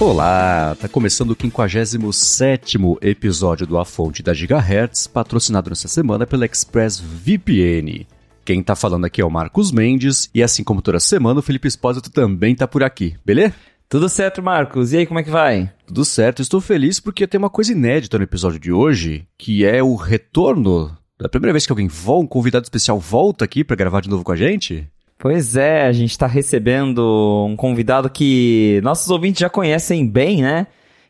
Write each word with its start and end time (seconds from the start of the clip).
Olá, 0.00 0.76
tá 0.80 0.88
começando 0.88 1.32
o 1.32 1.36
57º 1.36 2.98
episódio 3.02 3.66
do 3.66 3.76
A 3.76 3.84
Fonte 3.84 4.22
da 4.22 4.32
Gigahertz, 4.32 5.06
patrocinado 5.06 5.70
nessa 5.70 5.88
semana 5.88 6.26
pela 6.26 6.44
ExpressVPN. 6.44 8.06
Quem 8.44 8.62
tá 8.62 8.74
falando 8.74 9.04
aqui 9.04 9.20
é 9.20 9.24
o 9.24 9.30
Marcos 9.30 9.70
Mendes, 9.70 10.30
e 10.32 10.42
assim 10.42 10.64
como 10.64 10.80
toda 10.80 10.98
semana, 10.98 11.40
o 11.40 11.42
Felipe 11.42 11.68
Espósito 11.68 12.10
também 12.10 12.54
tá 12.54 12.66
por 12.66 12.82
aqui, 12.82 13.16
beleza? 13.24 13.54
Tudo 13.88 14.06
certo, 14.06 14.42
Marcos. 14.42 14.92
E 14.92 14.98
aí, 14.98 15.06
como 15.06 15.18
é 15.18 15.22
que 15.22 15.30
vai? 15.30 15.72
Tudo 15.86 16.04
certo, 16.04 16.42
estou 16.42 16.60
feliz 16.60 17.00
porque 17.00 17.26
tem 17.26 17.38
uma 17.38 17.48
coisa 17.48 17.72
inédita 17.72 18.18
no 18.18 18.24
episódio 18.24 18.60
de 18.60 18.70
hoje, 18.70 19.26
que 19.38 19.64
é 19.64 19.82
o 19.82 19.94
retorno 19.94 20.94
da 21.18 21.26
primeira 21.26 21.54
vez 21.54 21.64
que 21.64 21.72
alguém 21.72 21.88
volta, 21.88 22.24
um 22.24 22.28
convidado 22.28 22.64
especial 22.64 22.98
volta 23.00 23.46
aqui 23.46 23.64
para 23.64 23.76
gravar 23.76 24.02
de 24.02 24.10
novo 24.10 24.22
com 24.22 24.32
a 24.32 24.36
gente. 24.36 24.86
Pois 25.18 25.56
é, 25.56 25.86
a 25.86 25.92
gente 25.92 26.10
está 26.10 26.26
recebendo 26.26 27.46
um 27.48 27.56
convidado 27.56 28.10
que 28.10 28.78
nossos 28.84 29.08
ouvintes 29.08 29.40
já 29.40 29.48
conhecem 29.48 30.06
bem, 30.06 30.42
né? 30.42 30.66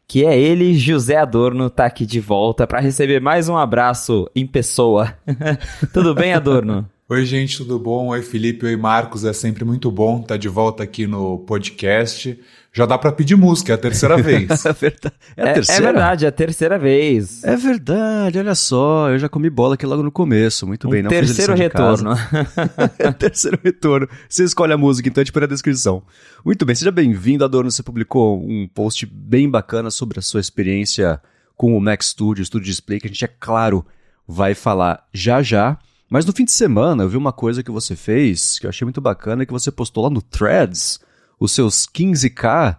Que 0.06 0.24
é 0.24 0.38
ele, 0.38 0.78
José 0.78 1.16
Adorno, 1.16 1.68
tá 1.68 1.84
aqui 1.84 2.06
de 2.06 2.20
volta 2.20 2.64
para 2.64 2.78
receber 2.78 3.20
mais 3.20 3.48
um 3.48 3.56
abraço 3.56 4.30
em 4.36 4.46
pessoa. 4.46 5.12
tudo 5.92 6.14
bem, 6.14 6.32
Adorno? 6.32 6.88
Oi, 7.10 7.24
gente, 7.24 7.56
tudo 7.56 7.78
bom? 7.78 8.08
Oi, 8.08 8.20
Felipe, 8.20 8.66
oi, 8.66 8.76
Marcos. 8.76 9.24
É 9.24 9.32
sempre 9.32 9.64
muito 9.64 9.90
bom 9.90 10.20
estar 10.20 10.36
de 10.36 10.46
volta 10.46 10.82
aqui 10.82 11.06
no 11.06 11.38
podcast. 11.38 12.38
Já 12.70 12.84
dá 12.84 12.98
para 12.98 13.10
pedir 13.10 13.34
música, 13.34 13.72
é 13.72 13.76
a 13.76 13.78
terceira 13.78 14.16
vez. 14.20 14.66
é, 14.66 14.72
verdade. 14.74 15.14
É, 15.34 15.42
a 15.42 15.48
é, 15.48 15.52
terceira? 15.54 15.82
é 15.82 15.92
verdade, 15.92 16.24
é 16.26 16.28
a 16.28 16.32
terceira 16.32 16.78
vez. 16.78 17.42
É 17.44 17.56
verdade, 17.56 18.38
olha 18.38 18.54
só, 18.54 19.08
eu 19.08 19.18
já 19.18 19.26
comi 19.26 19.48
bola 19.48 19.72
aqui 19.72 19.86
logo 19.86 20.02
no 20.02 20.12
começo, 20.12 20.66
muito 20.66 20.86
um 20.86 20.90
bem. 20.90 21.02
Não 21.02 21.08
terceiro 21.08 21.54
retorno. 21.54 22.10
é 22.98 23.10
terceiro 23.10 23.58
retorno. 23.64 24.06
Você 24.28 24.44
escolhe 24.44 24.74
a 24.74 24.76
música, 24.76 25.08
então, 25.08 25.22
a 25.22 25.24
gente 25.24 25.32
põe 25.32 25.40
na 25.40 25.46
descrição. 25.46 26.02
Muito 26.44 26.66
bem, 26.66 26.74
seja 26.74 26.92
bem-vindo, 26.92 27.42
Adorno. 27.42 27.70
Você 27.70 27.82
publicou 27.82 28.38
um 28.38 28.68
post 28.68 29.06
bem 29.06 29.48
bacana 29.48 29.90
sobre 29.90 30.18
a 30.18 30.22
sua 30.22 30.40
experiência 30.40 31.22
com 31.56 31.74
o 31.74 31.80
Mac 31.80 32.02
Studio, 32.02 32.44
Studio 32.44 32.66
Display, 32.66 33.00
que 33.00 33.06
a 33.06 33.08
gente, 33.08 33.24
é 33.24 33.28
claro, 33.28 33.82
vai 34.26 34.54
falar 34.54 35.08
já 35.10 35.40
já. 35.40 35.78
Mas 36.10 36.24
no 36.24 36.32
fim 36.32 36.44
de 36.44 36.52
semana 36.52 37.02
eu 37.02 37.08
vi 37.08 37.16
uma 37.16 37.32
coisa 37.32 37.62
que 37.62 37.70
você 37.70 37.94
fez 37.94 38.58
que 38.58 38.66
eu 38.66 38.70
achei 38.70 38.84
muito 38.84 39.00
bacana, 39.00 39.44
que 39.44 39.52
você 39.52 39.70
postou 39.70 40.04
lá 40.04 40.10
no 40.10 40.22
Threads 40.22 41.00
os 41.38 41.52
seus 41.52 41.86
15K 41.86 42.78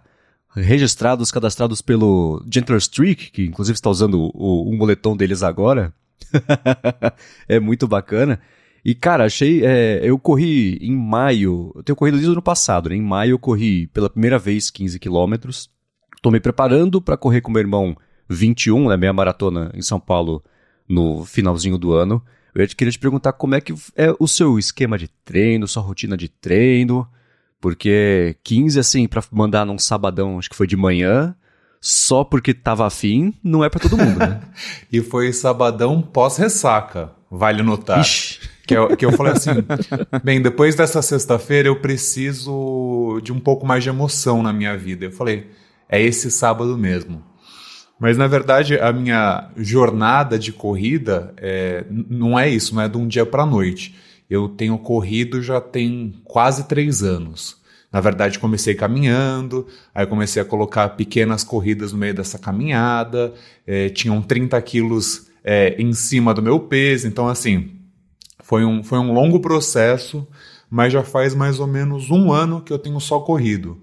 registrados, 0.54 1.30
cadastrados 1.30 1.80
pelo 1.80 2.44
Gentler 2.52 2.78
Streak, 2.78 3.30
que 3.30 3.46
inclusive 3.46 3.76
está 3.76 3.88
usando 3.88 4.30
o, 4.34 4.68
o 4.68 4.76
moletom 4.76 5.16
deles 5.16 5.42
agora. 5.42 5.94
é 7.48 7.60
muito 7.60 7.86
bacana. 7.86 8.40
E, 8.84 8.94
cara, 8.94 9.24
achei. 9.24 9.64
É, 9.64 10.00
eu 10.02 10.18
corri 10.18 10.78
em 10.80 10.96
maio. 10.96 11.72
Eu 11.74 11.82
tenho 11.82 11.96
corrido 11.96 12.14
desde 12.14 12.30
o 12.30 12.32
ano 12.32 12.42
passado, 12.42 12.88
né? 12.88 12.96
Em 12.96 13.02
maio 13.02 13.32
eu 13.32 13.38
corri 13.38 13.86
pela 13.88 14.10
primeira 14.10 14.38
vez 14.38 14.70
15 14.70 14.98
quilômetros. 14.98 15.70
Tô 16.22 16.30
me 16.30 16.40
preparando 16.40 17.00
para 17.00 17.16
correr 17.16 17.40
com 17.40 17.50
meu 17.50 17.60
irmão 17.60 17.96
21, 18.28 18.88
né? 18.88 18.96
Meia 18.96 19.12
maratona 19.12 19.70
em 19.74 19.82
São 19.82 20.00
Paulo 20.00 20.42
no 20.88 21.24
finalzinho 21.24 21.78
do 21.78 21.92
ano. 21.92 22.22
Eu 22.54 22.66
queria 22.68 22.92
te 22.92 22.98
perguntar 22.98 23.32
como 23.32 23.54
é 23.54 23.60
que 23.60 23.74
é 23.96 24.14
o 24.18 24.26
seu 24.26 24.58
esquema 24.58 24.98
de 24.98 25.08
treino, 25.24 25.68
sua 25.68 25.82
rotina 25.82 26.16
de 26.16 26.28
treino. 26.28 27.06
Porque 27.60 28.36
15, 28.42 28.80
assim, 28.80 29.06
pra 29.06 29.22
mandar 29.30 29.66
num 29.66 29.78
sabadão, 29.78 30.38
acho 30.38 30.48
que 30.48 30.56
foi 30.56 30.66
de 30.66 30.76
manhã, 30.76 31.34
só 31.80 32.24
porque 32.24 32.54
tava 32.54 32.86
afim, 32.86 33.34
não 33.44 33.62
é 33.62 33.68
para 33.68 33.80
todo 33.80 33.98
mundo, 33.98 34.18
né? 34.18 34.40
e 34.90 35.00
foi 35.02 35.32
sabadão 35.32 36.00
pós-ressaca, 36.00 37.12
vale 37.30 37.62
notar. 37.62 38.00
Ixi. 38.00 38.40
Que 38.66 38.76
eu, 38.76 38.96
que 38.96 39.04
eu 39.04 39.12
falei 39.12 39.32
assim: 39.32 39.50
bem, 40.22 40.40
depois 40.40 40.76
dessa 40.76 41.02
sexta-feira 41.02 41.68
eu 41.68 41.80
preciso 41.80 43.20
de 43.22 43.32
um 43.32 43.40
pouco 43.40 43.66
mais 43.66 43.82
de 43.82 43.88
emoção 43.88 44.42
na 44.42 44.52
minha 44.52 44.76
vida. 44.76 45.06
Eu 45.06 45.12
falei: 45.12 45.50
é 45.88 46.00
esse 46.00 46.30
sábado 46.30 46.78
mesmo. 46.78 47.29
Mas 48.00 48.16
na 48.16 48.26
verdade 48.26 48.78
a 48.80 48.92
minha 48.92 49.50
jornada 49.56 50.38
de 50.38 50.52
corrida 50.52 51.32
é, 51.36 51.84
não 51.88 52.36
é 52.36 52.48
isso, 52.48 52.74
não 52.74 52.82
é 52.82 52.88
de 52.88 52.96
um 52.96 53.06
dia 53.06 53.24
para 53.24 53.46
noite 53.46 53.94
eu 54.30 54.48
tenho 54.48 54.78
corrido 54.78 55.42
já 55.42 55.60
tem 55.60 56.14
quase 56.24 56.68
três 56.68 57.02
anos. 57.02 57.58
Na 57.92 58.00
verdade, 58.00 58.38
comecei 58.38 58.72
caminhando, 58.72 59.66
aí 59.92 60.06
comecei 60.06 60.40
a 60.40 60.44
colocar 60.44 60.90
pequenas 60.90 61.42
corridas 61.42 61.92
no 61.92 61.98
meio 61.98 62.14
dessa 62.14 62.38
caminhada, 62.38 63.34
é, 63.66 63.88
tinham 63.88 64.22
30 64.22 64.62
quilos 64.62 65.28
é, 65.42 65.74
em 65.82 65.92
cima 65.92 66.32
do 66.32 66.40
meu 66.40 66.60
peso, 66.60 67.08
então 67.08 67.26
assim, 67.26 67.72
foi 68.38 68.64
um, 68.64 68.84
foi 68.84 68.98
um 69.00 69.12
longo 69.12 69.40
processo, 69.40 70.24
mas 70.70 70.92
já 70.92 71.02
faz 71.02 71.34
mais 71.34 71.58
ou 71.58 71.66
menos 71.66 72.10
um 72.10 72.32
ano 72.32 72.60
que 72.60 72.72
eu 72.72 72.78
tenho 72.78 73.00
só 73.00 73.18
corrido. 73.18 73.80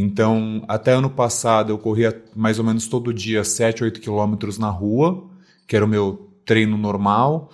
Então, 0.00 0.62
até 0.68 0.92
ano 0.92 1.10
passado 1.10 1.72
eu 1.72 1.78
corria 1.78 2.22
mais 2.36 2.60
ou 2.60 2.64
menos 2.64 2.86
todo 2.86 3.12
dia 3.12 3.42
7, 3.42 3.82
8 3.82 4.00
quilômetros 4.00 4.56
na 4.56 4.70
rua, 4.70 5.28
que 5.66 5.74
era 5.74 5.84
o 5.84 5.88
meu 5.88 6.30
treino 6.46 6.78
normal. 6.78 7.50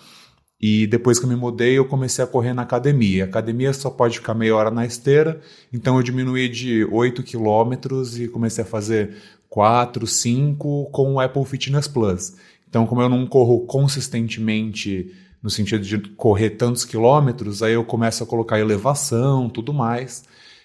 E 0.61 0.87
depois 0.87 1.19
que 1.19 1.25
eu 1.25 1.29
me 1.31 1.37
mudei, 1.37 1.79
eu 1.79 1.87
comecei 1.87 2.23
a 2.23 2.27
correr 2.27 2.53
na 2.53 2.61
academia. 2.61 3.25
A 3.25 3.27
academia 3.27 3.73
só 3.73 3.89
pode 3.89 4.19
ficar 4.19 4.35
meia 4.35 4.55
hora 4.55 4.71
na 4.71 4.85
esteira, 4.85 5.41
então 5.73 5.97
eu 5.97 6.03
diminuí 6.03 6.47
de 6.51 6.85
8 6.85 7.23
quilômetros 7.23 8.21
e 8.21 8.29
comecei 8.29 8.63
a 8.63 8.67
fazer 8.67 9.17
4, 9.49 10.07
5 10.07 10.91
com 10.93 11.15
o 11.15 11.21
Apple 11.21 11.47
Fitness 11.47 11.89
Plus. 11.89 12.37
Então, 12.69 12.85
como 12.85 13.01
eu 13.01 13.09
não 13.09 13.27
corro 13.27 13.61
consistentemente 13.61 15.11
no 15.43 15.49
sentido 15.49 15.83
de 15.83 15.99
correr 16.11 16.51
tantos 16.51 16.85
quilômetros, 16.85 17.63
aí 17.63 17.73
eu 17.73 17.85
começo 17.87 18.23
a 18.23 18.27
colocar 18.27 18.61
elevação, 18.61 19.49
tudo 19.49 19.73
mais. 19.73 20.25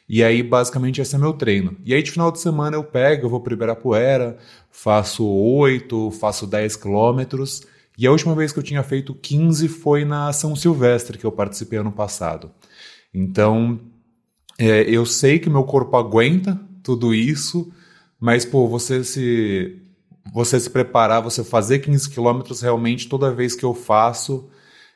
E 0.09 0.24
aí, 0.24 0.42
basicamente, 0.42 1.00
esse 1.00 1.16
é 1.16 1.20
meu 1.20 1.34
treino. 1.34 1.78
E 1.86 1.94
aí, 1.94 2.02
de 2.02 2.09
final 2.09 2.31
de 2.31 2.40
semana, 2.40 2.75
eu 2.75 2.84
pego, 2.84 3.28
eu 3.28 3.30
vou 3.30 3.40
para 3.40 3.53
Ibirapuera, 3.53 4.38
faço 4.72 5.24
8, 5.25 6.09
faço 6.12 6.47
10 6.47 6.75
quilômetros 6.75 7.62
e 8.00 8.08
a 8.08 8.12
última 8.12 8.34
vez 8.34 8.53
que 8.53 8.58
eu 8.58 8.64
tinha 8.64 8.81
feito 8.81 9.14
15 9.14 9.68
foi 9.68 10.06
na 10.06 10.31
São 10.31 10.56
Silvestre, 10.56 11.18
que 11.18 11.25
eu 11.25 11.34
participei 11.34 11.80
ano 11.80 11.92
passado. 11.92 12.50
Então, 13.14 13.78
é, 14.58 14.84
eu 14.84 15.06
sei 15.06 15.38
que 15.38 15.50
meu 15.50 15.66
corpo 15.66 15.97
aguenta 15.97 16.58
tudo 16.81 17.14
isso, 17.14 17.70
mas, 18.18 18.46
pô, 18.46 18.70
você 18.70 19.03
se, 19.03 19.81
você 20.34 20.58
se 20.58 20.70
preparar, 20.70 21.22
você 21.22 21.44
fazer 21.44 21.80
15 21.80 22.09
quilômetros, 22.09 22.62
realmente, 22.62 23.09
toda 23.09 23.34
vez 23.34 23.53
que 23.53 23.66
eu 23.66 23.74
faço, 23.74 24.50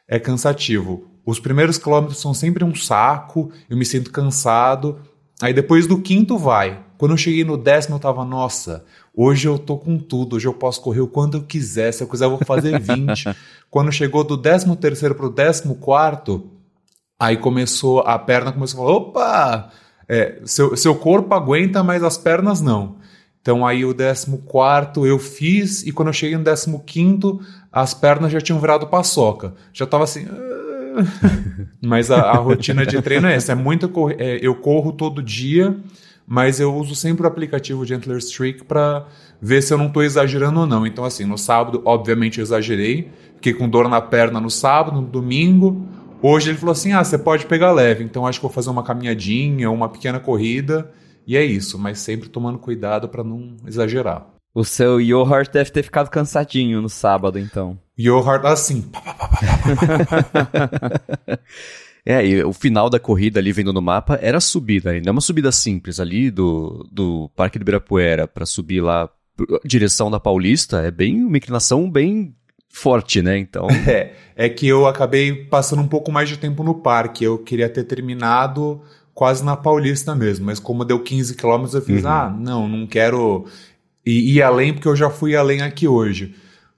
é 0.08 0.18
cansativo. 0.18 1.13
Os 1.26 1.40
primeiros 1.40 1.78
quilômetros 1.78 2.20
são 2.20 2.34
sempre 2.34 2.64
um 2.64 2.76
saco, 2.76 3.52
eu 3.70 3.78
me 3.78 3.86
sinto 3.86 4.12
cansado, 4.12 5.00
aí 5.42 5.54
depois 5.54 5.88
do 5.88 6.02
quinto 6.02 6.38
vai. 6.38 6.84
Quando 6.98 7.12
eu 7.12 7.18
cheguei 7.18 7.44
no 7.44 7.58
décimo, 7.58 7.96
eu 7.96 8.00
tava, 8.00 8.24
nossa, 8.24 8.86
Hoje 9.16 9.48
eu 9.48 9.60
tô 9.60 9.78
com 9.78 10.00
tudo, 10.00 10.38
hoje 10.38 10.48
eu 10.48 10.54
posso 10.54 10.82
correr 10.82 11.02
o 11.02 11.08
quanto 11.08 11.38
eu 11.38 11.44
quiser, 11.44 11.92
se 11.92 12.04
eu 12.04 12.08
quiser 12.08 12.26
eu 12.26 12.32
vou 12.32 12.40
fazer 12.40 12.80
20. 12.80 13.26
Quando 13.70 13.92
chegou 13.92 14.24
do 14.24 14.36
13 14.36 14.76
terceiro 14.76 15.14
pro 15.14 15.32
14 15.32 15.72
aí 17.20 17.38
começou, 17.38 18.00
a 18.00 18.18
perna 18.18 18.52
começou 18.52 18.82
a 18.82 18.84
falar, 18.84 18.98
opa, 18.98 19.72
é, 20.10 20.42
seu, 20.46 20.76
seu 20.76 20.96
corpo 20.96 21.34
aguenta, 21.36 21.84
mas 21.84 22.02
as 22.02 22.18
pernas 22.18 22.60
não. 22.60 22.96
Então 23.40 23.66
aí 23.66 23.86
o 23.86 23.94
14 23.94 25.08
eu 25.08 25.20
fiz, 25.20 25.84
e 25.84 25.92
quando 25.92 26.08
eu 26.08 26.14
cheguei 26.14 26.36
no 26.36 26.80
15 26.80 27.40
as 27.72 27.94
pernas 27.94 28.32
já 28.32 28.42
tinham 28.42 28.60
virado 28.60 28.88
paçoca. 28.88 29.54
Já 29.72 29.86
tava 29.86 30.06
assim... 30.06 30.26
Ah. 30.28 30.64
mas 31.82 32.12
a, 32.12 32.22
a, 32.22 32.38
rotina 32.38 32.86
de 32.86 33.02
treino 33.02 33.28
é 33.28 33.36
essa, 33.36 33.52
é 33.52 33.56
muito, 33.56 33.92
é, 34.18 34.40
eu 34.42 34.56
corro 34.56 34.92
todo 34.92 35.22
dia, 35.22 35.76
mas 36.26 36.60
eu 36.60 36.74
uso 36.74 36.96
sempre 36.96 37.24
o 37.24 37.28
aplicativo 37.28 37.86
Gentler 37.86 38.18
Streak 38.18 38.64
para 38.64 39.06
ver 39.42 39.62
se 39.62 39.74
eu 39.74 39.78
não 39.78 39.88
estou 39.88 40.04
exagerando 40.04 40.62
ou 40.62 40.66
não. 40.66 40.88
Então, 40.88 41.04
assim, 41.04 41.26
no 41.26 41.38
sábado, 41.38 41.82
obviamente, 41.86 42.40
eu 42.40 42.44
exagerei, 42.44 43.12
fiquei 43.36 43.54
com 43.54 43.68
dor 43.68 43.90
na 43.90 44.02
perna 44.02 44.40
no 44.40 44.50
sábado, 44.50 45.02
no 45.02 45.08
domingo. 45.08 45.86
Hoje 46.22 46.50
ele 46.50 46.58
falou 46.58 46.72
assim: 46.72 46.94
ah, 46.94 47.04
você 47.04 47.18
pode 47.18 47.46
pegar 47.46 47.72
leve, 47.74 48.04
então 48.04 48.26
acho 48.26 48.40
que 48.40 48.44
vou 48.44 48.52
fazer 48.52 48.70
uma 48.70 48.84
caminhadinha, 48.84 49.70
uma 49.70 49.90
pequena 49.90 50.20
corrida, 50.20 50.90
e 51.28 51.36
é 51.36 51.44
isso, 51.44 51.78
mas 51.78 52.00
sempre 52.00 52.30
tomando 52.30 52.58
cuidado 52.58 53.10
para 53.10 53.24
não 53.24 53.58
exagerar. 53.68 54.33
O 54.54 54.64
seu 54.64 55.02
Yohart 55.02 55.52
deve 55.52 55.72
ter 55.72 55.84
ficado 55.84 56.10
cansadinho 56.10 56.82
no 56.82 56.90
sábado, 56.90 57.40
então. 57.40 57.80
Yohart 57.98 58.46
assim. 58.46 58.90
É, 62.06 62.26
e 62.26 62.44
o 62.44 62.52
final 62.52 62.90
da 62.90 63.00
corrida 63.00 63.40
ali 63.40 63.54
vendo 63.54 63.72
no 63.72 63.82
mapa 63.82 64.20
era 64.22 64.40
subida 64.42 64.92
ainda. 64.92 65.10
É 65.10 65.12
uma 65.12 65.22
subida 65.22 65.52
simples 65.52 66.00
ali 66.00 66.30
do, 66.30 66.86
do 66.92 67.30
Parque 67.34 67.58
do 67.58 67.62
Ibirapuera 67.62 68.28
para 68.28 68.46
subir 68.46 68.82
lá 68.82 69.10
direção 69.64 70.12
da 70.12 70.20
Paulista. 70.20 70.82
É 70.82 70.92
bem 70.92 71.24
uma 71.24 71.38
inclinação 71.38 71.90
bem 71.90 72.36
forte, 72.70 73.22
né? 73.22 73.38
Então. 73.38 73.68
É, 73.88 74.12
é 74.36 74.50
que 74.50 74.68
eu 74.68 74.86
acabei 74.86 75.46
passando 75.46 75.82
um 75.82 75.88
pouco 75.88 76.12
mais 76.12 76.28
de 76.28 76.38
tempo 76.38 76.62
no 76.62 76.76
parque. 76.76 77.24
Eu 77.24 77.38
queria 77.38 77.70
ter 77.70 77.86
terminado 77.86 78.82
quase 79.14 79.46
na 79.46 79.56
Paulista 79.56 80.14
mesmo. 80.14 80.46
Mas 80.46 80.60
como 80.60 80.84
deu 80.84 81.00
15 81.00 81.36
quilômetros, 81.36 81.74
eu 81.74 81.82
fiz, 81.82 82.04
uhum. 82.04 82.10
ah, 82.10 82.36
não, 82.38 82.68
não 82.68 82.86
quero 82.86 83.46
ir, 84.06 84.36
ir 84.36 84.42
além 84.42 84.74
porque 84.74 84.88
eu 84.88 84.96
já 84.96 85.10
fui 85.10 85.36
além 85.36 85.62
aqui 85.62 85.88
hoje. 85.88 86.36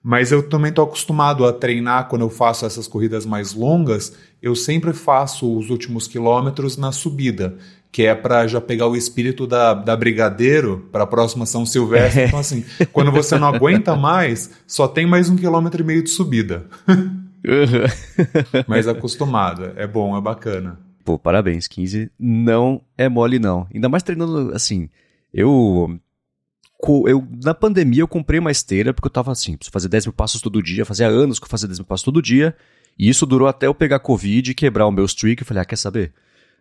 Mas 0.08 0.32
eu 0.32 0.48
também 0.48 0.70
estou 0.70 0.86
acostumado 0.86 1.46
a 1.46 1.52
treinar 1.52 2.08
quando 2.08 2.22
eu 2.22 2.30
faço 2.30 2.64
essas 2.64 2.88
corridas 2.88 3.26
mais 3.26 3.54
longas. 3.54 4.16
Eu 4.40 4.56
sempre 4.56 4.94
faço 4.94 5.58
os 5.58 5.72
últimos 5.72 6.08
quilômetros 6.08 6.78
na 6.78 6.92
subida, 6.92 7.58
que 7.92 8.04
é 8.04 8.14
para 8.14 8.46
já 8.46 8.62
pegar 8.62 8.86
o 8.86 8.96
espírito 8.96 9.48
da, 9.48 9.74
da 9.74 9.98
Brigadeiro 9.98 10.88
para 10.92 11.06
a 11.06 11.08
próxima 11.08 11.48
São 11.48 11.66
Silvestre. 11.66 12.26
Então, 12.28 12.38
assim, 12.38 12.64
quando 12.94 13.12
você 13.12 13.36
não 13.40 13.48
aguenta 13.48 13.96
mais, 13.96 14.52
só 14.68 14.88
tem 14.88 15.08
mais 15.08 15.28
um 15.28 15.36
quilômetro 15.36 15.82
e 15.82 15.86
meio 15.86 16.04
de 16.04 16.12
subida. 16.12 16.68
Mas 18.68 18.88
acostumado. 18.88 19.72
É 19.76 19.88
bom, 19.88 20.16
é 20.16 20.22
bacana. 20.22 20.80
Pô, 21.04 21.18
parabéns. 21.18 21.68
15 21.68 22.12
não 22.20 22.82
é 22.96 23.10
mole, 23.10 23.40
não. 23.40 23.68
Ainda 23.74 23.90
mais 23.90 24.04
treinando, 24.04 24.52
assim. 24.54 24.88
Eu 25.34 26.00
eu, 27.08 27.28
na 27.44 27.54
pandemia 27.54 28.02
eu 28.02 28.08
comprei 28.08 28.40
uma 28.40 28.52
esteira 28.52 28.94
porque 28.94 29.08
eu 29.08 29.12
tava 29.12 29.32
assim, 29.32 29.56
preciso 29.56 29.72
fazer 29.72 29.88
10 29.88 30.08
mil 30.08 30.14
passos 30.14 30.42
todo 30.42 30.62
dia, 30.62 30.86
fazia 30.86 31.08
anos 31.08 31.40
que 31.40 31.46
eu 31.46 31.50
fazia 31.50 31.68
10 31.68 31.80
mil 31.80 31.86
passos 31.86 32.04
todo 32.04 32.22
dia, 32.22 32.56
e 32.98 33.10
isso 33.10 33.26
durou 33.26 33.48
até 33.48 33.68
eu 33.68 33.74
pegar 33.74 34.00
Covid 34.00 34.52
e 34.52 34.54
quebrar 34.54 34.88
o 34.88 34.92
meu 34.92 35.06
streak, 35.06 35.42
eu 35.42 35.46
falei, 35.48 35.62
ah, 35.62 35.66
quer 35.66 35.78
saber? 35.78 36.14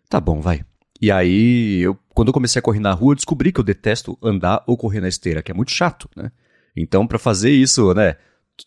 Tá 0.09 0.21
bom, 0.21 0.41
vai. 0.41 0.65
E 1.01 1.11
aí, 1.11 1.81
eu, 1.81 1.99
quando 2.15 2.29
eu 2.29 2.35
comecei 2.35 2.59
a 2.59 2.63
correr 2.63 2.81
na 2.81 2.93
rua, 2.93 3.13
eu 3.13 3.17
descobri 3.17 3.53
que 3.53 3.61
eu 3.61 3.65
detesto 3.65 4.19
andar 4.23 4.63
ou 4.67 4.77
correr 4.77 5.01
na 5.01 5.09
esteira, 5.09 5.43
que 5.43 5.51
é 5.51 5.55
muito 5.55 5.73
chato, 5.73 6.09
né? 6.17 6.31
Então, 6.77 7.07
para 7.07 7.19
fazer 7.19 7.51
isso, 7.51 7.93
né, 7.95 8.17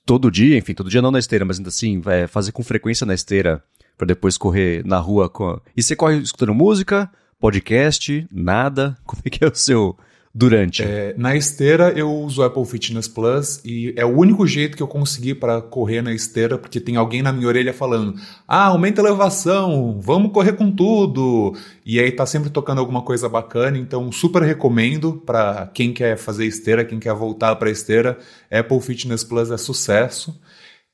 todo 0.06 0.31
dia, 0.31 0.57
enfim, 0.57 0.74
todo 0.74 0.89
dia 0.89 1.01
não 1.01 1.12
na 1.12 1.19
esteira, 1.19 1.44
mas 1.45 1.57
ainda 1.57 1.69
assim, 1.69 2.00
vai 2.00 2.27
fazer 2.27 2.51
com 2.51 2.63
frequência 2.63 3.06
na 3.06 3.13
esteira, 3.13 3.63
para 3.98 4.07
depois 4.07 4.38
correr 4.38 4.86
na 4.86 5.00
rua 5.00 5.30
com... 5.30 5.60
E 5.75 5.81
você 5.81 5.95
corre 5.95 6.18
escutando 6.18 6.53
música, 6.53 7.10
podcast, 7.39 8.27
nada? 8.31 8.98
Como 9.03 9.21
é 9.25 9.30
que 9.30 9.44
é 9.44 9.48
o 9.48 9.56
seu 9.56 9.98
durante? 10.38 10.84
É, 10.84 11.16
na 11.18 11.36
esteira 11.36 11.92
eu 11.95 12.12
uso 12.12 12.42
o 12.42 12.45
Apple 12.45 12.63
Fitness 12.63 13.07
Plus 13.07 13.60
e 13.66 13.92
é 13.98 14.06
o 14.06 14.16
único 14.16 14.45
jeito 14.45 14.78
que 14.78 14.84
eu 14.84 14.88
consegui 14.88 15.34
para 15.34 15.62
correr 15.62 16.04
na 16.04 16.13
esteira, 16.13 16.60
porque 16.60 16.80
tem 16.80 16.95
alguém 16.95 17.24
na 17.24 17.34
minha 17.34 17.48
orelha 17.48 17.74
falando: 17.74 18.13
"Ah, 18.48 18.66
aumenta 18.66 19.01
a 19.01 19.06
elevação, 19.06 20.00
vamos 20.00 20.31
correr 20.31 20.54
com 20.54 20.72
tudo". 20.72 21.56
E 21.84 22.00
aí 22.00 22.12
tá 22.12 22.25
sempre 22.25 22.51
tocando 22.51 22.80
alguma 22.80 23.01
coisa 23.01 23.28
bacana, 23.28 23.80
então 23.80 24.12
super 24.12 24.44
recomendo 24.44 25.22
para 25.25 25.72
quem 25.74 25.92
quer 25.92 26.18
fazer 26.18 26.45
esteira, 26.45 26.86
quem 26.86 27.00
quer 27.00 27.13
voltar 27.16 27.56
para 27.56 27.72
esteira, 27.72 28.19
Apple 28.51 28.80
Fitness 28.80 29.24
Plus 29.24 29.50
é 29.50 29.57
sucesso. 29.57 30.39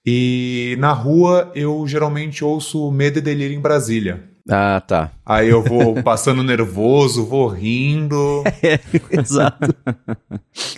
E 0.05 0.75
na 0.79 0.93
rua 0.93 1.51
eu 1.53 1.85
geralmente 1.87 2.43
ouço 2.45 2.89
Medo 2.91 3.19
e 3.19 3.21
Delírio 3.21 3.57
em 3.57 3.61
Brasília. 3.61 4.32
Ah, 4.49 4.81
tá. 4.81 5.11
Aí 5.25 5.47
eu 5.47 5.63
vou 5.63 6.01
passando 6.03 6.43
nervoso, 6.43 7.25
vou 7.25 7.47
rindo. 7.47 8.43
É, 8.61 8.79
exato. 9.11 9.75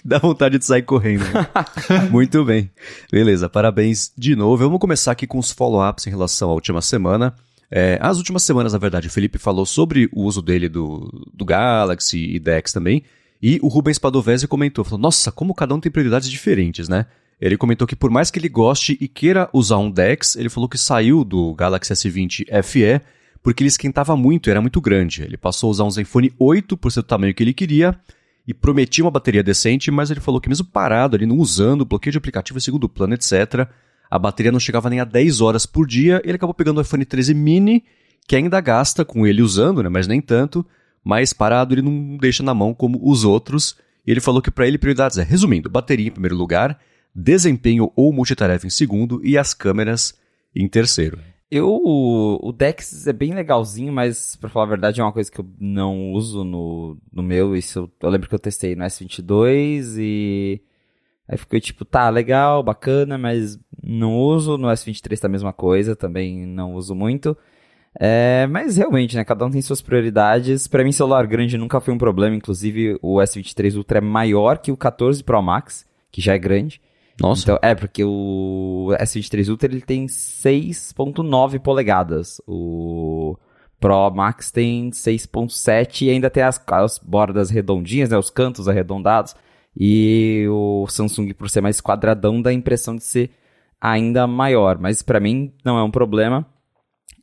Dá 0.03 0.17
vontade 0.17 0.57
de 0.57 0.65
sair 0.65 0.81
correndo. 0.81 1.23
Muito 2.11 2.43
bem. 2.43 2.69
Beleza, 3.11 3.47
parabéns 3.47 4.11
de 4.17 4.35
novo. 4.35 4.63
Vamos 4.63 4.79
começar 4.79 5.11
aqui 5.11 5.27
com 5.27 5.37
os 5.37 5.51
follow-ups 5.51 6.07
em 6.07 6.09
relação 6.09 6.49
à 6.49 6.53
última 6.53 6.81
semana. 6.81 7.35
É, 7.69 7.97
as 8.01 8.17
últimas 8.17 8.43
semanas, 8.43 8.73
na 8.73 8.79
verdade, 8.79 9.07
o 9.07 9.11
Felipe 9.11 9.37
falou 9.37 9.65
sobre 9.65 10.09
o 10.13 10.23
uso 10.23 10.41
dele 10.41 10.69
do, 10.69 11.11
do 11.33 11.45
Galaxy 11.45 12.17
e 12.17 12.39
Dex 12.39 12.71
também. 12.71 13.03
E 13.41 13.59
o 13.61 13.67
Rubens 13.67 13.99
Padovese 13.99 14.47
comentou, 14.47 14.83
falou, 14.83 14.99
nossa, 14.99 15.31
como 15.31 15.53
cada 15.53 15.75
um 15.75 15.79
tem 15.79 15.91
prioridades 15.91 16.29
diferentes, 16.29 16.87
né? 16.87 17.05
Ele 17.39 17.57
comentou 17.57 17.87
que 17.87 17.95
por 17.95 18.09
mais 18.09 18.31
que 18.31 18.39
ele 18.39 18.49
goste 18.49 18.97
e 18.99 19.07
queira 19.07 19.49
usar 19.51 19.77
um 19.77 19.91
Dex, 19.91 20.35
ele 20.35 20.49
falou 20.49 20.69
que 20.69 20.77
saiu 20.77 21.23
do 21.23 21.53
Galaxy 21.53 21.93
S20 21.93 22.63
FE 22.63 23.01
porque 23.45 23.61
ele 23.61 23.67
esquentava 23.67 24.17
muito, 24.17 24.49
era 24.49 24.59
muito 24.59 24.81
grande. 24.81 25.21
Ele 25.21 25.37
passou 25.37 25.67
a 25.67 25.69
usar 25.69 25.83
um 25.83 25.91
Zenfone 25.91 26.33
8 26.39 26.75
por 26.75 26.91
ser 26.91 27.01
do 27.01 27.05
tamanho 27.05 27.31
que 27.31 27.43
ele 27.43 27.53
queria 27.53 27.95
e 28.47 28.55
prometia 28.55 29.03
uma 29.03 29.11
bateria 29.11 29.43
decente, 29.43 29.91
mas 29.91 30.09
ele 30.09 30.19
falou 30.19 30.41
que 30.41 30.49
mesmo 30.49 30.65
parado 30.65 31.15
ali, 31.15 31.27
não 31.27 31.37
usando, 31.37 31.85
bloqueio 31.85 32.11
de 32.11 32.17
aplicativo 32.17 32.57
em 32.57 32.61
segundo 32.61 32.89
plano, 32.89 33.13
etc., 33.13 33.67
a 34.09 34.17
bateria 34.17 34.51
não 34.51 34.59
chegava 34.59 34.89
nem 34.89 34.99
a 34.99 35.03
10 35.03 35.41
horas 35.41 35.67
por 35.67 35.85
dia. 35.85 36.23
Ele 36.25 36.37
acabou 36.37 36.55
pegando 36.55 36.79
o 36.79 36.81
iPhone 36.81 37.05
13 37.05 37.35
mini, 37.35 37.83
que 38.27 38.35
ainda 38.35 38.59
gasta 38.59 39.05
com 39.05 39.27
ele 39.27 39.43
usando, 39.43 39.83
né, 39.83 39.89
mas 39.89 40.07
nem 40.07 40.19
tanto, 40.19 40.65
mas 41.03 41.31
parado 41.31 41.75
ele 41.75 41.83
não 41.83 42.17
deixa 42.17 42.41
na 42.41 42.53
mão 42.55 42.73
como 42.73 42.99
os 43.03 43.23
outros. 43.23 43.77
E 44.07 44.09
ele 44.09 44.21
falou 44.21 44.41
que 44.41 44.49
para 44.49 44.67
ele 44.67 44.79
prioridades 44.79 45.19
é, 45.19 45.23
resumindo, 45.23 45.69
bateria 45.69 46.07
em 46.07 46.11
primeiro 46.11 46.35
lugar, 46.35 46.79
desempenho 47.13 47.91
ou 47.95 48.11
multitarefa 48.11 48.65
em 48.65 48.71
segundo 48.71 49.21
e 49.23 49.37
as 49.37 49.53
câmeras 49.53 50.15
em 50.55 50.67
terceiro. 50.67 51.19
Eu, 51.57 51.69
o 51.73 52.51
Dex 52.51 53.07
é 53.07 53.13
bem 53.13 53.33
legalzinho, 53.33 53.93
mas 53.93 54.35
pra 54.35 54.49
falar 54.49 54.65
a 54.65 54.69
verdade 54.69 54.99
é 54.99 55.03
uma 55.03 55.13
coisa 55.13 55.31
que 55.31 55.39
eu 55.39 55.47
não 55.57 56.11
uso 56.11 56.43
no, 56.43 56.97
no 57.13 57.23
meu. 57.23 57.55
Isso 57.55 57.79
eu, 57.79 57.91
eu 58.01 58.09
lembro 58.09 58.27
que 58.27 58.35
eu 58.35 58.39
testei 58.39 58.75
no 58.75 58.83
S22 58.83 59.95
e 59.97 60.61
aí 61.25 61.37
ficou 61.37 61.57
tipo, 61.61 61.85
tá, 61.85 62.09
legal, 62.09 62.61
bacana, 62.61 63.17
mas 63.17 63.57
não 63.81 64.17
uso. 64.17 64.57
No 64.57 64.67
S23 64.67 65.17
tá 65.17 65.27
a 65.27 65.31
mesma 65.31 65.53
coisa, 65.53 65.95
também 65.95 66.45
não 66.45 66.73
uso 66.73 66.93
muito. 66.93 67.37
É, 67.97 68.45
mas 68.47 68.75
realmente, 68.75 69.15
né, 69.15 69.23
cada 69.23 69.45
um 69.45 69.49
tem 69.49 69.61
suas 69.61 69.81
prioridades. 69.81 70.67
Para 70.67 70.83
mim, 70.83 70.91
celular 70.91 71.25
grande 71.25 71.57
nunca 71.57 71.79
foi 71.79 71.93
um 71.93 71.97
problema, 71.97 72.35
inclusive 72.35 72.99
o 73.01 73.15
S23 73.19 73.77
Ultra 73.77 73.99
é 73.99 74.01
maior 74.01 74.57
que 74.57 74.73
o 74.73 74.77
14 74.77 75.23
Pro 75.23 75.41
Max, 75.41 75.85
que 76.11 76.19
já 76.19 76.33
é 76.33 76.37
grande. 76.37 76.81
Nossa. 77.19 77.43
Então, 77.43 77.59
é, 77.61 77.73
porque 77.73 78.03
o 78.03 78.89
S23 78.99 79.49
Ultra 79.49 79.71
ele 79.71 79.81
tem 79.81 80.05
6.9 80.05 81.59
polegadas. 81.59 82.41
O 82.45 83.37
Pro 83.79 84.09
Max 84.11 84.51
tem 84.51 84.89
6.7 84.89 86.03
e 86.03 86.09
ainda 86.09 86.29
tem 86.29 86.43
as, 86.43 86.61
as 86.67 86.99
bordas 86.99 87.49
redondinhas, 87.49 88.09
né, 88.09 88.17
os 88.17 88.29
cantos 88.29 88.67
arredondados. 88.67 89.35
E 89.77 90.45
o 90.49 90.87
Samsung, 90.87 91.33
por 91.33 91.49
ser 91.49 91.61
mais 91.61 91.81
quadradão, 91.81 92.41
dá 92.41 92.49
a 92.49 92.53
impressão 92.53 92.95
de 92.95 93.03
ser 93.03 93.31
ainda 93.79 94.25
maior. 94.27 94.77
Mas 94.77 95.01
para 95.01 95.19
mim 95.19 95.53
não 95.63 95.77
é 95.77 95.83
um 95.83 95.91
problema. 95.91 96.45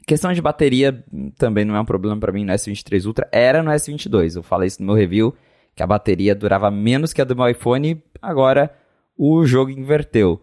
Questão 0.06 0.32
de 0.32 0.42
bateria 0.42 1.04
também 1.38 1.64
não 1.64 1.76
é 1.76 1.80
um 1.80 1.84
problema 1.84 2.18
para 2.18 2.32
mim 2.32 2.44
no 2.44 2.52
S23 2.52 3.06
Ultra. 3.06 3.28
Era 3.30 3.62
no 3.62 3.70
S22. 3.70 4.36
Eu 4.36 4.42
falei 4.42 4.68
isso 4.68 4.82
no 4.82 4.86
meu 4.86 4.94
review, 4.94 5.34
que 5.76 5.82
a 5.82 5.86
bateria 5.86 6.34
durava 6.34 6.70
menos 6.70 7.12
que 7.12 7.20
a 7.20 7.24
do 7.24 7.36
meu 7.36 7.48
iPhone. 7.48 8.02
Agora 8.20 8.70
o 9.16 9.44
jogo 9.44 9.70
inverteu. 9.70 10.40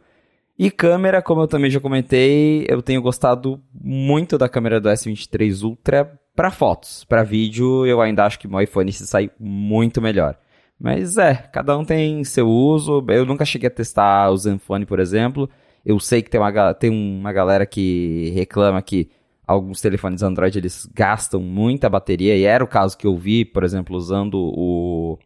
E 0.57 0.69
câmera, 0.69 1.21
como 1.21 1.41
eu 1.41 1.47
também 1.47 1.71
já 1.71 1.79
comentei, 1.79 2.65
eu 2.67 2.81
tenho 2.81 3.01
gostado 3.01 3.61
muito 3.73 4.37
da 4.37 4.49
câmera 4.49 4.81
do 4.81 4.89
S23 4.89 5.63
Ultra 5.63 6.19
para 6.35 6.51
fotos. 6.51 7.05
Para 7.05 7.23
vídeo, 7.23 7.85
eu 7.85 8.01
ainda 8.01 8.25
acho 8.25 8.37
que 8.37 8.47
o 8.47 8.49
meu 8.49 8.61
iPhone 8.61 8.91
se 8.91 9.07
sai 9.07 9.31
muito 9.39 10.01
melhor. 10.01 10.37
Mas 10.79 11.17
é, 11.17 11.33
cada 11.33 11.77
um 11.77 11.85
tem 11.85 12.23
seu 12.23 12.47
uso. 12.47 13.05
Eu 13.09 13.25
nunca 13.25 13.45
cheguei 13.45 13.67
a 13.67 13.71
testar 13.71 14.29
o 14.29 14.37
Zenfone, 14.37 14.85
por 14.85 14.99
exemplo. 14.99 15.49
Eu 15.85 15.99
sei 15.99 16.21
que 16.21 16.29
tem 16.29 16.39
uma, 16.39 16.73
tem 16.73 16.89
uma 16.89 17.31
galera 17.31 17.65
que 17.65 18.31
reclama 18.35 18.81
que 18.81 19.09
alguns 19.49 19.81
telefones 19.81 20.21
Android 20.21 20.59
eles 20.59 20.87
gastam 20.93 21.41
muita 21.41 21.89
bateria, 21.89 22.37
e 22.37 22.43
era 22.43 22.63
o 22.63 22.67
caso 22.67 22.95
que 22.95 23.07
eu 23.07 23.17
vi, 23.17 23.43
por 23.43 23.63
exemplo, 23.63 23.97
usando 23.97 24.35
o 24.35 25.17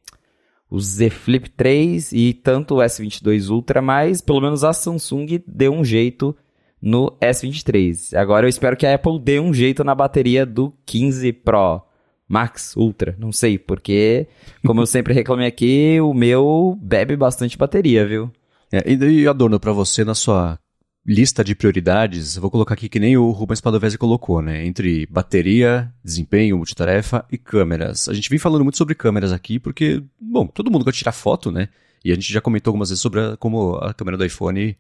o 0.74 0.80
Z 0.80 1.12
Flip 1.12 1.48
3 1.52 2.14
e 2.14 2.34
tanto 2.34 2.74
o 2.74 2.78
S22 2.80 3.48
Ultra, 3.52 3.80
mas 3.80 4.22
pelo 4.22 4.42
menos 4.42 4.64
a 4.64 4.74
Samsung 4.74 5.40
deu 5.46 5.72
um 5.72 5.86
jeito 5.86 6.36
no 6.82 7.16
S23. 7.22 8.18
Agora 8.18 8.48
eu 8.48 8.50
espero 8.50 8.76
que 8.76 8.88
a 8.88 8.96
Apple 8.96 9.20
dê 9.20 9.40
um 9.40 9.54
jeito 9.54 9.84
na 9.84 9.94
bateria 9.94 10.48
do 10.48 10.74
15 10.88 11.32
Pro 11.32 11.84
Max 12.28 12.76
Ultra, 12.76 13.16
não 13.20 13.32
sei, 13.32 13.60
porque 13.60 14.26
como 14.66 14.82
eu 14.82 14.88
sempre 14.88 15.14
reclamei 15.14 15.46
aqui, 15.46 16.02
o 16.02 16.12
meu 16.12 16.76
bebe 16.82 17.16
bastante 17.16 17.56
bateria, 17.56 18.08
viu? 18.08 18.32
É, 18.72 18.82
e 18.92 19.28
Adorno, 19.28 19.60
para 19.60 19.74
você 19.74 20.04
na 20.04 20.16
sua 20.16 20.58
lista 21.06 21.44
de 21.44 21.54
prioridades, 21.54 22.38
vou 22.38 22.50
colocar 22.50 22.76
aqui 22.76 22.88
que 22.88 23.00
nem 23.00 23.18
o 23.18 23.32
Rubens 23.32 23.60
Padovese 23.60 23.98
colocou, 23.98 24.42
né? 24.42 24.66
Entre 24.66 25.06
bateria, 25.08 25.92
desempenho, 26.04 26.58
multitarefa 26.58 27.26
e 27.32 27.38
câmeras. 27.38 28.08
A 28.08 28.14
gente 28.14 28.30
vem 28.30 28.40
falando 28.40 28.64
muito 28.64 28.78
sobre 28.78 28.96
câmeras 28.96 29.32
aqui 29.32 29.60
porque, 29.60 30.02
bom, 30.20 30.48
todo 30.48 30.72
mundo 30.72 30.86
de 30.86 30.98
tirar 30.98 31.12
foto, 31.12 31.52
né? 31.52 31.68
E 32.04 32.12
a 32.12 32.16
gente 32.16 32.32
já 32.32 32.42
comentou 32.42 32.72
algumas 32.72 32.90
vezes 32.90 33.02
sobre 33.02 33.20
a, 33.20 33.38
como 33.38 33.76
a 33.76 33.94
câmera 33.94 34.18
do 34.18 34.26
iPhone 34.26 34.78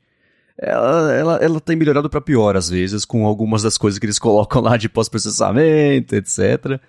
ela, 0.57 1.13
ela, 1.13 1.35
ela 1.37 1.59
tem 1.59 1.75
melhorado 1.75 2.09
para 2.09 2.21
pior 2.21 2.55
às 2.55 2.69
vezes 2.69 3.05
com 3.05 3.25
algumas 3.25 3.63
das 3.63 3.77
coisas 3.77 3.97
que 3.97 4.05
eles 4.05 4.19
colocam 4.19 4.61
lá 4.61 4.77
de 4.77 4.87
pós-processamento, 4.87 6.15
etc. 6.15 6.79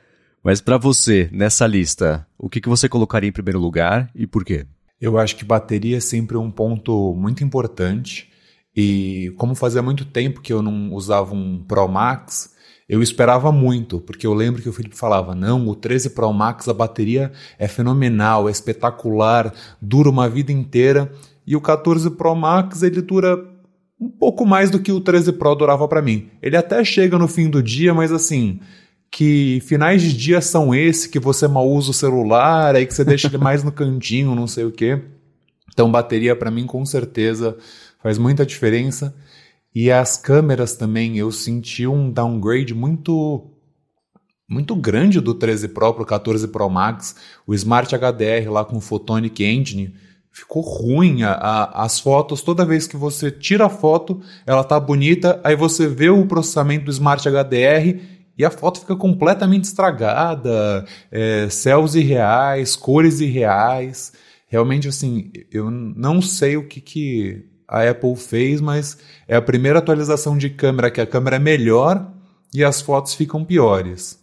Mas 0.43 0.61
para 0.61 0.77
você, 0.77 1.29
nessa 1.33 1.67
lista, 1.67 2.27
o 2.39 2.49
que, 2.49 2.61
que 2.61 2.69
você 2.69 2.89
colocaria 2.89 3.29
em 3.29 3.33
primeiro 3.33 3.59
lugar 3.59 4.11
e 4.15 4.27
por 4.27 4.45
quê? 4.45 4.67
Eu 5.01 5.19
acho 5.19 5.37
que 5.37 5.45
bateria 5.45 5.97
é 5.97 6.01
sempre 6.01 6.37
um 6.37 6.51
ponto 6.51 7.15
muito 7.15 7.43
importante. 7.43 8.31
E 8.77 9.33
como 9.37 9.55
fazia 9.55 9.83
muito 9.83 10.05
tempo 10.05 10.41
que 10.41 10.53
eu 10.53 10.61
não 10.61 10.93
usava 10.93 11.35
um 11.35 11.63
Pro 11.63 11.87
Max, 11.87 12.55
eu 12.89 13.03
esperava 13.03 13.51
muito, 13.51 14.01
porque 14.01 14.27
eu 14.27 14.35
lembro 14.35 14.61
que 14.61 14.69
o 14.69 14.73
Felipe 14.73 14.97
falava: 14.97 15.35
não, 15.35 15.67
o 15.69 15.75
13 15.75 16.11
Pro 16.11 16.33
Max, 16.33 16.69
a 16.69 16.75
bateria 16.75 17.33
é 17.59 17.67
fenomenal, 17.69 18.49
é 18.49 18.53
espetacular, 18.53 19.53
dura 19.81 20.11
uma 20.11 20.29
vida 20.29 20.53
inteira. 20.53 21.11
E 21.47 21.55
o 21.55 21.61
14 21.61 22.11
Pro 22.11 22.35
Max, 22.35 22.83
ele 22.83 23.01
dura 23.01 23.39
um 24.01 24.09
pouco 24.09 24.45
mais 24.45 24.71
do 24.71 24.81
que 24.81 24.93
o 24.93 25.01
13 25.01 25.33
Pro 25.33 25.55
durava 25.55 25.87
para 25.89 26.03
mim. 26.03 26.29
Ele 26.43 26.57
até 26.57 26.83
chega 26.85 27.19
no 27.19 27.29
fim 27.29 27.49
do 27.49 27.63
dia, 27.63 27.95
mas 27.95 28.13
assim, 28.13 28.61
que 29.11 29.61
finais 29.65 30.03
de 30.03 30.13
dia 30.13 30.41
são 30.41 30.75
esse 30.75 31.09
que 31.09 31.19
você 31.19 31.47
mal 31.47 31.69
usa 31.69 31.91
o 31.91 31.95
celular, 31.95 32.75
aí 32.75 32.85
que 32.85 32.93
você 32.93 33.05
deixa 33.05 33.29
ele 33.29 33.39
mais 33.39 33.63
no 33.63 33.71
cantinho, 33.73 34.35
não 34.35 34.47
sei 34.47 34.65
o 34.65 34.73
quê. 34.73 35.01
Então, 35.73 35.91
bateria 35.91 36.37
para 36.37 36.51
mim 36.51 36.67
com 36.67 36.85
certeza 36.85 37.57
faz 38.05 38.19
muita 38.19 38.45
diferença. 38.45 39.17
E 39.75 39.91
as 39.91 40.19
câmeras 40.19 40.77
também, 40.77 41.17
eu 41.17 41.33
senti 41.33 41.87
um 41.87 42.11
downgrade 42.11 42.75
muito 42.75 43.51
muito 44.47 44.77
grande 44.77 45.23
do 45.23 45.33
13 45.33 45.69
Pro 45.69 45.95
pro 45.95 46.05
14 46.05 46.47
Pro 46.49 46.69
Max. 46.69 47.17
O 47.47 47.55
Smart 47.55 47.91
HDR 47.97 48.51
lá 48.51 48.63
com 48.63 48.77
o 48.77 48.81
Photonic 48.81 49.43
Engine 49.43 49.95
ficou 50.31 50.63
ruim. 50.63 51.23
A, 51.23 51.33
a, 51.33 51.85
as 51.85 51.99
fotos, 51.99 52.43
toda 52.43 52.67
vez 52.67 52.87
que 52.87 52.95
você 52.95 53.31
tira 53.31 53.65
a 53.65 53.71
foto, 53.71 54.21
ela 54.47 54.63
tá 54.63 54.79
bonita, 54.79 55.41
aí 55.43 55.57
você 55.57 55.89
vê 55.89 56.11
o 56.11 56.27
processamento 56.27 56.85
do 56.85 56.91
Smart 56.91 57.27
HDR 57.27 58.01
e 58.37 58.45
a 58.45 58.51
foto 58.51 58.81
fica 58.81 58.95
completamente 58.95 59.65
estragada, 59.65 60.85
é, 61.11 61.49
céus 61.49 61.95
irreais, 61.95 62.77
cores 62.77 63.21
irreais. 63.21 64.13
Realmente, 64.47 64.89
assim, 64.89 65.33
eu 65.51 65.71
não 65.71 66.21
sei 66.21 66.59
o 66.59 66.69
que, 66.69 66.83
que 66.83 67.54
a 67.69 67.89
Apple 67.89 68.17
fez, 68.17 68.61
mas 68.61 68.99
é 69.27 69.37
a 69.37 69.43
primeira 69.43 69.79
atualização 69.79 70.37
de 70.37 70.51
câmera 70.51 70.91
que 70.91 71.01
a 71.01 71.07
câmera 71.07 71.37
é 71.37 71.39
melhor 71.39 72.11
e 72.53 72.63
as 72.63 72.81
fotos 72.81 73.15
ficam 73.15 73.45
piores. 73.45 74.19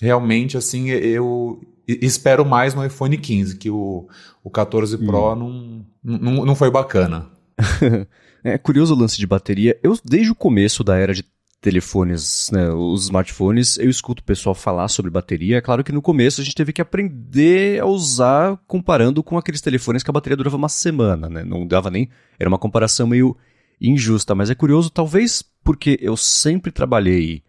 Realmente, 0.00 0.56
assim, 0.56 0.88
eu 0.88 1.60
espero 1.86 2.44
mais 2.44 2.74
no 2.74 2.84
iPhone 2.84 3.16
15, 3.16 3.58
que 3.58 3.70
o, 3.70 4.08
o 4.42 4.50
14 4.50 4.96
Pro 4.98 5.32
hum. 5.32 5.84
não, 6.02 6.18
não, 6.18 6.46
não 6.46 6.54
foi 6.54 6.70
bacana. 6.70 7.28
é 8.42 8.56
curioso 8.56 8.94
o 8.94 8.98
lance 8.98 9.18
de 9.18 9.26
bateria. 9.26 9.78
Eu, 9.82 9.96
desde 10.04 10.30
o 10.30 10.34
começo 10.34 10.82
da 10.82 10.96
era 10.96 11.12
de 11.12 11.24
telefones, 11.60 12.50
né, 12.50 12.70
os 12.70 13.04
smartphones, 13.04 13.78
eu 13.78 13.90
escuto 13.90 14.22
o 14.22 14.24
pessoal 14.24 14.54
falar 14.54 14.88
sobre 14.88 15.10
bateria. 15.10 15.58
É 15.58 15.60
claro 15.60 15.84
que 15.84 15.92
no 15.92 16.00
começo 16.00 16.40
a 16.40 16.44
gente 16.44 16.54
teve 16.54 16.72
que 16.72 16.80
aprender 16.80 17.80
a 17.80 17.86
usar 17.86 18.58
comparando 18.66 19.22
com 19.22 19.36
aqueles 19.36 19.60
telefones 19.60 20.02
que 20.02 20.10
a 20.10 20.12
bateria 20.12 20.36
durava 20.36 20.56
uma 20.56 20.68
semana, 20.68 21.28
né? 21.28 21.44
Não 21.44 21.66
dava 21.66 21.90
nem. 21.90 22.08
Era 22.38 22.48
uma 22.48 22.58
comparação 22.58 23.06
meio 23.06 23.36
injusta, 23.80 24.34
mas 24.34 24.50
é 24.50 24.54
curioso, 24.54 24.90
talvez 24.90 25.44
porque 25.62 25.98
eu 26.00 26.16
sempre 26.16 26.70
trabalhei 26.70 27.42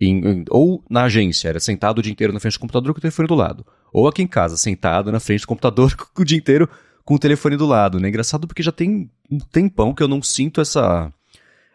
em, 0.00 0.26
em, 0.26 0.44
ou 0.48 0.82
na 0.88 1.04
agência, 1.04 1.48
era 1.48 1.60
sentado 1.60 1.98
o 1.98 2.02
dia 2.02 2.12
inteiro 2.12 2.32
na 2.32 2.40
frente 2.40 2.54
do 2.54 2.60
computador 2.60 2.94
com 2.94 2.98
o 2.98 3.02
telefone 3.02 3.28
do 3.28 3.34
lado. 3.34 3.66
Ou 3.92 4.08
aqui 4.08 4.22
em 4.22 4.26
casa, 4.26 4.56
sentado 4.56 5.12
na 5.12 5.20
frente 5.20 5.42
do 5.42 5.46
computador 5.46 5.94
o 6.16 6.24
dia 6.24 6.38
inteiro 6.38 6.68
com 7.04 7.14
o 7.14 7.18
telefone 7.18 7.56
do 7.56 7.66
lado. 7.66 8.00
Né? 8.00 8.08
Engraçado 8.08 8.46
porque 8.46 8.62
já 8.62 8.72
tem 8.72 9.10
um 9.30 9.38
tempão 9.38 9.94
que 9.94 10.02
eu 10.02 10.08
não 10.08 10.22
sinto 10.22 10.60
essa 10.60 11.12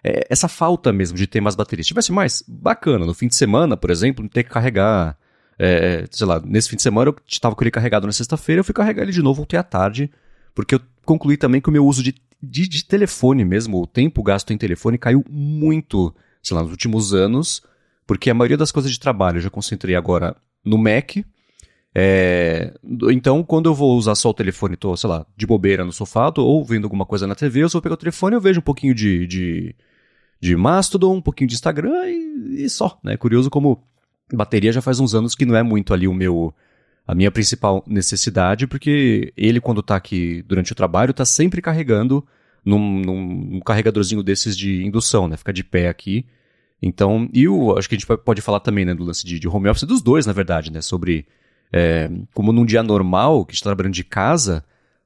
é, 0.06 0.28
essa 0.30 0.48
falta 0.48 0.94
mesmo 0.94 1.18
de 1.18 1.26
ter 1.26 1.42
mais 1.42 1.56
baterias. 1.56 1.88
Se 1.88 1.90
tivesse 1.90 2.12
mais, 2.12 2.44
bacana. 2.48 3.08
No 3.08 3.14
fim 3.16 3.28
de 3.28 3.34
semana, 3.34 3.76
por 3.76 3.90
exemplo, 3.90 4.22
não 4.22 4.30
ter 4.30 4.44
que 4.44 4.52
carregar. 4.52 5.18
É, 5.58 6.06
sei 6.12 6.28
lá, 6.28 6.40
nesse 6.46 6.70
fim 6.70 6.76
de 6.76 6.84
semana 6.84 7.10
eu 7.10 7.16
estava 7.26 7.56
com 7.56 7.64
ele 7.64 7.72
carregado 7.72 8.06
na 8.06 8.14
sexta-feira, 8.14 8.60
eu 8.60 8.64
fui 8.64 8.74
carregar 8.74 9.04
ele 9.04 9.14
de 9.14 9.22
novo 9.22 9.42
ontem 9.42 9.56
à 9.56 9.64
tarde, 9.64 10.12
porque 10.54 10.76
eu 10.76 10.82
concluí 11.06 11.38
também 11.38 11.62
que 11.62 11.70
o 11.70 11.72
meu 11.72 11.86
uso 11.86 12.04
de, 12.04 12.14
de, 12.44 12.68
de 12.68 12.84
telefone 12.84 13.46
mesmo, 13.46 13.82
o 13.82 13.88
tempo 13.88 14.22
gasto 14.22 14.52
em 14.52 14.58
telefone 14.58 14.98
caiu 14.98 15.24
muito, 15.30 16.14
sei 16.44 16.58
lá, 16.58 16.62
nos 16.62 16.72
últimos 16.72 17.14
anos, 17.14 17.64
porque 18.06 18.30
a 18.30 18.34
maioria 18.34 18.58
das 18.58 18.70
coisas 18.70 18.92
de 18.92 19.00
trabalho 19.00 19.38
eu 19.38 19.44
já 19.44 19.50
concentrei 19.50 19.96
agora 19.96 20.36
no 20.64 20.78
Mac. 20.78 21.16
É, 21.98 22.74
então, 23.10 23.42
quando 23.42 23.70
eu 23.70 23.74
vou 23.74 23.98
usar 23.98 24.16
só 24.16 24.32
o 24.32 24.34
telefone, 24.34 24.76
tô, 24.76 24.98
sei 24.98 25.10
lá, 25.10 25.26
de 25.38 25.48
bobeira 25.48 25.86
no 25.86 25.94
sofá, 25.94 26.30
tô 26.34 26.44
ou 26.44 26.66
vendo 26.66 26.84
alguma 26.84 27.06
coisa 27.06 27.26
na 27.26 27.34
TV, 27.34 27.64
eu 27.64 27.70
só 27.70 27.78
vou 27.78 27.82
pegar 27.82 27.96
o 27.96 27.98
telefone 27.98 28.36
eu 28.36 28.42
vejo 28.42 28.60
um 28.60 28.64
pouquinho 28.64 28.94
de, 28.94 29.26
de 29.26 29.76
de 30.39 30.56
Mastodon, 30.56 31.15
um 31.15 31.22
pouquinho 31.22 31.48
de 31.48 31.56
Instagram 31.56 32.08
e, 32.08 32.65
e 32.65 32.70
só, 32.70 33.00
né? 33.04 33.18
Curioso 33.18 33.50
como 33.50 33.84
bateria 34.34 34.72
já 34.72 34.82
faz 34.82 35.00
uns 35.00 35.13
anos 35.13 35.36
que 35.36 35.46
não 35.46 35.56
é 35.56 35.63
muito 35.63 35.94
ali 35.94 36.08
o 36.08 36.13
meu 36.13 36.54
a 37.08 37.13
minha 37.13 37.30
principal 37.30 37.84
necessidade, 37.86 38.65
porque 38.65 39.32
ele 39.38 39.62
quando 39.62 39.82
está 39.82 39.96
aqui 39.96 40.44
durante 40.48 40.72
o 40.72 40.75
trabalho 40.75 41.12
está 41.12 41.24
sempre 41.24 41.62
carregando 41.62 42.25
num, 42.65 43.00
num, 43.00 43.60
carregadorzinho 43.60 44.24
desses 44.24 44.58
de 44.58 44.84
indução, 44.84 45.27
né? 45.27 45.38
Fica 45.38 45.54
de 45.54 45.63
pé 45.63 45.88
aqui. 45.88 46.25
Então, 46.82 47.30
e 47.32 47.48
o, 47.48 47.77
acho 47.77 47.88
que 47.88 47.96
a 47.96 47.98
gente 47.98 48.08
pode 48.18 48.42
falar 48.42 48.60
também, 48.60 48.86
né, 48.86 48.94
do 48.94 49.04
lance 49.04 49.25
de, 49.25 49.39
de 49.39 49.48
home 49.48 49.70
office 49.70 49.84
dos 49.84 50.01
dois, 50.01 50.25
na 50.25 50.34
verdade, 50.34 50.72
né? 50.72 50.82
Sobre 50.82 51.27
é, 51.72 52.10
como 52.34 52.51
num 52.51 52.65
dia 52.65 52.82
normal, 52.82 53.46
que 53.46 53.54
está 53.54 53.70
trabalhando 53.70 53.94
de 53.94 54.04
casa, 54.04 54.65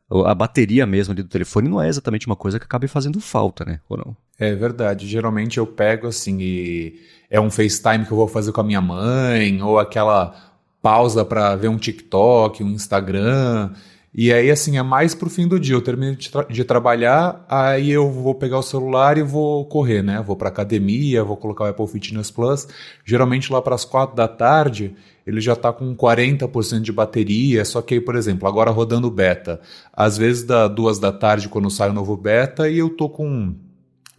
a 0.10 0.34
bateria 0.34 0.86
mesmo 0.86 1.12
ali 1.12 1.22
do 1.22 1.30
telefone 1.30 1.70
não 1.70 1.82
é 1.82 1.88
exatamente 1.88 2.26
uma 2.26 2.36
coisa 2.36 2.60
que 2.60 2.66
acabe 2.66 2.88
fazendo 2.88 3.20
falta, 3.22 3.64
né? 3.64 3.80
Ou 3.88 3.98
não? 3.98 4.18
É 4.40 4.56
verdade. 4.56 5.08
Geralmente 5.08 5.58
eu 5.58 5.68
pego 5.68 6.08
assim 6.08 6.38
e 6.40 7.00
é 7.30 7.40
um 7.40 7.52
FaceTime 7.52 8.06
que 8.06 8.12
eu 8.12 8.18
vou 8.18 8.28
fazer 8.28 8.52
com 8.52 8.62
a 8.62 8.64
minha 8.64 8.82
mãe, 8.82 9.62
ou 9.62 9.78
aquela 9.78 10.36
pausa 10.82 11.24
para 11.24 11.56
ver 11.56 11.68
um 11.68 11.78
TikTok, 11.78 12.64
um 12.64 12.72
Instagram. 12.72 13.72
E 14.14 14.34
aí, 14.34 14.50
assim, 14.50 14.78
é 14.78 14.84
mais 14.84 15.14
pro 15.14 15.30
fim 15.30 15.48
do 15.48 15.60
dia. 15.60 15.76
Eu 15.76 15.82
termino 15.82 16.16
de, 16.16 16.30
tra 16.30 16.44
de, 16.44 16.64
trabalhar, 16.64 17.46
aí 17.48 17.92
eu 17.92 18.10
vou 18.10 18.34
pegar 18.34 18.58
o 18.58 18.64
celular 18.64 19.18
e 19.18 19.24
vou 19.24 19.66
correr, 19.66 20.02
né? 20.02 20.22
Vou 20.26 20.36
pra 20.36 20.50
academia, 20.50 21.24
vou 21.24 21.38
colocar 21.38 21.66
o 21.66 21.68
Apple 21.68 21.88
Fitness 21.88 22.32
Plus. 22.32 22.68
Geralmente 23.06 23.52
lá 23.52 23.62
para 23.62 23.76
as 23.76 23.86
quatro 23.86 24.16
da 24.16 24.28
tarde, 24.28 24.96
ele 25.28 25.40
já 25.40 25.54
está 25.54 25.72
com 25.72 25.96
40% 25.96 26.82
de 26.82 26.92
bateria. 26.92 27.64
Só 27.64 27.82
que 27.82 27.96
aí, 27.96 28.02
por 28.02 28.16
exemplo, 28.16 28.48
agora 28.48 28.72
rodando 28.72 29.12
beta. 29.12 29.62
Às 29.94 30.18
vezes 30.18 30.44
dá 30.44 30.68
duas 30.68 30.98
da 30.98 31.12
tarde 31.12 31.48
quando 31.48 31.70
sai 31.70 31.90
o 31.90 31.94
novo 31.94 32.18
beta 32.18 32.68
e 32.68 32.80
eu 32.80 32.90
tô 32.90 33.10
com 33.10 33.54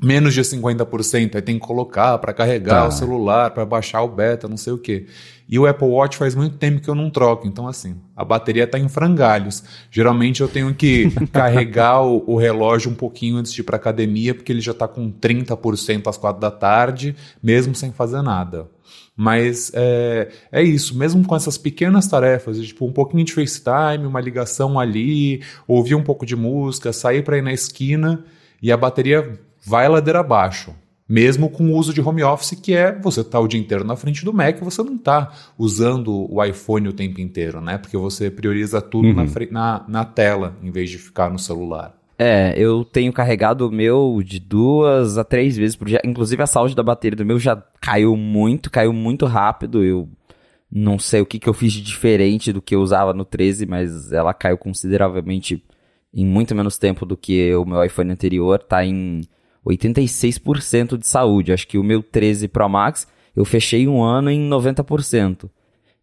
menos 0.02 0.32
de 0.32 0.40
50%, 0.40 1.34
aí 1.34 1.42
tem 1.42 1.58
que 1.58 1.66
colocar 1.66 2.16
para 2.18 2.32
carregar 2.32 2.82
tá. 2.82 2.88
o 2.88 2.90
celular, 2.90 3.50
para 3.50 3.66
baixar 3.66 4.02
o 4.02 4.08
beta, 4.08 4.48
não 4.48 4.56
sei 4.56 4.72
o 4.72 4.78
que. 4.78 5.06
E 5.48 5.58
o 5.58 5.66
Apple 5.66 5.88
Watch 5.88 6.16
faz 6.16 6.34
muito 6.34 6.56
tempo 6.56 6.80
que 6.80 6.88
eu 6.88 6.94
não 6.94 7.10
troco, 7.10 7.46
então 7.46 7.66
assim, 7.66 7.96
a 8.16 8.24
bateria 8.24 8.64
está 8.64 8.78
em 8.78 8.88
frangalhos. 8.88 9.62
Geralmente 9.90 10.40
eu 10.40 10.48
tenho 10.48 10.72
que 10.74 11.10
carregar 11.32 12.02
o, 12.02 12.22
o, 12.26 12.36
relógio 12.36 12.90
um 12.90 12.94
pouquinho 12.94 13.36
antes 13.36 13.52
de 13.52 13.60
ir 13.60 13.64
para 13.64 13.76
academia, 13.76 14.34
porque 14.34 14.52
ele 14.52 14.60
já 14.60 14.72
está 14.72 14.86
com 14.86 15.10
30% 15.12 16.06
às 16.06 16.16
4 16.16 16.40
da 16.40 16.50
tarde, 16.50 17.14
mesmo 17.42 17.74
sem 17.74 17.92
fazer 17.92 18.22
nada. 18.22 18.68
Mas 19.16 19.70
é, 19.74 20.30
é 20.50 20.62
isso, 20.62 20.96
mesmo 20.96 21.26
com 21.26 21.36
essas 21.36 21.58
pequenas 21.58 22.06
tarefas, 22.06 22.58
tipo 22.58 22.86
um 22.86 22.92
pouquinho 22.92 23.24
de 23.24 23.34
FaceTime, 23.34 24.06
uma 24.06 24.20
ligação 24.20 24.78
ali, 24.78 25.42
ouvir 25.68 25.94
um 25.94 26.02
pouco 26.02 26.24
de 26.24 26.34
música, 26.34 26.92
sair 26.92 27.22
para 27.22 27.36
ir 27.36 27.42
na 27.42 27.52
esquina 27.52 28.24
e 28.62 28.72
a 28.72 28.76
bateria 28.76 29.38
vai 29.64 29.88
ladeira 29.88 30.20
abaixo. 30.20 30.74
Mesmo 31.08 31.50
com 31.50 31.64
o 31.64 31.76
uso 31.76 31.92
de 31.92 32.00
home 32.00 32.22
office, 32.22 32.52
que 32.52 32.72
é 32.72 32.96
você 32.96 33.22
estar 33.22 33.38
tá 33.38 33.40
o 33.40 33.48
dia 33.48 33.58
inteiro 33.58 33.82
na 33.82 33.96
frente 33.96 34.24
do 34.24 34.32
Mac, 34.32 34.60
você 34.60 34.80
não 34.82 34.94
está 34.94 35.32
usando 35.58 36.32
o 36.32 36.44
iPhone 36.44 36.86
o 36.88 36.92
tempo 36.92 37.20
inteiro, 37.20 37.60
né? 37.60 37.78
Porque 37.78 37.96
você 37.96 38.30
prioriza 38.30 38.80
tudo 38.80 39.08
uhum. 39.08 39.14
na, 39.14 39.24
na, 39.50 39.84
na 39.88 40.04
tela, 40.04 40.56
em 40.62 40.70
vez 40.70 40.88
de 40.88 40.98
ficar 40.98 41.28
no 41.28 41.38
celular. 41.38 42.00
É, 42.22 42.52
eu 42.54 42.84
tenho 42.84 43.12
carregado 43.14 43.66
o 43.66 43.72
meu 43.72 44.22
de 44.22 44.38
duas 44.38 45.16
a 45.16 45.24
três 45.24 45.56
vezes 45.56 45.74
por 45.74 45.88
dia. 45.88 46.02
Inclusive 46.04 46.42
a 46.42 46.46
saúde 46.46 46.76
da 46.76 46.82
bateria 46.82 47.16
do 47.16 47.24
meu 47.24 47.38
já 47.38 47.56
caiu 47.80 48.14
muito, 48.14 48.70
caiu 48.70 48.92
muito 48.92 49.24
rápido. 49.24 49.82
Eu 49.82 50.06
não 50.70 50.98
sei 50.98 51.22
o 51.22 51.26
que, 51.26 51.38
que 51.38 51.48
eu 51.48 51.54
fiz 51.54 51.72
de 51.72 51.80
diferente 51.80 52.52
do 52.52 52.60
que 52.60 52.74
eu 52.74 52.82
usava 52.82 53.14
no 53.14 53.24
13, 53.24 53.64
mas 53.64 54.12
ela 54.12 54.34
caiu 54.34 54.58
consideravelmente 54.58 55.64
em 56.12 56.26
muito 56.26 56.54
menos 56.54 56.76
tempo 56.76 57.06
do 57.06 57.16
que 57.16 57.54
o 57.54 57.64
meu 57.64 57.82
iPhone 57.82 58.12
anterior. 58.12 58.62
Tá 58.62 58.84
em 58.84 59.22
86% 59.66 60.96
de 60.96 61.06
saúde. 61.06 61.52
Acho 61.52 61.66
que 61.66 61.78
o 61.78 61.84
meu 61.84 62.02
13 62.02 62.48
Pro 62.48 62.68
Max 62.68 63.06
eu 63.34 63.44
fechei 63.44 63.86
um 63.86 64.02
ano 64.02 64.30
em 64.30 64.48
90%. 64.48 65.48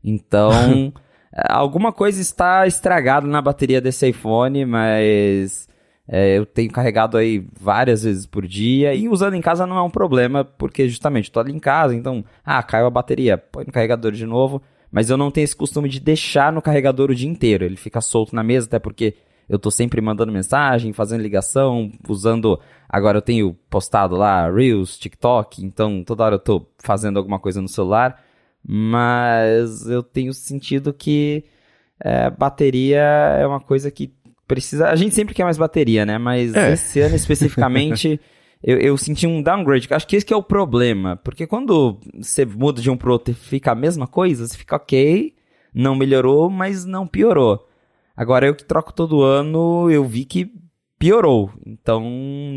Então, 0.03 0.93
alguma 1.49 1.91
coisa 1.91 2.21
está 2.21 2.65
estragada 2.65 3.27
na 3.27 3.41
bateria 3.41 3.81
desse 3.81 4.07
iPhone, 4.07 4.65
mas 4.65 5.67
é, 6.07 6.37
eu 6.37 6.45
tenho 6.45 6.71
carregado 6.71 7.17
aí 7.17 7.45
várias 7.59 8.03
vezes 8.03 8.25
por 8.25 8.47
dia 8.47 8.93
e 8.93 9.09
usando 9.09 9.33
em 9.33 9.41
casa 9.41 9.67
não 9.67 9.77
é 9.77 9.81
um 9.81 9.89
problema, 9.89 10.45
porque 10.45 10.87
justamente 10.87 11.25
estou 11.25 11.41
ali 11.41 11.51
em 11.51 11.59
casa, 11.59 11.93
então, 11.93 12.23
ah, 12.45 12.63
caiu 12.63 12.85
a 12.85 12.91
bateria, 12.91 13.37
põe 13.37 13.65
no 13.65 13.71
carregador 13.71 14.11
de 14.11 14.25
novo. 14.25 14.61
Mas 14.89 15.09
eu 15.09 15.17
não 15.17 15.29
tenho 15.29 15.43
esse 15.43 15.55
costume 15.55 15.89
de 15.89 15.99
deixar 15.99 16.51
no 16.51 16.61
carregador 16.61 17.11
o 17.11 17.15
dia 17.15 17.29
inteiro. 17.29 17.65
Ele 17.65 17.75
fica 17.75 17.99
solto 17.99 18.33
na 18.33 18.41
mesa, 18.41 18.67
até 18.67 18.79
porque 18.79 19.15
eu 19.49 19.57
tô 19.57 19.71
sempre 19.71 20.01
mandando 20.01 20.31
mensagem, 20.31 20.93
fazendo 20.93 21.21
ligação, 21.21 21.91
usando. 22.07 22.59
Agora 22.89 23.17
eu 23.17 23.21
tenho 23.21 23.53
postado 23.69 24.15
lá 24.15 24.49
Reels, 24.49 24.97
TikTok, 24.97 25.63
então 25.63 26.03
toda 26.03 26.23
hora 26.23 26.35
eu 26.35 26.39
tô 26.39 26.67
fazendo 26.79 27.17
alguma 27.17 27.39
coisa 27.39 27.61
no 27.61 27.67
celular. 27.67 28.23
Mas 28.65 29.87
eu 29.87 30.03
tenho 30.03 30.33
sentido 30.33 30.93
que 30.93 31.45
é, 32.03 32.29
bateria 32.29 32.99
é 32.99 33.47
uma 33.47 33.61
coisa 33.61 33.89
que 33.89 34.13
precisa. 34.47 34.89
A 34.89 34.95
gente 34.95 35.15
sempre 35.15 35.33
quer 35.33 35.43
mais 35.43 35.57
bateria, 35.57 36.05
né? 36.05 36.17
Mas 36.17 36.53
é. 36.53 36.73
esse 36.73 36.99
ano 36.99 37.15
especificamente. 37.15 38.19
eu, 38.61 38.77
eu, 38.77 38.97
senti 38.97 39.25
um 39.25 39.41
downgrade. 39.41 39.87
Acho 39.91 40.07
que 40.07 40.15
esse 40.15 40.25
que 40.25 40.33
é 40.33 40.37
o 40.37 40.43
problema. 40.43 41.15
Porque 41.17 41.47
quando 41.47 41.99
você 42.17 42.45
muda 42.45 42.81
de 42.81 42.89
um 42.89 42.97
pro 42.97 43.13
outro 43.13 43.31
e 43.31 43.35
fica 43.35 43.71
a 43.71 43.75
mesma 43.75 44.07
coisa, 44.07 44.45
você 44.45 44.57
fica 44.57 44.75
ok, 44.75 45.33
não 45.73 45.95
melhorou, 45.95 46.49
mas 46.49 46.83
não 46.83 47.07
piorou. 47.07 47.67
Agora 48.17 48.47
eu 48.47 48.55
que 48.55 48.65
troco 48.65 48.91
todo 48.91 49.21
ano, 49.21 49.91
eu 49.91 50.03
vi 50.03 50.25
que 50.25 50.51
piorou. 50.97 51.51
Então 51.63 52.03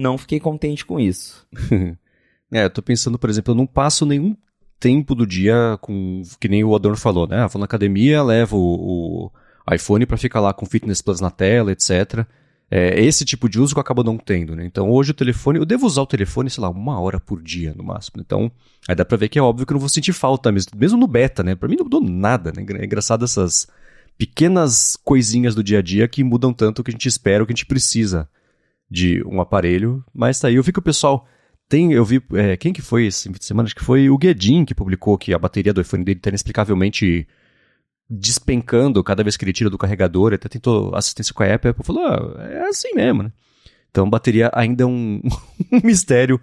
não 0.01 0.17
fiquei 0.17 0.41
contente 0.41 0.87
com 0.87 0.99
isso. 0.99 1.47
é, 2.51 2.65
eu 2.65 2.71
tô 2.71 2.81
pensando, 2.81 3.19
por 3.19 3.29
exemplo, 3.29 3.53
eu 3.53 3.57
não 3.57 3.67
passo 3.67 4.07
nenhum 4.07 4.35
tempo 4.79 5.15
do 5.15 5.27
dia 5.27 5.79
com, 5.83 6.23
que 6.41 6.49
nem 6.49 6.65
o 6.65 6.75
Adorno 6.75 6.97
falou, 6.97 7.29
né? 7.29 7.43
Ah, 7.43 7.47
vou 7.47 7.61
na 7.61 7.67
academia, 7.67 8.23
levo 8.23 8.57
o, 8.57 9.27
o 9.27 9.75
iPhone 9.75 10.07
para 10.07 10.17
ficar 10.17 10.41
lá 10.41 10.55
com 10.55 10.65
Fitness 10.65 11.03
Plus 11.03 11.21
na 11.21 11.31
tela, 11.31 11.71
etc. 11.71 12.25
É 12.71 13.03
esse 13.03 13.25
tipo 13.25 13.47
de 13.47 13.61
uso 13.61 13.75
que 13.75 13.79
eu 13.79 13.83
acabo 13.83 14.03
não 14.03 14.17
tendo, 14.17 14.57
né? 14.57 14.65
Então 14.65 14.89
hoje 14.91 15.11
o 15.11 15.15
telefone, 15.15 15.59
eu 15.59 15.67
devo 15.67 15.85
usar 15.85 16.01
o 16.03 16.07
telefone, 16.07 16.49
sei 16.49 16.63
lá, 16.63 16.71
uma 16.71 16.99
hora 16.99 17.21
por 17.21 17.43
dia 17.43 17.75
no 17.77 17.85
máximo. 17.85 18.23
Então, 18.23 18.51
aí 18.89 18.95
dá 18.95 19.05
pra 19.05 19.19
ver 19.19 19.29
que 19.29 19.39
é 19.39 19.43
óbvio 19.43 19.67
que 19.67 19.73
eu 19.73 19.75
não 19.75 19.81
vou 19.81 19.89
sentir 19.91 20.15
falta 20.15 20.51
mesmo, 20.51 20.73
mesmo 20.75 20.99
no 20.99 21.07
beta, 21.07 21.43
né? 21.43 21.55
Pra 21.55 21.69
mim 21.69 21.77
não 21.77 21.85
mudou 21.85 22.01
nada, 22.01 22.51
né? 22.51 22.65
É 22.79 22.85
engraçado 22.85 23.27
essas 23.27 23.69
pequenas 24.21 24.99
coisinhas 25.03 25.55
do 25.55 25.65
dia 25.65 25.79
a 25.79 25.83
dia 25.83 26.07
que 26.07 26.23
mudam 26.23 26.53
tanto 26.53 26.81
o 26.81 26.85
que 26.85 26.91
a 26.91 26.93
gente 26.93 27.09
espera, 27.09 27.43
o 27.43 27.47
que 27.47 27.55
a 27.55 27.57
gente 27.57 27.65
precisa 27.65 28.29
de 28.91 29.25
um 29.25 29.41
aparelho. 29.41 30.05
Mas 30.13 30.39
tá 30.39 30.49
aí, 30.49 30.57
eu 30.57 30.63
vi 30.63 30.75
que 30.75 30.79
o 30.79 30.83
pessoal 30.83 31.27
tem, 31.67 31.95
eu 31.95 32.05
vi, 32.05 32.23
é, 32.35 32.55
quem 32.55 32.71
que 32.71 32.83
foi 32.83 33.07
esse 33.07 33.23
fim 33.23 33.33
de 33.33 33.43
semana? 33.47 33.67
Acho 33.67 33.75
que 33.75 33.83
foi 33.83 34.11
o 34.11 34.19
Guedin 34.19 34.67
que 34.67 34.75
publicou 34.75 35.17
que 35.17 35.33
a 35.33 35.39
bateria 35.39 35.73
do 35.73 35.81
iPhone 35.81 36.05
dele 36.05 36.19
está 36.19 36.29
inexplicavelmente 36.29 37.27
despencando 38.11 39.03
cada 39.03 39.23
vez 39.23 39.39
que 39.39 39.45
ele 39.47 39.55
tira 39.55 39.71
do 39.71 39.79
carregador. 39.79 40.35
Até 40.35 40.51
tentou 40.51 40.95
assistência 40.95 41.33
com 41.33 41.43
a 41.43 41.55
Apple, 41.55 41.69
a 41.69 41.71
Apple 41.71 41.87
falou, 41.87 42.05
ah, 42.07 42.43
é 42.43 42.69
assim 42.69 42.93
mesmo, 42.95 43.23
né? 43.23 43.33
Então, 43.91 44.11
bateria 44.11 44.51
ainda 44.53 44.83
é 44.85 44.87
um, 44.87 45.23
um 45.73 45.81
mistério 45.83 46.39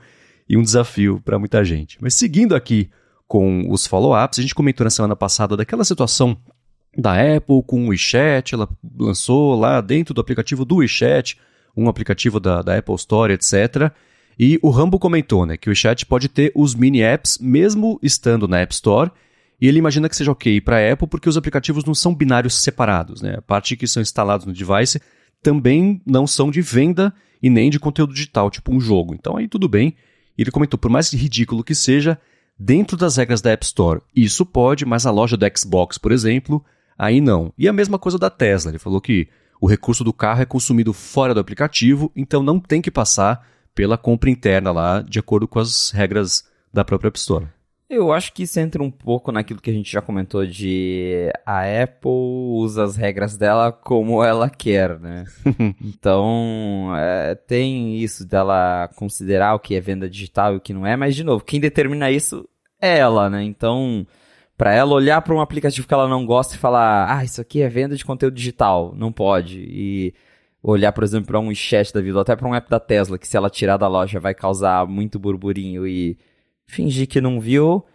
e 0.50 0.58
um 0.58 0.64
desafio 0.64 1.22
para 1.24 1.38
muita 1.38 1.64
gente. 1.64 2.00
Mas 2.02 2.16
seguindo 2.16 2.56
aqui 2.56 2.90
com 3.28 3.72
os 3.72 3.86
follow-ups, 3.86 4.40
a 4.40 4.42
gente 4.42 4.56
comentou 4.56 4.84
na 4.84 4.90
semana 4.90 5.16
passada 5.16 5.56
daquela 5.56 5.84
situação 5.84 6.36
da 6.98 7.14
Apple 7.14 7.62
com 7.66 7.86
o 7.86 7.90
WeChat, 7.90 8.56
ela 8.56 8.68
lançou 9.00 9.58
lá 9.60 9.80
dentro 9.82 10.14
do 10.14 10.22
aplicativo 10.22 10.66
do 10.66 10.78
WeChat, 10.78 11.38
um 11.76 11.88
aplicativo 11.88 12.40
da, 12.40 12.62
da 12.62 12.78
Apple 12.78 12.96
Store, 12.96 13.32
etc., 13.34 13.92
e 14.40 14.60
o 14.62 14.70
Rambo 14.70 15.00
comentou 15.00 15.46
né, 15.46 15.58
que 15.58 15.70
o 15.70 15.76
chat 15.76 16.06
pode 16.06 16.30
ter 16.30 16.52
os 16.56 16.76
mini 16.76 17.02
apps 17.02 17.40
mesmo 17.40 18.00
estando 18.04 18.48
na 18.48 18.60
App 18.60 18.74
Store. 18.74 19.12
E 19.60 19.68
ele 19.68 19.80
imagina 19.80 20.08
que 20.08 20.16
seja 20.16 20.32
ok 20.32 20.62
para 20.62 20.78
a 20.78 20.94
Apple 20.94 21.08
porque 21.08 21.28
os 21.28 21.38
aplicativos 21.38 21.84
não 21.84 21.96
são 21.96 22.14
binários 22.14 22.54
separados. 22.54 23.22
Né? 23.22 23.36
A 23.38 23.42
parte 23.42 23.76
que 23.76 23.88
são 23.88 24.02
instalados 24.02 24.46
no 24.46 24.54
device 24.54 25.02
também 25.42 26.00
não 26.06 26.28
são 26.28 26.52
de 26.52 26.62
venda 26.62 27.12
e 27.42 27.50
nem 27.50 27.72
de 27.72 27.80
conteúdo 27.80 28.14
digital, 28.14 28.52
tipo 28.52 28.72
um 28.72 28.80
jogo. 28.80 29.16
Então 29.16 29.38
aí 29.38 29.48
tudo 29.48 29.68
bem. 29.68 29.96
Ele 30.38 30.52
comentou, 30.52 30.78
por 30.78 30.92
mais 30.92 31.12
ridículo 31.12 31.64
que 31.64 31.74
seja, 31.74 32.20
dentro 32.60 32.96
das 32.96 33.18
regras 33.18 33.42
da 33.42 33.50
App 33.50 33.66
Store, 33.66 34.02
isso 34.16 34.46
pode, 34.46 34.86
mas 34.86 35.08
a 35.08 35.12
loja 35.12 35.36
do 35.36 35.46
Xbox, 35.58 35.98
por 35.98 36.12
exemplo, 36.12 36.64
aí 36.98 37.22
não. 37.22 37.54
E 37.58 37.68
a 37.68 37.74
mesma 37.74 38.00
coisa 38.00 38.18
da 38.18 38.30
Tesla. 38.30 38.72
Ele 38.72 38.80
falou 38.80 39.00
que 39.00 39.28
o 39.60 39.68
recurso 39.68 40.04
do 40.04 40.14
carro 40.14 40.42
é 40.42 40.46
consumido 40.46 40.94
fora 40.94 41.34
do 41.34 41.40
aplicativo, 41.40 42.12
então 42.16 42.44
não 42.44 42.60
tem 42.60 42.82
que 42.82 42.92
passar 42.92 43.48
pela 43.74 43.98
compra 43.98 44.30
interna 44.30 44.72
lá, 44.72 45.02
de 45.02 45.20
acordo 45.20 45.48
com 45.48 45.60
as 45.60 45.92
regras 45.92 46.46
da 46.74 46.84
própria 46.84 47.10
App 47.10 47.18
Store. 47.18 47.48
Eu 47.90 48.12
acho 48.12 48.34
que 48.34 48.44
isso 48.44 48.60
entra 48.60 48.84
um 48.84 48.92
pouco 48.92 49.32
naquilo 49.32 49.62
que 49.62 49.70
a 49.70 49.74
gente 49.74 49.90
já 49.90 50.02
comentou 50.02 50.46
de 50.46 51.32
a 51.46 51.62
Apple 51.84 52.12
usa 52.12 52.84
as 52.84 52.98
regras 52.98 53.38
dela 53.38 53.72
como 53.72 54.22
ela 54.22 54.50
quer, 54.50 55.00
né? 55.00 55.24
então, 55.82 56.92
é, 56.98 57.34
tem 57.34 57.96
isso 57.98 58.28
dela 58.28 58.90
considerar 58.96 59.56
o 59.56 59.60
que 59.60 59.74
é 59.74 59.80
venda 59.80 60.10
digital 60.10 60.54
e 60.54 60.58
o 60.58 60.60
que 60.60 60.74
não 60.74 60.86
é, 60.86 60.98
mas 60.98 61.16
de 61.16 61.24
novo, 61.24 61.46
quem 61.46 61.62
determina 61.62 62.12
isso 62.12 62.48
é 62.82 62.98
ela, 62.98 63.30
né? 63.30 63.42
Então, 63.44 64.06
para 64.58 64.74
ela 64.74 64.94
olhar 64.94 65.22
para 65.22 65.36
um 65.36 65.40
aplicativo 65.40 65.88
que 65.88 65.94
ela 65.94 66.08
não 66.08 66.26
gosta 66.26 66.56
e 66.56 66.58
falar, 66.58 67.16
ah, 67.16 67.24
isso 67.24 67.40
aqui 67.40 67.62
é 67.62 67.70
venda 67.70 67.96
de 67.96 68.04
conteúdo 68.04 68.34
digital, 68.34 68.94
não 68.96 69.12
pode. 69.12 69.60
E 69.60 70.14
olhar, 70.64 70.92
por 70.92 71.04
exemplo, 71.04 71.28
para 71.28 71.40
um 71.40 71.54
chat 71.54 71.94
da 71.94 72.02
vida, 72.02 72.18
ou 72.18 72.22
até 72.22 72.36
para 72.36 72.48
um 72.48 72.56
app 72.56 72.70
da 72.70 72.80
Tesla, 72.80 73.18
que 73.20 73.28
se 73.28 73.38
ela 73.38 73.50
tirar 73.50 73.78
da 73.78 73.88
loja 73.88 74.20
vai 74.20 74.34
causar 74.34 74.88
muito 74.88 75.20
burburinho 75.20 75.86
e 75.88 76.18
fingir 76.66 77.08
que 77.08 77.22
não 77.22 77.40
viu, 77.40 77.86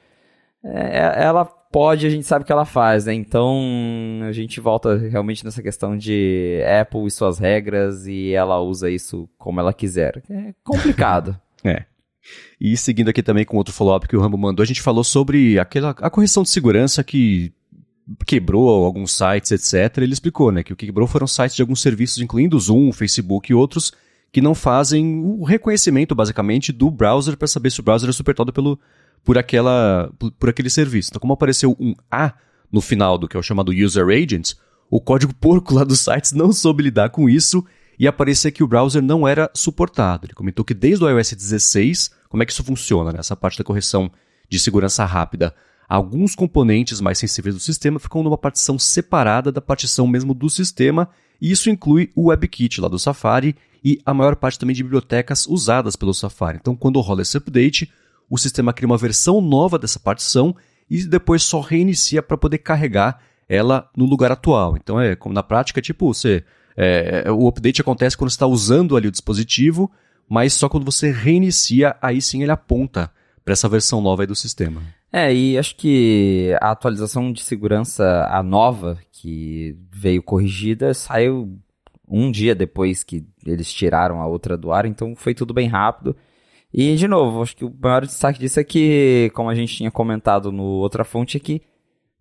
é, 0.65 1.25
ela 1.25 1.45
pode, 1.45 2.07
a 2.07 2.11
gente 2.11 2.27
sabe 2.27 2.45
que 2.45 2.53
ela 2.53 2.65
faz, 2.65 3.07
né? 3.07 3.15
Então 3.15 4.21
a 4.29 4.31
gente 4.31 4.61
volta 4.61 4.97
realmente 4.97 5.45
nessa 5.45 5.63
questão 5.63 5.97
de 5.97 6.63
Apple 6.81 7.07
e 7.07 7.11
suas 7.11 7.39
regras 7.39 8.07
e 8.07 8.33
ela 8.33 8.61
usa 8.61 8.89
isso 8.89 9.29
como 9.37 9.59
ela 9.59 9.73
quiser. 9.73 10.23
É 10.31 10.55
complicado. 10.63 11.39
é. 11.65 11.87
E 12.61 12.77
seguindo 12.77 13.09
aqui 13.09 13.23
também 13.23 13.45
com 13.45 13.57
outro 13.57 13.75
follow-up 13.75 14.07
que 14.07 14.17
o 14.17 14.21
Rambo 14.21 14.39
mandou, 14.39 14.63
a 14.63 14.67
gente 14.67 14.83
falou 14.83 15.05
sobre 15.05 15.59
aquela, 15.59 15.91
a 15.91 16.11
correção 16.11 16.43
de 16.43 16.51
segurança 16.51 17.03
que 17.03 17.53
quebrou 18.27 18.85
alguns 18.85 19.13
sites, 19.17 19.51
etc. 19.51 19.99
Ele 19.99 20.13
explicou, 20.13 20.51
né, 20.51 20.63
que 20.63 20.73
o 20.73 20.77
que 20.77 20.87
quebrou 20.87 21.07
foram 21.07 21.27
sites 21.27 21.57
de 21.57 21.63
alguns 21.63 21.81
serviços, 21.81 22.19
incluindo 22.23 22.57
o 22.57 22.61
Zoom, 22.61 22.93
Facebook 22.93 23.51
e 23.51 23.55
outros, 23.55 23.93
que 24.31 24.41
não 24.41 24.55
fazem 24.55 25.23
o 25.25 25.45
reconhecimento, 25.45 26.15
basicamente, 26.15 26.73
do 26.73 26.91
browser 26.91 27.37
para 27.37 27.49
saber 27.49 27.71
se 27.71 27.81
o 27.81 27.83
browser 27.83 28.09
é 28.09 28.13
suportado 28.13 28.53
pelo, 28.53 28.79
por, 29.25 29.37
aquela, 29.37 30.11
por, 30.19 30.33
por, 30.33 30.49
aquele 30.49 30.71
serviço. 30.71 31.11
Então, 31.11 31.21
como 31.21 31.35
apareceu 31.35 31.77
um 31.79 31.95
A 32.11 32.35
no 32.71 32.81
final 32.81 33.19
do 33.19 33.29
que 33.29 33.37
é 33.37 33.41
o 33.41 33.43
chamado 33.43 33.73
User 33.73 34.07
Agent, 34.07 34.55
o 34.91 35.01
código 35.01 35.35
porco 35.35 35.75
lá 35.75 35.85
dos 35.85 36.01
sites 36.01 36.33
não 36.33 36.53
soube 36.53 36.83
lidar 36.83 37.11
com 37.11 37.29
isso 37.29 37.65
e 38.03 38.09
aparecia 38.09 38.51
que 38.51 38.63
o 38.63 38.67
browser 38.67 39.01
não 39.01 39.27
era 39.27 39.49
suportado. 39.55 40.27
Ele 40.27 40.35
comentou 40.35 40.65
que 40.65 40.75
desde 40.75 41.05
o 41.05 41.09
iOS 41.09 41.33
16, 41.33 42.11
como 42.29 42.43
é 42.43 42.47
que 42.47 42.51
isso 42.51 42.65
funciona, 42.65 43.13
né? 43.13 43.21
essa 43.21 43.37
parte 43.37 43.57
da 43.57 43.65
correção 43.65 44.11
de 44.49 44.59
segurança 44.59 45.05
rápida 45.05 45.55
Alguns 45.93 46.35
componentes 46.35 47.03
mais 47.03 47.19
sensíveis 47.19 47.55
do 47.55 47.61
sistema 47.61 47.99
ficam 47.99 48.23
numa 48.23 48.39
partição 48.39 48.79
separada 48.79 49.53
da 49.53 49.61
partição 49.61 50.07
mesmo 50.07 50.33
do 50.33 50.49
sistema, 50.49 51.07
e 51.39 51.51
isso 51.51 51.69
inclui 51.69 52.11
o 52.17 52.31
WebKit 52.31 52.81
lá 52.81 52.89
do 52.89 52.99
Safari 52.99 53.55
e 53.85 54.01
a 54.07 54.15
maior 54.15 54.35
parte 54.37 54.59
também 54.59 54.75
de 54.75 54.83
bibliotecas 54.83 55.47
usadas 55.47 55.95
pelo 55.95 56.15
Safari. 56.15 56.57
Então, 56.59 56.75
quando 56.75 56.99
rola 57.03 57.21
esse 57.21 57.37
update, 57.37 57.93
o 58.31 58.39
sistema 58.39 58.73
cria 58.73 58.87
uma 58.87 58.97
versão 58.97 59.43
nova 59.43 59.79
dessa 59.79 60.01
partição 60.01 60.57
e 60.89 61.05
depois 61.05 61.43
só 61.43 61.61
reinicia 61.61 62.23
para 62.23 62.39
poder 62.39 62.57
carregar 62.57 63.21
ela 63.47 63.91
no 63.95 64.07
lugar 64.07 64.33
atual. 64.33 64.79
Então, 64.79 64.99
é 64.99 65.15
como 65.15 65.35
na 65.35 65.43
prática, 65.43 65.83
tipo, 65.83 66.15
você, 66.15 66.43
é, 66.77 67.31
o 67.31 67.47
update 67.49 67.81
acontece 67.81 68.17
quando 68.17 68.31
você 68.31 68.37
está 68.37 68.47
usando 68.47 68.97
ali 68.97 69.09
o 69.09 69.13
dispositivo, 69.13 69.91
mas 70.29 70.55
só 70.55 70.69
quando 70.69 70.85
você 70.85 71.11
reinicia, 71.11 71.97
aí 72.01 72.21
sim 72.23 72.43
ele 72.43 72.53
aponta 72.53 73.11
para 73.45 73.53
essa 73.53 73.69
versão 73.69 74.01
nova 74.01 74.27
do 74.27 74.35
sistema. 74.35 74.83
É, 75.13 75.35
e 75.35 75.59
acho 75.59 75.77
que 75.77 76.57
a 76.61 76.71
atualização 76.71 77.33
de 77.33 77.43
segurança, 77.43 78.27
a 78.31 78.43
nova, 78.43 78.99
que 79.11 79.77
veio 79.91 80.23
corrigida, 80.23 80.95
saiu 80.95 81.59
um 82.09 82.31
dia 82.31 82.55
depois 82.55 83.05
que 83.05 83.25
eles 83.45 83.73
tiraram 83.73 84.21
a 84.23 84.27
outra 84.27 84.57
do 84.57 84.73
ar, 84.73 84.87
então 84.87 85.15
foi 85.15 85.35
tudo 85.35 85.53
bem 85.53 85.69
rápido. 85.69 86.17
E, 86.73 86.97
de 86.97 87.07
novo, 87.07 87.43
acho 87.43 87.55
que 87.55 87.65
o 87.65 87.75
maior 87.79 88.07
destaque 88.07 88.39
disso 88.39 88.59
é 88.59 88.65
que, 88.65 89.31
como 89.35 89.51
a 89.51 89.55
gente 89.55 89.77
tinha 89.77 89.91
comentado 89.91 90.51
no 90.51 90.63
outra 90.63 91.05
fonte, 91.05 91.37
é 91.37 91.41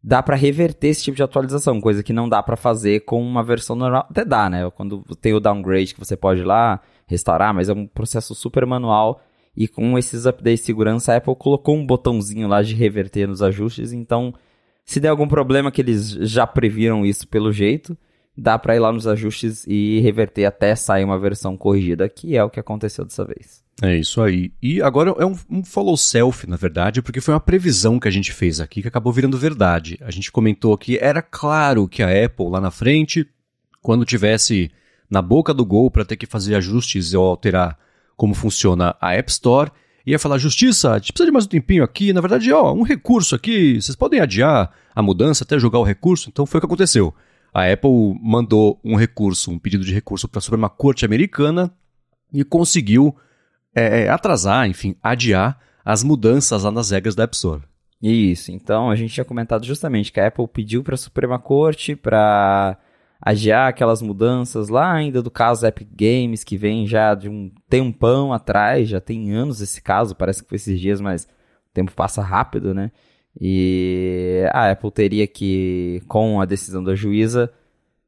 dá 0.04 0.24
para 0.24 0.36
reverter 0.36 0.88
esse 0.88 1.04
tipo 1.04 1.18
de 1.18 1.24
atualização, 1.24 1.80
coisa 1.80 2.04
que 2.04 2.14
não 2.14 2.28
dá 2.28 2.42
para 2.42 2.56
fazer 2.56 3.02
com 3.02 3.22
uma 3.22 3.44
versão 3.44 3.76
normal. 3.76 4.08
Até 4.10 4.26
dá, 4.26 4.50
né? 4.50 4.70
Quando 4.72 5.04
tem 5.22 5.34
o 5.34 5.40
downgrade 5.40 5.94
que 5.94 6.00
você 6.00 6.16
pode 6.16 6.42
ir 6.42 6.46
lá 6.46 6.82
restaurar, 7.06 7.54
mas 7.54 7.70
é 7.70 7.74
um 7.74 7.86
processo 7.86 8.34
super 8.34 8.66
manual 8.66 9.22
e 9.56 9.68
com 9.68 9.98
esses 9.98 10.26
updates 10.26 10.62
de 10.62 10.66
segurança, 10.66 11.14
a 11.14 11.18
Apple 11.18 11.36
colocou 11.36 11.76
um 11.76 11.86
botãozinho 11.86 12.48
lá 12.48 12.62
de 12.62 12.74
reverter 12.74 13.28
nos 13.28 13.42
ajustes. 13.42 13.92
Então, 13.92 14.34
se 14.86 15.00
der 15.00 15.10
algum 15.10 15.28
problema 15.28 15.72
que 15.72 15.82
eles 15.82 16.12
já 16.12 16.48
previram 16.48 17.06
isso 17.06 17.28
pelo 17.28 17.52
jeito, 17.52 17.98
dá 18.38 18.58
para 18.58 18.76
ir 18.76 18.80
lá 18.80 18.92
nos 18.92 19.08
ajustes 19.08 19.66
e 19.68 20.00
reverter 20.00 20.46
até 20.46 20.76
sair 20.76 21.04
uma 21.04 21.20
versão 21.20 21.58
corrigida, 21.58 22.08
que 22.08 22.36
é 22.36 22.44
o 22.44 22.50
que 22.50 22.60
aconteceu 22.60 23.06
dessa 23.06 23.26
vez. 23.26 23.62
É 23.82 23.96
isso 23.96 24.22
aí. 24.22 24.52
E 24.62 24.82
agora 24.82 25.14
é 25.18 25.26
um, 25.26 25.36
um 25.50 25.64
follow 25.64 25.98
self, 25.98 26.48
na 26.48 26.56
verdade, 26.56 27.02
porque 27.02 27.20
foi 27.20 27.34
uma 27.34 27.40
previsão 27.40 28.00
que 28.00 28.08
a 28.08 28.12
gente 28.12 28.32
fez 28.32 28.60
aqui 28.60 28.82
que 28.82 28.88
acabou 28.88 29.12
virando 29.12 29.38
verdade. 29.38 29.98
A 30.02 30.12
gente 30.12 30.32
comentou 30.32 30.78
que 30.78 30.98
era 30.98 31.22
claro 31.22 31.88
que 31.88 32.04
a 32.04 32.26
Apple 32.26 32.50
lá 32.50 32.62
na 32.62 32.72
frente, 32.72 33.28
quando 33.82 34.06
tivesse 34.06 34.72
na 35.10 35.22
boca 35.22 35.54
do 35.54 35.66
gol 35.66 35.90
para 35.90 36.06
ter 36.06 36.16
que 36.16 36.26
fazer 36.26 36.56
ajustes 36.56 37.14
ou 37.14 37.26
alterar 37.26 37.78
como 38.16 38.36
funciona 38.36 38.96
a 39.02 39.14
App 39.14 39.32
Store, 39.32 39.72
ia 40.06 40.20
falar, 40.20 40.38
justiça, 40.38 40.92
a 40.92 40.98
gente 40.98 41.12
precisa 41.12 41.26
de 41.26 41.32
mais 41.32 41.46
um 41.46 41.50
tempinho 41.50 41.84
aqui, 41.84 42.14
na 42.14 42.22
verdade, 42.22 42.52
ó, 42.54 42.74
um 42.74 42.84
recurso 42.84 43.36
aqui, 43.36 43.82
vocês 43.82 43.96
podem 43.96 44.20
adiar 44.20 44.72
a 44.94 45.02
mudança 45.02 45.44
até 45.44 45.58
jogar 45.58 45.80
o 45.80 45.84
recurso, 45.84 46.30
então 46.30 46.46
foi 46.46 46.60
o 46.60 46.62
que 46.62 46.66
aconteceu. 46.66 47.14
A 47.54 47.72
Apple 47.72 48.18
mandou 48.22 48.80
um 48.84 48.96
recurso, 48.96 49.52
um 49.52 49.60
pedido 49.60 49.84
de 49.84 49.94
recurso 49.94 50.28
para 50.28 50.40
a 50.40 50.42
Suprema 50.42 50.70
Corte 50.70 51.06
Americana 51.06 51.72
e 52.34 52.44
conseguiu 52.44 53.16
é, 53.76 54.04
é, 54.04 54.10
atrasar, 54.10 54.68
enfim, 54.68 54.96
adiar 55.04 55.60
as 55.84 56.04
mudanças 56.04 56.64
lá 56.64 56.72
nas 56.72 56.92
regras 56.92 57.16
da 57.16 57.24
App 57.24 57.36
Store. 57.36 57.62
Isso, 58.02 58.52
então 58.52 58.90
a 58.90 58.96
gente 58.96 59.14
tinha 59.14 59.26
comentado 59.26 59.66
justamente 59.66 60.12
que 60.12 60.20
a 60.20 60.28
Apple 60.28 60.48
pediu 60.48 60.84
para 60.84 60.96
a 60.96 60.98
Suprema 60.98 61.38
Corte 61.38 61.96
para 61.96 62.78
adiar 63.22 63.70
aquelas 63.70 64.02
mudanças 64.02 64.70
lá 64.70 64.92
ainda 64.92 65.22
do 65.22 65.30
caso 65.30 65.66
Epic 65.68 65.88
Games, 65.94 66.44
que 66.44 66.58
vem 66.58 66.88
já 66.88 67.14
de 67.14 67.30
um 67.30 67.52
tempão 67.70 68.34
atrás, 68.34 68.90
já 68.90 69.00
tem 69.00 69.32
anos 69.32 69.62
esse 69.62 69.82
caso, 69.82 70.16
parece 70.16 70.42
que 70.42 70.50
foi 70.50 70.56
esses 70.56 70.80
dias, 70.80 71.00
mas 71.00 71.26
o 71.26 71.74
tempo 71.74 71.92
passa 71.92 72.24
rápido, 72.24 72.74
né? 72.74 72.92
E 73.40 74.44
a 74.52 74.72
Apple 74.72 74.92
teria 74.92 75.26
que, 75.26 76.02
com 76.08 76.42
a 76.42 76.46
decisão 76.46 76.84
da 76.84 76.96
juíza, 76.96 77.52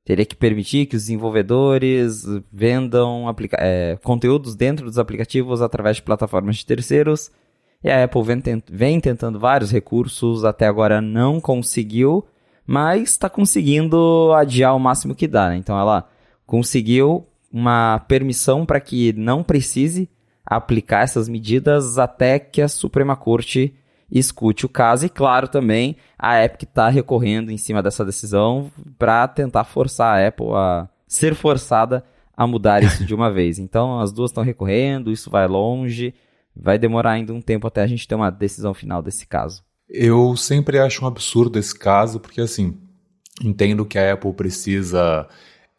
teria 0.03 0.25
que 0.25 0.35
permitir 0.35 0.85
que 0.85 0.95
os 0.95 1.03
desenvolvedores 1.03 2.25
vendam 2.51 3.33
é, 3.57 3.97
conteúdos 4.03 4.55
dentro 4.55 4.85
dos 4.85 4.99
aplicativos 4.99 5.61
através 5.61 5.97
de 5.97 6.03
plataformas 6.03 6.57
de 6.57 6.65
terceiros 6.65 7.31
E 7.81 7.89
a 7.89 8.03
Apple 8.03 8.23
vem, 8.23 8.41
tent 8.41 8.65
vem 8.69 8.99
tentando 8.99 9.39
vários 9.39 9.71
recursos, 9.71 10.43
até 10.43 10.67
agora 10.67 11.01
não 11.01 11.39
conseguiu, 11.39 12.25
mas 12.65 13.11
está 13.11 13.29
conseguindo 13.29 14.33
adiar 14.33 14.75
o 14.75 14.79
máximo 14.79 15.15
que 15.15 15.27
dá. 15.27 15.49
Né? 15.49 15.57
Então 15.57 15.79
ela 15.79 16.09
conseguiu 16.45 17.25
uma 17.51 17.99
permissão 17.99 18.65
para 18.65 18.79
que 18.79 19.13
não 19.13 19.43
precise 19.43 20.09
aplicar 20.45 21.03
essas 21.03 21.29
medidas 21.29 21.97
até 21.97 22.39
que 22.39 22.61
a 22.61 22.67
Suprema 22.67 23.15
Corte 23.15 23.73
escute 24.19 24.65
o 24.65 24.69
caso. 24.69 25.05
E 25.05 25.09
claro, 25.09 25.47
também 25.47 25.97
a 26.17 26.43
Epic 26.43 26.63
está 26.63 26.89
recorrendo 26.89 27.51
em 27.51 27.57
cima 27.57 27.81
dessa 27.81 28.05
decisão 28.05 28.71
para 28.97 29.27
tentar 29.27 29.63
forçar 29.63 30.17
a 30.17 30.27
Apple 30.27 30.53
a 30.53 30.87
ser 31.07 31.35
forçada 31.35 32.03
a 32.35 32.47
mudar 32.47 32.83
isso 32.83 33.05
de 33.05 33.13
uma 33.13 33.29
vez. 33.33 33.59
Então 33.59 33.99
as 33.99 34.11
duas 34.11 34.31
estão 34.31 34.43
recorrendo, 34.43 35.11
isso 35.11 35.29
vai 35.29 35.47
longe, 35.47 36.13
vai 36.55 36.77
demorar 36.77 37.11
ainda 37.11 37.33
um 37.33 37.41
tempo 37.41 37.67
até 37.67 37.81
a 37.81 37.87
gente 37.87 38.07
ter 38.07 38.15
uma 38.15 38.29
decisão 38.29 38.73
final 38.73 39.01
desse 39.01 39.25
caso. 39.25 39.63
Eu 39.89 40.35
sempre 40.35 40.79
acho 40.79 41.03
um 41.03 41.07
absurdo 41.07 41.59
esse 41.59 41.77
caso, 41.77 42.19
porque 42.19 42.41
assim, 42.41 42.77
entendo 43.43 43.85
que 43.85 43.97
a 43.97 44.13
Apple 44.13 44.33
precisa 44.33 45.27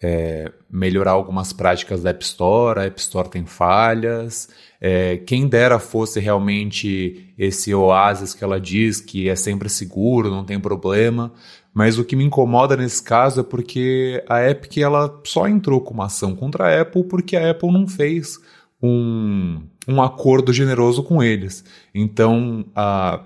é, 0.02 0.52
melhorar 0.70 1.12
algumas 1.12 1.52
práticas 1.52 2.02
da 2.02 2.10
App 2.10 2.22
Store, 2.24 2.80
a 2.80 2.84
App 2.84 3.00
Store 3.00 3.28
tem 3.28 3.46
falhas. 3.46 4.48
É, 4.86 5.16
quem 5.16 5.48
dera 5.48 5.78
fosse 5.78 6.20
realmente 6.20 7.32
esse 7.38 7.72
oásis 7.74 8.34
que 8.34 8.44
ela 8.44 8.60
diz 8.60 9.00
que 9.00 9.30
é 9.30 9.34
sempre 9.34 9.70
seguro, 9.70 10.30
não 10.30 10.44
tem 10.44 10.60
problema. 10.60 11.32
Mas 11.72 11.98
o 11.98 12.04
que 12.04 12.14
me 12.14 12.22
incomoda 12.22 12.76
nesse 12.76 13.02
caso 13.02 13.40
é 13.40 13.42
porque 13.42 14.22
a 14.28 14.46
Epic 14.46 14.76
ela 14.76 15.22
só 15.24 15.48
entrou 15.48 15.80
com 15.80 15.94
uma 15.94 16.04
ação 16.04 16.36
contra 16.36 16.66
a 16.66 16.82
Apple 16.82 17.04
porque 17.04 17.34
a 17.34 17.50
Apple 17.50 17.72
não 17.72 17.88
fez 17.88 18.38
um, 18.82 19.62
um 19.88 20.02
acordo 20.02 20.52
generoso 20.52 21.02
com 21.02 21.22
eles. 21.22 21.64
Então 21.94 22.66
a, 22.76 23.24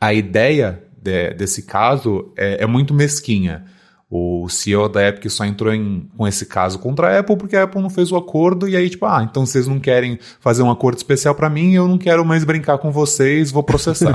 a 0.00 0.14
ideia 0.14 0.82
de, 0.96 1.34
desse 1.34 1.64
caso 1.64 2.32
é, 2.34 2.62
é 2.62 2.66
muito 2.66 2.94
mesquinha. 2.94 3.66
O 4.14 4.46
CEO 4.46 4.90
da 4.90 5.08
Epic 5.08 5.30
só 5.30 5.42
entrou 5.42 5.72
em, 5.72 6.06
com 6.14 6.28
esse 6.28 6.44
caso 6.44 6.78
contra 6.78 7.08
a 7.08 7.20
Apple 7.20 7.34
porque 7.34 7.56
a 7.56 7.62
Apple 7.62 7.80
não 7.80 7.88
fez 7.88 8.12
o 8.12 8.16
acordo 8.16 8.68
e 8.68 8.76
aí, 8.76 8.90
tipo, 8.90 9.06
ah, 9.06 9.26
então 9.26 9.46
vocês 9.46 9.66
não 9.66 9.80
querem 9.80 10.18
fazer 10.38 10.62
um 10.62 10.70
acordo 10.70 10.98
especial 10.98 11.34
para 11.34 11.48
mim, 11.48 11.72
eu 11.72 11.88
não 11.88 11.96
quero 11.96 12.22
mais 12.22 12.44
brincar 12.44 12.76
com 12.76 12.92
vocês, 12.92 13.50
vou 13.50 13.62
processar. 13.62 14.14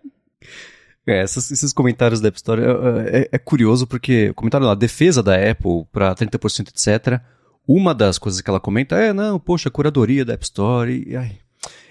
é, 1.06 1.20
essas, 1.20 1.50
esses 1.50 1.74
comentários 1.74 2.22
da 2.22 2.28
App 2.28 2.38
Store 2.38 2.62
é, 2.62 3.18
é, 3.18 3.28
é 3.32 3.38
curioso 3.38 3.86
porque 3.86 4.30
o 4.30 4.34
comentário 4.34 4.66
lá, 4.66 4.74
defesa 4.74 5.22
da 5.22 5.34
Apple 5.34 5.84
para 5.92 6.14
30%, 6.14 6.68
etc. 6.68 7.20
Uma 7.68 7.94
das 7.94 8.18
coisas 8.18 8.40
que 8.40 8.48
ela 8.48 8.58
comenta 8.58 8.96
é, 8.96 9.12
não, 9.12 9.38
poxa, 9.38 9.70
curadoria 9.70 10.24
da 10.24 10.32
App 10.32 10.44
Store 10.44 11.04
e, 11.06 11.14
ai, 11.14 11.36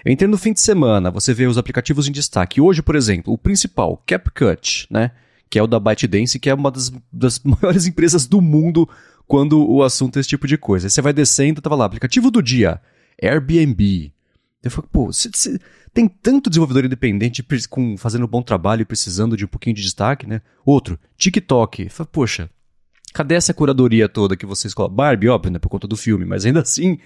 eu 0.03 0.11
entrei 0.11 0.27
no 0.27 0.39
fim 0.39 0.53
de 0.53 0.61
semana, 0.61 1.11
você 1.11 1.35
vê 1.35 1.45
os 1.45 1.59
aplicativos 1.59 2.07
em 2.07 2.11
destaque. 2.11 2.59
Hoje, 2.59 2.81
por 2.81 2.95
exemplo, 2.95 3.31
o 3.31 3.37
principal, 3.37 4.01
CapCut, 4.07 4.87
né? 4.89 5.11
Que 5.49 5.59
é 5.59 5.63
o 5.63 5.67
da 5.67 5.79
ByteDance, 5.79 6.39
que 6.39 6.49
é 6.49 6.53
uma 6.53 6.71
das, 6.71 6.91
das 7.11 7.39
maiores 7.43 7.85
empresas 7.85 8.27
do 8.27 8.41
mundo 8.41 8.87
quando 9.27 9.67
o 9.67 9.83
assunto 9.83 10.17
é 10.17 10.19
esse 10.19 10.29
tipo 10.29 10.47
de 10.47 10.57
coisa. 10.57 10.87
Aí 10.87 10.91
você 10.91 11.01
vai 11.01 11.13
descendo, 11.13 11.61
tava 11.61 11.75
lá, 11.75 11.85
aplicativo 11.85 12.29
do 12.29 12.41
dia, 12.41 12.81
Airbnb. 13.21 14.13
Eu 14.63 14.71
falei, 14.71 14.89
pô, 14.91 15.13
cê, 15.13 15.29
cê, 15.33 15.59
tem 15.93 16.07
tanto 16.07 16.49
desenvolvedor 16.49 16.85
independente 16.85 17.45
com, 17.69 17.97
fazendo 17.97 18.25
um 18.25 18.27
bom 18.27 18.41
trabalho 18.41 18.81
e 18.81 18.85
precisando 18.85 19.37
de 19.37 19.45
um 19.45 19.47
pouquinho 19.47 19.75
de 19.75 19.81
destaque, 19.81 20.27
né? 20.27 20.41
Outro, 20.65 20.99
TikTok. 21.17 21.83
Eu 21.83 21.89
falei, 21.89 22.09
poxa, 22.11 22.49
cadê 23.13 23.35
essa 23.35 23.53
curadoria 23.53 24.09
toda 24.09 24.35
que 24.35 24.45
vocês 24.45 24.73
colocam? 24.73 24.95
Barbie, 24.95 25.29
óbvio, 25.29 25.51
né, 25.51 25.59
por 25.59 25.69
conta 25.69 25.87
do 25.87 25.95
filme, 25.95 26.25
mas 26.25 26.45
ainda 26.45 26.61
assim, 26.61 26.99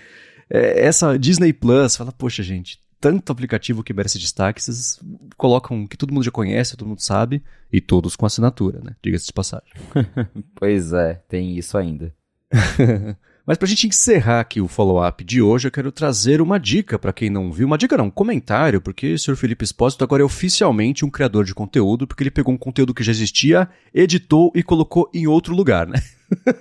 é, 0.50 0.86
essa 0.86 1.20
Disney 1.20 1.54
Plus, 1.54 1.96
fala, 1.96 2.12
poxa, 2.12 2.42
gente, 2.42 2.80
tanto 3.00 3.32
aplicativo 3.32 3.84
que 3.84 3.94
merece 3.94 4.20
destaque, 4.20 4.62
vocês 4.62 5.00
colocam 5.38 5.88
que 5.88 5.98
todo 5.98 6.14
mundo 6.14 6.24
já 6.24 6.32
conhece, 6.32 6.76
todo 6.76 6.88
mundo 6.88 7.02
sabe, 7.02 7.44
e 7.72 7.80
todos 7.80 8.16
com 8.16 8.26
assinatura, 8.26 8.82
né? 8.84 8.96
Diga-se 9.02 9.28
de 9.28 9.34
passagem. 9.34 9.72
pois 10.56 10.92
é, 10.94 11.16
tem 11.28 11.58
isso 11.58 11.78
ainda. 11.78 12.14
Mas 13.50 13.58
para 13.58 13.66
a 13.66 13.70
gente 13.70 13.88
encerrar 13.88 14.42
aqui 14.42 14.62
o 14.62 14.68
follow-up 14.68 15.24
de 15.24 15.42
hoje, 15.42 15.68
eu 15.68 15.72
quero 15.72 15.92
trazer 15.92 16.40
uma 16.40 16.60
dica 16.60 17.00
para 17.00 17.12
quem 17.12 17.32
não 17.32 17.52
viu. 17.52 17.66
Uma 17.66 17.80
dica 17.80 17.98
não, 17.98 18.06
um 18.06 18.12
comentário, 18.12 18.80
porque 18.80 19.14
o 19.14 19.18
Sr. 19.18 19.36
Felipe 19.36 19.66
Espósito 19.66 20.04
agora 20.04 20.22
é 20.22 20.24
oficialmente 20.24 21.04
um 21.04 21.10
criador 21.10 21.44
de 21.44 21.56
conteúdo, 21.56 22.06
porque 22.06 22.22
ele 22.22 22.30
pegou 22.30 22.54
um 22.54 22.58
conteúdo 22.60 22.94
que 22.94 23.02
já 23.02 23.12
existia, 23.12 23.68
editou 23.92 24.52
e 24.54 24.62
colocou 24.62 25.10
em 25.12 25.26
outro 25.26 25.56
lugar, 25.56 25.88
né? 25.88 26.00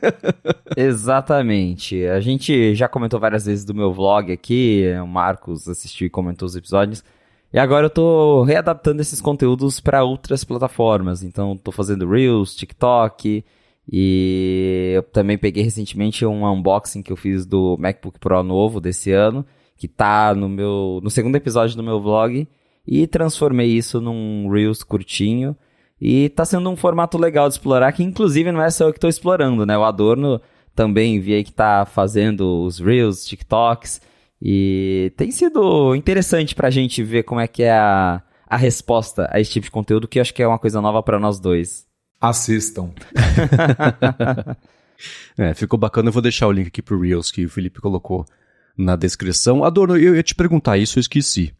Exatamente. 0.75 2.07
A 2.07 2.21
gente 2.21 2.75
já 2.75 2.89
comentou 2.89 3.21
várias 3.21 3.45
vezes 3.45 3.67
do 3.67 3.75
meu 3.75 3.93
vlog 3.93 4.33
aqui, 4.33 4.87
o 5.03 5.07
Marcos 5.07 5.69
assistiu 5.69 6.07
e 6.07 6.11
comentou 6.11 6.47
os 6.47 6.57
episódios. 6.57 7.05
E 7.53 7.59
agora 7.59 7.85
eu 7.85 7.91
tô 7.91 8.45
readaptando 8.45 9.03
esses 9.03 9.21
conteúdos 9.21 9.79
para 9.79 10.05
outras 10.05 10.43
plataformas. 10.43 11.23
Então, 11.23 11.55
tô 11.55 11.71
fazendo 11.71 12.09
Reels, 12.09 12.57
TikTok, 12.57 13.45
e 13.91 14.93
eu 14.95 15.03
também 15.03 15.39
peguei 15.39 15.63
recentemente 15.63 16.27
um 16.27 16.47
unboxing 16.47 17.03
que 17.03 17.11
eu 17.11 17.17
fiz 17.17 17.47
do 17.47 17.77
MacBook 17.79 18.19
Pro 18.19 18.43
novo 18.43 18.81
desse 18.81 19.13
ano, 19.13 19.47
que 19.77 19.89
tá 19.89 20.35
no 20.35 20.49
meu 20.49 21.01
no 21.03 21.11
segundo 21.11 21.37
episódio 21.37 21.77
do 21.77 21.83
meu 21.83 22.01
vlog 22.01 22.47
e 22.87 23.07
transformei 23.07 23.69
isso 23.69 24.01
num 24.01 24.51
Reels 24.51 24.83
curtinho 24.83 25.57
e 26.01 26.29
tá 26.31 26.45
sendo 26.45 26.69
um 26.71 26.77
formato 26.77 27.17
legal 27.17 27.49
de 27.49 27.55
explorar 27.55 27.93
que 27.93 28.03
inclusive 28.03 28.53
não 28.53 28.63
é 28.63 28.71
só 28.71 28.89
eu 28.89 28.93
que 28.93 29.01
tô 29.01 29.09
explorando, 29.09 29.65
né? 29.65 29.77
O 29.79 29.85
Adorno 29.85 30.41
também 30.75 31.19
vi 31.19 31.35
aí 31.35 31.45
que 31.45 31.53
tá 31.53 31.87
fazendo 31.87 32.65
os 32.65 32.79
Reels, 32.79 33.25
TikToks 33.25 34.03
e 34.41 35.13
tem 35.17 35.31
sido 35.31 35.95
interessante 35.95 36.55
pra 36.55 36.71
gente 36.71 37.03
ver 37.03 37.23
como 37.23 37.41
é 37.41 37.49
que 37.49 37.63
é 37.63 37.73
a, 37.73 38.23
a 38.47 38.57
resposta 38.57 39.29
a 39.33 39.41
esse 39.41 39.51
tipo 39.51 39.65
de 39.65 39.71
conteúdo 39.71 40.07
que 40.07 40.19
eu 40.19 40.23
acho 40.23 40.35
que 40.35 40.43
é 40.43 40.47
uma 40.47 40.59
coisa 40.59 40.81
nova 40.81 41.03
para 41.03 41.19
nós 41.19 41.41
dois. 41.41 41.88
Assistam. 42.21 42.91
é, 45.37 45.55
ficou 45.55 45.79
bacana. 45.79 46.09
Eu 46.09 46.13
vou 46.13 46.23
deixar 46.23 46.47
o 46.47 46.53
link 46.53 46.69
aqui 46.69 46.83
pro 46.83 47.01
Reels 47.01 47.31
que 47.31 47.45
o 47.45 47.51
Felipe 47.51 47.81
colocou 47.81 48.25
na 48.77 48.97
descrição. 48.97 49.65
Adorno, 49.65 49.97
eu 49.97 50.15
ia 50.15 50.23
te 50.23 50.35
perguntar 50.35 50.79
isso, 50.79 50.99
eu 50.99 51.01
esqueci. 51.01 51.53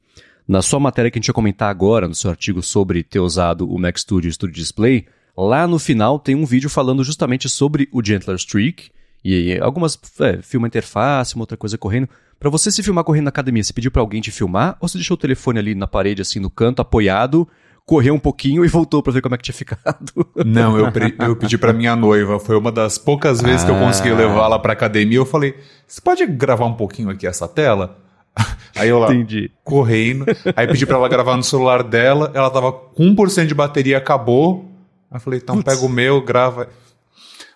Na 0.47 0.63
sua 0.63 0.81
matéria 0.81 1.11
que 1.11 1.19
a 1.19 1.21
gente 1.21 1.29
ia 1.29 1.35
comentar 1.35 1.69
agora, 1.69 2.09
no 2.09 2.15
seu 2.15 2.31
artigo 2.31 2.63
sobre 2.63 3.03
ter 3.03 3.21
usado 3.21 3.71
o 3.71 3.79
Mac 3.79 3.99
Studio 3.99 4.33
Studio 4.33 4.55
Display, 4.55 5.07
lá 5.37 5.67
no 5.67 5.79
final 5.79 6.19
tem 6.19 6.35
um 6.35 6.47
vídeo 6.47 6.71
falando 6.71 7.05
justamente 7.05 7.49
sobre 7.49 7.89
o 7.93 8.03
Gentler 8.03 8.37
Streak 8.37 8.91
e 9.25 9.59
algumas. 9.59 9.99
É, 10.21 10.41
filma 10.41 10.67
interface, 10.67 11.35
uma 11.35 11.43
outra 11.43 11.57
coisa 11.57 11.77
correndo. 11.77 12.09
Para 12.39 12.51
você 12.51 12.71
se 12.71 12.83
filmar 12.83 13.05
correndo 13.05 13.25
na 13.25 13.31
academia, 13.31 13.63
você 13.63 13.73
pediu 13.73 13.91
para 13.91 14.01
alguém 14.01 14.21
te 14.21 14.31
filmar 14.31 14.77
ou 14.81 14.89
você 14.89 14.97
deixou 14.97 15.17
o 15.17 15.19
telefone 15.19 15.59
ali 15.59 15.75
na 15.75 15.89
parede, 15.89 16.23
assim, 16.23 16.39
no 16.39 16.49
canto, 16.49 16.81
apoiado, 16.81 17.49
correu 17.89 18.13
um 18.13 18.19
pouquinho 18.19 18.67
e 18.67 18.69
voltou 18.69 19.03
para 19.03 19.15
ver 19.15 19.23
como 19.23 19.35
é 19.35 19.39
que 19.39 19.45
tinha 19.45 19.55
ficado. 19.55 20.13
Não, 20.45 20.77
eu, 20.77 20.93
eu 21.21 21.35
pedi 21.35 21.57
para 21.57 21.73
minha 21.73 21.97
noiva. 21.97 22.39
Foi 22.39 22.55
uma 22.55 22.71
das 22.71 22.99
poucas 22.99 23.41
vezes 23.41 23.63
ah. 23.63 23.65
que 23.65 23.73
eu 23.73 23.79
consegui 23.79 24.11
ah. 24.11 24.15
levá-la 24.15 24.59
pra 24.59 24.75
academia. 24.75 25.17
Eu 25.17 25.25
falei: 25.25 25.55
você 25.87 25.99
pode 25.99 26.27
gravar 26.27 26.67
um 26.67 26.75
pouquinho 26.75 27.09
aqui 27.09 27.27
essa 27.27 27.49
tela? 27.49 27.97
Aí 28.77 28.91
eu 28.91 28.99
lá, 28.99 29.13
Entendi. 29.13 29.51
correndo. 29.65 30.27
Aí 30.55 30.67
pedi 30.67 30.85
para 30.85 30.97
ela 30.97 31.09
gravar 31.09 31.35
no 31.35 31.43
celular 31.43 31.83
dela. 31.83 32.31
Ela 32.35 32.51
tava 32.51 32.71
com 32.71 33.05
1% 33.05 33.47
de 33.47 33.55
bateria, 33.55 33.97
acabou. 33.97 34.71
Aí 35.11 35.17
eu 35.17 35.21
falei: 35.21 35.41
então 35.43 35.57
Putz. 35.57 35.75
pega 35.75 35.87
o 35.87 35.89
meu, 35.89 36.21
grava. 36.21 36.69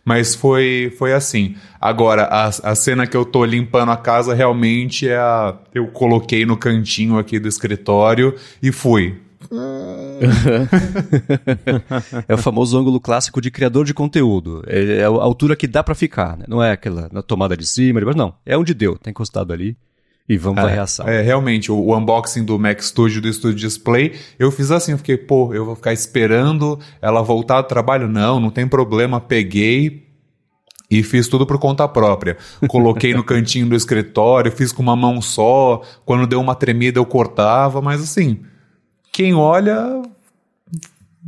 Mas 0.02 0.34
foi, 0.34 0.94
foi 0.98 1.12
assim. 1.12 1.56
Agora, 1.78 2.22
a, 2.22 2.46
a 2.46 2.74
cena 2.74 3.06
que 3.06 3.16
eu 3.16 3.26
tô 3.26 3.44
limpando 3.44 3.92
a 3.92 3.98
casa 3.98 4.32
realmente 4.32 5.06
é 5.06 5.18
a. 5.18 5.54
Eu 5.74 5.88
coloquei 5.88 6.46
no 6.46 6.56
cantinho 6.56 7.18
aqui 7.18 7.38
do 7.38 7.48
escritório 7.48 8.34
e 8.62 8.72
fui. 8.72 9.20
É 12.28 12.34
o 12.34 12.38
famoso 12.38 12.78
ângulo 12.78 13.00
clássico 13.00 13.40
de 13.40 13.50
criador 13.50 13.84
de 13.84 13.94
conteúdo. 13.94 14.62
É, 14.66 14.98
é 14.98 15.04
a 15.04 15.08
altura 15.08 15.56
que 15.56 15.66
dá 15.66 15.82
para 15.82 15.94
ficar, 15.94 16.36
né? 16.36 16.44
Não 16.48 16.62
é 16.62 16.72
aquela 16.72 17.08
na 17.12 17.22
tomada 17.22 17.56
de 17.56 17.66
cima, 17.66 18.00
mas 18.04 18.16
não. 18.16 18.34
É 18.44 18.56
onde 18.56 18.74
deu, 18.74 18.98
tá 18.98 19.10
encostado 19.10 19.52
ali. 19.52 19.76
E 20.28 20.36
vamos 20.36 20.62
é, 20.62 20.66
a 20.66 20.68
reação. 20.68 21.08
É, 21.08 21.20
realmente, 21.20 21.70
o, 21.70 21.76
o, 21.76 21.96
unboxing 21.96 22.44
do 22.44 22.58
Mac 22.58 22.80
Studio 22.80 23.20
do 23.20 23.32
Studio 23.32 23.58
Display, 23.58 24.14
eu 24.38 24.50
fiz 24.50 24.70
assim, 24.70 24.92
eu 24.92 24.98
fiquei, 24.98 25.16
pô, 25.16 25.52
eu 25.52 25.64
vou 25.64 25.74
ficar 25.74 25.92
esperando 25.92 26.78
ela 27.00 27.22
voltar 27.22 27.60
do 27.62 27.68
trabalho? 27.68 28.08
Não, 28.08 28.38
não 28.38 28.50
tem 28.50 28.66
problema, 28.66 29.20
peguei, 29.20 30.06
e 30.92 31.02
fiz 31.02 31.26
tudo 31.26 31.46
por 31.46 31.58
conta 31.58 31.88
própria. 31.88 32.36
Coloquei 32.68 33.14
no 33.14 33.24
cantinho 33.24 33.66
do 33.66 33.74
escritório, 33.74 34.52
fiz 34.52 34.72
com 34.72 34.82
uma 34.82 34.94
mão 34.94 35.22
só. 35.22 35.80
Quando 36.04 36.26
deu 36.26 36.38
uma 36.38 36.54
tremida 36.54 36.98
eu 36.98 37.06
cortava, 37.06 37.80
mas 37.80 38.02
assim, 38.02 38.40
quem 39.10 39.34
olha 39.34 40.02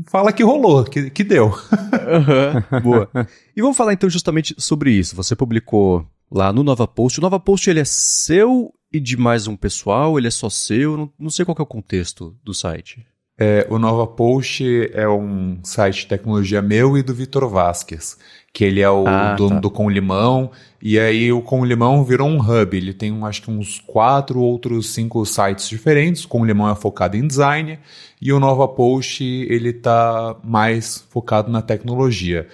fala 0.06 0.32
que 0.32 0.42
rolou, 0.42 0.84
que, 0.84 1.10
que 1.10 1.24
deu. 1.24 1.52
Uhum, 2.04 2.80
boa. 2.82 3.10
E 3.56 3.62
vamos 3.62 3.76
falar 3.76 3.94
então 3.94 4.10
justamente 4.10 4.54
sobre 4.58 4.90
isso. 4.90 5.16
Você 5.16 5.34
publicou 5.34 6.06
lá 6.30 6.52
no 6.52 6.62
Nova 6.62 6.86
Post. 6.86 7.18
O 7.18 7.22
Nova 7.22 7.40
Post 7.40 7.70
ele 7.70 7.80
é 7.80 7.84
seu 7.84 8.74
e 8.92 9.00
de 9.00 9.16
mais 9.16 9.46
um 9.46 9.56
pessoal? 9.56 10.18
Ele 10.18 10.26
é 10.26 10.30
só 10.30 10.50
seu? 10.50 10.96
Não, 10.96 11.10
não 11.18 11.30
sei 11.30 11.44
qual 11.44 11.56
é 11.58 11.62
o 11.62 11.66
contexto 11.66 12.36
do 12.44 12.52
site. 12.52 13.06
É, 13.38 13.66
o 13.68 13.78
Nova 13.78 14.06
Post 14.06 14.64
é 14.92 15.08
um 15.08 15.58
site 15.64 16.02
de 16.02 16.06
tecnologia 16.06 16.62
meu 16.62 16.96
e 16.96 17.02
do 17.02 17.14
Vitor 17.14 17.48
Vasquez, 17.48 18.16
que 18.54 18.62
ele 18.62 18.80
é 18.80 18.88
o 18.88 19.04
ah, 19.04 19.34
dono 19.34 19.56
tá. 19.56 19.60
do 19.60 19.68
Com 19.68 19.90
Limão, 19.90 20.52
e 20.80 20.96
aí 20.96 21.32
o 21.32 21.42
Com 21.42 21.64
Limão 21.64 22.04
virou 22.04 22.28
um 22.28 22.38
hub, 22.38 22.76
ele 22.76 22.94
tem 22.94 23.12
acho 23.24 23.42
que 23.42 23.50
uns 23.50 23.80
quatro 23.80 24.38
outros 24.40 24.94
cinco 24.94 25.26
sites 25.26 25.68
diferentes, 25.68 26.24
o 26.24 26.28
Com 26.28 26.44
Limão 26.44 26.70
é 26.70 26.74
focado 26.76 27.16
em 27.16 27.26
design, 27.26 27.80
e 28.22 28.32
o 28.32 28.38
Nova 28.38 28.68
Post 28.68 29.24
ele 29.24 29.72
tá 29.72 30.36
mais 30.44 31.04
focado 31.10 31.50
na 31.50 31.60
tecnologia. 31.60 32.46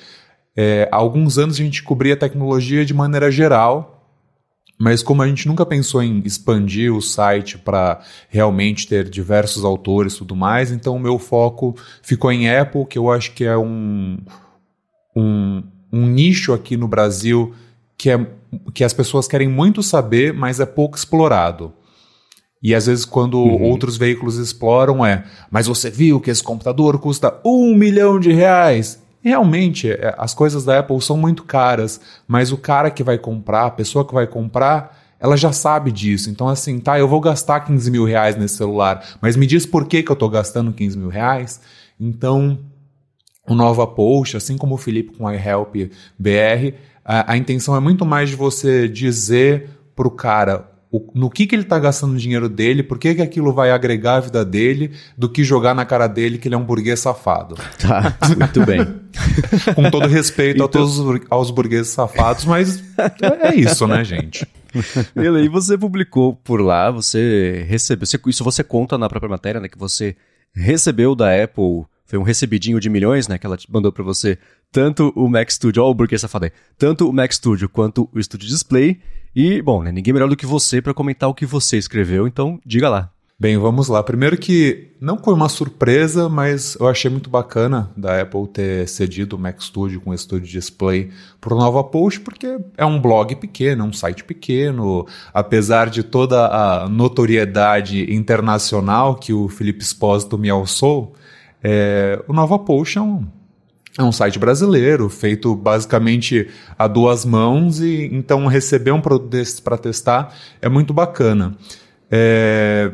É, 0.57 0.89
há 0.91 0.97
alguns 0.97 1.37
anos 1.37 1.57
a 1.57 1.63
gente 1.63 1.83
cobria 1.83 2.17
tecnologia 2.17 2.83
de 2.83 2.95
maneira 2.95 3.31
geral, 3.31 4.03
mas 4.79 5.03
como 5.03 5.21
a 5.21 5.29
gente 5.29 5.47
nunca 5.47 5.67
pensou 5.67 6.03
em 6.03 6.23
expandir 6.25 6.95
o 6.95 7.03
site 7.03 7.59
para 7.59 8.01
realmente 8.31 8.89
ter 8.89 9.07
diversos 9.07 9.67
autores 9.67 10.15
e 10.15 10.19
tudo 10.19 10.35
mais, 10.35 10.73
então 10.73 10.97
o 10.97 10.99
meu 10.99 11.19
foco 11.19 11.77
ficou 12.03 12.33
em 12.33 12.49
Apple, 12.49 12.87
que 12.87 12.97
eu 12.97 13.11
acho 13.11 13.33
que 13.33 13.45
é 13.45 13.59
um, 13.59 14.17
um, 15.15 15.63
um 15.93 16.07
nicho 16.07 16.53
aqui 16.53 16.77
no 16.77 16.89
Brasil 16.89 17.55
que, 17.97 18.11
é, 18.11 18.27
que 18.73 18.83
as 18.83 18.93
pessoas 18.93 19.29
querem 19.29 19.49
muito 19.49 19.83
saber, 19.83 20.33
mas 20.33 20.61
é 20.61 20.67
pouco 20.67 20.97
explorado. 20.97 21.73
E 22.63 22.75
às 22.75 22.87
vezes, 22.87 23.05
quando 23.05 23.39
uhum. 23.39 23.63
outros 23.63 23.97
veículos 23.97 24.37
exploram, 24.37 25.05
é, 25.05 25.25
mas 25.51 25.67
você 25.67 25.91
viu 25.91 26.21
que 26.21 26.31
esse 26.31 26.43
computador 26.43 26.99
custa 26.99 27.41
um 27.45 27.75
milhão 27.75 28.21
de 28.21 28.33
reais? 28.33 29.03
Realmente, 29.23 29.91
é, 29.91 30.15
as 30.19 30.35
coisas 30.35 30.65
da 30.65 30.79
Apple 30.79 31.01
são 31.01 31.17
muito 31.17 31.45
caras, 31.45 32.01
mas 32.29 32.53
o 32.53 32.57
cara 32.57 32.91
que 32.91 33.03
vai 33.03 33.19
comprar, 33.19 33.67
a 33.67 33.71
pessoa 33.71 34.05
que 34.05 34.15
vai 34.15 34.27
comprar, 34.27 34.99
ela 35.19 35.37
já 35.37 35.53
sabe 35.53 35.93
disso. 35.93 36.31
Então, 36.31 36.49
assim, 36.49 36.79
tá, 36.79 36.99
eu 36.99 37.09
vou 37.09 37.21
gastar 37.21 37.61
15 37.61 37.91
mil 37.91 38.05
reais 38.05 38.37
nesse 38.37 38.57
celular, 38.57 39.05
mas 39.21 39.37
me 39.37 39.47
diz 39.47 39.67
por 39.67 39.87
que, 39.87 40.03
que 40.03 40.11
eu 40.11 40.15
estou 40.15 40.29
gastando 40.29 40.73
15 40.73 40.99
mil 40.99 41.09
reais. 41.09 41.61
Então, 41.99 42.59
o 43.53 43.57
Nova 43.57 43.87
Post, 43.87 44.37
assim 44.37 44.57
como 44.57 44.75
o 44.75 44.79
Felipe 44.79 45.17
com 45.17 45.27
a 45.27 45.35
iHelp 45.35 45.75
BR, 46.19 46.75
a, 47.05 47.33
a 47.33 47.37
intenção 47.37 47.77
é 47.77 47.81
muito 47.81 48.05
mais 48.05 48.31
de 48.31 48.37
você 48.37 48.89
dizer 48.89 49.71
para 49.95 50.07
o 50.09 50.11
cara 50.11 50.71
o, 50.93 51.09
no 51.15 51.31
que, 51.31 51.47
que 51.47 51.55
ele 51.55 51.63
está 51.63 51.79
gastando 51.79 52.15
o 52.15 52.17
dinheiro 52.17 52.49
dele, 52.49 52.83
por 52.83 52.99
que, 52.99 53.15
que 53.15 53.23
aquilo 53.23 53.53
vai 53.53 53.71
agregar 53.71 54.17
a 54.17 54.21
vida 54.21 54.45
dele, 54.45 54.91
do 55.17 55.29
que 55.29 55.45
jogar 55.45 55.73
na 55.73 55.85
cara 55.85 56.09
dele 56.09 56.37
que 56.37 56.49
ele 56.49 56.57
é 56.57 56.59
um 56.59 56.65
burguês 56.65 56.99
safado. 56.99 57.55
Tá, 57.81 58.17
muito 58.37 58.65
bem. 58.67 58.81
Com 59.75 59.91
todo 59.91 60.07
respeito 60.07 60.57
então... 60.57 60.67
a 60.67 60.69
todos 60.69 60.99
os, 60.99 61.21
aos 61.31 61.51
burgueses 61.51 61.89
safados, 61.89 62.45
mas 62.45 62.83
é 63.41 63.55
isso, 63.55 63.87
né, 63.87 64.05
gente? 64.05 64.47
E 65.17 65.49
você 65.49 65.79
publicou 65.79 66.35
por 66.35 66.61
lá, 66.61 66.91
você 66.91 67.65
recebeu, 67.69 68.07
isso 68.27 68.45
você 68.45 68.63
conta 68.63 68.99
na 68.99 69.09
própria 69.09 69.31
matéria, 69.31 69.61
né, 69.61 69.69
que 69.69 69.79
você 69.79 70.15
recebeu 70.53 71.15
da 71.15 71.43
Apple, 71.43 71.85
foi 72.11 72.19
um 72.19 72.25
recebidinho 72.25 72.81
de 72.81 72.91
milhões, 72.91 73.29
né, 73.29 73.39
que 73.39 73.47
ela 73.47 73.57
mandou 73.69 73.93
para 73.93 74.03
você, 74.03 74.37
tanto 74.73 75.13
o 75.15 75.29
Mac 75.29 75.49
Studio, 75.49 75.85
ó 75.85 75.93
o 75.93 76.19
safado 76.19 76.47
aí, 76.47 76.53
tanto 76.77 77.09
o 77.09 77.13
Mac 77.13 77.33
Studio 77.33 77.69
quanto 77.69 78.11
o 78.13 78.21
Studio 78.21 78.49
Display, 78.49 78.99
e, 79.35 79.63
bom, 79.63 79.81
né, 79.85 79.93
ninguém 79.93 80.13
melhor 80.13 80.29
do 80.29 80.37
que 80.37 80.45
você 80.45 80.83
para 80.83 80.93
comentar 80.93 81.29
o 81.29 81.35
que 81.35 81.47
você 81.47 81.79
escreveu, 81.79 82.27
então 82.27 82.59
diga 82.67 82.89
lá. 82.89 83.13
Bem, 83.39 83.57
vamos 83.57 83.89
lá. 83.89 84.03
Primeiro 84.03 84.37
que 84.37 84.89
não 85.01 85.17
foi 85.17 85.33
uma 85.33 85.49
surpresa, 85.49 86.29
mas 86.29 86.77
eu 86.79 86.87
achei 86.87 87.11
muito 87.11 87.31
bacana 87.31 87.91
da 87.97 88.21
Apple 88.21 88.47
ter 88.49 88.87
cedido 88.87 89.35
o 89.35 89.39
Mac 89.39 89.63
Studio 89.63 89.99
com 89.99 90.11
o 90.11 90.19
Studio 90.19 90.47
Display 90.47 91.11
para 91.41 91.55
o 91.55 91.57
Nova 91.57 91.83
Post, 91.83 92.21
porque 92.21 92.59
é 92.77 92.85
um 92.85 93.01
blog 93.01 93.35
pequeno, 93.37 93.85
um 93.85 93.95
site 93.95 94.25
pequeno, 94.25 95.07
apesar 95.33 95.89
de 95.89 96.03
toda 96.03 96.49
a 96.49 96.87
notoriedade 96.87 98.13
internacional 98.13 99.15
que 99.15 99.33
o 99.33 99.49
Felipe 99.49 99.83
Espósito 99.83 100.37
me 100.37 100.51
alçou, 100.51 101.15
é, 101.63 102.23
o 102.27 102.33
Nova 102.33 102.55
é 102.55 103.01
um 103.01 103.27
é 103.99 104.03
um 104.03 104.13
site 104.13 104.39
brasileiro, 104.39 105.09
feito 105.09 105.55
basicamente 105.55 106.49
a 106.79 106.87
duas 106.87 107.25
mãos, 107.25 107.81
e 107.81 108.09
então 108.13 108.47
receber 108.47 108.93
um 108.93 109.01
produto 109.01 109.29
desses 109.29 109.61
para 109.61 109.77
testar 109.77 110.35
é 110.63 110.69
muito 110.69 110.95
bacana. 110.95 111.57
É, 112.11 112.93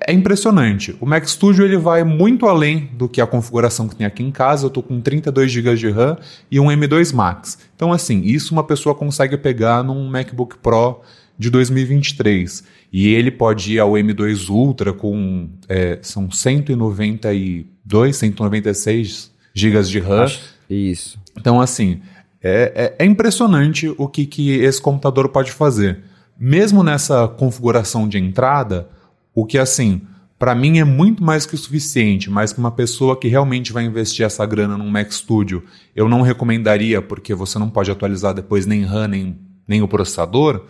é 0.00 0.12
impressionante. 0.12 0.96
O 1.00 1.06
Mac 1.06 1.24
Studio 1.26 1.64
ele 1.64 1.76
vai 1.76 2.04
muito 2.04 2.46
além 2.46 2.88
do 2.92 3.08
que 3.08 3.20
a 3.20 3.26
configuração 3.26 3.88
que 3.88 3.96
tem 3.96 4.06
aqui 4.06 4.22
em 4.22 4.30
casa. 4.30 4.64
Eu 4.64 4.68
estou 4.68 4.82
com 4.82 5.00
32 5.00 5.50
GB 5.50 5.74
de 5.74 5.90
RAM 5.90 6.16
e 6.50 6.60
um 6.60 6.66
M2 6.66 7.12
Max. 7.12 7.58
Então, 7.74 7.92
assim, 7.92 8.22
isso 8.22 8.52
uma 8.52 8.64
pessoa 8.64 8.94
consegue 8.94 9.36
pegar 9.36 9.82
num 9.82 10.08
MacBook 10.08 10.58
Pro 10.58 11.00
de 11.38 11.50
2023. 11.50 12.64
E 12.92 13.08
ele 13.08 13.30
pode 13.30 13.74
ir 13.74 13.78
ao 13.78 13.92
M2 13.92 14.48
Ultra 14.48 14.92
com 14.92 15.48
é, 15.68 15.98
são 16.02 16.30
192, 16.30 18.16
196 18.16 19.30
gigas 19.54 19.88
de 19.88 20.00
RAM. 20.00 20.24
Acho, 20.24 20.40
isso. 20.68 21.18
Então, 21.36 21.60
assim, 21.60 22.00
é, 22.42 22.94
é, 22.98 23.04
é 23.04 23.06
impressionante 23.06 23.94
o 23.96 24.08
que, 24.08 24.26
que 24.26 24.50
esse 24.52 24.80
computador 24.80 25.28
pode 25.28 25.52
fazer. 25.52 25.98
Mesmo 26.38 26.82
nessa 26.82 27.28
configuração 27.28 28.08
de 28.08 28.18
entrada, 28.18 28.88
o 29.34 29.44
que, 29.44 29.58
assim, 29.58 30.02
para 30.38 30.54
mim 30.54 30.78
é 30.78 30.84
muito 30.84 31.22
mais 31.22 31.44
que 31.44 31.56
o 31.56 31.58
suficiente, 31.58 32.30
mas 32.30 32.52
para 32.52 32.60
uma 32.60 32.70
pessoa 32.70 33.18
que 33.18 33.26
realmente 33.26 33.72
vai 33.72 33.84
investir 33.84 34.24
essa 34.24 34.46
grana 34.46 34.78
num 34.78 34.88
Mac 34.88 35.10
Studio, 35.10 35.64
eu 35.96 36.08
não 36.08 36.22
recomendaria, 36.22 37.02
porque 37.02 37.34
você 37.34 37.58
não 37.58 37.68
pode 37.68 37.90
atualizar 37.90 38.32
depois 38.32 38.64
nem 38.64 38.84
RAM, 38.84 39.08
nem, 39.08 39.36
nem 39.66 39.82
o 39.82 39.88
processador. 39.88 40.64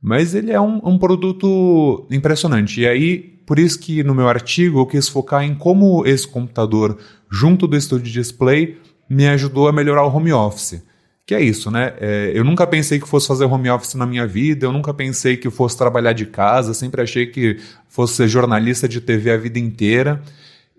Mas 0.00 0.34
ele 0.34 0.52
é 0.52 0.60
um, 0.60 0.80
um 0.84 0.98
produto 0.98 2.06
impressionante. 2.10 2.80
E 2.80 2.86
aí, 2.86 3.18
por 3.46 3.58
isso 3.58 3.78
que 3.78 4.02
no 4.02 4.14
meu 4.14 4.28
artigo 4.28 4.78
eu 4.78 4.86
quis 4.86 5.08
focar 5.08 5.42
em 5.42 5.54
como 5.54 6.06
esse 6.06 6.26
computador 6.26 6.98
junto 7.30 7.66
do 7.66 7.80
Studio 7.80 8.12
Display, 8.12 8.78
me 9.08 9.26
ajudou 9.28 9.68
a 9.68 9.72
melhorar 9.72 10.04
o 10.04 10.14
home 10.14 10.32
office. 10.32 10.82
Que 11.26 11.34
é 11.34 11.42
isso, 11.42 11.70
né? 11.70 11.94
É, 12.00 12.32
eu 12.34 12.42
nunca 12.42 12.66
pensei 12.66 12.98
que 12.98 13.06
fosse 13.06 13.28
fazer 13.28 13.44
home 13.44 13.68
office 13.68 13.94
na 13.94 14.06
minha 14.06 14.26
vida, 14.26 14.64
eu 14.64 14.72
nunca 14.72 14.94
pensei 14.94 15.36
que 15.36 15.50
fosse 15.50 15.76
trabalhar 15.76 16.14
de 16.14 16.24
casa, 16.24 16.72
sempre 16.72 17.02
achei 17.02 17.26
que 17.26 17.58
fosse 17.86 18.14
ser 18.14 18.28
jornalista 18.28 18.88
de 18.88 19.00
TV 19.00 19.30
a 19.30 19.36
vida 19.36 19.58
inteira. 19.58 20.22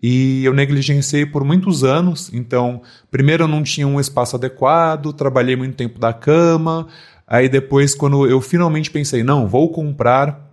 E 0.02 0.44
eu 0.46 0.54
negligenciei 0.54 1.26
por 1.26 1.44
muitos 1.44 1.84
anos. 1.84 2.32
Então, 2.34 2.82
primeiro 3.12 3.44
eu 3.44 3.48
não 3.48 3.62
tinha 3.62 3.86
um 3.86 4.00
espaço 4.00 4.36
adequado, 4.36 5.14
trabalhei 5.14 5.56
muito 5.56 5.76
tempo 5.76 6.00
da 6.00 6.14
cama. 6.14 6.88
Aí 7.30 7.48
depois, 7.48 7.94
quando 7.94 8.28
eu 8.28 8.42
finalmente 8.42 8.90
pensei, 8.90 9.24
não, 9.24 9.48
vou 9.48 9.72
comprar 9.72 10.50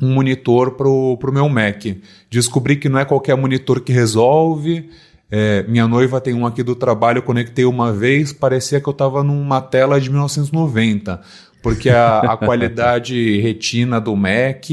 um 0.00 0.12
monitor 0.12 0.72
pro, 0.72 1.16
pro 1.18 1.32
meu 1.32 1.48
Mac. 1.48 1.84
Descobri 2.30 2.76
que 2.76 2.88
não 2.88 2.98
é 2.98 3.04
qualquer 3.04 3.36
monitor 3.36 3.80
que 3.80 3.92
resolve. 3.92 4.90
É, 5.30 5.62
minha 5.62 5.88
noiva 5.88 6.20
tem 6.20 6.34
um 6.34 6.44
aqui 6.44 6.62
do 6.62 6.76
trabalho, 6.76 7.18
eu 7.18 7.22
conectei 7.22 7.64
uma 7.64 7.90
vez, 7.90 8.34
parecia 8.34 8.78
que 8.78 8.88
eu 8.88 8.92
estava 8.92 9.24
numa 9.24 9.62
tela 9.62 9.98
de 9.98 10.10
1990 10.10 11.22
porque 11.62 11.88
a, 11.88 12.18
a 12.18 12.36
qualidade 12.36 13.40
retina 13.40 14.00
do 14.00 14.14
Mac 14.16 14.64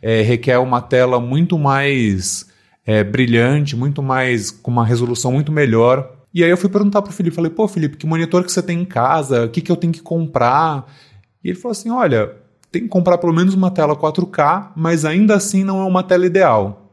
é, 0.00 0.22
requer 0.22 0.58
uma 0.58 0.80
tela 0.80 1.20
muito 1.20 1.58
mais 1.58 2.46
é, 2.84 3.04
brilhante, 3.04 3.76
muito 3.76 4.02
mais 4.02 4.50
com 4.50 4.70
uma 4.70 4.84
resolução 4.84 5.30
muito 5.30 5.52
melhor. 5.52 6.17
E 6.32 6.44
aí 6.44 6.50
eu 6.50 6.56
fui 6.56 6.68
perguntar 6.68 7.02
pro 7.02 7.12
Felipe, 7.12 7.34
falei, 7.34 7.50
pô, 7.50 7.66
Felipe, 7.66 7.96
que 7.96 8.06
monitor 8.06 8.44
que 8.44 8.52
você 8.52 8.62
tem 8.62 8.80
em 8.80 8.84
casa? 8.84 9.46
O 9.46 9.48
que, 9.48 9.60
que 9.60 9.72
eu 9.72 9.76
tenho 9.76 9.92
que 9.92 10.02
comprar? 10.02 10.92
E 11.42 11.48
ele 11.48 11.58
falou 11.58 11.72
assim, 11.72 11.90
olha, 11.90 12.32
tem 12.70 12.82
que 12.82 12.88
comprar 12.88 13.18
pelo 13.18 13.32
menos 13.32 13.54
uma 13.54 13.70
tela 13.70 13.96
4K, 13.96 14.72
mas 14.76 15.04
ainda 15.04 15.34
assim 15.34 15.64
não 15.64 15.80
é 15.80 15.84
uma 15.84 16.02
tela 16.02 16.26
ideal 16.26 16.88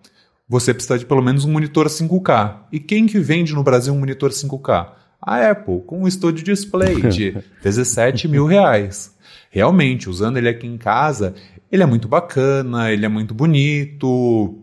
você 0.48 0.74
precisa 0.74 0.98
de 0.98 1.06
pelo 1.06 1.21
menos 1.21 1.43
um 1.43 1.52
monitor 1.52 1.88
5K. 1.88 2.58
E 2.71 2.80
quem 2.80 3.08
que 3.08 3.19
vende 3.19 3.54
no 3.54 3.63
Brasil 3.63 3.93
um 3.93 4.00
monitor 4.00 4.30
5K? 4.30 4.91
A 5.21 5.50
Apple, 5.50 5.82
com 5.88 6.04
um 6.04 6.10
Studio 6.10 6.43
Display 6.43 7.02
de 7.02 7.36
17 7.63 8.28
mil 8.28 8.45
reais. 8.45 9.15
Realmente, 9.50 10.10
usando 10.10 10.38
ele 10.38 10.50
aqui 10.50 10.67
em 10.67 10.78
casa, 10.78 11.34
ele 11.71 11.82
é 11.82 11.86
muito 11.86 12.08
bacana, 12.08 12.91
ele 12.91 13.06
é 13.06 13.10
muito 13.10 13.34
bonito, 13.34 14.60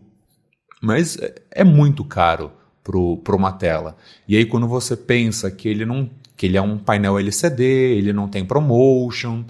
mas 0.81 1.19
é 1.51 1.65
muito 1.65 2.05
caro 2.05 2.53
para 2.83 3.37
uma 3.37 3.53
tela. 3.53 3.97
E 4.27 4.37
aí 4.37 4.45
quando 4.45 4.67
você 4.67 4.97
pensa 4.97 5.51
que 5.51 5.69
ele 5.69 5.85
não 5.85 6.11
que 6.37 6.47
ele 6.47 6.57
é 6.57 6.63
um 6.63 6.77
painel 6.77 7.19
LCD, 7.19 7.63
ele 7.63 8.13
não 8.13 8.27
tem 8.27 8.45
ProMotion, 8.45 9.45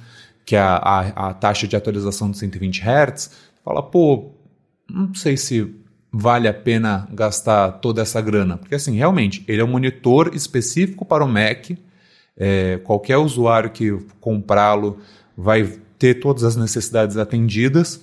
que 0.44 0.56
a, 0.56 0.76
a, 0.76 1.28
a 1.28 1.34
taxa 1.34 1.66
de 1.66 1.76
atualização 1.76 2.30
de 2.30 2.36
120 2.36 2.82
Hz, 2.82 3.30
fala, 3.64 3.82
pô, 3.82 4.32
não 4.90 5.14
sei 5.14 5.36
se 5.36 5.74
vale 6.12 6.46
a 6.46 6.52
pena 6.52 7.08
gastar 7.10 7.72
toda 7.72 8.02
essa 8.02 8.20
grana? 8.20 8.58
Porque, 8.58 8.74
assim, 8.74 8.96
realmente, 8.96 9.44
ele 9.48 9.60
é 9.62 9.64
um 9.64 9.68
monitor 9.68 10.34
específico 10.34 11.04
para 11.04 11.24
o 11.24 11.28
Mac. 11.28 11.70
É, 12.36 12.78
qualquer 12.84 13.16
usuário 13.16 13.70
que 13.70 13.92
comprá-lo 14.20 14.98
vai 15.36 15.78
ter 15.98 16.14
todas 16.20 16.44
as 16.44 16.56
necessidades 16.56 17.16
atendidas. 17.16 18.02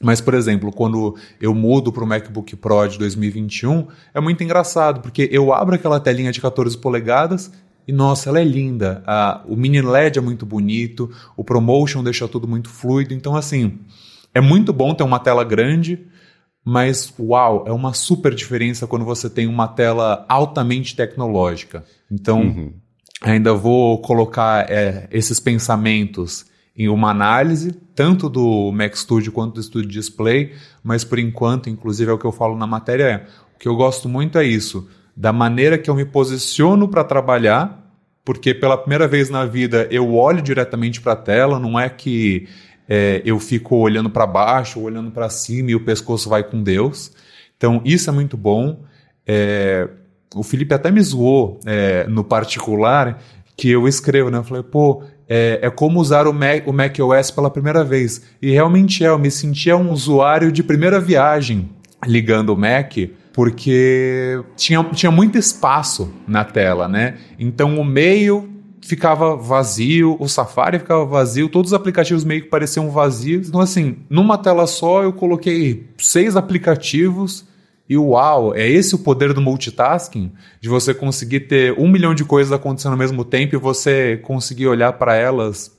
Mas, 0.00 0.20
por 0.20 0.34
exemplo, 0.34 0.72
quando 0.72 1.16
eu 1.40 1.54
mudo 1.54 1.92
para 1.92 2.02
o 2.02 2.06
MacBook 2.06 2.56
Pro 2.56 2.86
de 2.88 2.98
2021, 2.98 3.86
é 4.12 4.20
muito 4.20 4.42
engraçado, 4.42 5.00
porque 5.00 5.28
eu 5.30 5.52
abro 5.52 5.74
aquela 5.74 6.00
telinha 6.00 6.32
de 6.32 6.40
14 6.40 6.76
polegadas 6.78 7.52
e, 7.86 7.92
nossa, 7.92 8.28
ela 8.28 8.40
é 8.40 8.44
linda. 8.44 9.02
A, 9.06 9.42
o 9.46 9.56
mini 9.56 9.80
LED 9.80 10.18
é 10.18 10.22
muito 10.22 10.46
bonito, 10.46 11.10
o 11.36 11.44
ProMotion 11.44 12.02
deixa 12.02 12.26
tudo 12.26 12.48
muito 12.48 12.68
fluido. 12.68 13.14
Então, 13.14 13.36
assim, 13.36 13.78
é 14.34 14.40
muito 14.40 14.72
bom 14.72 14.94
ter 14.94 15.04
uma 15.04 15.18
tela 15.18 15.44
grande, 15.44 16.06
mas 16.64 17.12
uau, 17.18 17.64
é 17.66 17.72
uma 17.72 17.92
super 17.92 18.34
diferença 18.34 18.86
quando 18.86 19.04
você 19.04 19.28
tem 19.28 19.46
uma 19.46 19.68
tela 19.68 20.24
altamente 20.28 20.96
tecnológica. 20.96 21.84
Então, 22.10 22.40
uhum. 22.40 22.72
ainda 23.20 23.52
vou 23.54 24.00
colocar 24.00 24.70
é, 24.70 25.08
esses 25.10 25.38
pensamentos 25.38 26.46
em 26.76 26.88
uma 26.88 27.10
análise, 27.10 27.72
tanto 27.94 28.28
do 28.28 28.72
Mac 28.72 28.94
Studio 28.96 29.32
quanto 29.32 29.54
do 29.54 29.62
Studio 29.62 29.90
Display, 29.90 30.52
mas 30.82 31.04
por 31.04 31.18
enquanto, 31.18 31.68
inclusive 31.68 32.10
é 32.10 32.14
o 32.14 32.18
que 32.18 32.24
eu 32.24 32.32
falo 32.32 32.56
na 32.56 32.66
matéria, 32.66 33.04
é, 33.04 33.26
o 33.54 33.58
que 33.58 33.68
eu 33.68 33.76
gosto 33.76 34.08
muito 34.08 34.38
é 34.38 34.44
isso, 34.44 34.88
da 35.16 35.32
maneira 35.32 35.76
que 35.76 35.90
eu 35.90 35.94
me 35.94 36.04
posiciono 36.04 36.88
para 36.88 37.04
trabalhar, 37.04 37.78
porque 38.24 38.54
pela 38.54 38.78
primeira 38.78 39.06
vez 39.06 39.28
na 39.28 39.44
vida 39.44 39.86
eu 39.90 40.14
olho 40.14 40.40
diretamente 40.40 41.00
para 41.00 41.12
a 41.12 41.16
tela, 41.16 41.58
não 41.58 41.78
é 41.78 41.88
que 41.88 42.48
é, 42.88 43.20
eu 43.24 43.38
fico 43.38 43.76
olhando 43.76 44.08
para 44.08 44.26
baixo, 44.26 44.80
olhando 44.80 45.10
para 45.10 45.28
cima 45.28 45.70
e 45.70 45.74
o 45.74 45.84
pescoço 45.84 46.28
vai 46.28 46.42
com 46.42 46.62
Deus. 46.62 47.12
Então 47.56 47.80
isso 47.84 48.08
é 48.08 48.12
muito 48.12 48.36
bom. 48.36 48.84
É, 49.26 49.88
o 50.34 50.42
Felipe 50.42 50.74
até 50.74 50.90
me 50.90 51.00
zoou 51.00 51.60
é, 51.66 52.06
no 52.06 52.24
particular 52.24 53.20
que 53.56 53.68
eu 53.70 53.86
escrevo, 53.86 54.30
né? 54.30 54.38
Eu 54.38 54.44
falei, 54.44 54.62
pô, 54.62 55.04
é, 55.28 55.60
é 55.62 55.70
como 55.70 56.00
usar 56.00 56.26
o 56.26 56.32
Mac, 56.32 56.66
o 56.66 56.72
Mac 56.72 56.98
OS 56.98 57.30
pela 57.30 57.50
primeira 57.50 57.84
vez. 57.84 58.22
E 58.40 58.50
realmente 58.50 59.04
é, 59.04 59.08
eu 59.08 59.18
me 59.18 59.30
sentia 59.30 59.76
um 59.76 59.90
usuário 59.90 60.52
de 60.52 60.62
primeira 60.62 61.00
viagem 61.00 61.70
ligando 62.06 62.50
o 62.50 62.56
Mac, 62.56 62.94
porque 63.32 64.42
tinha, 64.56 64.82
tinha 64.92 65.10
muito 65.10 65.38
espaço 65.38 66.12
na 66.26 66.44
tela, 66.44 66.88
né? 66.88 67.16
Então 67.38 67.78
o 67.80 67.84
meio 67.84 68.50
ficava 68.82 69.36
vazio, 69.36 70.16
o 70.18 70.28
Safari 70.28 70.78
ficava 70.78 71.04
vazio, 71.04 71.48
todos 71.48 71.70
os 71.70 71.74
aplicativos 71.74 72.24
meio 72.24 72.42
que 72.42 72.48
pareciam 72.48 72.90
vazios. 72.90 73.48
Então, 73.48 73.60
assim, 73.60 73.98
numa 74.10 74.36
tela 74.36 74.66
só 74.66 75.02
eu 75.02 75.12
coloquei 75.12 75.86
seis 75.96 76.36
aplicativos 76.36 77.46
e 77.88 77.96
uau, 77.96 78.54
é 78.54 78.68
esse 78.68 78.94
o 78.94 78.98
poder 78.98 79.32
do 79.32 79.40
multitasking? 79.40 80.32
De 80.60 80.68
você 80.68 80.94
conseguir 80.94 81.40
ter 81.40 81.78
um 81.78 81.88
milhão 81.88 82.14
de 82.14 82.24
coisas 82.24 82.52
acontecendo 82.52 82.92
ao 82.92 82.98
mesmo 82.98 83.24
tempo 83.24 83.54
e 83.54 83.58
você 83.58 84.16
conseguir 84.18 84.66
olhar 84.66 84.92
para 84.94 85.14
elas. 85.14 85.76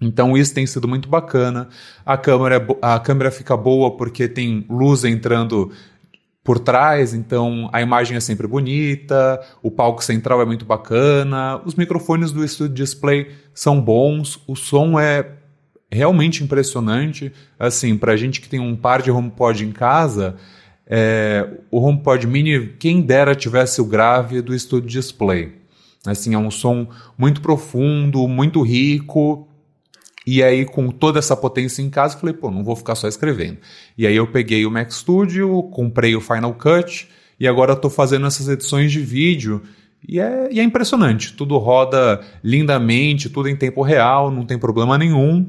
Então 0.00 0.36
isso 0.36 0.54
tem 0.54 0.66
sido 0.66 0.88
muito 0.88 1.08
bacana. 1.08 1.68
A 2.04 2.16
câmera, 2.16 2.56
é 2.56 2.76
a 2.80 2.98
câmera 2.98 3.30
fica 3.30 3.56
boa 3.56 3.96
porque 3.96 4.28
tem 4.28 4.64
luz 4.68 5.04
entrando 5.04 5.70
por 6.42 6.58
trás, 6.58 7.12
então 7.12 7.68
a 7.72 7.82
imagem 7.82 8.16
é 8.16 8.20
sempre 8.20 8.46
bonita, 8.46 9.40
o 9.62 9.70
palco 9.70 10.02
central 10.02 10.40
é 10.40 10.46
muito 10.46 10.64
bacana, 10.64 11.60
os 11.66 11.74
microfones 11.74 12.32
do 12.32 12.46
Studio 12.48 12.74
Display 12.74 13.30
são 13.52 13.80
bons, 13.80 14.42
o 14.46 14.56
som 14.56 14.98
é 14.98 15.32
realmente 15.92 16.42
impressionante. 16.42 17.32
Assim, 17.58 17.96
para 17.96 18.16
gente 18.16 18.40
que 18.40 18.48
tem 18.48 18.58
um 18.58 18.74
par 18.74 19.02
de 19.02 19.10
HomePod 19.10 19.64
em 19.64 19.72
casa, 19.72 20.36
é, 20.92 21.48
o 21.70 21.78
HomePod 21.78 22.26
Mini, 22.26 22.74
quem 22.76 23.00
dera 23.00 23.36
tivesse 23.36 23.80
o 23.80 23.84
grave 23.84 24.42
do 24.42 24.58
Studio 24.58 24.88
Display. 24.88 25.52
Assim, 26.04 26.34
é 26.34 26.38
um 26.38 26.50
som 26.50 26.88
muito 27.16 27.40
profundo, 27.40 28.26
muito 28.26 28.60
rico. 28.60 29.46
E 30.26 30.42
aí, 30.42 30.64
com 30.64 30.90
toda 30.90 31.20
essa 31.20 31.36
potência 31.36 31.80
em 31.80 31.88
casa, 31.88 32.18
falei, 32.18 32.34
pô, 32.34 32.50
não 32.50 32.64
vou 32.64 32.74
ficar 32.74 32.96
só 32.96 33.06
escrevendo. 33.06 33.58
E 33.96 34.04
aí 34.04 34.16
eu 34.16 34.26
peguei 34.26 34.66
o 34.66 34.70
Mac 34.70 34.90
Studio, 34.90 35.62
comprei 35.64 36.16
o 36.16 36.20
Final 36.20 36.54
Cut 36.54 37.08
e 37.38 37.46
agora 37.46 37.74
estou 37.74 37.90
fazendo 37.90 38.26
essas 38.26 38.48
edições 38.48 38.90
de 38.90 39.00
vídeo. 39.00 39.62
E 40.06 40.18
é, 40.18 40.48
e 40.50 40.58
é 40.58 40.62
impressionante, 40.62 41.34
tudo 41.34 41.56
roda 41.58 42.20
lindamente, 42.42 43.30
tudo 43.30 43.48
em 43.48 43.54
tempo 43.54 43.82
real, 43.82 44.30
não 44.30 44.44
tem 44.44 44.58
problema 44.58 44.98
nenhum. 44.98 45.48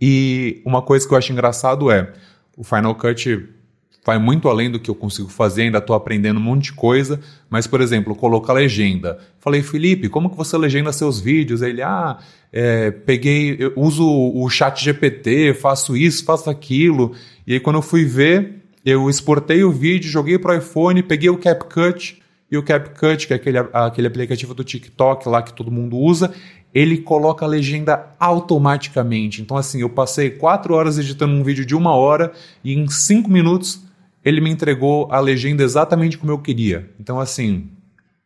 E 0.00 0.62
uma 0.64 0.80
coisa 0.80 1.06
que 1.06 1.12
eu 1.12 1.18
acho 1.18 1.32
engraçado 1.32 1.90
é, 1.90 2.12
o 2.56 2.64
Final 2.64 2.94
Cut 2.94 3.57
vai 4.04 4.18
muito 4.18 4.48
além 4.48 4.70
do 4.70 4.78
que 4.78 4.90
eu 4.90 4.94
consigo 4.94 5.28
fazer, 5.28 5.62
ainda 5.62 5.78
estou 5.78 5.94
aprendendo 5.94 6.38
um 6.38 6.42
monte 6.42 6.64
de 6.64 6.72
coisa, 6.72 7.20
mas, 7.50 7.66
por 7.66 7.80
exemplo, 7.80 8.14
colocar 8.14 8.52
legenda. 8.52 9.18
Falei, 9.38 9.62
Felipe, 9.62 10.08
como 10.08 10.30
que 10.30 10.36
você 10.36 10.56
legenda 10.56 10.92
seus 10.92 11.20
vídeos? 11.20 11.60
Ele, 11.60 11.82
ah, 11.82 12.18
é, 12.52 12.90
peguei, 12.90 13.58
uso 13.76 14.06
o 14.06 14.48
chat 14.48 14.82
GPT, 14.82 15.54
faço 15.54 15.96
isso, 15.96 16.24
faço 16.24 16.48
aquilo. 16.48 17.12
E 17.46 17.54
aí, 17.54 17.60
quando 17.60 17.76
eu 17.76 17.82
fui 17.82 18.04
ver, 18.04 18.62
eu 18.84 19.10
exportei 19.10 19.62
o 19.62 19.70
vídeo, 19.70 20.10
joguei 20.10 20.38
para 20.38 20.54
o 20.54 20.58
iPhone, 20.58 21.02
peguei 21.02 21.28
o 21.28 21.36
CapCut, 21.36 22.22
e 22.50 22.56
o 22.56 22.62
CapCut, 22.62 23.26
que 23.26 23.32
é 23.34 23.36
aquele, 23.36 23.58
aquele 23.58 24.06
aplicativo 24.06 24.54
do 24.54 24.64
TikTok 24.64 25.28
lá 25.28 25.42
que 25.42 25.52
todo 25.52 25.70
mundo 25.70 25.98
usa, 25.98 26.32
ele 26.72 26.98
coloca 26.98 27.44
a 27.44 27.48
legenda 27.48 28.14
automaticamente. 28.18 29.42
Então, 29.42 29.56
assim, 29.56 29.80
eu 29.80 29.90
passei 29.90 30.30
quatro 30.30 30.74
horas 30.74 30.98
editando 30.98 31.34
um 31.34 31.42
vídeo 31.42 31.64
de 31.64 31.74
uma 31.74 31.94
hora 31.94 32.32
e 32.64 32.72
em 32.72 32.88
cinco 32.88 33.30
minutos 33.30 33.86
ele 34.28 34.40
me 34.40 34.50
entregou 34.50 35.08
a 35.10 35.18
legenda 35.20 35.62
exatamente 35.62 36.18
como 36.18 36.30
eu 36.30 36.38
queria. 36.38 36.90
Então, 37.00 37.18
assim, 37.18 37.68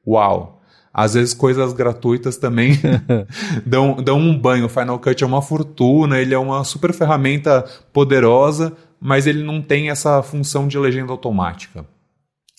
uau! 0.06 0.60
Às 0.92 1.14
vezes 1.14 1.32
coisas 1.32 1.72
gratuitas 1.72 2.36
também 2.36 2.78
dão, 3.64 3.96
dão 3.96 4.18
um 4.18 4.36
banho. 4.36 4.66
O 4.66 4.68
Final 4.68 4.98
Cut 4.98 5.24
é 5.24 5.26
uma 5.26 5.40
fortuna, 5.40 6.18
ele 6.18 6.34
é 6.34 6.38
uma 6.38 6.64
super 6.64 6.92
ferramenta 6.92 7.64
poderosa, 7.92 8.76
mas 9.00 9.26
ele 9.26 9.42
não 9.42 9.62
tem 9.62 9.88
essa 9.88 10.22
função 10.22 10.68
de 10.68 10.78
legenda 10.78 11.10
automática. 11.10 11.86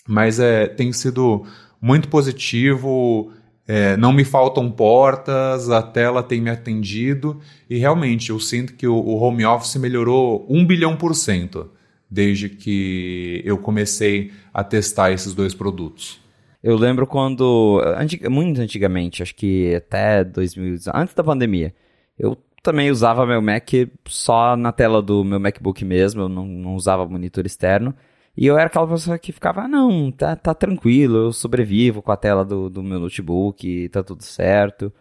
Mas 0.08 0.40
é, 0.40 0.66
tem 0.66 0.92
sido 0.92 1.46
muito 1.80 2.08
positivo, 2.08 3.32
é, 3.68 3.96
não 3.98 4.12
me 4.12 4.26
faltam 4.26 4.72
portas, 4.72 5.70
a 5.70 5.82
tela 5.84 6.24
tem 6.24 6.42
me 6.42 6.50
atendido 6.50 7.40
e 7.70 7.78
realmente 7.78 8.32
eu 8.32 8.40
sinto 8.40 8.74
que 8.74 8.88
o, 8.88 8.96
o 8.96 9.22
home 9.22 9.46
office 9.46 9.76
melhorou 9.76 10.46
um 10.50 10.66
bilhão 10.66 10.96
por 10.96 11.14
cento 11.14 11.70
desde 12.14 12.48
que 12.48 13.42
eu 13.44 13.58
comecei 13.58 14.32
a 14.54 14.64
testar 14.64 15.12
esses 15.12 15.34
dois 15.34 15.56
produtos. 15.56 16.22
Eu 16.62 16.78
lembro 16.78 17.08
quando, 17.08 17.82
antig 17.98 18.30
muito 18.30 18.62
antigamente, 18.62 19.24
acho 19.24 19.36
que 19.36 19.74
até 19.76 20.24
2000, 20.24 20.78
antes 20.94 21.16
da 21.16 21.24
pandemia, 21.24 21.74
eu 22.18 22.38
também 22.62 22.92
usava 22.92 23.26
meu 23.26 23.42
Mac 23.42 23.68
só 24.08 24.56
na 24.56 24.72
tela 24.72 25.02
do 25.02 25.24
meu 25.24 25.40
MacBook 25.40 25.84
mesmo, 25.84 26.22
eu 26.22 26.30
não, 26.30 26.46
não 26.46 26.76
usava 26.76 27.06
monitor 27.08 27.46
externo. 27.46 27.96
E 28.38 28.46
eu 28.48 28.58
era 28.58 28.68
aquela 28.68 28.88
pessoa 28.88 29.18
que 29.20 29.32
ficava, 29.32 29.62
ah, 29.62 29.68
não, 29.68 30.12
tá, 30.12 30.36
tá 30.36 30.54
tranquilo, 30.54 31.18
eu 31.18 31.34
sobrevivo 31.34 32.02
com 32.02 32.12
a 32.12 32.18
tela 32.18 32.46
do, 32.46 32.70
do 32.70 32.84
meu 32.84 33.00
notebook, 33.00 33.90
tá 33.90 34.04
tudo 34.04 34.24
certo. 34.24 34.94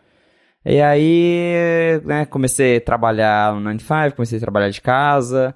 E 0.64 0.80
aí, 0.80 2.00
né, 2.04 2.24
comecei 2.26 2.76
a 2.78 2.80
trabalhar 2.80 3.54
no 3.54 3.60
95, 3.60 4.16
comecei 4.16 4.38
a 4.38 4.40
trabalhar 4.40 4.70
de 4.70 4.80
casa, 4.80 5.54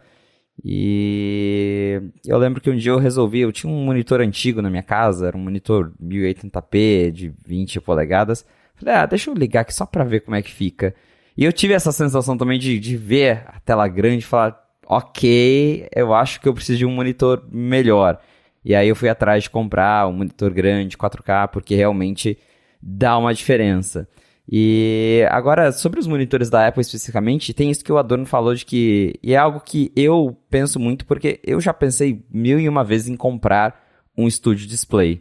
e 0.64 2.00
eu 2.26 2.38
lembro 2.38 2.60
que 2.60 2.70
um 2.70 2.76
dia 2.76 2.92
eu 2.92 2.98
resolvi, 2.98 3.40
eu 3.40 3.52
tinha 3.52 3.72
um 3.72 3.84
monitor 3.84 4.20
antigo 4.20 4.62
na 4.62 4.70
minha 4.70 4.82
casa, 4.82 5.28
era 5.28 5.36
um 5.36 5.40
monitor 5.40 5.92
1080p 6.02 7.10
de 7.10 7.32
20 7.46 7.80
polegadas. 7.80 8.44
Falei, 8.74 8.94
ah, 8.94 9.06
deixa 9.06 9.30
eu 9.30 9.34
ligar 9.34 9.62
aqui 9.62 9.74
só 9.74 9.86
pra 9.86 10.04
ver 10.04 10.20
como 10.20 10.36
é 10.36 10.42
que 10.42 10.50
fica. 10.50 10.94
E 11.36 11.44
eu 11.44 11.52
tive 11.52 11.74
essa 11.74 11.92
sensação 11.92 12.36
também 12.36 12.58
de, 12.58 12.78
de 12.78 12.96
ver 12.96 13.44
a 13.46 13.60
tela 13.60 13.86
grande 13.88 14.24
e 14.24 14.26
falar, 14.26 14.58
ok, 14.86 15.88
eu 15.94 16.14
acho 16.14 16.40
que 16.40 16.48
eu 16.48 16.54
preciso 16.54 16.78
de 16.78 16.86
um 16.86 16.90
monitor 16.90 17.44
melhor. 17.50 18.18
E 18.64 18.74
aí 18.74 18.88
eu 18.88 18.96
fui 18.96 19.08
atrás 19.08 19.44
de 19.44 19.50
comprar 19.50 20.08
um 20.08 20.12
monitor 20.12 20.50
grande, 20.52 20.96
4K, 20.96 21.48
porque 21.48 21.74
realmente 21.74 22.38
dá 22.80 23.16
uma 23.18 23.34
diferença. 23.34 24.08
E 24.48 25.26
agora, 25.30 25.72
sobre 25.72 25.98
os 25.98 26.06
monitores 26.06 26.48
da 26.48 26.68
Apple 26.68 26.80
especificamente, 26.80 27.52
tem 27.52 27.70
isso 27.70 27.84
que 27.84 27.92
o 27.92 27.98
Adorno 27.98 28.26
falou 28.26 28.54
de 28.54 28.64
que. 28.64 29.14
E 29.22 29.34
é 29.34 29.36
algo 29.36 29.60
que 29.60 29.92
eu 29.96 30.36
penso 30.48 30.78
muito, 30.78 31.04
porque 31.04 31.40
eu 31.44 31.60
já 31.60 31.74
pensei 31.74 32.24
mil 32.30 32.60
e 32.60 32.68
uma 32.68 32.84
vezes 32.84 33.08
em 33.08 33.16
comprar 33.16 33.84
um 34.16 34.30
Studio 34.30 34.66
Display. 34.66 35.20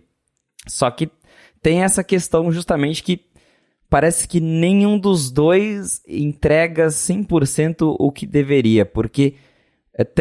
Só 0.67 0.89
que 0.91 1.09
tem 1.61 1.81
essa 1.81 2.03
questão 2.03 2.51
justamente 2.51 3.01
que 3.01 3.25
parece 3.89 4.27
que 4.27 4.39
nenhum 4.39 4.99
dos 4.99 5.31
dois 5.31 6.01
entrega 6.07 6.87
100% 6.87 7.95
o 7.97 8.11
que 8.11 8.27
deveria, 8.27 8.85
porque 8.85 9.35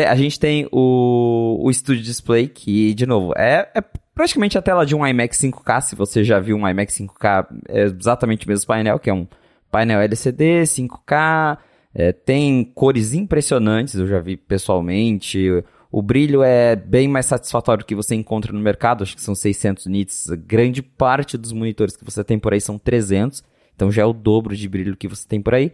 a 0.07 0.15
gente 0.15 0.39
tem 0.39 0.69
o, 0.73 1.61
o 1.63 1.73
Studio 1.73 2.03
Display, 2.03 2.49
que, 2.49 2.95
de 2.95 3.05
novo, 3.05 3.33
é, 3.37 3.71
é 3.75 3.83
praticamente 4.15 4.57
a 4.57 4.63
tela 4.63 4.87
de 4.87 4.95
um 4.95 5.07
iMac 5.07 5.35
5K, 5.35 5.81
se 5.81 5.97
você 5.97 6.23
já 6.23 6.39
viu 6.39 6.57
um 6.57 6.69
iMac 6.69 6.93
5K, 6.93 7.47
é 7.69 7.83
exatamente 7.83 8.47
o 8.47 8.49
mesmo 8.49 8.67
painel, 8.67 8.99
que 8.99 9.11
é 9.11 9.15
um 9.15 9.27
painel 9.71 10.01
LCD 10.01 10.63
5K, 10.63 11.59
é, 11.95 12.13
tem 12.13 12.65
cores 12.75 13.15
impressionantes, 13.15 13.95
eu 13.95 14.07
já 14.07 14.21
vi 14.21 14.37
pessoalmente, 14.37 15.49
o 15.91 16.03
brilho 16.03 16.43
é 16.43 16.75
bem 16.75 17.07
mais 17.07 17.27
satisfatório 17.27 17.85
do 17.85 17.87
que 17.87 17.95
você 17.95 18.15
encontra 18.15 18.53
no 18.53 18.59
mercado, 18.59 19.03
acho 19.03 19.15
que 19.15 19.23
são 19.23 19.35
600 19.35 19.87
nits, 19.87 20.27
grande 20.47 20.83
parte 20.83 21.39
dos 21.39 21.53
monitores 21.53 21.97
que 21.97 22.05
você 22.05 22.25
tem 22.25 22.39
por 22.39 22.53
aí 22.53 22.61
são 22.61 22.79
300, 22.79 23.45
então 23.75 23.91
já 23.93 24.03
é 24.03 24.05
o 24.05 24.13
dobro 24.13 24.57
de 24.57 24.69
brilho 24.69 24.97
que 24.97 25.09
você 25.09 25.27
tem 25.27 25.41
por 25.41 25.55
aí. 25.55 25.73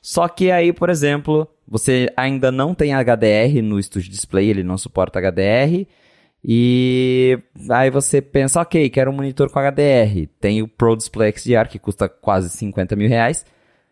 Só 0.00 0.28
que 0.28 0.50
aí, 0.50 0.72
por 0.72 0.88
exemplo, 0.88 1.46
você 1.66 2.10
ainda 2.16 2.50
não 2.50 2.74
tem 2.74 2.94
HDR 2.94 3.60
no 3.62 3.82
Studio 3.82 4.10
Display, 4.10 4.48
ele 4.48 4.62
não 4.62 4.78
suporta 4.78 5.20
HDR, 5.20 5.86
e 6.44 7.38
aí 7.68 7.90
você 7.90 8.22
pensa, 8.22 8.60
ok, 8.60 8.88
quero 8.90 9.10
um 9.10 9.14
monitor 9.14 9.50
com 9.50 9.58
HDR. 9.58 10.28
Tem 10.40 10.62
o 10.62 10.68
Pro 10.68 10.96
Display 10.96 11.32
XDR, 11.36 11.68
que 11.68 11.78
custa 11.78 12.08
quase 12.08 12.48
50 12.50 12.94
mil 12.96 13.08
reais. 13.08 13.44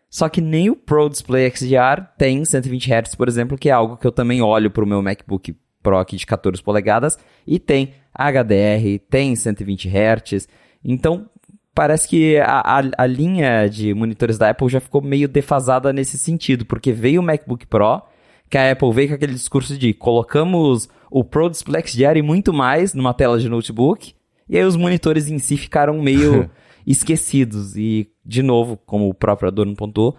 Só 0.09 0.29
que 0.29 0.39
nem 0.39 0.69
o 0.69 0.75
Pro 0.75 1.09
Display 1.09 1.51
XDR 1.51 2.05
tem 2.17 2.43
120 2.43 2.91
Hz, 2.91 3.15
por 3.15 3.27
exemplo, 3.27 3.57
que 3.57 3.69
é 3.69 3.73
algo 3.73 3.97
que 3.97 4.07
eu 4.07 4.11
também 4.11 4.41
olho 4.41 4.71
para 4.71 4.83
o 4.83 4.87
meu 4.87 5.01
MacBook 5.01 5.55
Pro 5.83 5.97
aqui 5.97 6.15
de 6.15 6.25
14 6.25 6.63
polegadas. 6.63 7.17
E 7.45 7.59
tem 7.59 7.93
HDR, 8.13 8.99
tem 9.09 9.35
120 9.35 9.89
Hz. 9.89 10.47
Então, 10.83 11.29
parece 11.75 12.07
que 12.07 12.37
a, 12.37 12.61
a, 12.61 12.81
a, 12.97 13.05
linha 13.05 13.67
de 13.67 13.93
monitores 13.93 14.37
da 14.37 14.49
Apple 14.49 14.69
já 14.69 14.79
ficou 14.79 15.01
meio 15.01 15.27
defasada 15.27 15.91
nesse 15.91 16.17
sentido, 16.17 16.65
porque 16.65 16.93
veio 16.93 17.19
o 17.19 17.23
MacBook 17.23 17.67
Pro, 17.67 18.01
que 18.49 18.57
a 18.57 18.71
Apple 18.71 18.93
veio 18.93 19.09
com 19.09 19.15
aquele 19.15 19.33
discurso 19.33 19.77
de 19.77 19.93
colocamos 19.93 20.89
o 21.09 21.23
Pro 21.23 21.49
Display 21.49 21.85
XDR 21.85 22.17
e 22.17 22.21
muito 22.21 22.53
mais 22.53 22.93
numa 22.93 23.13
tela 23.13 23.39
de 23.39 23.49
notebook, 23.49 24.13
e 24.49 24.57
aí 24.57 24.63
os 24.63 24.75
monitores 24.75 25.29
em 25.29 25.39
si 25.39 25.57
ficaram 25.57 26.01
meio 26.01 26.49
esquecidos. 26.85 27.75
E, 27.75 28.09
de 28.25 28.41
novo, 28.41 28.77
como 28.85 29.09
o 29.09 29.13
próprio 29.13 29.49
Adorno 29.49 29.75
pontuou, 29.75 30.17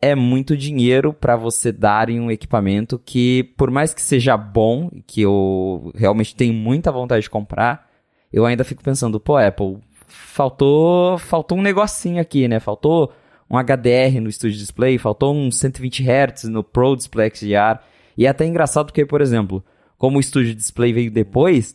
é 0.00 0.14
muito 0.14 0.56
dinheiro 0.56 1.12
para 1.12 1.36
você 1.36 1.72
dar 1.72 2.08
em 2.10 2.20
um 2.20 2.30
equipamento 2.30 2.98
que, 2.98 3.44
por 3.56 3.70
mais 3.70 3.94
que 3.94 4.02
seja 4.02 4.36
bom, 4.36 4.90
que 5.06 5.22
eu 5.22 5.90
realmente 5.94 6.36
tenho 6.36 6.52
muita 6.52 6.92
vontade 6.92 7.22
de 7.22 7.30
comprar, 7.30 7.88
eu 8.32 8.44
ainda 8.44 8.64
fico 8.64 8.82
pensando, 8.82 9.18
pô, 9.18 9.36
Apple, 9.36 9.78
faltou, 10.06 11.18
faltou 11.18 11.58
um 11.58 11.62
negocinho 11.62 12.20
aqui, 12.20 12.46
né? 12.46 12.60
Faltou 12.60 13.12
um 13.50 13.56
HDR 13.56 14.20
no 14.20 14.30
Studio 14.30 14.58
Display, 14.58 14.98
faltou 14.98 15.34
um 15.34 15.50
120 15.50 16.02
Hz 16.02 16.44
no 16.44 16.62
Pro 16.62 16.96
Display 16.96 17.30
XDR. 17.34 17.80
E 18.16 18.26
é 18.26 18.28
até 18.28 18.44
engraçado 18.46 18.86
porque, 18.86 19.04
por 19.04 19.20
exemplo, 19.20 19.64
como 20.04 20.18
o 20.18 20.22
Studio 20.22 20.54
Display 20.54 20.92
veio 20.92 21.10
depois, 21.10 21.74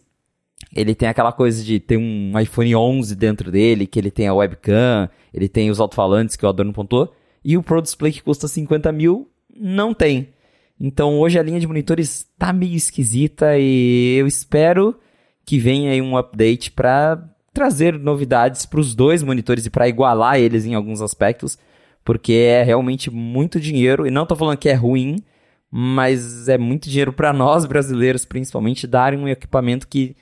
ele 0.75 0.93
tem 0.93 1.09
aquela 1.09 1.31
coisa 1.31 1.63
de 1.63 1.79
ter 1.79 1.97
um 1.97 2.39
iPhone 2.39 2.75
11 2.75 3.15
dentro 3.15 3.49
dele, 3.49 3.87
que 3.87 3.97
ele 3.97 4.11
tem 4.11 4.27
a 4.27 4.33
webcam, 4.35 5.09
ele 5.33 5.49
tem 5.49 5.71
os 5.71 5.79
alto-falantes 5.79 6.35
que 6.35 6.45
o 6.45 6.47
Adorno 6.47 6.71
pontuou, 6.71 7.11
e 7.43 7.57
o 7.57 7.63
Pro 7.63 7.81
Display 7.81 8.11
que 8.11 8.21
custa 8.21 8.47
50 8.47 8.91
mil 8.91 9.27
não 9.59 9.95
tem. 9.95 10.29
Então 10.79 11.17
hoje 11.17 11.39
a 11.39 11.41
linha 11.41 11.59
de 11.59 11.65
monitores 11.65 12.27
tá 12.37 12.53
meio 12.53 12.75
esquisita 12.75 13.57
e 13.57 14.17
eu 14.19 14.27
espero 14.27 14.95
que 15.43 15.57
venha 15.57 15.91
aí 15.91 15.99
um 15.99 16.15
update 16.15 16.69
para 16.69 17.27
trazer 17.51 17.97
novidades 17.97 18.63
para 18.63 18.79
os 18.79 18.93
dois 18.93 19.23
monitores 19.23 19.65
e 19.65 19.71
para 19.71 19.89
igualar 19.89 20.39
eles 20.39 20.67
em 20.67 20.75
alguns 20.75 21.01
aspectos, 21.01 21.57
porque 22.05 22.33
é 22.33 22.61
realmente 22.61 23.09
muito 23.09 23.59
dinheiro 23.59 24.05
e 24.05 24.11
não 24.11 24.27
tô 24.27 24.35
falando 24.35 24.59
que 24.59 24.69
é 24.69 24.75
ruim, 24.75 25.15
mas 25.71 26.49
é 26.49 26.57
muito 26.57 26.89
dinheiro 26.89 27.13
para 27.13 27.31
nós 27.31 27.65
brasileiros, 27.65 28.25
principalmente 28.25 28.87
darem 28.87 29.19
um 29.19 29.27
equipamento 29.27 29.87
que 29.87 30.15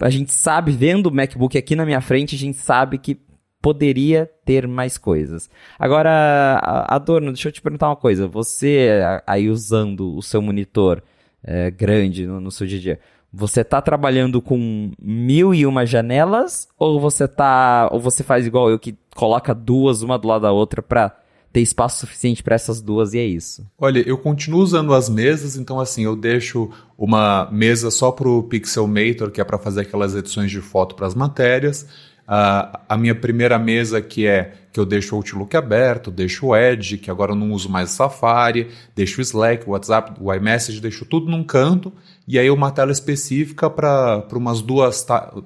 a 0.00 0.10
gente 0.10 0.32
sabe, 0.32 0.72
vendo 0.72 1.06
o 1.06 1.14
MacBook 1.14 1.56
aqui 1.56 1.76
na 1.76 1.86
minha 1.86 2.00
frente, 2.00 2.34
a 2.34 2.38
gente 2.38 2.56
sabe 2.56 2.98
que 2.98 3.20
poderia 3.60 4.28
ter 4.44 4.66
mais 4.66 4.98
coisas. 4.98 5.48
Agora, 5.78 6.58
Adorno, 6.88 7.32
deixa 7.32 7.48
eu 7.48 7.52
te 7.52 7.62
perguntar 7.62 7.88
uma 7.88 7.96
coisa. 7.96 8.26
Você 8.26 9.00
aí 9.24 9.48
usando 9.48 10.16
o 10.16 10.22
seu 10.22 10.42
monitor 10.42 11.00
é, 11.44 11.70
grande 11.70 12.26
no, 12.26 12.40
no, 12.40 12.50
seu 12.50 12.66
dia 12.66 12.78
a 12.78 12.82
dia, 12.82 13.00
você 13.32 13.60
está 13.60 13.80
trabalhando 13.80 14.42
com 14.42 14.90
mil 15.00 15.54
e 15.54 15.64
uma 15.64 15.86
janelas 15.86 16.68
ou 16.76 17.00
você 17.00 17.28
tá 17.28 17.88
ou 17.92 18.00
você 18.00 18.24
faz 18.24 18.46
igual 18.46 18.68
eu 18.68 18.78
que 18.78 18.96
coloca 19.14 19.54
duas 19.54 20.02
uma 20.02 20.18
do 20.18 20.28
lado 20.28 20.42
da 20.42 20.52
outra 20.52 20.82
para 20.82 21.16
ter 21.52 21.60
espaço 21.60 22.00
suficiente 22.00 22.42
para 22.42 22.54
essas 22.54 22.80
duas 22.80 23.12
e 23.12 23.18
é 23.18 23.24
isso. 23.24 23.66
Olha, 23.78 24.02
eu 24.06 24.16
continuo 24.16 24.60
usando 24.60 24.94
as 24.94 25.08
mesas, 25.08 25.56
então 25.56 25.78
assim, 25.78 26.04
eu 26.04 26.16
deixo 26.16 26.70
uma 26.96 27.48
mesa 27.52 27.90
só 27.90 28.10
para 28.10 28.28
o 28.28 28.42
Pixelmator, 28.42 29.30
que 29.30 29.40
é 29.40 29.44
para 29.44 29.58
fazer 29.58 29.82
aquelas 29.82 30.14
edições 30.14 30.50
de 30.50 30.60
foto 30.60 30.94
para 30.94 31.06
as 31.06 31.14
matérias. 31.14 31.82
Uh, 32.22 32.78
a 32.88 32.96
minha 32.96 33.14
primeira 33.14 33.58
mesa 33.58 34.00
que 34.00 34.26
é 34.26 34.54
que 34.72 34.80
eu 34.80 34.86
deixo 34.86 35.14
o 35.14 35.18
Outlook 35.18 35.54
aberto, 35.54 36.10
deixo 36.10 36.46
o 36.46 36.56
Edge, 36.56 36.96
que 36.96 37.10
agora 37.10 37.32
eu 37.32 37.36
não 37.36 37.52
uso 37.52 37.68
mais 37.68 37.90
o 37.90 37.94
Safari, 37.94 38.68
deixo 38.96 39.18
o 39.18 39.22
Slack, 39.22 39.68
o 39.68 39.72
WhatsApp, 39.72 40.12
o 40.18 40.32
iMessage, 40.32 40.80
deixo 40.80 41.04
tudo 41.04 41.30
num 41.30 41.44
canto 41.44 41.92
e 42.26 42.38
aí 42.38 42.48
uma 42.48 42.70
tela 42.70 42.92
específica 42.92 43.68
para 43.68 44.24
umas 44.32 44.62
duas 44.62 45.04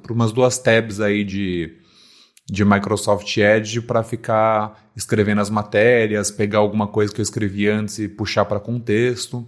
umas 0.09 0.31
duas 0.31 0.59
tabs 0.59 1.01
aí 1.01 1.25
de 1.25 1.73
de 2.49 2.65
Microsoft 2.65 3.37
Edge 3.37 3.81
para 3.81 4.03
ficar 4.03 4.91
escrevendo 4.97 5.41
as 5.41 5.51
matérias, 5.51 6.31
pegar 6.31 6.59
alguma 6.59 6.87
coisa 6.87 7.13
que 7.13 7.21
eu 7.21 7.23
escrevi 7.23 7.69
antes 7.69 7.99
e 7.99 8.09
puxar 8.09 8.45
para 8.45 8.61
contexto. 8.61 9.47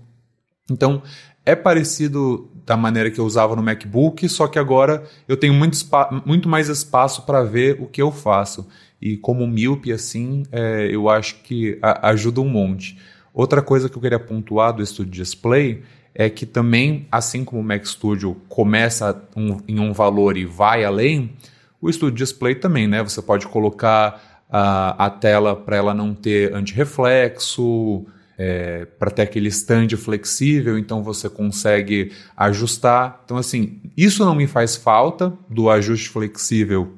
Então, 0.71 1.03
é 1.47 1.55
parecido 1.55 2.51
da 2.67 2.77
maneira 2.77 3.11
que 3.11 3.19
eu 3.19 3.25
usava 3.25 3.57
no 3.57 3.63
MacBook, 3.63 4.29
só 4.29 4.47
que 4.47 4.59
agora 4.59 5.05
eu 5.27 5.37
tenho 5.37 5.55
muito, 5.55 5.79
muito 6.27 6.49
mais 6.49 6.69
espaço 6.69 7.23
para 7.23 7.43
ver 7.43 7.81
o 7.81 7.87
que 7.87 8.03
eu 8.03 8.13
faço. 8.13 8.69
E 9.01 9.17
como 9.17 9.47
míope, 9.47 9.93
assim, 9.93 10.43
é, 10.53 10.89
eu 10.91 11.09
acho 11.09 11.37
que 11.43 11.79
ajuda 12.03 12.41
um 12.41 12.49
monte. 12.49 12.99
Outra 13.33 13.63
coisa 13.63 13.89
que 13.89 13.97
eu 13.97 14.03
queria 14.03 14.19
pontuar 14.19 14.75
do 14.75 14.85
Studio 14.85 15.13
Display 15.13 15.83
é 16.15 16.29
que 16.29 16.45
também, 16.45 17.07
assim 17.13 17.45
como 17.45 17.63
o 17.63 17.65
Mac 17.65 17.85
Studio 17.87 18.37
começa 18.49 19.23
um, 19.37 19.59
em 19.69 19.79
um 19.79 19.93
valor 19.93 20.37
e 20.37 20.45
vai 20.45 20.85
além, 20.85 21.33
o 21.81 21.93
Studio 21.93 22.17
Display 22.17 22.55
também, 22.55 22.87
né? 22.87 23.03
Você 23.03 23.23
pode 23.23 23.47
colocar 23.47 24.45
a, 24.51 25.07
a 25.07 25.11
tela 25.11 25.55
para 25.55 25.77
ela 25.77 25.95
não 25.95 26.15
ter 26.15 26.55
antirreflexo, 26.55 28.07
é, 28.39 28.85
para 28.85 29.11
ter 29.11 29.23
aquele 29.23 29.49
stand 29.49 29.89
flexível, 29.97 30.79
então 30.79 31.03
você 31.03 31.29
consegue 31.29 32.13
ajustar. 32.37 33.21
Então, 33.25 33.37
assim, 33.37 33.81
isso 33.97 34.25
não 34.25 34.35
me 34.35 34.47
faz 34.47 34.77
falta 34.77 35.33
do 35.51 35.69
ajuste 35.69 36.09
flexível, 36.09 36.95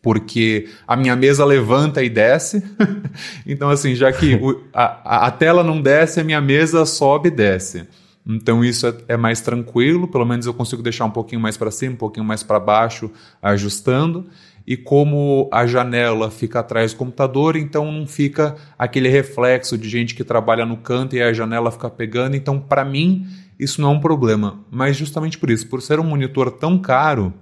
porque 0.00 0.68
a 0.86 0.96
minha 0.96 1.16
mesa 1.16 1.44
levanta 1.44 2.02
e 2.02 2.08
desce. 2.08 2.62
então, 3.44 3.70
assim, 3.70 3.94
já 3.94 4.12
que 4.12 4.36
o, 4.36 4.62
a, 4.72 5.26
a 5.26 5.30
tela 5.32 5.64
não 5.64 5.82
desce, 5.82 6.20
a 6.20 6.24
minha 6.24 6.40
mesa 6.40 6.86
sobe 6.86 7.28
e 7.28 7.32
desce. 7.32 7.88
Então 8.26 8.64
isso 8.64 8.86
é, 8.86 8.94
é, 9.08 9.16
mais 9.16 9.40
tranquilo, 9.40 10.06
pelo 10.06 10.24
menos 10.24 10.46
eu 10.46 10.54
consigo 10.54 10.82
deixar 10.82 11.04
um 11.04 11.10
pouquinho 11.10 11.40
mais 11.40 11.56
para 11.56 11.70
cima, 11.70 11.94
um 11.94 11.98
pouquinho 11.98 12.24
mais 12.24 12.42
para 12.42 12.60
baixo, 12.60 13.10
ajustando. 13.42 14.26
E 14.64 14.76
como 14.76 15.48
a 15.52 15.66
janela 15.66 16.30
fica 16.30 16.60
atrás 16.60 16.92
do 16.92 16.98
computador, 16.98 17.56
então 17.56 17.90
não 17.90 18.06
fica 18.06 18.54
aquele 18.78 19.08
reflexo 19.08 19.76
de 19.76 19.88
gente 19.88 20.14
que 20.14 20.22
trabalha 20.22 20.64
no 20.64 20.76
canto 20.76 21.16
e 21.16 21.22
a 21.22 21.32
janela 21.32 21.72
fica 21.72 21.90
pegando. 21.90 22.36
Então, 22.36 22.60
para 22.60 22.84
mim, 22.84 23.26
isso 23.58 23.80
não 23.80 23.90
é 23.90 23.92
um 23.94 24.00
problema. 24.00 24.60
Mas 24.70 24.96
justamente 24.96 25.36
por 25.36 25.50
isso, 25.50 25.66
por 25.68 25.82
ser 25.82 25.98
um 25.98 26.04
monitor 26.04 26.48
tão 26.52 26.78
caro, 26.78 27.34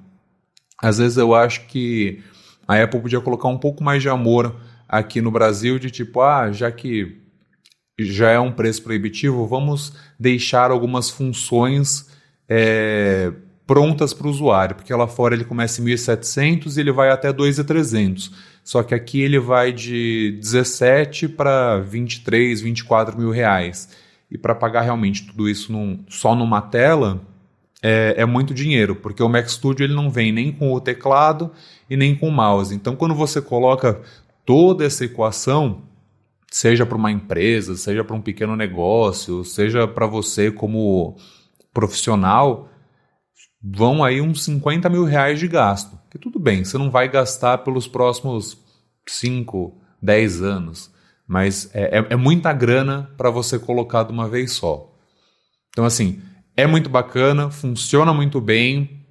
às 0.82 0.96
vezes 0.96 1.18
eu 1.18 1.34
acho 1.34 1.66
que 1.66 2.22
a 2.66 2.82
Apple 2.82 3.00
podia 3.00 3.20
colocar 3.20 3.48
um 3.48 3.58
pouco 3.58 3.84
mais 3.84 4.00
de 4.00 4.08
amor 4.08 4.56
aqui 4.88 5.20
no 5.20 5.30
Brasil, 5.30 5.78
de 5.78 5.90
tipo, 5.90 6.22
ah, 6.22 6.50
já 6.50 6.72
que 6.72 7.20
já 8.04 8.30
é 8.30 8.38
um 8.38 8.52
preço 8.52 8.82
proibitivo, 8.82 9.46
vamos 9.46 9.92
deixar 10.18 10.70
algumas 10.70 11.10
funções 11.10 12.08
é, 12.48 13.32
prontas 13.66 14.12
para 14.12 14.26
o 14.26 14.30
usuário, 14.30 14.74
porque 14.74 14.92
lá 14.92 15.06
fora 15.06 15.34
ele 15.34 15.44
começa 15.44 15.80
em 15.80 15.84
1.700 15.84 16.76
e 16.76 16.80
ele 16.80 16.90
vai 16.90 17.10
até 17.10 17.32
2.300. 17.32 18.32
Só 18.64 18.82
que 18.82 18.94
aqui 18.94 19.20
ele 19.20 19.38
vai 19.38 19.72
de 19.72 20.38
17 20.40 21.28
para 21.28 21.78
23, 21.78 22.60
24 22.60 23.18
mil 23.18 23.30
reais. 23.30 23.88
E 24.30 24.38
para 24.38 24.54
pagar 24.54 24.82
realmente 24.82 25.26
tudo 25.26 25.48
isso 25.48 25.72
num, 25.72 26.04
só 26.08 26.34
numa 26.34 26.60
tela 26.60 27.20
é, 27.82 28.14
é, 28.18 28.24
muito 28.24 28.52
dinheiro, 28.52 28.94
porque 28.94 29.22
o 29.22 29.28
Mac 29.28 29.48
Studio 29.48 29.84
ele 29.84 29.94
não 29.94 30.10
vem 30.10 30.32
nem 30.32 30.52
com 30.52 30.72
o 30.72 30.80
teclado 30.80 31.50
e 31.88 31.96
nem 31.96 32.14
com 32.14 32.28
o 32.28 32.32
mouse. 32.32 32.74
Então 32.74 32.94
quando 32.94 33.14
você 33.14 33.40
coloca 33.40 34.00
toda 34.44 34.84
essa 34.84 35.04
equação, 35.04 35.82
seja 36.50 36.84
para 36.84 36.96
uma 36.96 37.12
empresa, 37.12 37.76
seja 37.76 38.02
para 38.02 38.16
um 38.16 38.20
pequeno 38.20 38.56
negócio, 38.56 39.44
seja 39.44 39.86
para 39.86 40.06
você 40.06 40.50
como 40.50 41.16
profissional, 41.72 42.68
vão 43.62 44.02
aí 44.02 44.20
uns 44.20 44.44
50 44.44 44.88
mil 44.88 45.04
reais 45.04 45.38
de 45.38 45.46
gasto. 45.46 45.98
Que 46.10 46.18
tudo 46.18 46.40
bem, 46.40 46.64
você 46.64 46.76
não 46.76 46.90
vai 46.90 47.08
gastar 47.08 47.58
pelos 47.58 47.86
próximos 47.86 48.58
5, 49.06 49.80
10 50.02 50.42
anos, 50.42 50.90
mas 51.26 51.70
é, 51.72 51.98
é, 51.98 52.06
é 52.10 52.16
muita 52.16 52.52
grana 52.52 53.10
para 53.16 53.30
você 53.30 53.58
colocar 53.58 54.02
de 54.02 54.12
uma 54.12 54.28
vez 54.28 54.52
só. 54.52 54.92
Então, 55.70 55.84
assim, 55.84 56.20
é 56.56 56.66
muito 56.66 56.90
bacana, 56.90 57.50
funciona 57.50 58.12
muito 58.12 58.40
bem, 58.40 59.06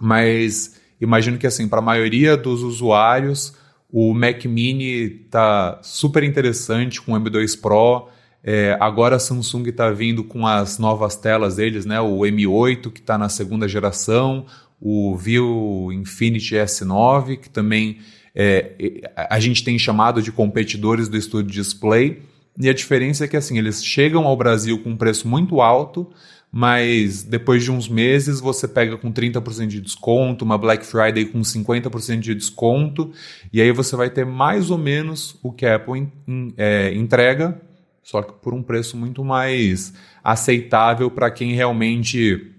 mas 0.00 0.80
imagino 1.00 1.38
que, 1.38 1.46
assim, 1.46 1.68
para 1.68 1.80
a 1.80 1.82
maioria 1.82 2.36
dos 2.36 2.62
usuários, 2.62 3.54
o 3.90 4.12
Mac 4.12 4.44
Mini 4.44 5.08
tá 5.30 5.78
super 5.82 6.22
interessante 6.22 7.00
com 7.00 7.12
o 7.12 7.16
M2 7.16 7.60
Pro. 7.60 8.08
É, 8.44 8.76
agora 8.80 9.16
a 9.16 9.18
Samsung 9.18 9.68
está 9.68 9.90
vindo 9.90 10.22
com 10.22 10.46
as 10.46 10.78
novas 10.78 11.16
telas 11.16 11.56
deles, 11.56 11.86
né? 11.86 12.00
O 12.00 12.18
M8 12.18 12.92
que 12.92 13.00
está 13.00 13.16
na 13.16 13.28
segunda 13.28 13.66
geração, 13.66 14.46
o 14.80 15.16
View 15.16 15.90
Infinity 15.92 16.54
S9 16.54 17.38
que 17.38 17.50
também 17.50 17.98
é, 18.34 19.02
a 19.16 19.40
gente 19.40 19.64
tem 19.64 19.78
chamado 19.78 20.22
de 20.22 20.30
competidores 20.30 21.08
do 21.08 21.20
Studio 21.20 21.50
Display. 21.50 22.22
E 22.60 22.68
a 22.68 22.74
diferença 22.74 23.24
é 23.24 23.28
que 23.28 23.36
assim 23.36 23.56
eles 23.56 23.84
chegam 23.84 24.26
ao 24.26 24.36
Brasil 24.36 24.82
com 24.82 24.90
um 24.90 24.96
preço 24.96 25.26
muito 25.28 25.60
alto, 25.60 26.10
mas 26.50 27.22
depois 27.22 27.62
de 27.62 27.70
uns 27.70 27.88
meses 27.88 28.40
você 28.40 28.66
pega 28.66 28.96
com 28.96 29.12
30% 29.12 29.66
de 29.66 29.80
desconto, 29.80 30.44
uma 30.44 30.56
Black 30.56 30.84
Friday 30.84 31.26
com 31.26 31.40
50% 31.40 32.20
de 32.20 32.34
desconto, 32.34 33.12
e 33.52 33.60
aí 33.60 33.70
você 33.72 33.94
vai 33.94 34.10
ter 34.10 34.24
mais 34.24 34.70
ou 34.70 34.78
menos 34.78 35.38
o 35.42 35.52
que 35.52 35.66
a 35.66 35.76
Apple 35.76 35.98
in, 35.98 36.12
in, 36.26 36.54
é, 36.56 36.94
entrega, 36.94 37.60
só 38.02 38.22
que 38.22 38.32
por 38.32 38.54
um 38.54 38.62
preço 38.62 38.96
muito 38.96 39.22
mais 39.22 39.92
aceitável 40.24 41.10
para 41.10 41.30
quem 41.30 41.52
realmente 41.52 42.54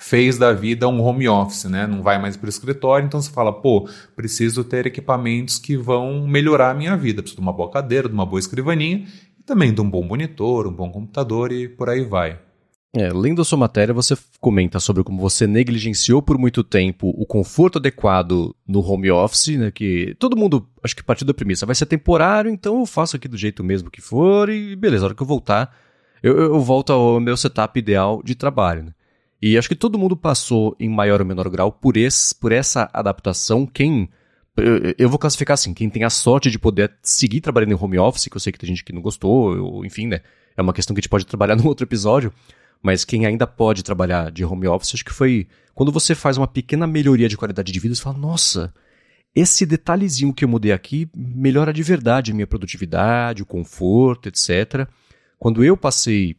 fez 0.00 0.38
da 0.38 0.52
vida 0.52 0.88
um 0.88 1.02
home 1.02 1.28
office, 1.28 1.64
né? 1.64 1.86
Não 1.86 2.02
vai 2.02 2.18
mais 2.20 2.36
para 2.36 2.46
o 2.46 2.48
escritório, 2.48 3.06
então 3.06 3.20
você 3.20 3.30
fala, 3.30 3.52
pô, 3.52 3.88
preciso 4.16 4.64
ter 4.64 4.86
equipamentos 4.86 5.58
que 5.58 5.76
vão 5.76 6.26
melhorar 6.26 6.70
a 6.70 6.74
minha 6.74 6.96
vida. 6.96 7.20
Preciso 7.20 7.40
de 7.40 7.42
uma 7.42 7.52
boa 7.52 7.70
cadeira, 7.70 8.08
de 8.08 8.14
uma 8.14 8.24
boa 8.24 8.38
escrivaninha 8.38 9.04
e 9.38 9.42
também 9.42 9.74
de 9.74 9.80
um 9.80 9.90
bom 9.90 10.04
monitor, 10.04 10.66
um 10.66 10.72
bom 10.72 10.90
computador 10.90 11.52
e 11.52 11.68
por 11.68 11.90
aí 11.90 12.04
vai. 12.04 12.38
É, 12.96 13.12
lendo 13.12 13.42
a 13.42 13.44
sua 13.44 13.58
matéria, 13.58 13.92
você 13.92 14.16
comenta 14.40 14.80
sobre 14.80 15.04
como 15.04 15.20
você 15.20 15.46
negligenciou 15.46 16.22
por 16.22 16.38
muito 16.38 16.64
tempo 16.64 17.12
o 17.16 17.26
conforto 17.26 17.78
adequado 17.78 18.56
no 18.66 18.80
home 18.80 19.10
office, 19.10 19.58
né? 19.58 19.70
Que 19.70 20.16
todo 20.18 20.36
mundo, 20.36 20.66
acho 20.82 20.96
que 20.96 21.02
partiu 21.02 21.26
da 21.26 21.34
premissa, 21.34 21.66
vai 21.66 21.74
ser 21.74 21.84
temporário, 21.84 22.50
então 22.50 22.80
eu 22.80 22.86
faço 22.86 23.16
aqui 23.16 23.28
do 23.28 23.36
jeito 23.36 23.62
mesmo 23.62 23.90
que 23.90 24.00
for 24.00 24.48
e 24.48 24.74
beleza, 24.74 25.04
a 25.04 25.06
hora 25.08 25.14
que 25.14 25.22
eu 25.22 25.26
voltar, 25.26 25.76
eu, 26.22 26.38
eu 26.38 26.60
volto 26.60 26.92
ao 26.92 27.20
meu 27.20 27.36
setup 27.36 27.78
ideal 27.78 28.22
de 28.24 28.34
trabalho. 28.34 28.84
Né? 28.84 28.92
E 29.40 29.56
acho 29.56 29.68
que 29.68 29.76
todo 29.76 29.98
mundo 29.98 30.16
passou, 30.16 30.74
em 30.80 30.88
maior 30.88 31.20
ou 31.20 31.26
menor 31.26 31.48
grau, 31.48 31.70
por, 31.70 31.96
esse, 31.96 32.34
por 32.34 32.52
essa 32.52 32.90
adaptação. 32.92 33.66
Quem. 33.66 34.08
Eu 34.98 35.08
vou 35.08 35.18
classificar 35.18 35.54
assim: 35.54 35.72
quem 35.72 35.88
tem 35.88 36.02
a 36.02 36.10
sorte 36.10 36.50
de 36.50 36.58
poder 36.58 36.92
seguir 37.02 37.40
trabalhando 37.40 37.72
em 37.72 37.78
home 37.80 37.98
office, 37.98 38.26
que 38.26 38.36
eu 38.36 38.40
sei 38.40 38.52
que 38.52 38.58
tem 38.58 38.68
gente 38.68 38.84
que 38.84 38.92
não 38.92 39.00
gostou, 39.00 39.56
ou, 39.56 39.84
enfim, 39.84 40.08
né? 40.08 40.20
É 40.56 40.62
uma 40.62 40.72
questão 40.72 40.92
que 40.94 40.98
a 40.98 41.02
gente 41.02 41.08
pode 41.08 41.26
trabalhar 41.26 41.54
num 41.56 41.66
outro 41.66 41.84
episódio. 41.84 42.32
Mas 42.82 43.04
quem 43.04 43.26
ainda 43.26 43.46
pode 43.46 43.82
trabalhar 43.82 44.30
de 44.30 44.44
home 44.44 44.66
office, 44.68 44.94
acho 44.94 45.04
que 45.04 45.12
foi. 45.12 45.48
Quando 45.74 45.92
você 45.92 46.14
faz 46.14 46.36
uma 46.36 46.46
pequena 46.46 46.86
melhoria 46.86 47.28
de 47.28 47.36
qualidade 47.36 47.72
de 47.72 47.80
vida, 47.80 47.94
você 47.94 48.02
fala: 48.02 48.18
nossa, 48.18 48.72
esse 49.34 49.66
detalhezinho 49.66 50.32
que 50.32 50.44
eu 50.44 50.48
mudei 50.48 50.72
aqui 50.72 51.08
melhora 51.14 51.72
de 51.72 51.82
verdade 51.82 52.30
a 52.30 52.34
minha 52.34 52.46
produtividade, 52.46 53.42
o 53.42 53.46
conforto, 53.46 54.28
etc. 54.28 54.88
Quando 55.38 55.64
eu 55.64 55.76
passei 55.76 56.36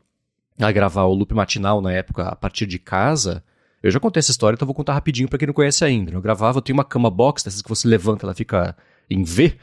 a 0.66 0.72
gravar 0.72 1.04
o 1.04 1.14
loop 1.14 1.34
matinal 1.34 1.82
na 1.82 1.92
época 1.92 2.24
a 2.24 2.36
partir 2.36 2.66
de 2.66 2.78
casa. 2.78 3.44
Eu 3.82 3.90
já 3.90 4.00
contei 4.00 4.20
essa 4.20 4.32
história, 4.32 4.56
então 4.56 4.66
vou 4.66 4.76
contar 4.76 4.94
rapidinho 4.94 5.30
para 5.30 5.40
quem 5.40 5.48
não 5.48 5.54
conhece 5.54 5.86
ainda. 5.86 6.12
Eu 6.12 6.22
gravava, 6.22 6.58
eu 6.58 6.62
tenho 6.62 6.78
uma 6.78 6.84
cama 6.84 7.10
box, 7.10 7.44
dessas 7.44 7.62
que 7.62 7.70
você 7.70 7.88
levanta, 7.88 8.26
ela 8.26 8.34
fica 8.34 8.76
em 9.10 9.24
V. 9.24 9.58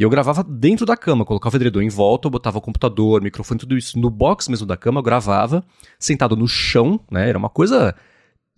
E 0.00 0.02
eu 0.02 0.08
gravava 0.08 0.42
dentro 0.42 0.86
da 0.86 0.96
cama, 0.96 1.26
colocava 1.26 1.54
o 1.54 1.58
edredom 1.58 1.82
em 1.82 1.90
volta, 1.90 2.26
eu 2.26 2.30
botava 2.30 2.56
o 2.56 2.60
computador, 2.62 3.20
microfone, 3.20 3.60
tudo 3.60 3.76
isso 3.76 3.98
no 3.98 4.08
box 4.08 4.48
mesmo 4.48 4.66
da 4.66 4.74
cama, 4.74 5.00
eu 5.00 5.02
gravava, 5.02 5.62
sentado 5.98 6.34
no 6.34 6.48
chão, 6.48 6.98
né? 7.10 7.28
Era 7.28 7.36
uma 7.36 7.50
coisa 7.50 7.94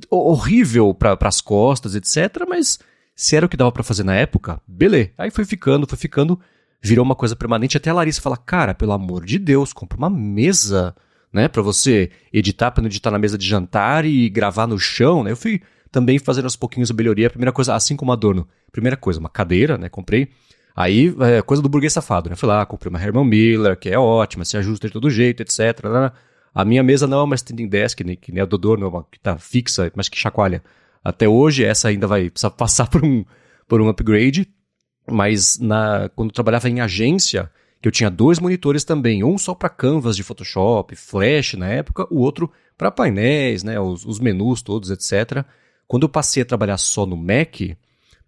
horrível 0.09 0.95
para 0.95 1.19
as 1.23 1.41
costas, 1.41 1.97
etc. 1.97 2.47
Mas 2.49 2.79
se 3.17 3.35
era 3.35 3.47
o 3.47 3.49
que 3.49 3.57
dava 3.57 3.73
para 3.73 3.83
fazer 3.83 4.05
na 4.05 4.15
época, 4.15 4.61
beleza. 4.69 5.11
Aí 5.19 5.33
foi 5.33 5.45
ficando, 5.45 5.85
foi 5.85 5.99
ficando, 5.99 6.39
virou 6.81 7.05
uma 7.05 7.17
coisa 7.17 7.35
permanente. 7.35 7.77
Até 7.77 7.91
a 7.91 7.95
Larissa 7.95 8.23
fala: 8.23 8.37
Cara, 8.37 8.73
pelo 8.73 8.93
amor 8.93 9.25
de 9.25 9.37
Deus, 9.37 9.73
compra 9.73 9.99
uma 9.99 10.09
mesa 10.09 10.95
né? 11.33 11.49
Para 11.49 11.63
você 11.63 12.11
editar, 12.33 12.71
para 12.71 12.83
não 12.83 12.89
editar 12.89 13.11
na 13.11 13.19
mesa 13.19 13.37
de 13.37 13.49
jantar 13.49 14.05
e 14.05 14.29
gravar 14.29 14.69
no 14.69 14.79
chão, 14.79 15.25
né? 15.25 15.33
Eu 15.33 15.37
fui 15.37 15.61
também 15.91 16.19
fazendo 16.19 16.45
aos 16.45 16.57
pouquinhos 16.57 16.91
a 16.91 16.95
melhoria. 16.95 17.27
A 17.27 17.31
primeira 17.31 17.53
coisa, 17.53 17.75
assim 17.75 17.97
como 17.97 18.13
Adorno, 18.13 18.47
primeira 18.71 18.97
coisa, 18.97 19.19
uma 19.19 19.29
cadeira, 19.29 19.79
né? 19.79 19.89
Comprei. 19.89 20.29
Aí, 20.75 21.15
é, 21.21 21.43
coisa 21.43 21.63
do 21.63 21.69
burguês 21.69 21.93
safado, 21.93 22.31
né? 22.31 22.37
Fui 22.37 22.49
lá, 22.49 22.65
comprei 22.65 22.89
uma 22.89 23.03
Herman 23.03 23.25
Miller, 23.25 23.77
que 23.79 23.91
é 23.91 23.99
ótima, 23.99 24.45
se 24.45 24.57
ajusta 24.57 24.87
de 24.87 24.93
todo 24.93 25.11
jeito, 25.11 25.43
etc. 25.43 26.13
A 26.55 26.65
minha 26.65 26.83
mesa 26.83 27.07
não 27.07 27.21
é 27.21 27.23
uma 27.23 27.35
standing 27.35 27.69
desk, 27.69 28.01
né? 28.05 28.17
que 28.17 28.33
nem 28.33 28.43
a 28.43 28.47
do 28.47 28.57
Adorno, 28.57 28.87
é 28.87 28.89
uma 28.89 29.05
que 29.11 29.19
tá 29.19 29.37
fixa, 29.39 29.91
mas 29.95 30.09
que 30.09 30.19
chacoalha. 30.19 30.63
Até 31.05 31.29
hoje, 31.29 31.65
essa 31.65 31.89
ainda 31.89 32.07
vai 32.07 32.31
precisar 32.31 32.51
passar 32.51 32.89
por 32.91 33.05
um, 33.05 33.25
por 33.67 33.81
um 33.81 33.89
upgrade. 33.89 34.49
Mas 35.11 35.59
na, 35.59 36.09
quando 36.15 36.31
eu 36.31 36.35
trabalhava 36.35 36.69
em 36.69 36.81
agência, 36.81 37.51
que 37.81 37.89
eu 37.89 37.93
tinha 37.93 38.09
dois 38.09 38.39
monitores 38.39 38.85
também, 38.85 39.25
um 39.25 39.37
só 39.37 39.55
para 39.55 39.69
canvas 39.69 40.15
de 40.15 40.23
Photoshop, 40.23 40.95
Flash 40.95 41.55
na 41.55 41.69
época, 41.69 42.07
o 42.11 42.21
outro 42.21 42.51
para 42.79 42.91
painéis, 42.91 43.65
né, 43.65 43.81
os, 43.81 44.05
os, 44.05 44.21
menus 44.21 44.63
todos, 44.63 44.91
etc. 44.91 45.45
Quando 45.89 46.05
eu 46.05 46.09
passei 46.09 46.43
a 46.45 46.47
trabalhar 46.47 46.79
só 46.79 47.05
no 47.05 47.17
Mac, 47.17 47.61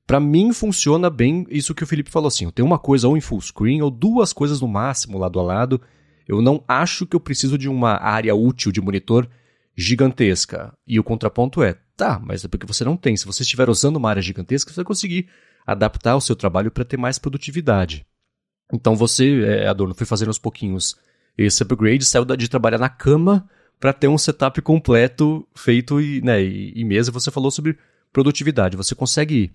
para 0.07 0.21
mim 0.21 0.53
funciona 0.53 1.09
bem 1.09 1.47
isso 1.49 1.75
que 1.75 1.83
o 1.83 1.87
Felipe 1.87 2.11
falou 2.11 2.29
assim, 2.29 2.45
eu 2.45 2.53
tenho 2.53 2.67
uma 2.67 2.79
coisa 2.79 3.09
ou 3.09 3.17
em 3.17 3.21
full 3.21 3.41
screen 3.41 3.83
ou 3.83 3.91
duas 3.91 4.33
coisas 4.33 4.61
no 4.61 4.69
máximo 4.69 5.19
lado 5.19 5.41
a 5.41 5.43
lado. 5.43 5.81
Eu 6.27 6.41
não 6.41 6.63
acho 6.67 7.07
que 7.07 7.17
eu 7.17 7.21
preciso 7.21 7.59
de 7.59 7.69
uma 7.69 8.03
área 8.03 8.35
útil 8.35 8.73
de 8.73 8.81
monitor 8.81 9.29
gigantesca. 9.77 10.73
E 10.87 10.99
o 10.99 11.05
contraponto 11.05 11.63
é, 11.63 11.77
tá, 11.97 12.19
mas 12.23 12.45
é 12.45 12.49
porque 12.49 12.67
você 12.67 12.85
não 12.85 12.97
tem. 12.97 13.17
Se 13.17 13.27
você 13.27 13.43
estiver 13.43 13.69
usando 13.69 13.97
uma 13.97 14.09
área 14.09 14.23
gigantesca, 14.23 14.71
você 14.71 14.77
vai 14.77 14.85
conseguir 14.85 15.29
adaptar 15.67 16.17
o 16.17 16.21
seu 16.21 16.37
trabalho 16.37 16.71
para 16.71 16.85
ter 16.85 16.97
mais 16.97 17.19
produtividade. 17.19 18.07
Então 18.73 18.97
você, 18.97 19.43
é, 19.43 19.69
Adorno, 19.69 19.95
foi 19.95 20.07
fazendo 20.07 20.29
aos 20.29 20.39
pouquinhos 20.39 20.97
esse 21.37 21.63
upgrade, 21.63 22.05
saiu 22.05 22.25
de 22.25 22.49
trabalhar 22.49 22.79
na 22.79 22.89
cama 22.89 23.49
para 23.81 23.93
ter 23.93 24.09
um 24.09 24.17
setup 24.17 24.61
completo 24.63 25.47
feito 25.55 26.01
e, 26.01 26.21
né, 26.23 26.43
e, 26.43 26.73
e 26.75 26.85
mesa. 26.85 27.11
Você 27.11 27.31
falou 27.31 27.51
sobre 27.51 27.77
produtividade. 28.13 28.77
Você 28.77 28.95
consegue 28.95 29.53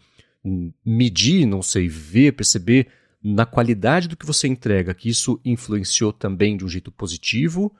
medir, 0.85 1.45
não 1.45 1.61
sei, 1.61 1.87
ver, 1.87 2.33
perceber 2.33 2.87
na 3.23 3.45
qualidade 3.45 4.07
do 4.07 4.15
que 4.15 4.25
você 4.25 4.47
entrega 4.47 4.93
que 4.93 5.09
isso 5.09 5.39
influenciou 5.43 6.13
também 6.13 6.55
de 6.55 6.63
um 6.63 6.69
jeito 6.69 6.91
positivo? 6.91 7.71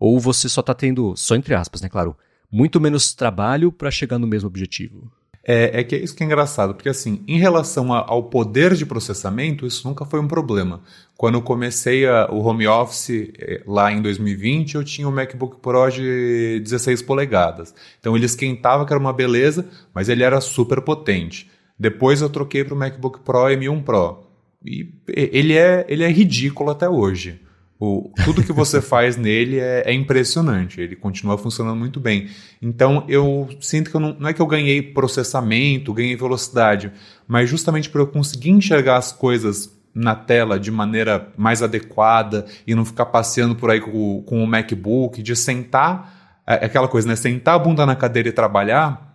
Ou 0.00 0.18
você 0.18 0.48
só 0.48 0.60
está 0.60 0.74
tendo, 0.74 1.16
só 1.16 1.34
entre 1.34 1.54
aspas, 1.54 1.80
né, 1.80 1.88
claro, 1.88 2.16
muito 2.50 2.80
menos 2.80 3.14
trabalho 3.14 3.72
para 3.72 3.90
chegar 3.90 4.18
no 4.18 4.26
mesmo 4.26 4.48
objetivo? 4.48 5.10
É, 5.50 5.80
é, 5.80 5.82
que 5.82 5.94
é 5.94 5.98
isso 5.98 6.14
que 6.14 6.22
é 6.22 6.26
engraçado, 6.26 6.74
porque 6.74 6.90
assim, 6.90 7.24
em 7.26 7.38
relação 7.38 7.90
a, 7.90 8.04
ao 8.06 8.24
poder 8.24 8.74
de 8.74 8.84
processamento, 8.84 9.66
isso 9.66 9.88
nunca 9.88 10.04
foi 10.04 10.20
um 10.20 10.28
problema. 10.28 10.82
Quando 11.16 11.36
eu 11.36 11.42
comecei 11.42 12.06
a, 12.06 12.28
o 12.30 12.40
home 12.40 12.66
office 12.66 13.30
é, 13.38 13.62
lá 13.66 13.90
em 13.90 14.02
2020, 14.02 14.74
eu 14.74 14.84
tinha 14.84 15.08
um 15.08 15.10
MacBook 15.10 15.58
Pro 15.60 15.88
de 15.88 16.60
16 16.60 17.00
polegadas. 17.00 17.74
Então 17.98 18.14
ele 18.14 18.26
esquentava, 18.26 18.84
que 18.84 18.92
era 18.92 19.00
uma 19.00 19.12
beleza, 19.12 19.66
mas 19.94 20.10
ele 20.10 20.22
era 20.22 20.38
super 20.42 20.82
potente. 20.82 21.50
Depois 21.78 22.20
eu 22.20 22.28
troquei 22.28 22.64
para 22.64 22.74
o 22.74 22.76
MacBook 22.76 23.20
Pro 23.20 23.44
M1 23.44 23.82
Pro. 23.82 24.24
E 24.64 24.92
ele 25.06 25.56
é, 25.56 25.86
ele 25.88 26.02
é 26.02 26.10
ridículo 26.10 26.70
até 26.70 26.88
hoje. 26.88 27.40
O, 27.80 28.10
tudo 28.24 28.42
que 28.42 28.52
você 28.52 28.80
faz 28.82 29.16
nele 29.16 29.60
é, 29.60 29.84
é, 29.86 29.92
impressionante, 29.92 30.80
ele 30.80 30.96
continua 30.96 31.38
funcionando 31.38 31.78
muito 31.78 32.00
bem. 32.00 32.28
Então 32.60 33.04
eu 33.08 33.48
sinto 33.60 33.90
que 33.90 33.96
eu 33.96 34.00
não, 34.00 34.16
não 34.18 34.28
é 34.28 34.32
que 34.32 34.42
eu 34.42 34.46
ganhei 34.46 34.82
processamento, 34.82 35.94
ganhei 35.94 36.16
velocidade, 36.16 36.92
mas 37.26 37.48
justamente 37.48 37.88
para 37.88 38.00
eu 38.00 38.06
conseguir 38.08 38.50
enxergar 38.50 38.96
as 38.96 39.12
coisas 39.12 39.72
na 39.94 40.14
tela 40.14 40.58
de 40.58 40.70
maneira 40.70 41.32
mais 41.36 41.62
adequada 41.62 42.46
e 42.66 42.74
não 42.74 42.84
ficar 42.84 43.06
passeando 43.06 43.54
por 43.54 43.70
aí 43.70 43.80
com, 43.80 44.22
com 44.22 44.42
o 44.42 44.46
MacBook, 44.46 45.22
de 45.22 45.36
sentar, 45.36 46.42
é, 46.46 46.54
é 46.54 46.64
aquela 46.66 46.88
coisa, 46.88 47.06
né? 47.06 47.14
Sentar 47.14 47.54
a 47.54 47.58
bunda 47.58 47.86
na 47.86 47.94
cadeira 47.94 48.28
e 48.28 48.32
trabalhar, 48.32 49.07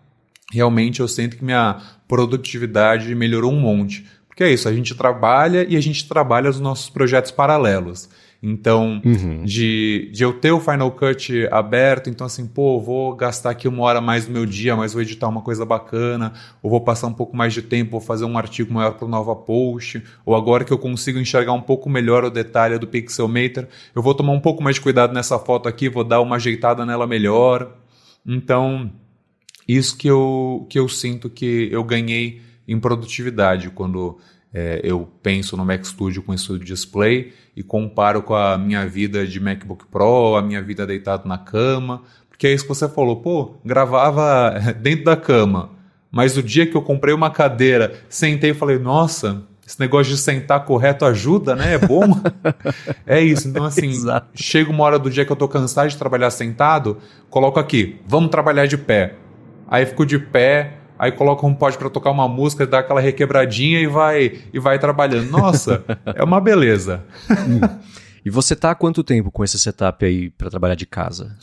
realmente 0.53 0.99
eu 0.99 1.07
sinto 1.07 1.35
que 1.35 1.43
minha 1.43 1.81
produtividade 2.07 3.13
melhorou 3.15 3.51
um 3.51 3.59
monte. 3.59 4.05
Porque 4.27 4.43
é 4.43 4.51
isso, 4.51 4.67
a 4.69 4.73
gente 4.73 4.95
trabalha 4.95 5.65
e 5.67 5.75
a 5.75 5.81
gente 5.81 6.07
trabalha 6.07 6.49
os 6.49 6.59
nossos 6.59 6.89
projetos 6.89 7.31
paralelos. 7.31 8.09
Então, 8.45 9.01
uhum. 9.05 9.45
de, 9.45 10.09
de 10.11 10.21
eu 10.21 10.33
ter 10.33 10.51
o 10.51 10.59
Final 10.59 10.91
Cut 10.91 11.47
aberto, 11.49 12.09
então 12.09 12.27
assim, 12.27 12.45
pô, 12.45 12.77
vou 12.81 13.15
gastar 13.15 13.51
aqui 13.51 13.69
uma 13.69 13.81
hora 13.83 14.01
mais 14.01 14.25
do 14.25 14.33
meu 14.33 14.45
dia, 14.45 14.75
mas 14.75 14.91
vou 14.91 15.01
editar 15.01 15.29
uma 15.29 15.41
coisa 15.41 15.63
bacana, 15.65 16.33
ou 16.61 16.69
vou 16.69 16.81
passar 16.81 17.07
um 17.07 17.13
pouco 17.13 17.37
mais 17.37 17.53
de 17.53 17.61
tempo, 17.61 17.91
vou 17.91 18.01
fazer 18.01 18.25
um 18.25 18.37
artigo 18.37 18.73
maior 18.73 18.95
para 18.95 19.05
o 19.05 19.07
Nova 19.07 19.33
Post, 19.33 20.03
ou 20.25 20.35
agora 20.35 20.65
que 20.65 20.73
eu 20.73 20.77
consigo 20.77 21.19
enxergar 21.19 21.53
um 21.53 21.61
pouco 21.61 21.89
melhor 21.89 22.25
o 22.25 22.29
detalhe 22.29 22.77
do 22.77 22.85
Pixelmator, 22.85 23.65
eu 23.95 24.01
vou 24.01 24.13
tomar 24.13 24.33
um 24.33 24.41
pouco 24.41 24.61
mais 24.61 24.75
de 24.75 24.81
cuidado 24.81 25.13
nessa 25.13 25.39
foto 25.39 25.69
aqui, 25.69 25.87
vou 25.87 26.03
dar 26.03 26.19
uma 26.19 26.35
ajeitada 26.35 26.85
nela 26.85 27.07
melhor. 27.07 27.77
Então, 28.25 28.91
isso 29.67 29.97
que 29.97 30.07
eu, 30.07 30.65
que 30.69 30.77
eu 30.77 30.87
sinto 30.89 31.29
que 31.29 31.69
eu 31.71 31.83
ganhei 31.83 32.41
em 32.67 32.79
produtividade 32.79 33.69
quando 33.69 34.17
é, 34.53 34.81
eu 34.83 35.09
penso 35.21 35.57
no 35.57 35.65
Mac 35.65 35.83
Studio 35.83 36.21
com 36.21 36.37
Studio 36.37 36.65
Display 36.65 37.33
e 37.55 37.63
comparo 37.63 38.21
com 38.21 38.35
a 38.35 38.57
minha 38.57 38.85
vida 38.87 39.25
de 39.25 39.39
MacBook 39.39 39.85
Pro, 39.87 40.35
a 40.35 40.41
minha 40.41 40.61
vida 40.61 40.85
deitado 40.85 41.27
na 41.27 41.37
cama, 41.37 42.03
porque 42.29 42.47
é 42.47 42.53
isso 42.53 42.63
que 42.63 42.69
você 42.69 42.87
falou, 42.87 43.17
pô, 43.17 43.55
gravava 43.65 44.53
dentro 44.79 45.05
da 45.05 45.15
cama, 45.15 45.71
mas 46.11 46.37
o 46.37 46.43
dia 46.43 46.67
que 46.67 46.75
eu 46.75 46.81
comprei 46.81 47.13
uma 47.13 47.31
cadeira, 47.31 47.93
sentei 48.07 48.51
e 48.51 48.53
falei, 48.53 48.77
nossa, 48.77 49.43
esse 49.65 49.79
negócio 49.79 50.13
de 50.13 50.19
sentar 50.19 50.65
correto 50.65 51.05
ajuda, 51.05 51.55
né? 51.55 51.75
É 51.75 51.77
bom. 51.77 52.03
é 53.07 53.21
isso. 53.21 53.47
Então, 53.47 53.63
assim, 53.63 53.89
Exato. 53.89 54.27
chega 54.35 54.69
uma 54.69 54.83
hora 54.83 54.99
do 54.99 55.09
dia 55.09 55.25
que 55.25 55.31
eu 55.31 55.35
tô 55.35 55.47
cansado 55.47 55.89
de 55.89 55.97
trabalhar 55.97 56.29
sentado, 56.29 56.97
coloco 57.29 57.59
aqui, 57.59 57.99
vamos 58.05 58.29
trabalhar 58.29 58.67
de 58.67 58.77
pé. 58.77 59.15
Aí 59.73 59.87
fico 59.87 60.05
de 60.05 60.19
pé, 60.19 60.77
aí 60.99 61.11
coloca 61.11 61.47
um 61.47 61.55
pod 61.55 61.75
para 61.79 61.89
tocar 61.89 62.11
uma 62.11 62.27
música, 62.27 62.67
dá 62.67 62.77
aquela 62.77 63.01
requebradinha 63.01 63.79
e 63.79 63.87
vai 63.87 64.39
e 64.53 64.59
vai 64.59 64.77
trabalhando. 64.77 65.31
Nossa, 65.31 65.83
é 66.13 66.23
uma 66.23 66.39
beleza. 66.39 67.03
e 68.23 68.29
você 68.29 68.55
tá 68.55 68.69
há 68.69 68.75
quanto 68.75 69.03
tempo 69.03 69.31
com 69.31 69.43
esse 69.43 69.57
setup 69.57 70.05
aí 70.05 70.29
para 70.29 70.51
trabalhar 70.51 70.75
de 70.75 70.85
casa? 70.85 71.35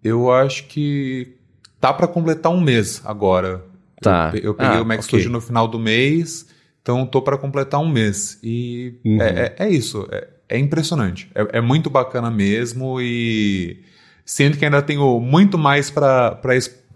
Eu 0.00 0.30
acho 0.32 0.68
que 0.68 1.34
tá 1.80 1.92
para 1.92 2.06
completar 2.06 2.52
um 2.52 2.60
mês 2.60 3.02
agora. 3.04 3.64
Tá. 4.00 4.30
Eu, 4.32 4.42
eu 4.42 4.54
peguei 4.54 4.78
ah, 4.78 4.82
o 4.82 4.86
Mac 4.86 5.00
okay. 5.00 5.08
Studio 5.08 5.28
no 5.28 5.40
final 5.40 5.66
do 5.66 5.80
mês, 5.80 6.46
então 6.80 7.04
tô 7.04 7.20
para 7.20 7.36
completar 7.36 7.80
um 7.80 7.88
mês. 7.88 8.38
E 8.44 8.94
uhum. 9.04 9.20
é, 9.20 9.54
é, 9.58 9.66
é, 9.66 9.68
isso. 9.68 10.06
É, 10.12 10.28
é 10.50 10.56
impressionante. 10.56 11.28
É, 11.34 11.58
é 11.58 11.60
muito 11.60 11.90
bacana 11.90 12.30
mesmo 12.30 13.00
e 13.00 13.82
Sinto 14.26 14.58
que 14.58 14.64
ainda 14.64 14.82
tenho 14.82 15.20
muito 15.20 15.56
mais 15.56 15.88
para 15.88 16.40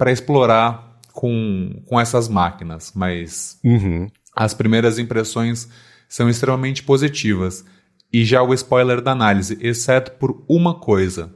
explorar 0.08 0.98
com, 1.12 1.82
com 1.86 2.00
essas 2.00 2.28
máquinas, 2.28 2.92
mas 2.94 3.58
uhum. 3.64 4.06
as 4.34 4.54
primeiras 4.54 4.98
impressões 4.98 5.68
são 6.08 6.28
extremamente 6.28 6.82
positivas. 6.82 7.64
E 8.12 8.24
já 8.24 8.42
o 8.42 8.52
spoiler 8.54 9.00
da 9.00 9.12
análise, 9.12 9.58
exceto 9.60 10.12
por 10.12 10.44
uma 10.48 10.74
coisa: 10.74 11.32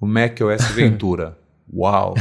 o 0.00 0.06
macOS 0.06 0.66
Ventura. 0.74 1.38
Uau! 1.72 2.14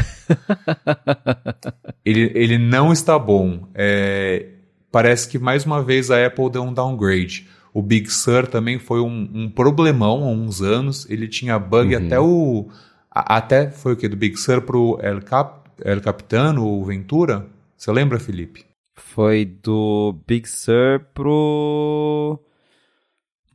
ele, 2.03 2.31
ele 2.33 2.57
não 2.57 2.91
está 2.91 3.19
bom. 3.19 3.67
É, 3.73 4.47
parece 4.91 5.27
que 5.27 5.37
mais 5.37 5.65
uma 5.65 5.83
vez 5.83 6.09
a 6.09 6.25
Apple 6.25 6.49
deu 6.49 6.63
um 6.63 6.73
downgrade. 6.73 7.47
O 7.73 7.81
Big 7.81 8.09
Sur 8.11 8.47
também 8.47 8.77
foi 8.77 8.99
um, 9.01 9.29
um 9.33 9.49
problemão 9.49 10.23
há 10.23 10.27
uns 10.27 10.61
anos. 10.61 11.09
Ele 11.09 11.27
tinha 11.27 11.57
bug 11.57 11.95
uhum. 11.95 12.05
até 12.05 12.19
o. 12.19 12.69
A, 13.09 13.37
até 13.37 13.71
foi 13.71 13.93
o 13.93 13.95
que? 13.95 14.07
Do 14.07 14.15
Big 14.17 14.37
Sur 14.37 14.61
pro 14.61 14.99
El, 15.01 15.21
Cap, 15.21 15.62
El 15.83 16.01
Capitano, 16.01 16.65
o 16.65 16.85
Ventura? 16.85 17.45
Você 17.75 17.91
lembra, 17.91 18.17
Felipe? 18.17 18.65
Foi 18.95 19.43
do 19.43 20.15
Big 20.25 20.47
Sur 20.47 21.01
pro. 21.13 22.39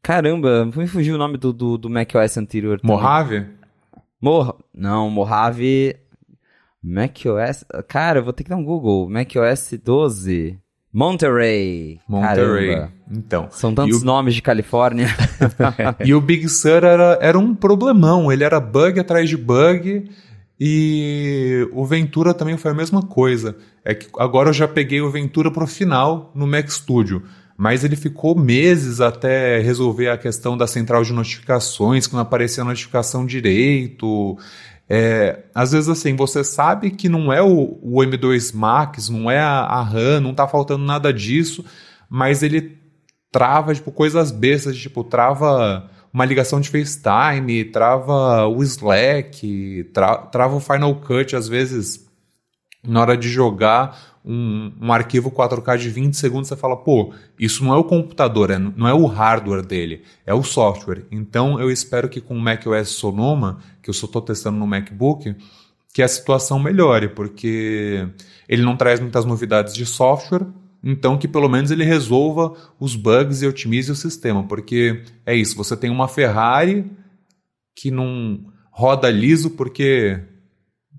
Caramba, 0.02 0.66
me 0.66 0.86
fugiu 0.86 1.14
o 1.14 1.18
nome 1.18 1.38
do, 1.38 1.54
do, 1.54 1.78
do 1.78 1.88
macOS 1.88 2.36
anterior. 2.36 2.80
Também. 2.80 2.96
Mojave? 2.96 3.46
Mor... 4.20 4.58
Não, 4.74 5.08
Mojave. 5.08 5.96
macOS. 6.82 7.64
Cara, 7.88 8.18
eu 8.18 8.24
vou 8.24 8.34
ter 8.34 8.44
que 8.44 8.50
dar 8.50 8.56
um 8.56 8.64
Google. 8.64 9.08
macOS 9.08 9.72
12. 9.82 10.58
Monterey. 10.92 11.98
Monterey. 12.06 12.74
Caramba. 12.74 12.92
Então. 13.10 13.48
São 13.50 13.74
tantos 13.74 14.02
o... 14.02 14.04
nomes 14.04 14.34
de 14.34 14.42
Califórnia. 14.42 15.08
e 16.04 16.12
o 16.12 16.20
Big 16.20 16.46
Sur 16.48 16.84
era, 16.84 17.18
era 17.22 17.38
um 17.38 17.54
problemão. 17.54 18.30
Ele 18.30 18.44
era 18.44 18.60
bug 18.60 19.00
atrás 19.00 19.30
de 19.30 19.36
bug. 19.36 20.10
E 20.60 21.68
o 21.72 21.84
Ventura 21.84 22.34
também 22.34 22.56
foi 22.56 22.72
a 22.72 22.74
mesma 22.74 23.02
coisa. 23.02 23.56
É 23.84 23.94
que 23.94 24.08
agora 24.18 24.48
eu 24.48 24.52
já 24.52 24.66
peguei 24.66 25.00
o 25.00 25.10
Ventura 25.10 25.50
pro 25.52 25.66
final 25.66 26.32
no 26.34 26.46
Mac 26.46 26.68
Studio. 26.68 27.22
Mas 27.56 27.84
ele 27.84 27.96
ficou 27.96 28.38
meses 28.38 29.00
até 29.00 29.58
resolver 29.58 30.08
a 30.08 30.18
questão 30.18 30.56
da 30.56 30.66
central 30.66 31.02
de 31.02 31.12
notificações, 31.12 32.06
que 32.06 32.14
não 32.14 32.20
aparecia 32.20 32.62
a 32.62 32.66
notificação 32.66 33.26
direito. 33.26 34.36
É, 34.88 35.44
às 35.54 35.72
vezes, 35.72 35.88
assim, 35.88 36.16
você 36.16 36.42
sabe 36.42 36.90
que 36.90 37.08
não 37.08 37.32
é 37.32 37.42
o, 37.42 37.78
o 37.82 37.98
M2 37.98 38.54
Max, 38.54 39.08
não 39.08 39.30
é 39.30 39.40
a, 39.40 39.60
a 39.60 39.82
RAM, 39.82 40.20
não 40.20 40.34
tá 40.34 40.46
faltando 40.46 40.84
nada 40.84 41.12
disso, 41.12 41.64
mas 42.08 42.42
ele 42.42 42.78
trava, 43.30 43.74
tipo, 43.74 43.92
coisas 43.92 44.30
bestas, 44.30 44.76
tipo, 44.76 45.04
trava 45.04 45.90
uma 46.12 46.24
ligação 46.24 46.60
de 46.60 46.68
FaceTime, 46.68 47.64
trava 47.66 48.46
o 48.46 48.62
Slack, 48.62 49.90
tra 49.92 50.16
trava 50.16 50.56
o 50.56 50.60
Final 50.60 50.94
Cut, 50.96 51.36
às 51.36 51.48
vezes, 51.48 52.08
na 52.86 53.00
hora 53.00 53.16
de 53.16 53.28
jogar 53.28 54.18
um, 54.24 54.72
um, 54.80 54.92
arquivo 54.92 55.30
4K 55.30 55.78
de 55.78 55.90
20 55.90 56.14
segundos, 56.14 56.48
você 56.48 56.56
fala, 56.56 56.76
pô, 56.76 57.14
isso 57.38 57.64
não 57.64 57.72
é 57.72 57.76
o 57.76 57.84
computador, 57.84 58.50
é, 58.50 58.58
não 58.58 58.86
é 58.86 58.92
o 58.92 59.06
hardware 59.06 59.64
dele, 59.64 60.02
é 60.26 60.34
o 60.34 60.42
software. 60.42 61.04
Então 61.10 61.58
eu 61.58 61.70
espero 61.70 62.08
que 62.08 62.20
com 62.20 62.36
o 62.36 62.40
macOS 62.40 62.90
Sonoma, 62.90 63.58
que 63.82 63.88
eu 63.88 63.94
só 63.94 64.06
estou 64.06 64.20
testando 64.20 64.58
no 64.58 64.66
MacBook, 64.66 65.34
que 65.94 66.02
a 66.02 66.08
situação 66.08 66.58
melhore, 66.58 67.08
porque 67.08 68.06
ele 68.48 68.62
não 68.62 68.76
traz 68.76 69.00
muitas 69.00 69.24
novidades 69.24 69.74
de 69.74 69.86
software, 69.86 70.46
então 70.88 71.18
que 71.18 71.28
pelo 71.28 71.50
menos 71.50 71.70
ele 71.70 71.84
resolva 71.84 72.54
os 72.80 72.96
bugs 72.96 73.42
e 73.42 73.46
otimize 73.46 73.92
o 73.92 73.94
sistema, 73.94 74.42
porque 74.42 75.02
é 75.26 75.34
isso, 75.34 75.54
você 75.54 75.76
tem 75.76 75.90
uma 75.90 76.08
Ferrari 76.08 76.90
que 77.76 77.90
não 77.90 78.40
roda 78.72 79.10
liso 79.10 79.50
porque 79.50 80.18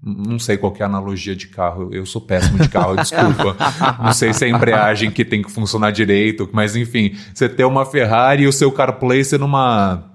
não 0.01 0.37
sei 0.37 0.57
qual 0.57 0.73
é 0.79 0.83
a 0.83 0.85
analogia 0.85 1.35
de 1.35 1.47
carro. 1.47 1.89
Eu 1.91 2.05
sou 2.05 2.21
péssimo 2.21 2.59
de 2.59 2.69
carro, 2.69 2.95
desculpa. 3.01 3.57
Não 4.01 4.13
sei 4.13 4.31
se 4.31 4.45
é 4.45 4.47
a 4.47 4.55
embreagem 4.55 5.11
que 5.11 5.25
tem 5.25 5.41
que 5.41 5.51
funcionar 5.51 5.91
direito, 5.91 6.47
mas 6.53 6.75
enfim, 6.75 7.17
você 7.33 7.49
ter 7.49 7.65
uma 7.65 7.85
Ferrari 7.85 8.43
e 8.43 8.47
o 8.47 8.53
seu 8.53 8.71
CarPlay 8.71 9.23
ser 9.23 9.39
numa 9.39 10.05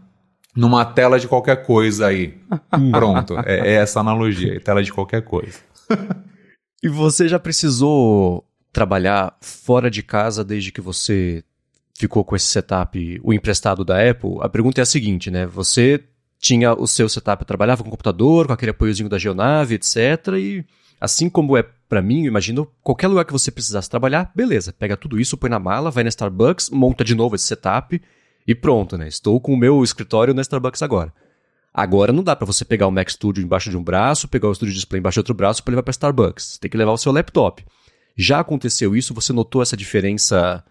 numa 0.56 0.84
tela 0.84 1.18
de 1.18 1.26
qualquer 1.26 1.66
coisa 1.66 2.06
aí. 2.06 2.38
Pronto, 2.92 3.36
é, 3.40 3.70
é 3.70 3.72
essa 3.74 3.98
analogia, 3.98 4.60
tela 4.60 4.84
de 4.84 4.92
qualquer 4.92 5.22
coisa. 5.22 5.58
e 6.82 6.88
você 6.88 7.26
já 7.26 7.40
precisou 7.40 8.44
trabalhar 8.74 9.34
fora 9.40 9.88
de 9.88 10.02
casa 10.02 10.44
desde 10.44 10.72
que 10.72 10.80
você 10.80 11.44
ficou 11.96 12.24
com 12.24 12.34
esse 12.34 12.46
setup, 12.46 13.20
o 13.22 13.32
emprestado 13.32 13.84
da 13.84 14.10
Apple? 14.10 14.38
A 14.40 14.48
pergunta 14.48 14.80
é 14.80 14.82
a 14.82 14.86
seguinte, 14.86 15.30
né? 15.30 15.46
Você 15.46 16.02
tinha 16.40 16.74
o 16.74 16.86
seu 16.86 17.08
setup, 17.08 17.44
trabalhava 17.44 17.82
com 17.84 17.88
computador, 17.88 18.48
com 18.48 18.52
aquele 18.52 18.72
apoiozinho 18.72 19.08
da 19.08 19.16
Geonave, 19.16 19.76
etc. 19.76 19.96
E 20.36 20.64
assim 21.00 21.30
como 21.30 21.56
é 21.56 21.64
para 21.88 22.02
mim, 22.02 22.24
imagino, 22.24 22.68
qualquer 22.82 23.06
lugar 23.06 23.24
que 23.24 23.32
você 23.32 23.52
precisasse 23.52 23.88
trabalhar, 23.88 24.32
beleza, 24.34 24.72
pega 24.72 24.96
tudo 24.96 25.20
isso, 25.20 25.36
põe 25.36 25.48
na 25.48 25.60
mala, 25.60 25.90
vai 25.90 26.02
na 26.02 26.08
Starbucks, 26.08 26.70
monta 26.70 27.04
de 27.04 27.14
novo 27.14 27.36
esse 27.36 27.44
setup 27.44 28.02
e 28.46 28.54
pronto, 28.54 28.98
né? 28.98 29.06
Estou 29.06 29.40
com 29.40 29.54
o 29.54 29.56
meu 29.56 29.82
escritório 29.84 30.34
na 30.34 30.42
Starbucks 30.42 30.82
agora. 30.82 31.12
Agora 31.72 32.12
não 32.12 32.22
dá 32.22 32.34
para 32.34 32.46
você 32.46 32.64
pegar 32.64 32.88
o 32.88 32.90
Mac 32.90 33.08
Studio 33.08 33.42
embaixo 33.42 33.70
de 33.70 33.76
um 33.76 33.82
braço, 33.82 34.26
pegar 34.26 34.48
o 34.48 34.54
Studio 34.54 34.74
Display 34.74 34.98
embaixo 34.98 35.16
de 35.16 35.20
outro 35.20 35.34
braço 35.34 35.62
para 35.62 35.72
levar 35.72 35.82
para 35.84 35.92
Starbucks. 35.92 36.44
Você 36.44 36.60
tem 36.60 36.70
que 36.70 36.76
levar 36.76 36.92
o 36.92 36.98
seu 36.98 37.12
laptop. 37.12 37.64
Já 38.16 38.40
aconteceu 38.40 38.94
isso? 38.94 39.14
Você 39.14 39.32
notou 39.32 39.62
essa 39.62 39.76
diferença 39.76 40.64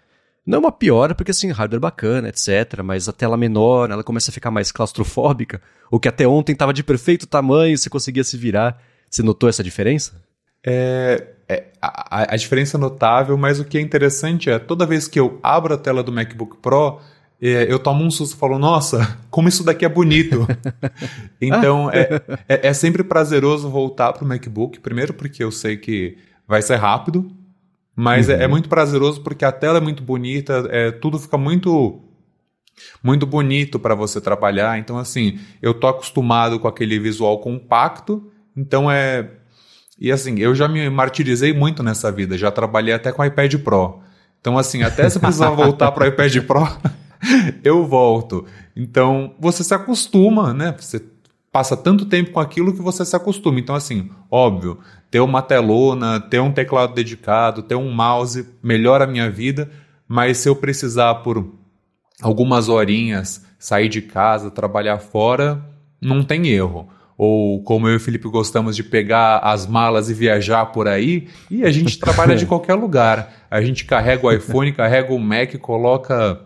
não 0.46 0.58
é 0.58 0.60
uma 0.60 0.72
piora, 0.72 1.16
porque 1.16 1.32
assim, 1.32 1.52
hardware 1.52 1.80
bacana, 1.80 2.28
etc. 2.28 2.82
Mas 2.84 3.08
a 3.08 3.14
tela 3.14 3.38
menor, 3.38 3.90
ela 3.90 4.04
começa 4.04 4.30
a 4.30 4.34
ficar 4.34 4.52
mais 4.52 4.72
claustrofóbica. 4.72 5.62
O 5.90 6.00
que 6.00 6.10
até 6.10 6.28
ontem 6.28 6.52
estava 6.52 6.74
de 6.74 6.84
perfeito 6.84 7.26
tamanho, 7.26 7.78
você 7.78 7.90
conseguia 7.90 8.24
se 8.24 8.36
virar. 8.36 8.82
Você 9.10 9.24
notou 9.24 9.48
essa 9.48 9.64
diferença? 9.64 10.22
É, 10.66 11.28
é 11.48 11.66
a, 11.82 12.34
a, 12.34 12.36
diferença 12.36 12.78
é 12.78 12.80
notável, 12.80 13.38
mas 13.38 13.60
o 13.60 13.66
que 13.66 13.78
é 13.78 13.82
interessante 13.82 14.50
é 14.50 14.60
toda 14.60 14.86
vez 14.86 15.08
que 15.08 15.20
eu 15.20 15.40
abro 15.42 15.74
a 15.74 15.78
tela 15.78 16.04
do 16.04 16.12
MacBook 16.12 16.58
Pro, 16.58 17.00
é, 17.42 17.72
eu 17.72 17.78
tomo 17.80 18.04
um 18.04 18.12
susto 18.12 18.36
e 18.36 18.40
falo, 18.40 18.58
nossa, 18.58 19.18
como 19.30 19.50
isso 19.50 19.64
daqui 19.64 19.86
é 19.86 19.90
bonito. 19.90 20.48
então 21.42 21.92
é, 21.92 22.22
é, 22.48 22.68
é 22.70 22.74
sempre 22.74 23.04
prazeroso 23.04 23.70
voltar 23.70 24.14
para 24.14 24.24
o 24.24 24.28
MacBook, 24.28 24.80
primeiro 24.80 25.14
porque 25.14 25.44
eu 25.44 25.52
sei 25.52 25.78
que 25.78 26.18
vai 26.48 26.62
ser 26.62 26.76
rápido, 26.76 27.32
mas 27.96 28.28
uhum. 28.28 28.36
é, 28.36 28.42
é, 28.42 28.46
uhum. 28.46 28.52
muito 28.52 28.70
prazeroso 28.70 29.22
porque 29.22 29.46
a 29.46 29.52
tela 29.52 29.78
é 29.78 29.82
muito 29.82 30.04
bonita, 30.04 30.68
é, 30.70 30.92
tudo 30.92 31.20
fica 31.20 31.38
muito 31.38 32.02
muito 33.04 33.26
bonito 33.26 33.80
para 33.80 33.96
você 33.96 34.20
trabalhar. 34.20 34.80
Então, 34.80 34.98
assim, 34.98 35.40
eu 35.62 35.74
tô 35.74 35.88
acostumado 35.88 36.60
com 36.60 36.68
aquele 36.68 37.00
visual 37.00 37.40
compacto, 37.40 38.32
então 38.56 38.90
é. 38.90 39.30
E 40.00 40.12
assim, 40.12 40.40
eu 40.40 40.56
já 40.56 40.68
me 40.68 40.90
martirizei 40.90 41.54
muito 41.54 41.84
nessa 41.84 42.12
vida, 42.12 42.38
já 42.38 42.52
trabalhei 42.52 42.94
até 42.94 43.12
com 43.12 43.24
iPad 43.24 43.56
Pro. 43.58 44.02
Então, 44.42 44.58
assim, 44.58 44.84
até 44.84 45.10
se 45.10 45.20
precisar 45.20 45.52
voltar 45.56 45.92
para 45.92 46.04
o 46.04 46.08
iPad 46.08 46.36
Pro, 46.42 46.68
eu 47.64 47.86
volto. 47.86 48.46
Então, 48.76 49.36
você 49.40 49.64
se 49.64 49.74
acostuma, 49.74 50.54
né? 50.54 50.76
Você 50.78 51.02
passa 51.52 51.78
tanto 51.78 52.06
tempo 52.06 52.32
com 52.32 52.40
aquilo 52.40 52.74
que 52.74 52.82
você 52.82 53.06
se 53.06 53.16
acostuma. 53.16 53.60
Então, 53.60 53.76
assim, 53.76 54.10
óbvio, 54.30 54.80
ter 55.14 55.20
uma 55.20 55.44
telona, 55.44 56.20
ter 56.20 56.40
um 56.40 56.52
teclado 56.52 56.96
dedicado, 56.96 57.62
ter 57.62 57.76
um 57.76 57.92
mouse 57.92 58.50
melhora 58.64 59.04
a 59.04 59.08
minha 59.08 59.30
vida, 59.30 59.70
mas 60.08 60.40
se 60.40 60.50
eu 60.50 60.56
precisar 60.56 61.14
por 61.22 61.54
algumas 62.20 62.68
horinhas 62.68 63.46
sair 63.60 63.90
de 63.90 64.02
casa, 64.02 64.50
trabalhar 64.50 64.98
fora, 64.98 65.64
não 66.02 66.24
tem 66.24 66.48
erro. 66.48 66.90
Ou 67.16 67.62
como 67.62 67.88
eu 67.88 67.94
e 67.94 67.98
o 67.98 68.00
Felipe 68.00 68.28
gostamos 68.28 68.76
de 68.76 68.84
pegar 68.84 69.38
as 69.38 69.68
malas 69.68 70.10
e 70.10 70.16
viajar 70.16 70.66
por 70.72 70.88
aí, 70.88 71.28
e 71.48 71.64
a 71.64 71.70
gente 71.70 72.00
trabalha 72.00 72.36
de 72.36 72.48
qualquer 72.50 72.74
lugar. 72.74 73.46
A 73.52 73.62
gente 73.62 73.86
carrega 73.86 74.26
o 74.26 74.32
iPhone, 74.32 74.74
carrega 74.74 75.14
o 75.14 75.20
Mac, 75.20 75.54
coloca 75.60 76.42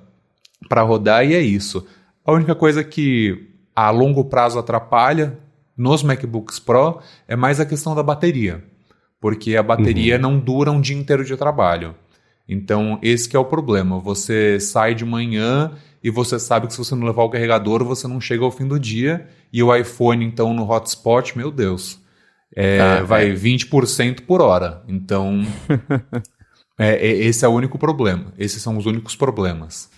para 0.67 0.81
rodar 0.81 1.25
e 1.25 1.33
é 1.33 1.39
isso. 1.39 1.87
A 2.25 2.33
única 2.33 2.53
coisa 2.53 2.83
que 2.83 3.47
a 3.73 3.89
longo 3.91 4.25
prazo 4.25 4.59
atrapalha 4.59 5.39
nos 5.77 6.01
MacBooks 6.01 6.59
Pro 6.59 6.99
é 7.27 7.35
mais 7.35 7.59
a 7.59 7.65
questão 7.65 7.93
da 7.93 8.01
bateria, 8.01 8.63
porque 9.21 9.55
a 9.55 9.63
bateria 9.63 10.15
uhum. 10.15 10.21
não 10.21 10.39
dura 10.39 10.71
um 10.71 10.81
dia 10.81 10.97
inteiro 10.97 11.23
de 11.23 11.37
trabalho. 11.37 11.95
Então, 12.47 12.97
esse 13.01 13.35
é 13.35 13.39
o 13.39 13.45
problema. 13.45 13.99
Você 13.99 14.59
sai 14.59 14.95
de 14.95 15.03
manhã 15.03 15.73
e 16.01 16.09
você 16.09 16.39
sabe 16.39 16.67
que 16.67 16.73
se 16.73 16.79
você 16.79 16.95
não 16.95 17.05
levar 17.05 17.23
o 17.23 17.29
carregador, 17.29 17.83
você 17.83 18.07
não 18.07 18.21
chega 18.21 18.43
ao 18.43 18.51
fim 18.51 18.65
do 18.65 18.79
dia. 18.79 19.27
E 19.51 19.61
o 19.61 19.75
iPhone, 19.75 20.23
então, 20.23 20.53
no 20.53 20.69
hotspot, 20.69 21.37
meu 21.37 21.51
Deus, 21.51 21.99
é, 22.55 22.79
ah, 22.79 23.03
vai 23.03 23.31
é. 23.31 23.33
20% 23.33 24.21
por 24.21 24.41
hora. 24.41 24.81
Então, 24.87 25.45
é, 26.79 26.95
é, 26.95 27.17
esse 27.25 27.43
é 27.43 27.47
o 27.47 27.51
único 27.51 27.77
problema. 27.77 28.33
Esses 28.37 28.61
são 28.61 28.77
os 28.77 28.85
únicos 28.85 29.15
problemas. 29.15 29.89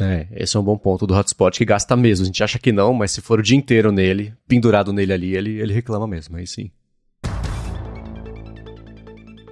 É, 0.00 0.26
esse 0.32 0.56
é 0.56 0.60
um 0.60 0.64
bom 0.64 0.78
ponto 0.78 1.06
do 1.06 1.14
hotspot 1.14 1.58
que 1.58 1.64
gasta 1.64 1.94
mesmo. 1.96 2.24
A 2.24 2.26
gente 2.26 2.42
acha 2.42 2.58
que 2.58 2.72
não, 2.72 2.94
mas 2.94 3.10
se 3.10 3.20
for 3.20 3.40
o 3.40 3.42
dia 3.42 3.56
inteiro 3.56 3.92
nele, 3.92 4.34
pendurado 4.48 4.92
nele 4.92 5.12
ali, 5.12 5.36
ele, 5.36 5.60
ele 5.60 5.74
reclama 5.74 6.06
mesmo, 6.06 6.36
aí 6.36 6.46
sim. 6.46 6.70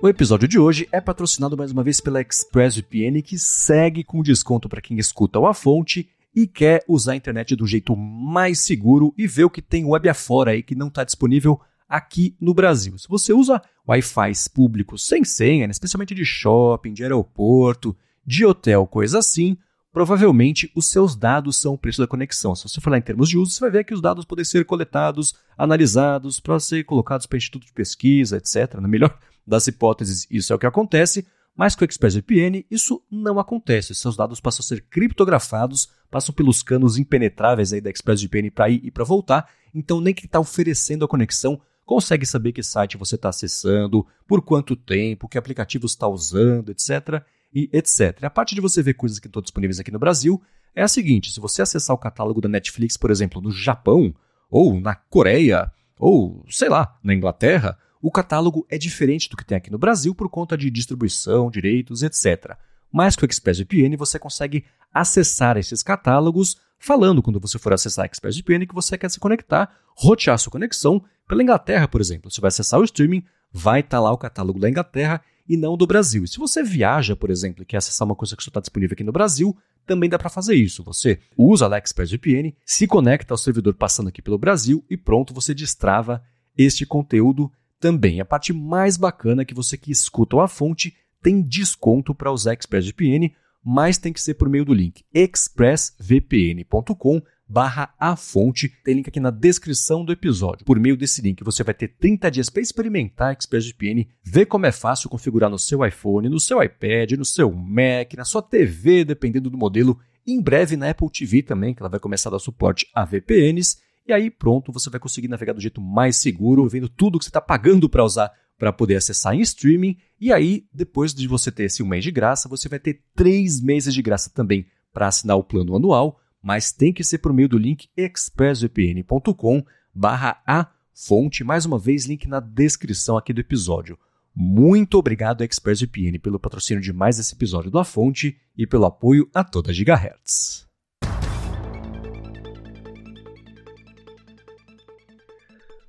O 0.02 0.08
episódio 0.08 0.48
de 0.48 0.58
hoje 0.58 0.88
é 0.90 0.98
patrocinado 0.98 1.58
mais 1.58 1.72
uma 1.72 1.82
vez 1.82 2.00
pela 2.00 2.22
ExpressVPN, 2.22 3.20
que 3.22 3.38
segue 3.38 4.02
com 4.02 4.22
desconto 4.22 4.66
para 4.66 4.80
quem 4.80 4.98
escuta 4.98 5.38
o 5.38 5.46
A 5.46 5.52
Fonte 5.52 6.08
e 6.34 6.46
quer 6.46 6.82
usar 6.88 7.12
a 7.12 7.16
internet 7.16 7.54
do 7.54 7.66
jeito 7.66 7.94
mais 7.94 8.60
seguro 8.60 9.12
e 9.18 9.26
ver 9.26 9.44
o 9.44 9.50
que 9.50 9.60
tem 9.60 9.84
web 9.84 10.08
afora 10.08 10.52
aí 10.52 10.62
que 10.62 10.74
não 10.74 10.88
está 10.88 11.04
disponível 11.04 11.60
aqui 11.86 12.34
no 12.40 12.54
Brasil. 12.54 12.96
Se 12.96 13.06
você 13.08 13.34
usa 13.34 13.60
Wi-Fi 13.86 14.32
públicos 14.54 15.06
sem 15.06 15.22
senha, 15.22 15.66
especialmente 15.66 16.14
de 16.14 16.24
shopping, 16.24 16.94
de 16.94 17.02
aeroporto, 17.02 17.94
de 18.24 18.46
hotel, 18.46 18.86
coisa 18.86 19.18
assim, 19.18 19.58
provavelmente 19.92 20.70
os 20.74 20.86
seus 20.86 21.16
dados 21.16 21.56
são 21.56 21.74
o 21.74 21.78
preço 21.78 22.00
da 22.00 22.06
conexão. 22.06 22.54
Se 22.54 22.68
você 22.68 22.80
falar 22.80 22.98
em 22.98 23.02
termos 23.02 23.28
de 23.28 23.36
uso, 23.36 23.52
você 23.52 23.60
vai 23.60 23.70
ver 23.70 23.84
que 23.84 23.94
os 23.94 24.00
dados 24.00 24.24
podem 24.24 24.44
ser 24.44 24.64
coletados, 24.64 25.34
analisados, 25.56 26.40
para 26.40 26.60
ser 26.60 26.84
colocados 26.84 27.26
para 27.26 27.38
instituto 27.38 27.66
de 27.66 27.72
pesquisa, 27.72 28.36
etc. 28.36 28.74
Na 28.80 28.88
melhor 28.88 29.18
das 29.46 29.66
hipóteses, 29.66 30.26
isso 30.30 30.52
é 30.52 30.56
o 30.56 30.58
que 30.58 30.66
acontece, 30.66 31.26
mas 31.56 31.74
com 31.74 31.82
o 31.82 31.84
ExpressVPN 31.84 32.64
isso 32.70 33.02
não 33.10 33.38
acontece. 33.38 33.94
Seus 33.94 34.16
dados 34.16 34.40
passam 34.40 34.62
a 34.62 34.66
ser 34.66 34.82
criptografados, 34.82 35.88
passam 36.10 36.34
pelos 36.34 36.62
canos 36.62 36.96
impenetráveis 36.96 37.72
aí 37.72 37.80
da 37.80 37.90
ExpressVPN 37.90 38.50
para 38.50 38.70
ir 38.70 38.80
e 38.84 38.90
para 38.90 39.04
voltar, 39.04 39.50
então 39.74 40.00
nem 40.00 40.14
quem 40.14 40.26
está 40.26 40.40
oferecendo 40.40 41.04
a 41.04 41.08
conexão 41.08 41.60
consegue 41.84 42.24
saber 42.24 42.52
que 42.52 42.62
site 42.62 42.96
você 42.96 43.16
está 43.16 43.30
acessando, 43.30 44.06
por 44.24 44.40
quanto 44.42 44.76
tempo, 44.76 45.28
que 45.28 45.36
aplicativo 45.36 45.86
está 45.86 46.06
usando, 46.06 46.70
etc. 46.70 47.20
e 47.52 47.68
etc. 47.72 48.24
A 48.24 48.30
parte 48.30 48.54
de 48.54 48.60
você 48.60 48.82
ver 48.82 48.94
coisas 48.94 49.18
que 49.18 49.26
estão 49.26 49.42
disponíveis 49.42 49.80
aqui 49.80 49.90
no 49.90 49.98
Brasil 49.98 50.40
é 50.74 50.82
a 50.82 50.88
seguinte: 50.88 51.32
se 51.32 51.40
você 51.40 51.62
acessar 51.62 51.94
o 51.94 51.98
catálogo 51.98 52.40
da 52.40 52.48
Netflix, 52.48 52.96
por 52.96 53.10
exemplo, 53.10 53.40
no 53.40 53.50
Japão, 53.50 54.14
ou 54.50 54.80
na 54.80 54.94
Coreia, 54.94 55.70
ou 55.98 56.44
sei 56.48 56.68
lá, 56.68 56.98
na 57.02 57.14
Inglaterra, 57.14 57.78
o 58.02 58.10
catálogo 58.10 58.66
é 58.70 58.78
diferente 58.78 59.28
do 59.28 59.36
que 59.36 59.44
tem 59.44 59.56
aqui 59.56 59.70
no 59.70 59.78
Brasil 59.78 60.14
por 60.14 60.28
conta 60.28 60.56
de 60.56 60.70
distribuição, 60.70 61.50
direitos, 61.50 62.02
etc. 62.02 62.56
Mas 62.92 63.14
com 63.14 63.22
o 63.22 63.28
ExpressVPN 63.28 63.96
você 63.96 64.18
consegue 64.18 64.64
acessar 64.92 65.56
esses 65.56 65.82
catálogos 65.82 66.56
falando 66.78 67.22
quando 67.22 67.38
você 67.38 67.58
for 67.58 67.72
acessar 67.72 68.04
a 68.04 68.06
ExpressVPN 68.06 68.66
que 68.66 68.74
você 68.74 68.96
quer 68.96 69.10
se 69.10 69.20
conectar, 69.20 69.70
rotear 69.94 70.38
sua 70.38 70.50
conexão 70.50 71.04
pela 71.28 71.42
Inglaterra, 71.42 71.86
por 71.86 72.00
exemplo. 72.00 72.30
Você 72.30 72.40
vai 72.40 72.48
acessar 72.48 72.80
o 72.80 72.84
streaming, 72.84 73.22
vai 73.52 73.80
estar 73.80 73.98
tá 73.98 74.00
lá 74.00 74.10
o 74.10 74.18
catálogo 74.18 74.58
da 74.58 74.68
Inglaterra 74.68 75.20
e 75.50 75.56
não 75.56 75.76
do 75.76 75.84
Brasil. 75.84 76.22
E 76.22 76.28
se 76.28 76.38
você 76.38 76.62
viaja, 76.62 77.16
por 77.16 77.28
exemplo, 77.28 77.64
e 77.64 77.66
quer 77.66 77.78
acessar 77.78 78.06
uma 78.06 78.14
coisa 78.14 78.36
que 78.36 78.44
só 78.44 78.50
está 78.50 78.60
disponível 78.60 78.94
aqui 78.94 79.02
no 79.02 79.10
Brasil, 79.10 79.56
também 79.84 80.08
dá 80.08 80.16
para 80.16 80.30
fazer 80.30 80.54
isso. 80.54 80.84
Você 80.84 81.18
usa 81.36 81.66
a 81.66 81.76
ExpressVPN, 81.76 82.54
se 82.64 82.86
conecta 82.86 83.34
ao 83.34 83.38
servidor 83.38 83.74
passando 83.74 84.08
aqui 84.08 84.22
pelo 84.22 84.38
Brasil 84.38 84.84
e 84.88 84.96
pronto, 84.96 85.34
você 85.34 85.52
destrava 85.52 86.22
este 86.56 86.86
conteúdo 86.86 87.50
também. 87.80 88.20
A 88.20 88.24
parte 88.24 88.52
mais 88.52 88.96
bacana 88.96 89.42
é 89.42 89.44
que 89.44 89.52
você 89.52 89.76
que 89.76 89.90
escuta 89.90 90.40
a 90.40 90.46
fonte 90.46 90.94
tem 91.20 91.42
desconto 91.42 92.14
para 92.14 92.30
usar 92.30 92.52
ExpressVPN 92.52 93.34
mas 93.62 93.98
tem 93.98 94.10
que 94.12 94.22
ser 94.22 94.34
por 94.34 94.48
meio 94.48 94.64
do 94.64 94.72
link 94.72 95.04
expressvpn.com 95.12 97.20
barra 97.50 97.92
a 97.98 98.14
fonte. 98.14 98.68
Tem 98.84 98.94
link 98.94 99.08
aqui 99.08 99.18
na 99.18 99.30
descrição 99.30 100.04
do 100.04 100.12
episódio. 100.12 100.64
Por 100.64 100.78
meio 100.78 100.96
desse 100.96 101.20
link, 101.20 101.42
você 101.42 101.64
vai 101.64 101.74
ter 101.74 101.88
30 101.88 102.30
dias 102.30 102.48
para 102.48 102.62
experimentar 102.62 103.30
a 103.30 103.32
ExpressVPN, 103.32 104.06
ver 104.22 104.46
como 104.46 104.66
é 104.66 104.72
fácil 104.72 105.10
configurar 105.10 105.50
no 105.50 105.58
seu 105.58 105.84
iPhone, 105.84 106.28
no 106.28 106.38
seu 106.38 106.62
iPad, 106.62 107.12
no 107.12 107.24
seu 107.24 107.50
Mac, 107.50 108.14
na 108.16 108.24
sua 108.24 108.40
TV, 108.40 109.04
dependendo 109.04 109.50
do 109.50 109.58
modelo. 109.58 109.98
Em 110.24 110.40
breve 110.40 110.76
na 110.76 110.90
Apple 110.90 111.10
TV 111.10 111.42
também, 111.42 111.74
que 111.74 111.82
ela 111.82 111.88
vai 111.88 111.98
começar 111.98 112.28
a 112.28 112.32
dar 112.32 112.38
suporte 112.38 112.86
a 112.94 113.04
VPNs. 113.04 113.78
E 114.06 114.12
aí, 114.12 114.30
pronto, 114.30 114.70
você 114.70 114.88
vai 114.88 115.00
conseguir 115.00 115.26
navegar 115.26 115.52
do 115.52 115.60
jeito 115.60 115.80
mais 115.80 116.16
seguro, 116.16 116.68
vendo 116.68 116.88
tudo 116.88 117.18
que 117.18 117.24
você 117.24 117.30
está 117.30 117.40
pagando 117.40 117.88
para 117.88 118.04
usar 118.04 118.30
para 118.56 118.72
poder 118.72 118.96
acessar 118.96 119.34
em 119.34 119.40
streaming. 119.40 119.96
E 120.20 120.32
aí, 120.32 120.66
depois 120.72 121.14
de 121.14 121.26
você 121.26 121.50
ter 121.50 121.64
esse 121.64 121.82
um 121.82 121.86
mês 121.86 122.04
de 122.04 122.12
graça, 122.12 122.48
você 122.48 122.68
vai 122.68 122.78
ter 122.78 123.02
três 123.16 123.60
meses 123.60 123.92
de 123.92 124.02
graça 124.02 124.30
também 124.32 124.66
para 124.92 125.08
assinar 125.08 125.36
o 125.36 125.42
plano 125.42 125.74
anual, 125.74 126.20
mas 126.42 126.72
tem 126.72 126.92
que 126.92 127.04
ser 127.04 127.18
por 127.18 127.32
meio 127.32 127.48
do 127.48 127.58
link 127.58 127.88
expressvpn.com 127.96 129.64
barra 129.94 130.42
a 130.46 130.66
fonte. 130.94 131.44
Mais 131.44 131.66
uma 131.66 131.78
vez, 131.78 132.06
link 132.06 132.26
na 132.26 132.40
descrição 132.40 133.16
aqui 133.16 133.32
do 133.32 133.40
episódio. 133.40 133.98
Muito 134.34 134.96
obrigado, 134.96 135.42
ExpressVPN, 135.42 136.18
pelo 136.18 136.38
patrocínio 136.38 136.82
de 136.82 136.92
mais 136.92 137.18
esse 137.18 137.34
episódio 137.34 137.70
do 137.70 137.78
A 137.78 137.84
Fonte 137.84 138.36
e 138.56 138.66
pelo 138.66 138.86
apoio 138.86 139.28
a 139.34 139.42
toda 139.42 139.72
Gigahertz. 139.72 140.66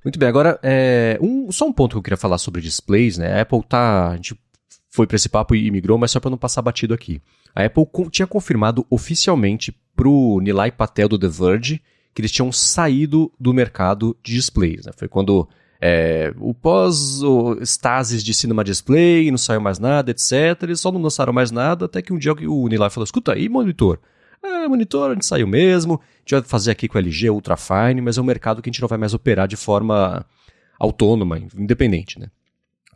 Muito 0.04 0.18
bem, 0.18 0.28
agora, 0.28 0.58
é, 0.64 1.16
um, 1.22 1.52
só 1.52 1.66
um 1.66 1.72
ponto 1.72 1.92
que 1.92 1.98
eu 1.98 2.02
queria 2.02 2.16
falar 2.16 2.38
sobre 2.38 2.60
displays, 2.60 3.16
né? 3.16 3.38
A 3.38 3.42
Apple 3.42 3.62
tá. 3.62 4.08
A 4.08 4.16
gente 4.16 4.36
foi 4.90 5.06
para 5.06 5.14
esse 5.14 5.28
papo 5.28 5.54
e 5.54 5.70
migrou, 5.70 5.96
mas 5.96 6.10
só 6.10 6.18
para 6.18 6.30
não 6.30 6.36
passar 6.36 6.60
batido 6.60 6.92
aqui. 6.92 7.22
A 7.54 7.64
Apple 7.64 7.86
tinha 8.10 8.26
confirmado 8.26 8.84
oficialmente 8.90 9.72
pro 10.02 10.40
Nilay 10.40 10.72
Patel 10.72 11.08
do 11.08 11.16
The 11.16 11.28
Verge 11.28 11.80
que 12.12 12.20
eles 12.20 12.32
tinham 12.32 12.50
saído 12.50 13.32
do 13.38 13.54
mercado 13.54 14.16
de 14.20 14.34
displays. 14.34 14.84
Né? 14.84 14.92
Foi 14.96 15.06
quando 15.06 15.48
é, 15.80 16.34
o 16.38 16.52
pós-estasis 16.52 18.24
de 18.24 18.34
cinema 18.34 18.64
display, 18.64 19.30
não 19.30 19.38
saiu 19.38 19.60
mais 19.60 19.78
nada, 19.78 20.10
etc. 20.10 20.60
Eles 20.64 20.80
só 20.80 20.90
não 20.90 21.00
lançaram 21.00 21.32
mais 21.32 21.52
nada, 21.52 21.84
até 21.84 22.02
que 22.02 22.12
um 22.12 22.18
dia 22.18 22.32
o 22.32 22.66
Nilay 22.66 22.90
falou: 22.90 23.04
escuta 23.04 23.32
aí, 23.32 23.48
monitor, 23.48 24.00
é, 24.42 24.66
monitor, 24.66 25.12
a 25.12 25.14
gente 25.14 25.24
saiu 25.24 25.46
mesmo. 25.46 25.94
A 25.94 26.18
gente 26.20 26.32
vai 26.32 26.42
fazer 26.42 26.72
aqui 26.72 26.88
com 26.88 26.98
LG 26.98 27.30
Ultrafine, 27.30 28.00
mas 28.00 28.18
é 28.18 28.20
um 28.20 28.24
mercado 28.24 28.60
que 28.60 28.68
a 28.68 28.72
gente 28.72 28.82
não 28.82 28.88
vai 28.88 28.98
mais 28.98 29.14
operar 29.14 29.46
de 29.46 29.56
forma 29.56 30.26
autônoma, 30.80 31.38
independente, 31.56 32.18
né? 32.18 32.26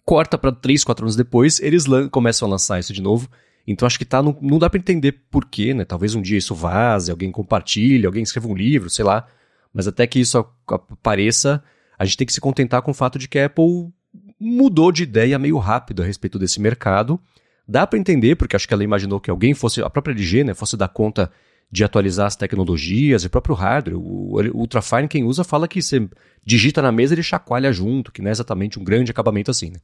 Corta 0.04 0.36
para 0.36 0.50
3, 0.50 0.82
4 0.82 1.04
anos 1.04 1.16
depois, 1.16 1.60
eles 1.60 1.84
começam 2.10 2.48
a 2.48 2.50
lançar 2.50 2.80
isso 2.80 2.92
de 2.92 3.00
novo. 3.00 3.28
Então 3.66 3.86
acho 3.86 3.98
que 3.98 4.04
tá, 4.04 4.22
não, 4.22 4.36
não 4.40 4.58
dá 4.58 4.70
para 4.70 4.78
entender 4.78 5.12
por 5.30 5.44
quê, 5.44 5.74
né? 5.74 5.84
Talvez 5.84 6.14
um 6.14 6.22
dia 6.22 6.38
isso 6.38 6.54
vaze, 6.54 7.10
alguém 7.10 7.32
compartilhe, 7.32 8.06
alguém 8.06 8.22
escreva 8.22 8.48
um 8.48 8.54
livro, 8.54 8.88
sei 8.88 9.04
lá. 9.04 9.26
Mas 9.72 9.88
até 9.88 10.06
que 10.06 10.20
isso 10.20 10.38
apareça, 10.68 11.62
a 11.98 12.04
gente 12.04 12.16
tem 12.16 12.26
que 12.26 12.32
se 12.32 12.40
contentar 12.40 12.82
com 12.82 12.92
o 12.92 12.94
fato 12.94 13.18
de 13.18 13.28
que 13.28 13.38
a 13.38 13.46
Apple 13.46 13.90
mudou 14.38 14.92
de 14.92 15.02
ideia 15.02 15.38
meio 15.38 15.58
rápido 15.58 16.02
a 16.02 16.06
respeito 16.06 16.38
desse 16.38 16.60
mercado 16.60 17.20
Dá 17.68 17.86
para 17.86 17.98
entender, 17.98 18.36
porque 18.36 18.54
acho 18.54 18.68
que 18.68 18.72
ela 18.72 18.84
imaginou 18.84 19.18
que 19.18 19.30
alguém 19.30 19.52
fosse, 19.52 19.82
a 19.82 19.90
própria 19.90 20.12
LG, 20.12 20.44
né, 20.44 20.54
fosse 20.54 20.76
dar 20.76 20.88
conta 20.88 21.30
de 21.70 21.82
atualizar 21.82 22.26
as 22.26 22.36
tecnologias 22.36 23.24
e 23.24 23.26
o 23.26 23.30
próprio 23.30 23.56
hardware. 23.56 23.98
O, 23.98 24.36
o 24.36 24.58
Ultrafine, 24.58 25.08
quem 25.08 25.24
usa, 25.24 25.42
fala 25.42 25.66
que 25.66 25.82
você 25.82 26.08
digita 26.44 26.80
na 26.80 26.92
mesa 26.92 27.12
e 27.12 27.16
ele 27.16 27.24
chacoalha 27.24 27.72
junto, 27.72 28.12
que 28.12 28.22
não 28.22 28.28
é 28.28 28.30
exatamente 28.30 28.78
um 28.78 28.84
grande 28.84 29.10
acabamento 29.10 29.50
assim, 29.50 29.70
né? 29.70 29.80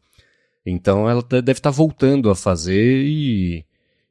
Então 0.65 1.11
ela 1.11 1.23
deve 1.23 1.51
estar 1.53 1.71
tá 1.71 1.77
voltando 1.77 2.31
a 2.31 2.37
fazer 2.37 3.03
e. 3.05 3.65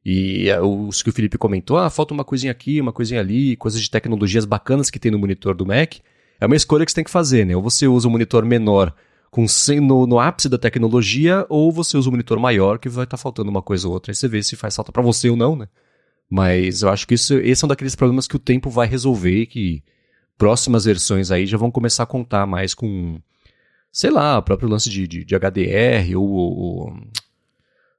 E 0.04 0.50
é, 0.50 0.60
os 0.60 1.04
que 1.04 1.10
o 1.10 1.14
Felipe 1.14 1.38
comentou, 1.38 1.78
ah, 1.78 1.90
falta 1.90 2.14
uma 2.14 2.24
coisinha 2.24 2.52
aqui, 2.52 2.82
uma 2.82 2.92
coisinha 2.92 3.20
ali, 3.20 3.56
coisas 3.56 3.82
de 3.82 3.90
tecnologias 3.90 4.46
bacanas 4.46 4.90
que 4.90 5.00
tem 5.00 5.12
no 5.12 5.20
monitor 5.20 5.56
do 5.56 5.66
Mac. 5.66 5.96
É 6.40 6.46
uma 6.46 6.56
escolha 6.56 6.86
que 6.86 6.92
você 6.92 6.96
tem 6.96 7.04
que 7.04 7.12
fazer, 7.12 7.46
né? 7.46 7.56
Ou 7.56 7.62
você 7.62 7.88
usa 7.88 8.08
um 8.08 8.12
monitor 8.12 8.44
menor 8.44 8.94
com 9.30 9.46
no, 9.82 10.06
no 10.06 10.20
ápice 10.20 10.50
da 10.50 10.58
tecnologia, 10.58 11.46
ou 11.48 11.72
você 11.72 11.98
usa 11.98 12.10
um 12.10 12.12
monitor 12.12 12.40
maior 12.40 12.80
que 12.80 12.90
vai 12.90 13.06
estar 13.06 13.16
tá 13.16 13.22
faltando 13.22 13.50
uma 13.50 13.62
coisa 13.62 13.88
ou 13.88 13.94
outra. 13.94 14.12
Aí 14.12 14.16
você 14.16 14.28
vê 14.28 14.44
se 14.44 14.56
faz 14.56 14.76
falta 14.76 14.92
para 14.92 15.02
você 15.02 15.30
ou 15.30 15.38
não, 15.38 15.56
né? 15.56 15.68
Mas 16.30 16.82
eu 16.82 16.90
acho 16.90 17.08
que 17.08 17.14
isso, 17.14 17.36
esse 17.36 17.64
é 17.64 17.66
um 17.66 17.70
daqueles 17.70 17.96
problemas 17.96 18.28
que 18.28 18.36
o 18.36 18.40
tempo 18.40 18.70
vai 18.70 18.88
resolver, 18.88 19.46
que 19.46 19.84
próximas 20.38 20.86
versões 20.86 21.30
aí 21.30 21.46
já 21.46 21.58
vão 21.58 21.70
começar 21.70 22.04
a 22.04 22.08
contar 22.08 22.48
mais 22.48 22.74
com, 22.74 23.20
sei 23.92 24.10
lá, 24.10 24.38
o 24.38 24.42
próprio 24.42 24.70
lance 24.70 24.90
de, 24.90 25.08
de, 25.08 25.24
de 25.24 25.36
HDR, 25.36 26.18
ou, 26.18 26.30
ou, 26.30 26.94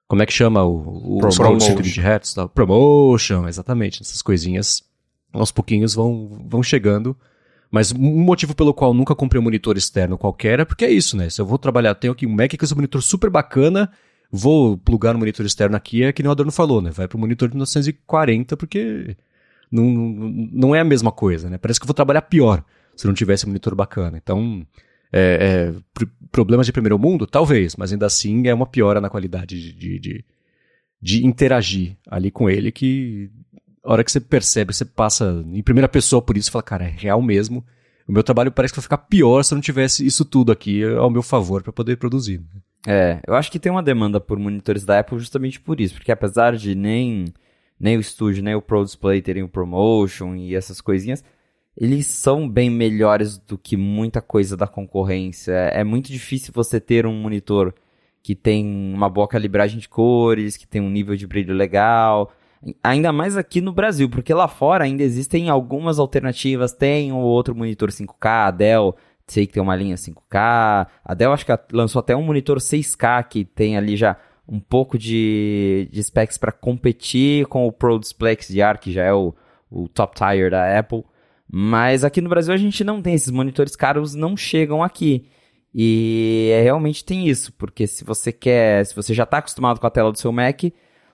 como 0.08 0.22
é 0.22 0.26
que 0.26 0.32
chama 0.32 0.62
o, 0.64 1.16
o 1.16 1.18
Promotion. 1.18 1.74
de 1.76 2.00
Hertz, 2.00 2.34
tá? 2.34 2.48
Promotion, 2.48 3.48
exatamente, 3.48 4.02
essas 4.02 4.22
coisinhas 4.22 4.82
aos 5.32 5.50
pouquinhos 5.50 5.94
vão, 5.94 6.44
vão 6.46 6.62
chegando 6.62 7.16
mas 7.72 7.90
um 7.90 8.22
motivo 8.22 8.54
pelo 8.54 8.74
qual 8.74 8.92
nunca 8.92 9.14
comprei 9.14 9.40
um 9.40 9.42
monitor 9.42 9.78
externo 9.78 10.18
qualquer 10.18 10.60
é 10.60 10.64
porque 10.64 10.84
é 10.84 10.90
isso, 10.90 11.16
né? 11.16 11.30
Se 11.30 11.40
eu 11.40 11.46
vou 11.46 11.56
trabalhar, 11.56 11.94
tenho 11.94 12.12
aqui 12.12 12.26
um 12.26 12.30
Mac 12.30 12.54
com 12.54 12.64
esse 12.64 12.74
monitor 12.74 13.02
super 13.02 13.30
bacana, 13.30 13.90
vou 14.30 14.76
plugar 14.76 15.14
no 15.14 15.18
monitor 15.18 15.46
externo 15.46 15.74
aqui, 15.74 16.04
é 16.04 16.12
que 16.12 16.22
nem 16.22 16.28
o 16.28 16.32
Adorno 16.32 16.52
falou, 16.52 16.82
né? 16.82 16.90
Vai 16.90 17.08
pro 17.08 17.18
monitor 17.18 17.48
de 17.48 17.54
1940 17.54 18.58
porque 18.58 19.16
não, 19.70 19.84
não 20.52 20.74
é 20.74 20.80
a 20.80 20.84
mesma 20.84 21.10
coisa, 21.10 21.48
né? 21.48 21.56
Parece 21.56 21.80
que 21.80 21.84
eu 21.84 21.88
vou 21.88 21.94
trabalhar 21.94 22.20
pior 22.20 22.62
se 22.94 23.06
não 23.06 23.14
tivesse 23.14 23.46
um 23.46 23.48
monitor 23.48 23.74
bacana. 23.74 24.20
Então, 24.22 24.66
é, 25.12 25.74
é, 26.00 26.04
problemas 26.30 26.66
de 26.66 26.72
primeiro 26.72 26.98
mundo? 26.98 27.26
Talvez, 27.26 27.76
mas 27.76 27.92
ainda 27.92 28.06
assim 28.06 28.46
é 28.46 28.54
uma 28.54 28.66
piora 28.66 29.00
na 29.00 29.10
qualidade 29.10 29.60
de, 29.60 29.72
de, 29.72 29.98
de, 29.98 30.24
de 31.00 31.26
interagir 31.26 31.96
ali 32.08 32.30
com 32.30 32.48
ele 32.48 32.72
que 32.72 33.30
a 33.84 33.92
hora 33.92 34.04
que 34.04 34.12
você 34.12 34.20
percebe, 34.20 34.72
você 34.72 34.84
passa 34.84 35.44
em 35.52 35.62
primeira 35.62 35.88
pessoa 35.88 36.22
por 36.22 36.36
isso 36.36 36.48
e 36.48 36.52
fala, 36.52 36.62
cara, 36.62 36.84
é 36.84 36.88
real 36.88 37.20
mesmo. 37.20 37.64
O 38.06 38.12
meu 38.12 38.22
trabalho 38.22 38.52
parece 38.52 38.72
que 38.72 38.78
vai 38.78 38.82
ficar 38.82 38.98
pior 38.98 39.42
se 39.42 39.52
eu 39.52 39.56
não 39.56 39.62
tivesse 39.62 40.06
isso 40.06 40.24
tudo 40.24 40.52
aqui 40.52 40.82
ao 40.84 41.10
meu 41.10 41.22
favor 41.22 41.62
para 41.62 41.72
poder 41.72 41.96
produzir. 41.96 42.40
É, 42.86 43.20
eu 43.26 43.34
acho 43.34 43.50
que 43.50 43.58
tem 43.58 43.70
uma 43.70 43.82
demanda 43.82 44.20
por 44.20 44.38
monitores 44.38 44.84
da 44.84 44.98
Apple 44.98 45.18
justamente 45.18 45.60
por 45.60 45.80
isso, 45.80 45.94
porque 45.94 46.10
apesar 46.10 46.56
de 46.56 46.74
nem, 46.74 47.26
nem 47.78 47.96
o 47.96 48.00
estúdio, 48.00 48.42
nem 48.42 48.54
o 48.54 48.62
Pro 48.62 48.84
Display 48.84 49.22
terem 49.22 49.42
o 49.42 49.48
Promotion 49.48 50.34
e 50.34 50.54
essas 50.54 50.80
coisinhas, 50.80 51.22
eles 51.76 52.06
são 52.06 52.48
bem 52.48 52.70
melhores 52.70 53.38
do 53.38 53.56
que 53.56 53.76
muita 53.76 54.20
coisa 54.20 54.56
da 54.56 54.66
concorrência. 54.66 55.52
É 55.52 55.82
muito 55.84 56.10
difícil 56.10 56.52
você 56.54 56.80
ter 56.80 57.06
um 57.06 57.14
monitor 57.14 57.74
que 58.22 58.34
tem 58.34 58.64
uma 58.94 59.08
boa 59.08 59.26
calibragem 59.26 59.78
de 59.78 59.88
cores, 59.88 60.56
que 60.56 60.66
tem 60.66 60.80
um 60.80 60.90
nível 60.90 61.16
de 61.16 61.26
brilho 61.26 61.54
legal, 61.54 62.32
Ainda 62.82 63.12
mais 63.12 63.36
aqui 63.36 63.60
no 63.60 63.72
Brasil, 63.72 64.08
porque 64.08 64.32
lá 64.32 64.46
fora 64.46 64.84
ainda 64.84 65.02
existem 65.02 65.48
algumas 65.48 65.98
alternativas. 65.98 66.72
Tem 66.72 67.10
o 67.10 67.16
outro 67.16 67.54
monitor 67.54 67.90
5K, 67.90 68.46
a 68.46 68.50
Dell, 68.52 68.96
sei 69.26 69.46
que 69.46 69.54
tem 69.54 69.62
uma 69.62 69.74
linha 69.74 69.96
5K. 69.96 70.86
A 71.04 71.14
Dell 71.14 71.32
acho 71.32 71.44
que 71.44 71.52
lançou 71.72 71.98
até 71.98 72.14
um 72.14 72.22
monitor 72.22 72.58
6K 72.58 73.24
que 73.24 73.44
tem 73.44 73.76
ali 73.76 73.96
já 73.96 74.16
um 74.48 74.60
pouco 74.60 74.96
de, 74.96 75.88
de 75.90 76.02
specs 76.02 76.38
para 76.38 76.52
competir 76.52 77.46
com 77.46 77.66
o 77.66 77.72
Pro 77.72 77.98
Display 77.98 78.36
XDR, 78.40 78.78
que 78.80 78.92
já 78.92 79.02
é 79.02 79.12
o, 79.12 79.34
o 79.68 79.88
top 79.88 80.14
tier 80.14 80.50
da 80.50 80.78
Apple. 80.78 81.02
Mas 81.54 82.02
aqui 82.02 82.22
no 82.22 82.30
Brasil 82.30 82.54
a 82.54 82.56
gente 82.56 82.82
não 82.82 83.02
tem 83.02 83.12
esses 83.12 83.30
monitores 83.30 83.76
caros, 83.76 84.14
não 84.14 84.34
chegam 84.34 84.82
aqui. 84.82 85.26
E 85.74 86.48
é, 86.50 86.62
realmente 86.62 87.04
tem 87.04 87.28
isso, 87.28 87.52
porque 87.52 87.86
se 87.86 88.04
você 88.04 88.32
quer, 88.32 88.86
se 88.86 88.96
você 88.96 89.12
já 89.12 89.24
está 89.24 89.36
acostumado 89.36 89.78
com 89.78 89.86
a 89.86 89.90
tela 89.90 90.10
do 90.10 90.18
seu 90.18 90.32
Mac, 90.32 90.62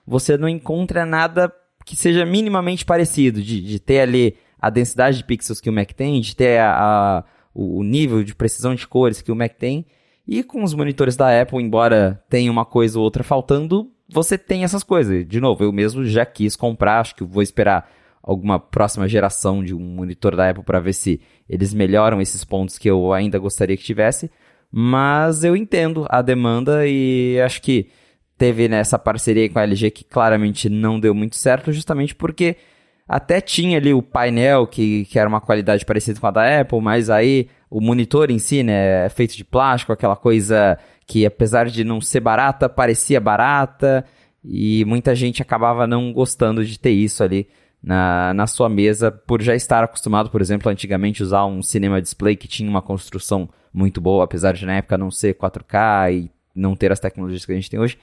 você 0.07 0.37
não 0.37 0.47
encontra 0.47 1.05
nada 1.05 1.53
que 1.85 1.93
seja 1.93 2.25
minimamente 2.25 2.85
parecido, 2.85 3.41
de, 3.41 3.61
de 3.61 3.79
ter 3.79 3.99
ali 3.99 4.37
a 4.61 4.69
densidade 4.69 5.17
de 5.17 5.25
pixels 5.25 5.59
que 5.59 5.69
o 5.69 5.73
Mac 5.73 5.91
tem, 5.91 6.21
de 6.21 6.33
ter 6.33 6.59
a, 6.59 6.73
a, 6.73 7.23
o 7.53 7.83
nível 7.83 8.23
de 8.23 8.33
precisão 8.33 8.73
de 8.73 8.87
cores 8.87 9.21
que 9.21 9.31
o 9.33 9.35
Mac 9.35 9.53
tem. 9.55 9.85
E 10.25 10.41
com 10.41 10.63
os 10.63 10.73
monitores 10.73 11.17
da 11.17 11.41
Apple, 11.41 11.61
embora 11.61 12.23
tenha 12.29 12.51
uma 12.51 12.63
coisa 12.63 12.97
ou 12.97 13.03
outra 13.03 13.25
faltando, 13.25 13.91
você 14.07 14.37
tem 14.37 14.63
essas 14.63 14.83
coisas. 14.83 15.27
De 15.27 15.41
novo, 15.41 15.65
eu 15.65 15.71
mesmo 15.73 16.05
já 16.05 16.25
quis 16.25 16.55
comprar, 16.55 17.01
acho 17.01 17.15
que 17.15 17.23
vou 17.25 17.43
esperar 17.43 17.89
alguma 18.29 18.59
próxima 18.59 19.07
geração 19.07 19.63
de 19.63 19.73
um 19.73 19.79
monitor 19.79 20.35
da 20.35 20.51
Apple 20.51 20.63
para 20.63 20.79
ver 20.79 20.93
se 20.93 21.19
eles 21.49 21.73
melhoram 21.73 22.21
esses 22.21 22.43
pontos 22.43 22.77
que 22.77 22.87
eu 22.87 23.11
ainda 23.11 23.39
gostaria 23.39 23.75
que 23.75 23.83
tivesse. 23.83 24.29
Mas 24.71 25.43
eu 25.43 25.55
entendo 25.55 26.05
a 26.07 26.21
demanda 26.21 26.85
e 26.85 27.41
acho 27.43 27.59
que 27.59 27.89
teve 28.37 28.67
nessa 28.67 28.99
parceria 28.99 29.49
com 29.49 29.57
a 29.57 29.63
LG 29.63 29.89
que 29.89 30.03
claramente 30.03 30.69
não 30.69 30.99
deu 30.99 31.15
muito 31.15 31.35
certo, 31.37 31.71
justamente 31.71 32.13
porque 32.13 32.55
até 33.07 33.41
tinha 33.41 33.79
ali 33.79 33.95
o 33.95 34.03
painel 34.03 34.67
que, 34.67 35.05
que 35.05 35.17
era 35.17 35.27
uma 35.27 35.41
qualidade 35.41 35.83
parecida 35.83 36.19
com 36.19 36.27
a 36.27 36.31
da 36.31 36.61
Apple, 36.61 36.79
mas 36.79 37.09
aí 37.09 37.47
o 37.67 37.81
monitor 37.81 38.29
em 38.29 38.37
si, 38.37 38.61
né, 38.61 39.07
é 39.07 39.09
feito 39.09 39.35
de 39.35 39.43
plástico, 39.43 39.91
aquela 39.91 40.15
coisa 40.15 40.77
que 41.07 41.25
apesar 41.25 41.65
de 41.65 41.83
não 41.83 41.99
ser 41.99 42.19
barata, 42.19 42.69
parecia 42.69 43.19
barata, 43.19 44.05
e 44.45 44.85
muita 44.85 45.15
gente 45.15 45.41
acabava 45.41 45.87
não 45.87 46.13
gostando 46.13 46.63
de 46.63 46.77
ter 46.77 46.91
isso 46.91 47.23
ali 47.23 47.47
na, 47.81 48.33
na 48.33 48.47
sua 48.47 48.69
mesa, 48.69 49.11
por 49.11 49.41
já 49.41 49.55
estar 49.55 49.83
acostumado, 49.83 50.29
por 50.29 50.41
exemplo, 50.41 50.69
antigamente 50.71 51.23
usar 51.23 51.45
um 51.45 51.61
cinema 51.61 52.01
display 52.01 52.35
que 52.35 52.47
tinha 52.47 52.69
uma 52.69 52.81
construção 52.81 53.49
muito 53.73 54.01
boa, 54.01 54.23
apesar 54.23 54.53
de 54.53 54.65
na 54.65 54.77
época 54.77 54.97
não 54.97 55.09
ser 55.11 55.35
4K 55.35 56.13
e 56.13 56.31
não 56.55 56.75
ter 56.75 56.91
as 56.91 56.99
tecnologias 56.99 57.45
que 57.45 57.51
a 57.51 57.55
gente 57.55 57.69
tem 57.69 57.79
hoje. 57.79 57.97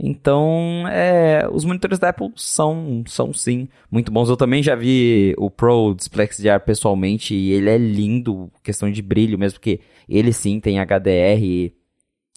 Então, 0.00 0.86
é, 0.88 1.48
os 1.50 1.64
monitores 1.64 1.98
da 1.98 2.10
Apple 2.10 2.30
são, 2.36 3.02
são 3.06 3.32
sim 3.32 3.68
muito 3.90 4.12
bons. 4.12 4.28
Eu 4.28 4.36
também 4.36 4.62
já 4.62 4.76
vi 4.76 5.34
o 5.36 5.50
Pro 5.50 5.92
Display 5.94 6.28
XDR 6.28 6.60
pessoalmente 6.64 7.34
e 7.34 7.52
ele 7.52 7.68
é 7.68 7.76
lindo, 7.76 8.50
questão 8.62 8.90
de 8.90 9.02
brilho 9.02 9.36
mesmo, 9.36 9.58
porque 9.58 9.80
ele 10.08 10.32
sim 10.32 10.60
tem 10.60 10.78
HDR 10.78 11.72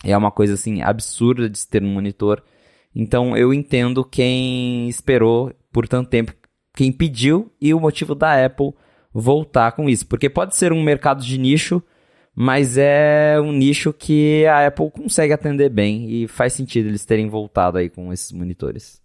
é 0.04 0.18
uma 0.18 0.32
coisa 0.32 0.56
assim 0.56 0.82
absurda 0.82 1.50
de 1.50 1.58
se 1.58 1.70
ter 1.70 1.84
um 1.84 1.94
monitor. 1.94 2.44
Então, 2.96 3.38
eu 3.38 3.54
entendo 3.54 4.04
quem 4.04 4.90
esperou 4.90 5.54
por 5.72 5.88
tanto 5.88 6.10
tempo, 6.10 6.34
quem 6.82 6.92
pediu 6.92 7.52
e 7.62 7.76
o 7.76 7.80
motivo 7.80 8.16
da 8.16 8.44
Apple 8.44 8.74
voltar 9.14 9.74
com 9.74 9.88
isso, 9.88 10.08
porque 10.08 10.28
pode 10.28 10.56
ser 10.56 10.74
um 10.74 10.82
mercado 10.82 11.24
de 11.24 11.38
nicho 11.38 11.84
mas 12.34 12.78
é 12.78 13.40
um 13.42 13.52
nicho 13.52 13.92
que 13.92 14.46
a 14.46 14.68
Apple 14.68 14.90
consegue 14.90 15.34
atender 15.34 15.70
bem 15.70 16.10
e 16.10 16.28
faz 16.28 16.54
sentido 16.54 16.88
eles 16.88 17.06
terem 17.06 17.30
voltado 17.30 17.78
aí 17.78 17.90
com 17.90 18.12
esses 18.12 18.32
monitores. 18.32 19.02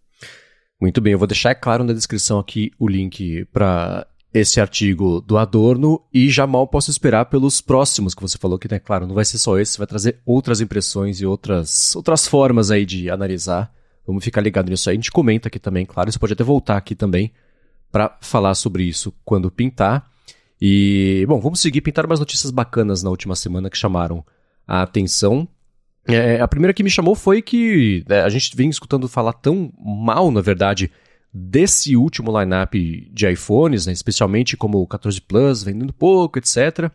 Muito 0.80 1.00
bem, 1.00 1.12
eu 1.12 1.18
vou 1.18 1.26
deixar 1.26 1.54
claro 1.54 1.82
na 1.82 1.92
descrição 1.92 2.38
aqui 2.38 2.70
o 2.78 2.88
link 2.88 3.44
para 3.46 4.06
esse 4.32 4.60
artigo 4.60 5.20
do 5.20 5.36
Adorno 5.36 6.00
e 6.14 6.30
já 6.30 6.46
mal 6.46 6.68
posso 6.68 6.90
esperar 6.90 7.24
pelos 7.24 7.60
próximos 7.60 8.14
que 8.14 8.22
você 8.22 8.38
falou 8.38 8.58
que, 8.58 8.70
né, 8.70 8.78
claro, 8.78 9.06
não 9.06 9.14
vai 9.14 9.24
ser 9.24 9.38
só 9.38 9.58
esse, 9.58 9.76
vai 9.76 9.88
trazer 9.88 10.20
outras 10.24 10.60
impressões 10.60 11.20
e 11.20 11.26
outras, 11.26 11.96
outras 11.96 12.28
formas 12.28 12.70
aí 12.70 12.86
de 12.86 13.10
analisar. 13.10 13.74
Vamos 14.06 14.22
ficar 14.22 14.40
ligado 14.40 14.70
nisso 14.70 14.88
aí. 14.88 14.94
A 14.94 14.98
gente 14.98 15.10
comenta 15.10 15.48
aqui 15.48 15.58
também, 15.58 15.84
claro, 15.84 16.12
você 16.12 16.18
pode 16.18 16.34
até 16.34 16.44
voltar 16.44 16.76
aqui 16.76 16.94
também 16.94 17.32
para 17.96 18.14
falar 18.20 18.54
sobre 18.54 18.82
isso 18.82 19.10
quando 19.24 19.50
pintar. 19.50 20.06
E, 20.60 21.24
bom, 21.26 21.40
vamos 21.40 21.60
seguir. 21.60 21.80
Pintaram 21.80 22.06
umas 22.10 22.20
notícias 22.20 22.50
bacanas 22.50 23.02
na 23.02 23.08
última 23.08 23.34
semana 23.34 23.70
que 23.70 23.78
chamaram 23.78 24.22
a 24.68 24.82
atenção. 24.82 25.48
É, 26.06 26.38
a 26.38 26.46
primeira 26.46 26.74
que 26.74 26.82
me 26.82 26.90
chamou 26.90 27.14
foi 27.14 27.40
que 27.40 28.04
é, 28.06 28.20
a 28.20 28.28
gente 28.28 28.54
vem 28.54 28.68
escutando 28.68 29.08
falar 29.08 29.32
tão 29.32 29.72
mal, 29.78 30.30
na 30.30 30.42
verdade, 30.42 30.92
desse 31.32 31.96
último 31.96 32.38
lineup 32.38 32.74
de 32.74 33.30
iPhones, 33.30 33.86
né, 33.86 33.94
especialmente 33.94 34.58
como 34.58 34.78
o 34.82 34.86
14 34.86 35.18
Plus, 35.22 35.62
vendendo 35.62 35.94
pouco, 35.94 36.38
etc. 36.38 36.90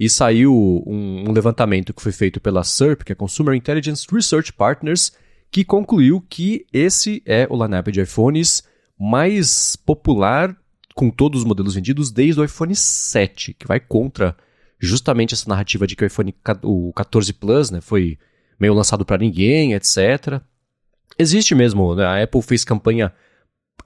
E 0.00 0.08
saiu 0.08 0.54
um, 0.86 1.28
um 1.28 1.32
levantamento 1.32 1.92
que 1.92 2.00
foi 2.00 2.12
feito 2.12 2.40
pela 2.40 2.64
SERP, 2.64 3.02
que 3.02 3.12
é 3.12 3.14
Consumer 3.14 3.54
Intelligence 3.54 4.06
Research 4.10 4.54
Partners, 4.54 5.12
que 5.50 5.62
concluiu 5.66 6.24
que 6.26 6.64
esse 6.72 7.22
é 7.26 7.46
o 7.50 7.62
lineup 7.62 7.88
de 7.88 8.00
iPhones 8.00 8.62
mais 8.98 9.76
popular 9.76 10.56
com 10.94 11.10
todos 11.10 11.40
os 11.40 11.46
modelos 11.46 11.74
vendidos 11.74 12.10
desde 12.10 12.40
o 12.40 12.44
iPhone 12.44 12.74
7, 12.74 13.54
que 13.54 13.66
vai 13.66 13.78
contra 13.78 14.36
justamente 14.78 15.34
essa 15.34 15.48
narrativa 15.48 15.86
de 15.86 15.94
que 15.94 16.04
o 16.04 16.06
iPhone 16.06 16.34
o 16.62 16.92
14 16.94 17.32
Plus 17.34 17.70
né, 17.70 17.80
foi 17.80 18.18
meio 18.58 18.74
lançado 18.74 19.04
para 19.04 19.18
ninguém, 19.18 19.74
etc. 19.74 20.40
Existe 21.18 21.54
mesmo, 21.54 21.94
né? 21.94 22.04
a 22.04 22.22
Apple 22.22 22.42
fez 22.42 22.64
campanha 22.64 23.12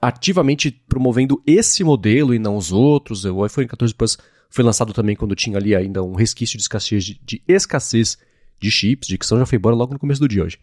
ativamente 0.01 0.71
promovendo 0.71 1.41
esse 1.45 1.83
modelo 1.83 2.33
e 2.33 2.39
não 2.39 2.55
os 2.55 2.71
outros. 2.71 3.25
O 3.25 3.45
iPhone 3.45 3.67
14 3.67 3.93
Plus 3.93 4.17
foi 4.49 4.63
lançado 4.63 4.93
também 4.93 5.15
quando 5.15 5.35
tinha 5.35 5.57
ali 5.57 5.75
ainda 5.75 6.03
um 6.03 6.13
resquício 6.13 6.57
de 6.57 6.63
escassez 6.63 7.03
de, 7.03 7.21
de 7.23 7.43
escassez 7.47 8.17
de 8.59 8.69
chips, 8.69 9.07
de 9.07 9.17
que 9.17 9.25
já 9.27 9.45
foi 9.45 9.57
embora 9.57 9.75
logo 9.75 9.93
no 9.93 9.99
começo 9.99 10.19
do 10.19 10.27
dia 10.27 10.43
hoje. 10.43 10.57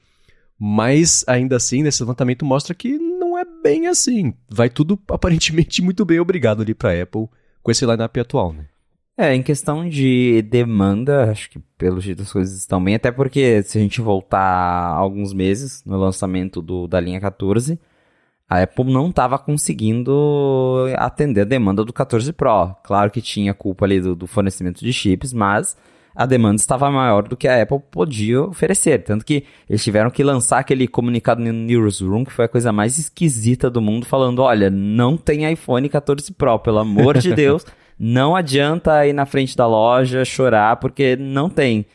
Mas 0.59 1.25
ainda 1.27 1.57
assim, 1.57 1.83
nesse 1.83 2.03
levantamento 2.03 2.45
mostra 2.45 2.75
que 2.75 2.99
é 3.39 3.45
bem 3.63 3.87
assim. 3.87 4.35
Vai 4.49 4.69
tudo 4.69 4.99
aparentemente 5.09 5.83
muito 5.83 6.05
bem, 6.05 6.21
obrigado 6.21 6.63
ali 6.63 6.75
para 6.75 7.03
Apple 7.03 7.29
com 7.63 7.71
esse 7.71 7.85
lineup 7.85 8.17
atual, 8.17 8.53
né? 8.53 8.67
É, 9.21 9.35
em 9.35 9.43
questão 9.43 9.89
de 9.89 10.43
demanda, 10.43 11.29
acho 11.29 11.51
que 11.51 11.59
pelo 11.77 12.01
jeito 12.01 12.23
as 12.23 12.33
coisas 12.33 12.57
estão 12.57 12.83
bem, 12.83 12.95
até 12.95 13.11
porque 13.11 13.65
se 13.65 13.77
a 13.77 13.81
gente 13.81 14.01
voltar 14.01 14.95
alguns 14.95 15.35
meses 15.35 15.83
no 15.85 15.99
lançamento 15.99 16.63
do, 16.63 16.87
da 16.87 17.01
linha 17.01 17.21
14, 17.21 17.81
a 18.49 18.63
Apple 18.63 18.85
não 18.93 19.11
estava 19.11 19.37
conseguindo 19.37 20.87
atender 20.97 21.41
a 21.41 21.45
demanda 21.45 21.85
do 21.85 21.93
14 21.93 22.33
Pro. 22.33 22.75
Claro 22.85 23.11
que 23.11 23.21
tinha 23.21 23.53
culpa 23.53 23.85
ali 23.85 24.01
do, 24.01 24.15
do 24.15 24.27
fornecimento 24.29 24.85
de 24.85 24.93
chips, 24.93 25.33
mas 25.33 25.77
a 26.19 26.27
demanda 26.27 26.57
estava 26.57 26.91
maior 26.91 27.29
do 27.29 27.37
que 27.37 27.47
a 27.47 27.63
Apple 27.63 27.79
podia 27.93 28.43
oferecer. 28.43 29.05
Tanto 29.05 29.25
que 29.25 29.45
eles 29.71 29.85
tiveram 29.85 30.11
que 30.11 30.25
lançar 30.25 30.59
aquele 30.59 30.89
comunicado 30.89 31.41
no 31.41 31.53
Newsroom, 31.53 32.25
que 32.25 32.33
foi 32.33 32.47
a 32.47 32.49
coisa 32.49 32.73
mais 32.73 32.99
esquisita 32.99 33.71
do 33.71 33.81
mundo, 33.81 34.05
falando: 34.05 34.41
olha, 34.41 34.69
não 34.69 35.17
tem 35.17 35.49
iPhone 35.49 35.89
14 35.89 36.33
Pro, 36.33 36.59
pelo 36.59 36.81
amor 36.81 37.19
de 37.19 37.33
Deus. 37.37 37.65
não 37.97 38.35
adianta 38.35 39.07
ir 39.07 39.13
na 39.13 39.27
frente 39.27 39.57
da 39.57 39.65
loja 39.69 40.25
chorar, 40.25 40.75
porque 40.79 41.15
não 41.15 41.49
tem. 41.49 41.87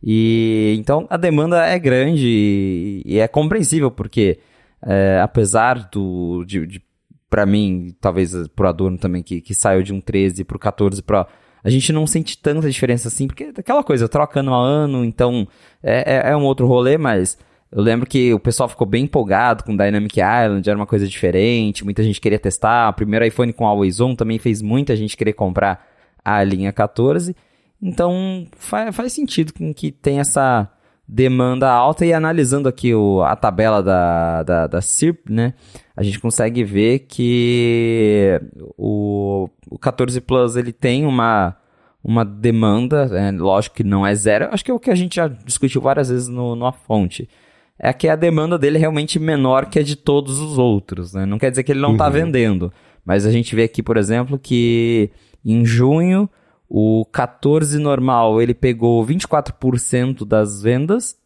E 0.00 0.76
então 0.78 1.04
a 1.10 1.16
demanda 1.16 1.66
é 1.66 1.76
grande 1.76 2.28
e, 2.28 3.02
e 3.04 3.18
é 3.18 3.26
compreensível, 3.26 3.90
porque 3.90 4.38
é, 4.86 5.18
apesar 5.20 5.88
do. 5.90 6.44
De, 6.46 6.64
de 6.64 6.80
para 7.28 7.44
mim, 7.44 7.92
talvez 8.00 8.46
pro 8.54 8.68
Adorno 8.68 8.98
também, 8.98 9.20
que, 9.20 9.40
que 9.40 9.52
saiu 9.52 9.82
de 9.82 9.92
um 9.92 10.00
13 10.00 10.44
pro 10.44 10.60
14 10.60 11.02
Pro 11.02 11.26
a 11.64 11.70
gente 11.70 11.92
não 11.92 12.06
sente 12.06 12.36
tanta 12.36 12.70
diferença 12.70 13.08
assim, 13.08 13.26
porque 13.26 13.50
aquela 13.56 13.82
coisa, 13.82 14.06
troca 14.06 14.40
ano 14.40 14.54
a 14.54 14.58
ano, 14.58 15.02
então 15.02 15.48
é, 15.82 16.28
é, 16.28 16.30
é 16.32 16.36
um 16.36 16.44
outro 16.44 16.66
rolê, 16.66 16.98
mas 16.98 17.38
eu 17.72 17.82
lembro 17.82 18.06
que 18.06 18.32
o 18.34 18.38
pessoal 18.38 18.68
ficou 18.68 18.86
bem 18.86 19.04
empolgado 19.04 19.64
com 19.64 19.74
Dynamic 19.74 20.20
Island, 20.20 20.68
era 20.68 20.78
uma 20.78 20.86
coisa 20.86 21.08
diferente, 21.08 21.82
muita 21.82 22.02
gente 22.02 22.20
queria 22.20 22.38
testar. 22.38 22.90
O 22.90 22.92
primeiro 22.92 23.24
iPhone 23.24 23.52
com 23.52 23.66
Always 23.66 24.00
On 24.00 24.14
também 24.14 24.38
fez 24.38 24.62
muita 24.62 24.94
gente 24.94 25.16
querer 25.16 25.32
comprar 25.32 25.84
a 26.22 26.44
linha 26.44 26.72
14. 26.72 27.34
Então 27.82 28.46
faz, 28.56 28.94
faz 28.94 29.12
sentido 29.12 29.52
com 29.52 29.72
que 29.74 29.90
tem 29.90 30.20
essa 30.20 30.70
demanda 31.06 31.70
alta 31.70 32.06
e 32.06 32.12
analisando 32.12 32.68
aqui 32.68 32.94
o, 32.94 33.22
a 33.22 33.34
tabela 33.36 33.82
da, 33.82 34.42
da, 34.42 34.66
da 34.66 34.80
CIRP, 34.80 35.30
né, 35.30 35.54
a 35.96 36.02
gente 36.02 36.18
consegue 36.18 36.64
ver 36.64 37.00
que 37.00 38.40
o, 38.78 39.48
o 39.74 39.78
14 39.78 40.20
Plus 40.20 40.54
ele 40.54 40.72
tem 40.72 41.04
uma, 41.04 41.56
uma 42.02 42.24
demanda, 42.24 43.10
é, 43.12 43.32
lógico 43.32 43.74
que 43.74 43.82
não 43.82 44.06
é 44.06 44.14
zero, 44.14 44.48
acho 44.52 44.64
que 44.64 44.70
é 44.70 44.74
o 44.74 44.78
que 44.78 44.90
a 44.90 44.94
gente 44.94 45.16
já 45.16 45.26
discutiu 45.26 45.80
várias 45.80 46.08
vezes 46.08 46.28
no, 46.28 46.54
no 46.54 46.70
fonte. 46.72 47.28
É 47.76 47.92
que 47.92 48.08
a 48.08 48.14
demanda 48.14 48.56
dele 48.56 48.76
é 48.76 48.80
realmente 48.80 49.18
menor 49.18 49.66
que 49.66 49.80
a 49.80 49.82
de 49.82 49.96
todos 49.96 50.38
os 50.38 50.58
outros, 50.58 51.12
né? 51.12 51.26
Não 51.26 51.40
quer 51.40 51.50
dizer 51.50 51.64
que 51.64 51.72
ele 51.72 51.80
não 51.80 51.94
está 51.94 52.06
uhum. 52.06 52.12
vendendo, 52.12 52.72
mas 53.04 53.26
a 53.26 53.32
gente 53.32 53.52
vê 53.56 53.64
aqui, 53.64 53.82
por 53.82 53.96
exemplo, 53.96 54.38
que 54.38 55.10
em 55.44 55.64
junho 55.64 56.30
o 56.68 57.04
14 57.06 57.76
normal 57.80 58.40
ele 58.40 58.54
pegou 58.54 59.04
24% 59.04 60.24
das 60.24 60.62
vendas, 60.62 61.16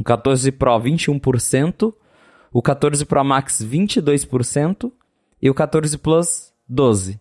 o 0.00 0.02
14 0.02 0.50
Pro 0.52 0.80
21%, 0.80 1.92
o 2.50 2.62
14 2.62 3.04
Pro 3.04 3.22
Max 3.22 3.62
22% 3.62 4.90
e 5.42 5.50
o 5.50 5.54
14 5.54 5.98
Plus 5.98 6.54
12. 6.66 7.20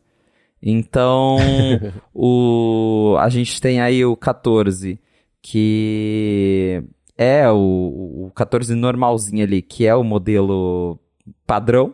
Então, 0.62 1.38
o 2.14 3.16
a 3.20 3.30
gente 3.30 3.60
tem 3.60 3.82
aí 3.82 4.06
o 4.06 4.16
14 4.16 5.00
que 5.42 6.84
é 7.18 7.50
o, 7.50 8.28
o 8.28 8.32
14 8.36 8.74
normalzinho 8.76 9.44
ali, 9.44 9.62
que 9.62 9.86
é 9.86 9.96
o 9.96 10.04
modelo 10.04 11.00
padrão. 11.46 11.94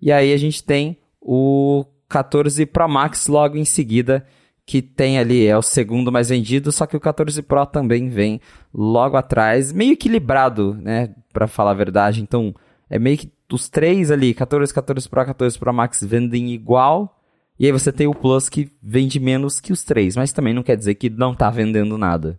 E 0.00 0.10
aí 0.10 0.32
a 0.32 0.36
gente 0.36 0.64
tem 0.64 0.98
o 1.20 1.84
14 2.08 2.66
Pro 2.66 2.88
Max 2.88 3.28
logo 3.28 3.56
em 3.56 3.64
seguida, 3.64 4.26
que 4.66 4.82
tem 4.82 5.18
ali, 5.18 5.46
é 5.46 5.56
o 5.56 5.62
segundo 5.62 6.10
mais 6.10 6.28
vendido, 6.28 6.72
só 6.72 6.86
que 6.86 6.96
o 6.96 7.00
14 7.00 7.40
Pro 7.42 7.64
também 7.66 8.08
vem 8.08 8.40
logo 8.74 9.16
atrás, 9.16 9.72
meio 9.72 9.92
equilibrado, 9.92 10.74
né, 10.74 11.14
para 11.32 11.46
falar 11.46 11.70
a 11.72 11.74
verdade. 11.74 12.22
Então, 12.22 12.54
é 12.90 12.98
meio 12.98 13.18
que 13.18 13.32
os 13.52 13.68
três 13.68 14.10
ali, 14.10 14.34
14, 14.34 14.72
14 14.72 15.08
Pro, 15.08 15.24
14 15.24 15.58
Pro 15.58 15.72
Max 15.72 16.02
vendem 16.02 16.52
igual, 16.52 17.21
e 17.58 17.66
aí 17.66 17.72
você 17.72 17.92
tem 17.92 18.06
o 18.06 18.14
Plus 18.14 18.48
que 18.48 18.70
vende 18.82 19.20
menos 19.20 19.60
que 19.60 19.72
os 19.72 19.84
três, 19.84 20.16
mas 20.16 20.32
também 20.32 20.54
não 20.54 20.62
quer 20.62 20.76
dizer 20.76 20.94
que 20.94 21.10
não 21.10 21.34
tá 21.34 21.50
vendendo 21.50 21.96
nada. 21.96 22.38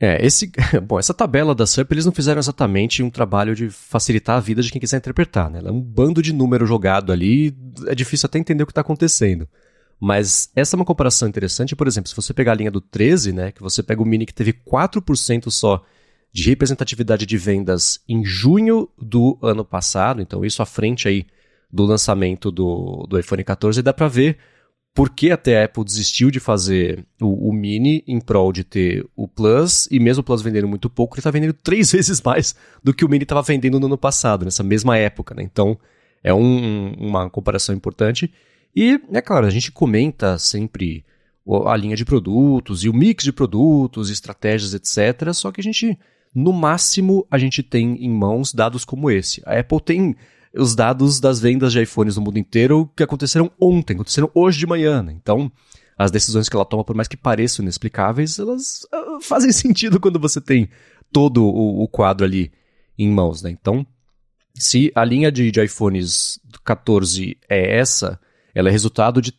É, 0.00 0.24
esse, 0.24 0.50
bom, 0.84 0.98
essa 0.98 1.14
tabela 1.14 1.54
da 1.54 1.64
SUP 1.64 1.92
eles 1.92 2.04
não 2.04 2.12
fizeram 2.12 2.40
exatamente 2.40 3.02
um 3.02 3.10
trabalho 3.10 3.54
de 3.54 3.70
facilitar 3.70 4.36
a 4.36 4.40
vida 4.40 4.60
de 4.60 4.70
quem 4.70 4.80
quiser 4.80 4.96
interpretar, 4.96 5.48
né? 5.48 5.60
É 5.64 5.70
um 5.70 5.80
bando 5.80 6.20
de 6.20 6.32
número 6.32 6.66
jogado 6.66 7.12
ali, 7.12 7.56
é 7.86 7.94
difícil 7.94 8.26
até 8.26 8.38
entender 8.38 8.64
o 8.64 8.66
que 8.66 8.72
está 8.72 8.80
acontecendo. 8.80 9.48
Mas 10.00 10.50
essa 10.56 10.74
é 10.74 10.76
uma 10.76 10.84
comparação 10.84 11.28
interessante, 11.28 11.76
por 11.76 11.86
exemplo, 11.86 12.10
se 12.10 12.16
você 12.16 12.34
pegar 12.34 12.50
a 12.50 12.56
linha 12.56 12.72
do 12.72 12.80
13, 12.80 13.32
né, 13.32 13.52
que 13.52 13.62
você 13.62 13.80
pega 13.84 14.02
o 14.02 14.04
Mini 14.04 14.26
que 14.26 14.34
teve 14.34 14.52
4% 14.52 15.48
só 15.48 15.80
de 16.32 16.50
representatividade 16.50 17.24
de 17.24 17.38
vendas 17.38 18.00
em 18.08 18.24
junho 18.24 18.88
do 18.98 19.38
ano 19.40 19.64
passado, 19.64 20.20
então 20.20 20.44
isso 20.44 20.60
à 20.60 20.66
frente 20.66 21.06
aí 21.06 21.26
do 21.72 21.84
lançamento 21.84 22.50
do, 22.50 23.06
do 23.08 23.18
iPhone 23.18 23.42
14, 23.42 23.80
dá 23.82 23.92
para 23.92 24.08
ver 24.08 24.38
por 24.94 25.08
que 25.08 25.30
até 25.30 25.60
a 25.60 25.64
Apple 25.64 25.84
desistiu 25.84 26.30
de 26.30 26.38
fazer 26.38 27.04
o, 27.20 27.48
o, 27.48 27.52
Mini 27.52 28.04
em 28.06 28.20
prol 28.20 28.52
de 28.52 28.62
ter 28.62 29.06
o 29.16 29.26
Plus, 29.26 29.88
e 29.90 29.98
mesmo 29.98 30.20
o 30.20 30.24
Plus 30.24 30.42
vendendo 30.42 30.68
muito 30.68 30.90
pouco, 30.90 31.14
ele 31.14 31.20
está 31.20 31.30
vendendo 31.30 31.54
três 31.54 31.90
vezes 31.92 32.20
mais 32.20 32.54
do 32.84 32.92
que 32.92 33.04
o 33.04 33.08
Mini 33.08 33.22
estava 33.22 33.40
vendendo 33.40 33.80
no 33.80 33.86
ano 33.86 33.96
passado, 33.96 34.44
nessa 34.44 34.62
mesma 34.62 34.98
época, 34.98 35.34
né? 35.34 35.42
Então, 35.42 35.78
é 36.22 36.32
um, 36.32 36.92
uma 36.98 37.30
comparação 37.30 37.74
importante. 37.74 38.32
E, 38.76 39.00
é 39.12 39.20
claro, 39.20 39.46
a 39.46 39.50
gente 39.50 39.72
comenta 39.72 40.38
sempre 40.38 41.04
a 41.66 41.76
linha 41.76 41.96
de 41.96 42.04
produtos 42.04 42.84
e 42.84 42.88
o 42.88 42.94
mix 42.94 43.24
de 43.24 43.32
produtos, 43.32 44.10
estratégias, 44.10 44.74
etc. 44.74 45.32
Só 45.32 45.50
que 45.50 45.60
a 45.60 45.64
gente, 45.64 45.98
no 46.34 46.52
máximo, 46.52 47.26
a 47.30 47.38
gente 47.38 47.62
tem 47.62 47.96
em 48.04 48.10
mãos 48.10 48.52
dados 48.52 48.84
como 48.84 49.10
esse. 49.10 49.42
A 49.44 49.58
Apple 49.58 49.80
tem 49.80 50.16
os 50.54 50.74
dados 50.74 51.18
das 51.20 51.40
vendas 51.40 51.72
de 51.72 51.82
iPhones 51.82 52.16
no 52.16 52.22
mundo 52.22 52.38
inteiro 52.38 52.90
que 52.96 53.02
aconteceram 53.02 53.50
ontem, 53.60 53.94
aconteceram 53.94 54.30
hoje 54.34 54.58
de 54.58 54.66
manhã. 54.66 55.02
Né? 55.02 55.12
Então, 55.12 55.50
as 55.96 56.10
decisões 56.10 56.48
que 56.48 56.56
ela 56.56 56.64
toma, 56.64 56.84
por 56.84 56.94
mais 56.94 57.08
que 57.08 57.16
pareçam 57.16 57.62
inexplicáveis, 57.62 58.38
elas 58.38 58.86
uh, 58.92 59.20
fazem 59.20 59.50
sentido 59.52 60.00
quando 60.00 60.18
você 60.18 60.40
tem 60.40 60.68
todo 61.10 61.44
o, 61.44 61.82
o, 61.82 61.88
quadro 61.88 62.24
ali 62.24 62.50
em 62.98 63.10
mãos. 63.10 63.42
Né? 63.42 63.50
Então, 63.50 63.86
se 64.54 64.92
a 64.94 65.04
linha 65.04 65.32
de, 65.32 65.50
de 65.50 65.62
iPhones 65.62 66.38
14 66.64 67.36
é 67.48 67.78
essa, 67.78 68.20
ela 68.54 68.68
é 68.68 68.72
resultado 68.72 69.20
de 69.20 69.32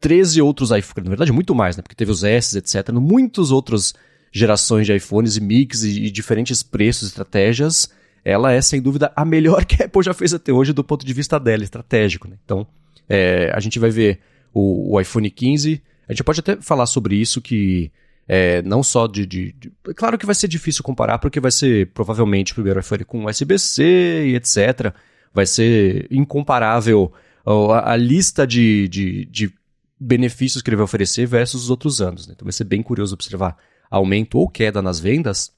13 0.00 0.42
outros 0.42 0.70
iPhones, 0.70 1.04
na 1.04 1.10
verdade 1.10 1.32
muito 1.32 1.54
mais, 1.54 1.76
né? 1.76 1.82
porque 1.82 1.94
teve 1.94 2.10
os 2.10 2.24
S, 2.24 2.58
etc., 2.58 2.90
muitos 2.92 3.50
outros 3.50 3.94
gerações 4.32 4.86
de 4.86 4.94
iPhones 4.96 5.36
e 5.36 5.40
mix 5.40 5.82
e, 5.82 6.06
e 6.06 6.10
diferentes 6.10 6.62
preços, 6.62 7.08
estratégias, 7.08 7.88
ela 8.24 8.52
é 8.52 8.60
sem 8.60 8.80
dúvida 8.80 9.12
a 9.16 9.24
melhor 9.24 9.64
que 9.66 9.82
a 9.82 9.86
Apple 9.86 10.02
já 10.02 10.14
fez 10.14 10.32
até 10.34 10.52
hoje 10.52 10.72
do 10.72 10.84
ponto 10.84 11.04
de 11.04 11.12
vista 11.12 11.38
dela, 11.38 11.62
estratégico. 11.62 12.28
Né? 12.28 12.36
Então, 12.44 12.66
é, 13.08 13.50
a 13.54 13.60
gente 13.60 13.78
vai 13.78 13.90
ver 13.90 14.20
o, 14.52 14.94
o, 14.94 15.00
iPhone 15.00 15.30
15. 15.30 15.82
A 16.08 16.12
gente 16.12 16.24
pode 16.24 16.40
até 16.40 16.56
falar 16.56 16.86
sobre 16.86 17.16
isso 17.16 17.40
que 17.40 17.90
é, 18.28 18.62
não 18.62 18.82
só 18.82 19.06
de, 19.06 19.26
de, 19.26 19.52
de, 19.52 19.72
Claro 19.96 20.16
que 20.16 20.26
vai 20.26 20.34
ser 20.34 20.48
difícil 20.48 20.84
comparar, 20.84 21.18
porque 21.18 21.40
vai 21.40 21.50
ser 21.50 21.88
provavelmente 21.88 22.52
o 22.52 22.54
primeiro 22.54 22.80
iPhone 22.80 23.04
com 23.04 23.24
USB-C 23.26 23.82
e 24.26 24.36
etc. 24.36 24.94
Vai 25.34 25.46
ser 25.46 26.06
incomparável 26.10 27.12
a, 27.44 27.92
a 27.92 27.96
lista 27.96 28.46
de, 28.46 28.88
de, 28.88 29.24
de, 29.26 29.52
benefícios 29.98 30.62
que 30.62 30.68
ele 30.68 30.76
vai 30.76 30.84
oferecer 30.84 31.26
versus 31.26 31.64
os 31.64 31.70
outros 31.70 32.00
anos. 32.00 32.26
Né? 32.26 32.34
Então 32.34 32.44
vai 32.44 32.52
ser 32.52 32.64
bem 32.64 32.82
curioso 32.82 33.14
observar 33.14 33.56
aumento 33.90 34.38
ou 34.38 34.48
queda 34.48 34.82
nas 34.82 34.98
vendas. 34.98 35.52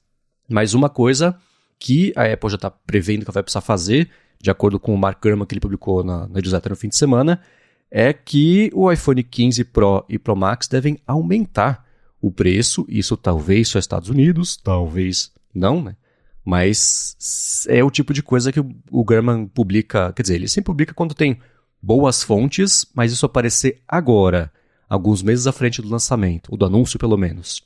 Mas 0.47 0.73
uma 0.73 0.89
coisa 0.89 1.35
que 1.79 2.13
a 2.15 2.23
Apple 2.31 2.49
já 2.49 2.55
está 2.55 2.69
prevendo 2.69 3.25
que 3.25 3.31
vai 3.31 3.43
precisar 3.43 3.61
fazer, 3.61 4.09
de 4.41 4.49
acordo 4.49 4.79
com 4.79 4.93
o 4.93 4.97
Mark 4.97 5.21
Gurman 5.21 5.45
que 5.45 5.53
ele 5.53 5.61
publicou 5.61 6.03
na, 6.03 6.27
na 6.27 6.39
newsletter 6.39 6.71
no 6.71 6.75
fim 6.75 6.89
de 6.89 6.95
semana, 6.95 7.41
é 7.89 8.11
que 8.11 8.69
o 8.73 8.91
iPhone 8.91 9.23
15 9.23 9.63
Pro 9.65 10.05
e 10.09 10.17
Pro 10.17 10.35
Max 10.35 10.67
devem 10.67 10.97
aumentar 11.05 11.85
o 12.21 12.31
preço. 12.31 12.85
Isso 12.89 13.15
talvez 13.15 13.69
só 13.69 13.79
Estados 13.79 14.09
Unidos, 14.09 14.57
talvez 14.57 15.31
não, 15.53 15.81
né? 15.81 15.95
Mas 16.43 17.65
é 17.69 17.83
o 17.83 17.89
tipo 17.89 18.13
de 18.13 18.21
coisa 18.21 18.51
que 18.51 18.59
o, 18.59 19.03
Gurman 19.03 19.47
publica, 19.47 20.13
quer 20.13 20.21
dizer, 20.21 20.35
ele 20.35 20.47
sempre 20.47 20.67
publica 20.67 20.93
quando 20.93 21.15
tem 21.15 21.39
boas 21.81 22.21
fontes, 22.21 22.85
mas 22.93 23.11
isso 23.11 23.25
aparecer 23.25 23.81
agora, 23.87 24.51
alguns 24.87 25.23
meses 25.23 25.47
à 25.47 25.51
frente 25.51 25.81
do 25.81 25.89
lançamento, 25.89 26.51
ou 26.51 26.57
do 26.57 26.65
anúncio 26.65 26.99
pelo 26.99 27.17
menos. 27.17 27.63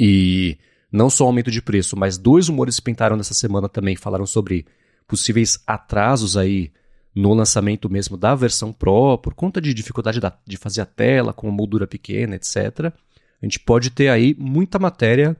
E 0.00 0.58
não 0.90 1.10
só 1.10 1.24
aumento 1.24 1.50
de 1.50 1.60
preço, 1.60 1.96
mas 1.96 2.16
dois 2.16 2.48
rumores 2.48 2.80
pintaram 2.80 3.16
nessa 3.16 3.34
semana 3.34 3.68
também, 3.68 3.96
falaram 3.96 4.26
sobre 4.26 4.66
possíveis 5.06 5.62
atrasos 5.66 6.36
aí 6.36 6.72
no 7.14 7.34
lançamento 7.34 7.90
mesmo 7.90 8.16
da 8.16 8.34
versão 8.34 8.72
Pro, 8.72 9.18
por 9.18 9.34
conta 9.34 9.60
de 9.60 9.74
dificuldade 9.74 10.20
da, 10.20 10.32
de 10.46 10.56
fazer 10.56 10.80
a 10.80 10.86
tela 10.86 11.32
com 11.32 11.50
moldura 11.50 11.86
pequena, 11.86 12.36
etc. 12.36 12.92
A 13.40 13.46
gente 13.46 13.58
pode 13.60 13.90
ter 13.90 14.08
aí 14.08 14.36
muita 14.38 14.78
matéria 14.78 15.36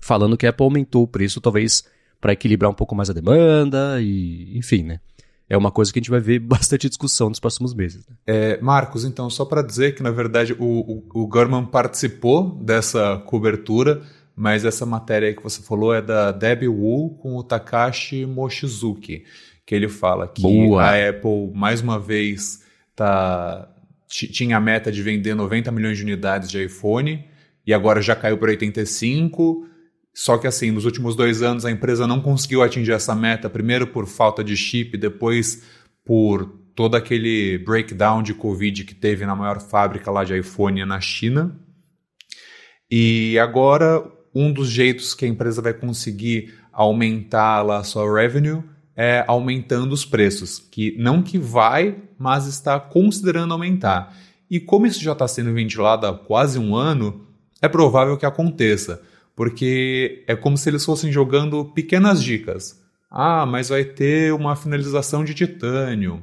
falando 0.00 0.36
que 0.36 0.46
a 0.46 0.50
Apple 0.50 0.64
aumentou 0.64 1.04
o 1.04 1.08
preço, 1.08 1.40
talvez 1.40 1.84
para 2.20 2.32
equilibrar 2.32 2.70
um 2.70 2.74
pouco 2.74 2.94
mais 2.94 3.10
a 3.10 3.12
demanda 3.12 4.00
e, 4.00 4.56
enfim, 4.56 4.82
né? 4.82 5.00
É 5.48 5.56
uma 5.56 5.70
coisa 5.70 5.92
que 5.92 5.98
a 5.98 6.00
gente 6.00 6.10
vai 6.10 6.20
ver 6.20 6.38
bastante 6.44 6.88
discussão 6.88 7.28
nos 7.28 7.38
próximos 7.38 7.74
meses. 7.74 8.06
Né? 8.08 8.16
É, 8.26 8.60
Marcos, 8.60 9.04
então, 9.04 9.28
só 9.28 9.44
para 9.44 9.62
dizer 9.62 9.94
que, 9.94 10.02
na 10.02 10.10
verdade, 10.10 10.54
o, 10.58 11.02
o, 11.14 11.24
o 11.24 11.66
participou 11.66 12.50
dessa 12.62 13.18
cobertura 13.26 14.02
mas 14.36 14.64
essa 14.64 14.84
matéria 14.84 15.34
que 15.34 15.42
você 15.42 15.62
falou 15.62 15.94
é 15.94 16.02
da 16.02 16.32
Debbie 16.32 16.68
Wu 16.68 17.16
com 17.18 17.36
o 17.36 17.44
Takashi 17.44 18.26
Mochizuki, 18.26 19.24
que 19.64 19.74
ele 19.74 19.88
fala 19.88 20.26
que 20.26 20.42
Boa. 20.42 20.82
a 20.82 21.08
Apple, 21.08 21.52
mais 21.54 21.80
uma 21.80 21.98
vez, 21.98 22.62
tá, 22.96 23.68
tinha 24.08 24.56
a 24.56 24.60
meta 24.60 24.90
de 24.90 25.02
vender 25.02 25.34
90 25.34 25.70
milhões 25.70 25.96
de 25.96 26.04
unidades 26.04 26.50
de 26.50 26.62
iPhone 26.64 27.24
e 27.66 27.72
agora 27.72 28.02
já 28.02 28.16
caiu 28.16 28.36
para 28.36 28.50
85. 28.50 29.68
Só 30.12 30.36
que 30.38 30.46
assim, 30.46 30.70
nos 30.70 30.84
últimos 30.84 31.16
dois 31.16 31.42
anos 31.42 31.64
a 31.64 31.70
empresa 31.70 32.06
não 32.06 32.20
conseguiu 32.20 32.62
atingir 32.62 32.92
essa 32.92 33.14
meta, 33.14 33.48
primeiro 33.48 33.86
por 33.86 34.06
falta 34.06 34.44
de 34.44 34.56
chip, 34.56 34.96
depois 34.96 35.62
por 36.04 36.46
todo 36.74 36.96
aquele 36.96 37.58
breakdown 37.58 38.22
de 38.22 38.34
Covid 38.34 38.84
que 38.84 38.94
teve 38.94 39.24
na 39.24 39.34
maior 39.34 39.60
fábrica 39.60 40.10
lá 40.10 40.24
de 40.24 40.36
iPhone 40.36 40.84
na 40.84 41.00
China. 41.00 41.58
E 42.90 43.38
agora 43.38 44.04
um 44.34 44.52
dos 44.52 44.68
jeitos 44.68 45.14
que 45.14 45.24
a 45.24 45.28
empresa 45.28 45.62
vai 45.62 45.72
conseguir 45.72 46.54
aumentar 46.72 47.62
lá 47.62 47.78
a 47.78 47.84
sua 47.84 48.20
revenue 48.20 48.62
é 48.96 49.24
aumentando 49.26 49.92
os 49.92 50.04
preços, 50.04 50.58
que 50.58 50.96
não 50.98 51.22
que 51.22 51.38
vai, 51.38 51.96
mas 52.18 52.46
está 52.46 52.78
considerando 52.78 53.52
aumentar. 53.52 54.16
E 54.50 54.60
como 54.60 54.86
isso 54.86 55.02
já 55.02 55.12
está 55.12 55.26
sendo 55.26 55.52
ventilado 55.52 56.06
há 56.06 56.16
quase 56.16 56.58
um 56.58 56.76
ano, 56.76 57.26
é 57.60 57.68
provável 57.68 58.16
que 58.16 58.26
aconteça, 58.26 59.02
porque 59.34 60.22
é 60.26 60.36
como 60.36 60.56
se 60.56 60.68
eles 60.68 60.84
fossem 60.84 61.10
jogando 61.10 61.64
pequenas 61.66 62.22
dicas. 62.22 62.80
Ah, 63.10 63.46
mas 63.46 63.68
vai 63.68 63.84
ter 63.84 64.32
uma 64.32 64.56
finalização 64.56 65.24
de 65.24 65.34
titânio. 65.34 66.22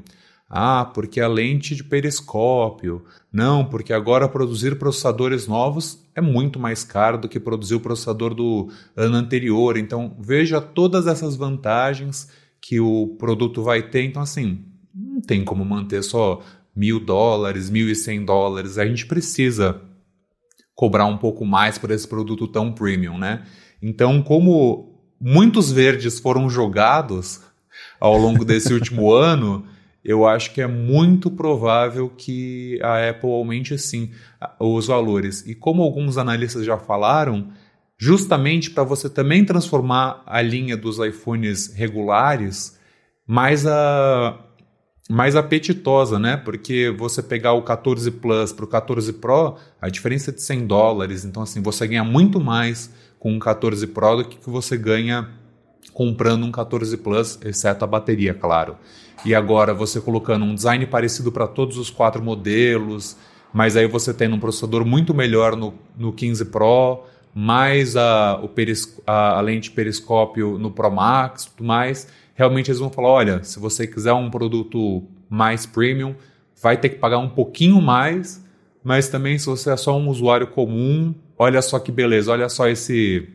Ah, 0.49 0.85
porque 0.93 1.21
a 1.21 1.27
lente 1.27 1.75
de 1.75 1.83
periscópio. 1.83 3.05
Não, 3.31 3.63
porque 3.63 3.93
agora 3.93 4.27
produzir 4.27 4.77
processadores 4.77 5.47
novos 5.47 6.03
é 6.13 6.19
muito 6.19 6.59
mais 6.59 6.83
caro 6.83 7.17
do 7.17 7.29
que 7.29 7.39
produzir 7.39 7.75
o 7.75 7.79
processador 7.79 8.33
do 8.33 8.69
ano 8.95 9.15
anterior. 9.15 9.77
Então, 9.77 10.17
veja 10.19 10.59
todas 10.59 11.07
essas 11.07 11.37
vantagens 11.37 12.29
que 12.59 12.79
o 12.79 13.15
produto 13.17 13.63
vai 13.63 13.81
ter. 13.83 14.03
Então, 14.03 14.21
assim, 14.21 14.65
não 14.93 15.21
tem 15.21 15.45
como 15.45 15.63
manter 15.63 16.03
só 16.03 16.41
mil 16.75 16.99
dólares, 16.99 17.69
mil 17.69 17.89
e 17.89 17.95
cem 17.95 18.25
dólares. 18.25 18.77
A 18.77 18.85
gente 18.85 19.05
precisa 19.05 19.81
cobrar 20.75 21.05
um 21.05 21.17
pouco 21.17 21.45
mais 21.45 21.77
por 21.77 21.89
esse 21.89 22.07
produto 22.07 22.47
tão 22.47 22.73
premium, 22.73 23.17
né? 23.17 23.45
Então, 23.81 24.21
como 24.21 24.99
muitos 25.19 25.71
verdes 25.71 26.19
foram 26.19 26.49
jogados 26.49 27.41
ao 27.99 28.17
longo 28.17 28.43
desse 28.43 28.73
último 28.73 29.11
ano 29.15 29.65
eu 30.03 30.25
acho 30.25 30.53
que 30.53 30.61
é 30.61 30.67
muito 30.67 31.29
provável 31.29 32.09
que 32.09 32.79
a 32.81 33.09
Apple 33.09 33.29
aumente 33.29 33.77
sim 33.77 34.11
os 34.59 34.87
valores. 34.87 35.45
E 35.45 35.53
como 35.53 35.83
alguns 35.83 36.17
analistas 36.17 36.65
já 36.65 36.77
falaram, 36.77 37.49
justamente 37.97 38.71
para 38.71 38.83
você 38.83 39.09
também 39.09 39.45
transformar 39.45 40.23
a 40.25 40.41
linha 40.41 40.75
dos 40.75 40.97
iPhones 40.97 41.73
regulares 41.73 42.79
mais 43.27 43.65
a 43.65 44.47
mais 45.09 45.35
apetitosa, 45.35 46.17
né? 46.17 46.37
Porque 46.37 46.89
você 46.97 47.21
pegar 47.21 47.51
o 47.53 47.63
14 47.63 48.09
Plus 48.11 48.53
para 48.53 48.63
o 48.63 48.67
14 48.67 49.11
Pro, 49.13 49.57
a 49.81 49.89
diferença 49.89 50.31
é 50.31 50.33
de 50.33 50.41
100 50.41 50.65
dólares. 50.65 51.25
Então, 51.25 51.43
assim, 51.43 51.61
você 51.61 51.85
ganha 51.85 52.03
muito 52.03 52.39
mais 52.39 52.89
com 53.19 53.33
um 53.33 53.39
14 53.39 53.85
Pro 53.87 54.17
do 54.17 54.25
que 54.25 54.49
você 54.49 54.77
ganha 54.77 55.29
comprando 55.93 56.45
um 56.45 56.51
14 56.51 56.95
Plus, 56.97 57.37
exceto 57.43 57.83
a 57.83 57.87
bateria, 57.87 58.33
claro. 58.33 58.77
E 59.23 59.35
agora 59.35 59.73
você 59.73 60.01
colocando 60.01 60.45
um 60.45 60.55
design 60.55 60.85
parecido 60.85 61.31
para 61.31 61.47
todos 61.47 61.77
os 61.77 61.89
quatro 61.89 62.21
modelos, 62.21 63.15
mas 63.53 63.75
aí 63.75 63.87
você 63.87 64.13
tem 64.13 64.31
um 64.31 64.39
processador 64.39 64.85
muito 64.85 65.13
melhor 65.13 65.55
no, 65.55 65.73
no 65.97 66.11
15 66.11 66.45
Pro, 66.45 67.03
mais 67.33 67.95
a, 67.95 68.39
o 68.41 68.47
peris, 68.47 68.99
a, 69.05 69.37
a 69.37 69.41
lente 69.41 69.71
periscópio 69.71 70.57
no 70.57 70.71
Pro 70.71 70.91
Max, 70.91 71.45
tudo 71.45 71.65
mais. 71.65 72.07
Realmente 72.33 72.71
eles 72.71 72.79
vão 72.79 72.89
falar, 72.89 73.09
olha, 73.09 73.43
se 73.43 73.59
você 73.59 73.85
quiser 73.85 74.13
um 74.13 74.29
produto 74.29 75.03
mais 75.29 75.65
premium, 75.65 76.15
vai 76.61 76.77
ter 76.77 76.89
que 76.89 76.95
pagar 76.95 77.19
um 77.19 77.29
pouquinho 77.29 77.81
mais, 77.81 78.43
mas 78.83 79.07
também 79.07 79.37
se 79.37 79.45
você 79.45 79.71
é 79.71 79.77
só 79.77 79.97
um 79.97 80.09
usuário 80.09 80.47
comum, 80.47 81.13
olha 81.37 81.61
só 81.61 81.77
que 81.79 81.91
beleza, 81.91 82.31
olha 82.31 82.49
só 82.49 82.67
esse 82.67 83.29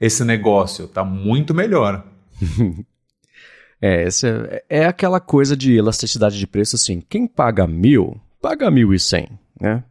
esse 0.00 0.24
negócio, 0.24 0.88
tá 0.88 1.04
muito 1.04 1.54
melhor. 1.54 2.04
é, 3.80 4.04
essa 4.04 4.28
é, 4.28 4.64
é 4.68 4.86
aquela 4.86 5.20
coisa 5.20 5.56
de 5.56 5.76
elasticidade 5.76 6.38
de 6.38 6.46
preço 6.46 6.76
assim, 6.76 7.02
quem 7.08 7.26
paga 7.26 7.66
mil, 7.66 8.20
paga 8.40 8.70
mil 8.70 8.92
e 8.92 8.98
cem, 8.98 9.28
né? 9.60 9.84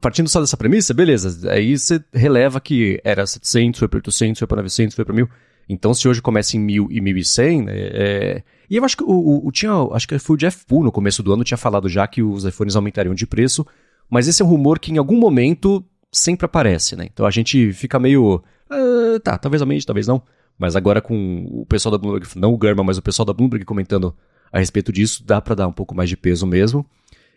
Partindo 0.00 0.28
só 0.28 0.40
dessa 0.40 0.56
premissa, 0.56 0.92
beleza, 0.92 1.50
aí 1.50 1.78
você 1.78 2.02
releva 2.12 2.60
que 2.60 3.00
era 3.04 3.26
700, 3.26 3.78
foi 3.78 3.88
para 3.88 3.98
800, 3.98 4.38
foi 4.38 4.48
para 4.48 4.62
900, 4.62 4.94
foi 4.94 5.04
para 5.04 5.14
1000. 5.14 5.28
Então, 5.68 5.94
se 5.94 6.08
hoje 6.08 6.20
começa 6.20 6.56
em 6.56 6.60
1000 6.60 6.88
e 6.90 7.00
1100, 7.00 7.62
né, 7.62 7.72
é... 7.74 8.42
e 8.68 8.76
eu 8.76 8.84
acho 8.84 8.96
que 8.96 9.04
o, 9.04 9.10
o, 9.10 9.46
o, 9.46 9.52
tinha, 9.52 9.72
acho 9.92 10.08
que 10.08 10.18
foi 10.18 10.34
o 10.34 10.36
Jeff 10.36 10.66
Poole 10.66 10.86
no 10.86 10.92
começo 10.92 11.22
do 11.22 11.32
ano 11.32 11.44
tinha 11.44 11.56
falado 11.56 11.88
já 11.88 12.06
que 12.08 12.22
os 12.22 12.44
iPhones 12.44 12.74
aumentariam 12.74 13.14
de 13.14 13.26
preço, 13.26 13.64
mas 14.10 14.26
esse 14.26 14.42
é 14.42 14.44
um 14.44 14.48
rumor 14.48 14.80
que 14.80 14.92
em 14.92 14.98
algum 14.98 15.16
momento 15.16 15.84
sempre 16.10 16.44
aparece, 16.44 16.96
né? 16.96 17.06
Então 17.12 17.24
a 17.24 17.30
gente 17.30 17.72
fica 17.72 18.00
meio, 18.00 18.42
ah, 18.68 19.20
tá, 19.22 19.38
talvez 19.38 19.62
aumente, 19.62 19.86
talvez 19.86 20.08
não. 20.08 20.20
Mas 20.60 20.76
agora 20.76 21.00
com 21.00 21.46
o 21.50 21.64
pessoal 21.64 21.90
da 21.90 21.96
Bloomberg, 21.96 22.28
não 22.36 22.54
o 22.54 22.58
Germa, 22.62 22.84
mas 22.84 22.98
o 22.98 23.02
pessoal 23.02 23.24
da 23.24 23.32
Bloomberg 23.32 23.64
comentando 23.64 24.14
a 24.52 24.58
respeito 24.58 24.92
disso, 24.92 25.24
dá 25.24 25.40
para 25.40 25.54
dar 25.54 25.66
um 25.66 25.72
pouco 25.72 25.94
mais 25.94 26.10
de 26.10 26.18
peso 26.18 26.46
mesmo. 26.46 26.84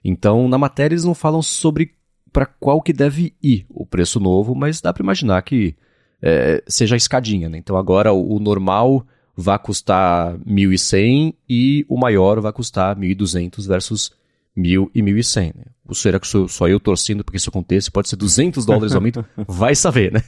Então, 0.03 0.49
na 0.49 0.57
matéria 0.57 0.93
eles 0.93 1.05
não 1.05 1.15
falam 1.15 1.41
sobre 1.41 1.93
para 2.33 2.45
qual 2.45 2.81
que 2.81 2.91
deve 2.91 3.33
ir 3.41 3.65
o 3.69 3.85
preço 3.85 4.19
novo, 4.19 4.53
mas 4.53 4.81
dá 4.81 4.91
para 4.91 5.03
imaginar 5.03 5.41
que 5.43 5.73
é, 6.21 6.61
seja 6.67 6.95
a 6.95 6.97
escadinha, 6.97 7.47
né? 7.47 7.57
Então 7.57 7.77
agora 7.77 8.11
o, 8.11 8.35
o 8.35 8.39
normal 8.39 9.05
vai 9.37 9.57
custar 9.57 10.37
1.100 10.39 11.33
e 11.47 11.85
o 11.87 11.97
maior 11.97 12.41
vai 12.41 12.51
custar 12.51 12.93
1.200 12.97 13.65
versus 13.65 14.11
1.000 14.57 14.89
e 14.93 15.01
1.100, 15.01 15.55
né? 15.55 15.63
O 15.85 15.93
será 15.93 16.17
que 16.17 16.25
sou 16.25 16.47
só 16.47 16.65
eu 16.65 16.79
torcendo 16.79 17.25
porque 17.25 17.35
isso 17.35 17.49
aconteça? 17.49 17.91
Pode 17.91 18.07
ser 18.07 18.15
200 18.15 18.65
dólares 18.65 18.95
aumento? 18.95 19.25
Vai 19.45 19.75
saber, 19.75 20.13
né? 20.13 20.23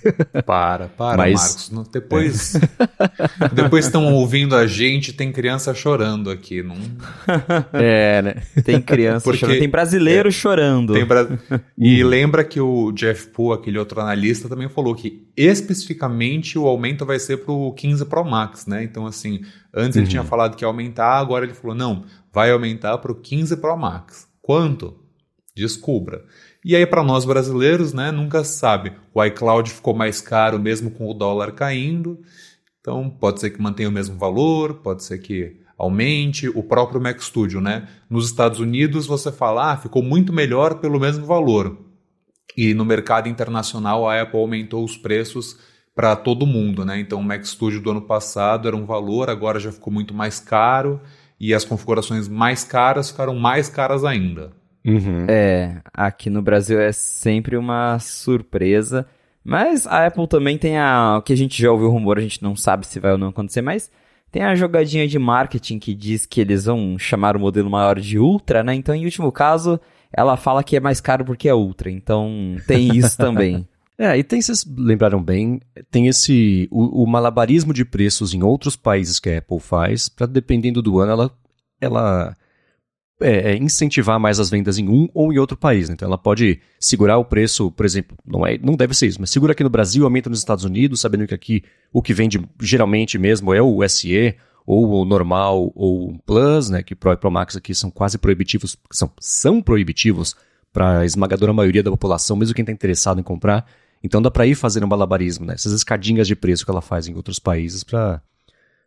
Para, 0.45 0.89
para, 0.89 1.15
Mas... 1.15 1.71
Marcos. 1.71 1.89
Depois, 1.93 2.55
é. 2.55 2.59
depois 3.55 3.85
estão 3.85 4.13
ouvindo 4.13 4.53
a 4.53 4.67
gente, 4.67 5.13
tem 5.13 5.31
criança 5.31 5.73
chorando 5.73 6.29
aqui. 6.29 6.61
Não... 6.61 6.75
É, 7.71 8.21
né? 8.21 8.35
Tem 8.65 8.81
criança 8.81 9.23
porque, 9.23 9.39
chorando, 9.39 9.59
tem 9.59 9.69
brasileiro 9.69 10.27
é, 10.27 10.31
chorando. 10.31 10.93
Tem 10.93 11.05
bra... 11.05 11.25
E 11.77 12.03
lembra 12.03 12.43
que 12.43 12.59
o 12.59 12.91
Jeff 12.91 13.27
Poole, 13.27 13.57
aquele 13.57 13.79
outro 13.79 14.01
analista, 14.01 14.49
também 14.49 14.67
falou 14.67 14.93
que 14.93 15.25
especificamente 15.37 16.59
o 16.59 16.67
aumento 16.67 17.05
vai 17.05 17.17
ser 17.17 17.37
para 17.37 17.53
o 17.53 17.71
15 17.71 18.05
Pro 18.05 18.25
Max, 18.25 18.67
né? 18.67 18.83
Então, 18.83 19.05
assim, 19.05 19.39
antes 19.73 19.95
uhum. 19.95 20.01
ele 20.01 20.11
tinha 20.11 20.23
falado 20.25 20.57
que 20.57 20.65
ia 20.65 20.67
aumentar, 20.67 21.17
agora 21.17 21.45
ele 21.45 21.53
falou, 21.53 21.75
não, 21.75 22.03
vai 22.35 22.51
aumentar 22.51 22.97
para 22.97 23.13
o 23.13 23.15
15 23.15 23.55
Pro 23.55 23.77
Max. 23.77 24.27
Quanto? 24.41 24.99
Descubra. 25.55 26.25
E 26.65 26.75
aí, 26.75 26.85
para 26.85 27.01
nós 27.01 27.23
brasileiros, 27.23 27.93
né, 27.93 28.11
nunca 28.11 28.43
sabe. 28.43 28.91
O 29.13 29.23
iCloud 29.23 29.71
ficou 29.71 29.95
mais 29.95 30.19
caro 30.19 30.59
mesmo 30.59 30.91
com 30.91 31.09
o 31.09 31.13
dólar 31.13 31.53
caindo. 31.53 32.19
Então, 32.81 33.09
pode 33.09 33.39
ser 33.39 33.51
que 33.51 33.61
mantenha 33.61 33.87
o 33.87 33.91
mesmo 33.91 34.17
valor, 34.17 34.81
pode 34.83 35.05
ser 35.05 35.19
que 35.19 35.61
aumente. 35.77 36.49
O 36.49 36.61
próprio 36.61 36.99
Mac 36.99 37.21
Studio, 37.21 37.61
né? 37.61 37.87
Nos 38.09 38.25
Estados 38.25 38.59
Unidos, 38.59 39.07
você 39.07 39.31
fala, 39.31 39.71
ah, 39.71 39.77
ficou 39.77 40.03
muito 40.03 40.33
melhor 40.33 40.79
pelo 40.79 40.99
mesmo 40.99 41.25
valor. 41.25 41.77
E 42.57 42.73
no 42.73 42.83
mercado 42.83 43.29
internacional, 43.29 44.09
a 44.09 44.21
Apple 44.21 44.39
aumentou 44.41 44.83
os 44.83 44.97
preços 44.97 45.57
para 45.95 46.17
todo 46.17 46.45
mundo, 46.45 46.83
né? 46.83 46.99
Então, 46.99 47.21
o 47.21 47.23
Mac 47.23 47.45
Studio 47.45 47.79
do 47.79 47.91
ano 47.91 48.01
passado 48.01 48.67
era 48.67 48.75
um 48.75 48.85
valor, 48.85 49.29
agora 49.29 49.57
já 49.57 49.71
ficou 49.71 49.93
muito 49.93 50.13
mais 50.13 50.41
caro. 50.41 50.99
E 51.39 51.53
as 51.53 51.65
configurações 51.65 52.27
mais 52.27 52.63
caras 52.63 53.11
ficaram 53.11 53.35
mais 53.35 53.69
caras 53.69 54.03
ainda. 54.03 54.51
Uhum. 54.85 55.25
É, 55.27 55.81
aqui 55.93 56.29
no 56.29 56.41
Brasil 56.41 56.79
é 56.79 56.91
sempre 56.91 57.57
uma 57.57 57.97
surpresa. 57.99 59.05
Mas 59.43 59.85
a 59.85 60.07
Apple 60.07 60.27
também 60.27 60.57
tem 60.57 60.77
a. 60.77 61.17
O 61.17 61.21
que 61.21 61.33
a 61.33 61.37
gente 61.37 61.61
já 61.61 61.71
ouviu 61.71 61.91
rumor, 61.91 62.17
a 62.17 62.21
gente 62.21 62.41
não 62.41 62.55
sabe 62.55 62.87
se 62.87 62.99
vai 62.99 63.11
ou 63.11 63.17
não 63.17 63.27
acontecer, 63.27 63.61
mas 63.61 63.91
tem 64.31 64.43
a 64.43 64.55
jogadinha 64.55 65.07
de 65.07 65.19
marketing 65.19 65.77
que 65.77 65.93
diz 65.93 66.25
que 66.25 66.41
eles 66.41 66.65
vão 66.65 66.97
chamar 66.97 67.37
o 67.37 67.39
modelo 67.39 67.69
maior 67.69 67.99
de 67.99 68.17
Ultra, 68.17 68.63
né? 68.63 68.73
Então, 68.73 68.95
em 68.95 69.05
último 69.05 69.31
caso, 69.31 69.79
ela 70.11 70.35
fala 70.35 70.63
que 70.63 70.75
é 70.75 70.79
mais 70.79 70.99
caro 70.99 71.23
porque 71.23 71.47
é 71.47 71.53
Ultra. 71.53 71.91
Então, 71.91 72.55
tem 72.67 72.97
isso 72.97 73.15
também. 73.17 73.67
É, 73.97 74.17
e 74.17 74.23
tem, 74.23 74.41
vocês 74.41 74.65
lembraram 74.77 75.23
bem, 75.23 75.61
tem 75.89 76.07
esse, 76.07 76.67
o, 76.69 77.03
o, 77.03 77.07
malabarismo 77.07 77.73
de 77.73 77.85
preços 77.85 78.33
em 78.33 78.43
outros 78.43 78.75
países 78.75 79.19
que 79.19 79.29
a 79.29 79.37
Apple 79.37 79.59
faz, 79.59 80.09
para 80.09 80.25
dependendo 80.25 80.81
do 80.81 80.99
ano, 80.99 81.13
ela, 81.13 81.31
ela 81.79 82.35
é, 83.21 83.51
é, 83.51 83.55
incentivar 83.55 84.19
mais 84.19 84.37
as 84.37 84.49
vendas 84.49 84.77
em 84.77 84.89
um 84.89 85.07
ou 85.13 85.31
em 85.31 85.37
outro 85.37 85.55
país. 85.55 85.87
Né? 85.87 85.93
Então 85.93 86.07
ela 86.07 86.17
pode 86.17 86.59
segurar 86.77 87.17
o 87.17 87.23
preço, 87.23 87.71
por 87.71 87.85
exemplo, 87.85 88.17
não, 88.25 88.45
é, 88.45 88.57
não 88.57 88.75
deve 88.75 88.93
ser 88.93 89.07
isso, 89.07 89.21
mas 89.21 89.29
segura 89.29 89.53
aqui 89.53 89.63
no 89.63 89.69
Brasil, 89.69 90.03
aumenta 90.03 90.29
nos 90.29 90.39
Estados 90.39 90.65
Unidos, 90.65 90.99
sabendo 90.99 91.25
que 91.25 91.33
aqui 91.33 91.63
o 91.93 92.01
que 92.01 92.13
vende 92.13 92.43
geralmente 92.59 93.17
mesmo 93.17 93.53
é 93.53 93.61
o 93.61 93.87
SE, 93.87 94.35
ou 94.65 95.01
o 95.01 95.05
normal, 95.05 95.71
ou 95.75 96.09
o 96.09 96.19
Plus, 96.25 96.69
né? 96.69 96.81
Que 96.81 96.95
Pro 96.95 97.13
e 97.13 97.17
Pro 97.17 97.31
Max 97.31 97.55
aqui 97.55 97.73
são 97.73 97.91
quase 97.91 98.17
proibitivos, 98.17 98.75
são, 98.91 99.11
são 99.19 99.61
proibitivos 99.61 100.35
para 100.73 100.99
a 100.99 101.05
esmagadora 101.05 101.53
maioria 101.53 101.83
da 101.83 101.91
população, 101.91 102.35
mesmo 102.35 102.55
quem 102.55 102.63
está 102.63 102.71
interessado 102.71 103.19
em 103.19 103.23
comprar. 103.23 103.65
Então 104.03 104.21
dá 104.21 104.29
para 104.29 104.45
ir 104.45 104.55
fazendo 104.55 104.85
um 104.85 104.89
balabarismo, 104.89 105.45
né? 105.45 105.53
Essas 105.53 105.73
escadinhas 105.73 106.27
de 106.27 106.35
preço 106.35 106.63
que 106.63 106.71
ela 106.71 106.81
faz 106.81 107.07
em 107.07 107.15
outros 107.15 107.39
países 107.39 107.83
para 107.83 108.21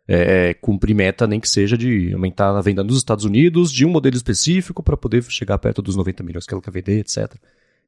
é, 0.07 0.53
cumprir 0.55 0.95
meta, 0.95 1.27
nem 1.27 1.39
que 1.39 1.47
seja 1.47 1.77
de 1.77 2.11
aumentar 2.13 2.49
a 2.49 2.61
venda 2.61 2.83
nos 2.83 2.97
Estados 2.97 3.25
Unidos 3.25 3.71
de 3.71 3.85
um 3.85 3.89
modelo 3.89 4.15
específico 4.15 4.81
para 4.81 4.97
poder 4.97 5.23
chegar 5.23 5.57
perto 5.59 5.81
dos 5.81 5.95
90 5.95 6.23
milhões 6.23 6.45
que 6.45 6.53
ela 6.53 6.61
quer 6.61 6.71
vender, 6.71 6.99
etc. 6.99 7.35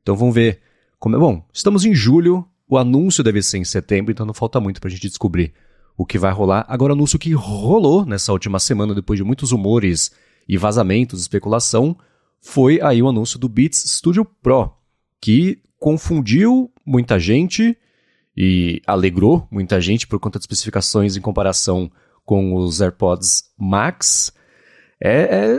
Então 0.02 0.16
vamos 0.16 0.36
ver 0.36 0.60
como 1.00 1.16
é. 1.16 1.20
Bom, 1.20 1.44
estamos 1.52 1.84
em 1.84 1.96
julho, 1.96 2.48
o 2.70 2.78
anúncio 2.78 3.24
deve 3.24 3.42
ser 3.42 3.58
em 3.58 3.66
setembro, 3.66 4.12
então 4.12 4.26
não 4.26 4.34
falta 4.34 4.60
muito 4.60 4.80
para 4.80 4.88
a 4.88 4.92
gente 4.92 5.08
descobrir 5.08 5.54
o 5.98 6.06
que 6.06 6.18
vai 6.18 6.32
rolar. 6.32 6.66
Agora, 6.68 6.94
anúncio 6.94 7.20
que 7.20 7.34
rolou 7.34 8.06
nessa 8.06 8.32
última 8.32 8.60
semana, 8.60 8.94
depois 8.94 9.18
de 9.18 9.24
muitos 9.24 9.52
rumores 9.52 10.12
e 10.48 10.58
vazamentos, 10.58 11.22
especulação, 11.22 11.98
foi 12.40 12.80
aí 12.82 13.02
o 13.02 13.10
anúncio 13.10 13.38
do 13.38 13.50
Beats 13.50 13.84
Studio 13.98 14.26
Pro, 14.26 14.72
que 15.20 15.60
confundiu 15.80 16.71
muita 16.86 17.20
gente 17.20 17.78
e 18.36 18.82
alegrou 18.88 19.48
muita 19.52 19.80
gente 19.82 20.08
por 20.08 20.20
conta 20.20 20.40
de 20.40 20.43
especificações 20.43 21.16
em 21.16 21.22
comparação 21.22 21.92
com 22.26 22.55
os 22.55 22.82
AirPods 22.82 23.43
Max. 23.58 24.34
É, 25.04 25.58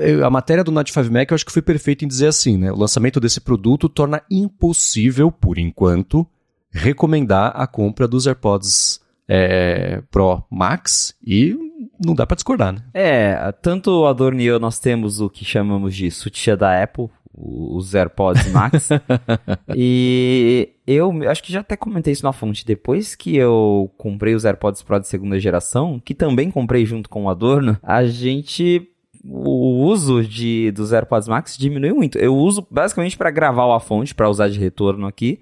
é, 0.00 0.22
a 0.24 0.30
matéria 0.30 0.62
do 0.62 0.70
Note 0.70 0.92
5 0.92 1.12
Mac 1.12 1.30
eu 1.30 1.34
acho 1.34 1.44
que 1.44 1.52
foi 1.52 1.62
perfeito 1.62 2.04
em 2.04 2.08
dizer 2.08 2.28
assim, 2.28 2.56
né? 2.56 2.70
O 2.70 2.76
lançamento 2.76 3.18
desse 3.18 3.40
produto 3.40 3.88
torna 3.88 4.22
impossível, 4.30 5.30
por 5.30 5.58
enquanto, 5.58 6.26
recomendar 6.70 7.52
a 7.54 7.66
compra 7.66 8.06
dos 8.06 8.26
AirPods 8.26 9.00
é, 9.28 10.02
Pro 10.10 10.44
Max 10.50 11.14
e 11.26 11.56
não 12.04 12.14
dá 12.14 12.26
para 12.26 12.36
discordar, 12.36 12.72
né? 12.72 12.82
É, 12.94 13.52
tanto 13.60 13.90
o 13.90 14.06
Adorno 14.06 14.40
e 14.40 14.46
eu 14.46 14.60
nós 14.60 14.78
temos 14.78 15.20
o 15.20 15.28
que 15.28 15.44
chamamos 15.44 15.94
de 15.94 16.10
sutiã 16.10 16.56
da 16.56 16.82
Apple, 16.82 17.08
os 17.36 17.94
AirPods 17.94 18.50
Max. 18.50 18.88
e 19.76 20.70
eu 20.86 21.12
acho 21.28 21.42
que 21.42 21.52
já 21.52 21.60
até 21.60 21.76
comentei 21.76 22.12
isso 22.12 22.24
na 22.24 22.32
fonte. 22.32 22.64
Depois 22.64 23.14
que 23.14 23.36
eu 23.36 23.90
comprei 23.98 24.34
os 24.34 24.44
AirPods 24.44 24.82
Pro 24.82 24.98
de 24.98 25.06
segunda 25.06 25.38
geração, 25.38 26.00
que 26.02 26.14
também 26.14 26.50
comprei 26.50 26.86
junto 26.86 27.10
com 27.10 27.24
o 27.24 27.28
Adorno, 27.28 27.78
a 27.82 28.04
gente 28.06 28.88
o 29.28 29.84
uso 29.84 30.22
de, 30.22 30.70
dos 30.70 30.92
AirPods 30.92 31.28
Max 31.28 31.56
diminuiu 31.58 31.96
muito. 31.96 32.16
Eu 32.16 32.36
uso 32.36 32.66
basicamente 32.70 33.16
para 33.16 33.30
gravar 33.30 33.74
a 33.74 33.80
fonte, 33.80 34.14
para 34.14 34.30
usar 34.30 34.48
de 34.48 34.58
retorno 34.58 35.06
aqui, 35.06 35.40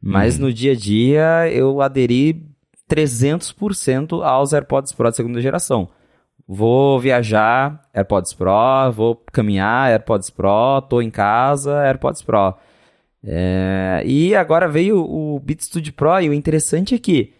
mas 0.00 0.36
uhum. 0.36 0.46
no 0.46 0.52
dia 0.52 0.72
a 0.72 0.74
dia 0.74 1.50
eu 1.52 1.82
aderi 1.82 2.42
300% 2.90 4.22
aos 4.24 4.52
AirPods 4.52 4.92
Pro 4.92 5.10
de 5.10 5.16
segunda 5.16 5.40
geração. 5.40 5.90
Vou 6.48 6.98
viajar, 6.98 7.82
AirPods 7.92 8.32
Pro, 8.32 8.90
vou 8.90 9.16
caminhar, 9.30 9.90
AirPods 9.90 10.30
Pro, 10.30 10.80
tô 10.88 11.02
em 11.02 11.10
casa, 11.10 11.84
AirPods 11.84 12.22
Pro. 12.22 12.54
É, 13.22 14.02
e 14.06 14.34
agora 14.34 14.66
veio 14.66 14.98
o 14.98 15.38
Beat 15.40 15.60
Studio 15.60 15.92
Pro 15.92 16.20
e 16.20 16.28
o 16.30 16.32
interessante 16.32 16.94
é 16.94 16.98
que 16.98 17.34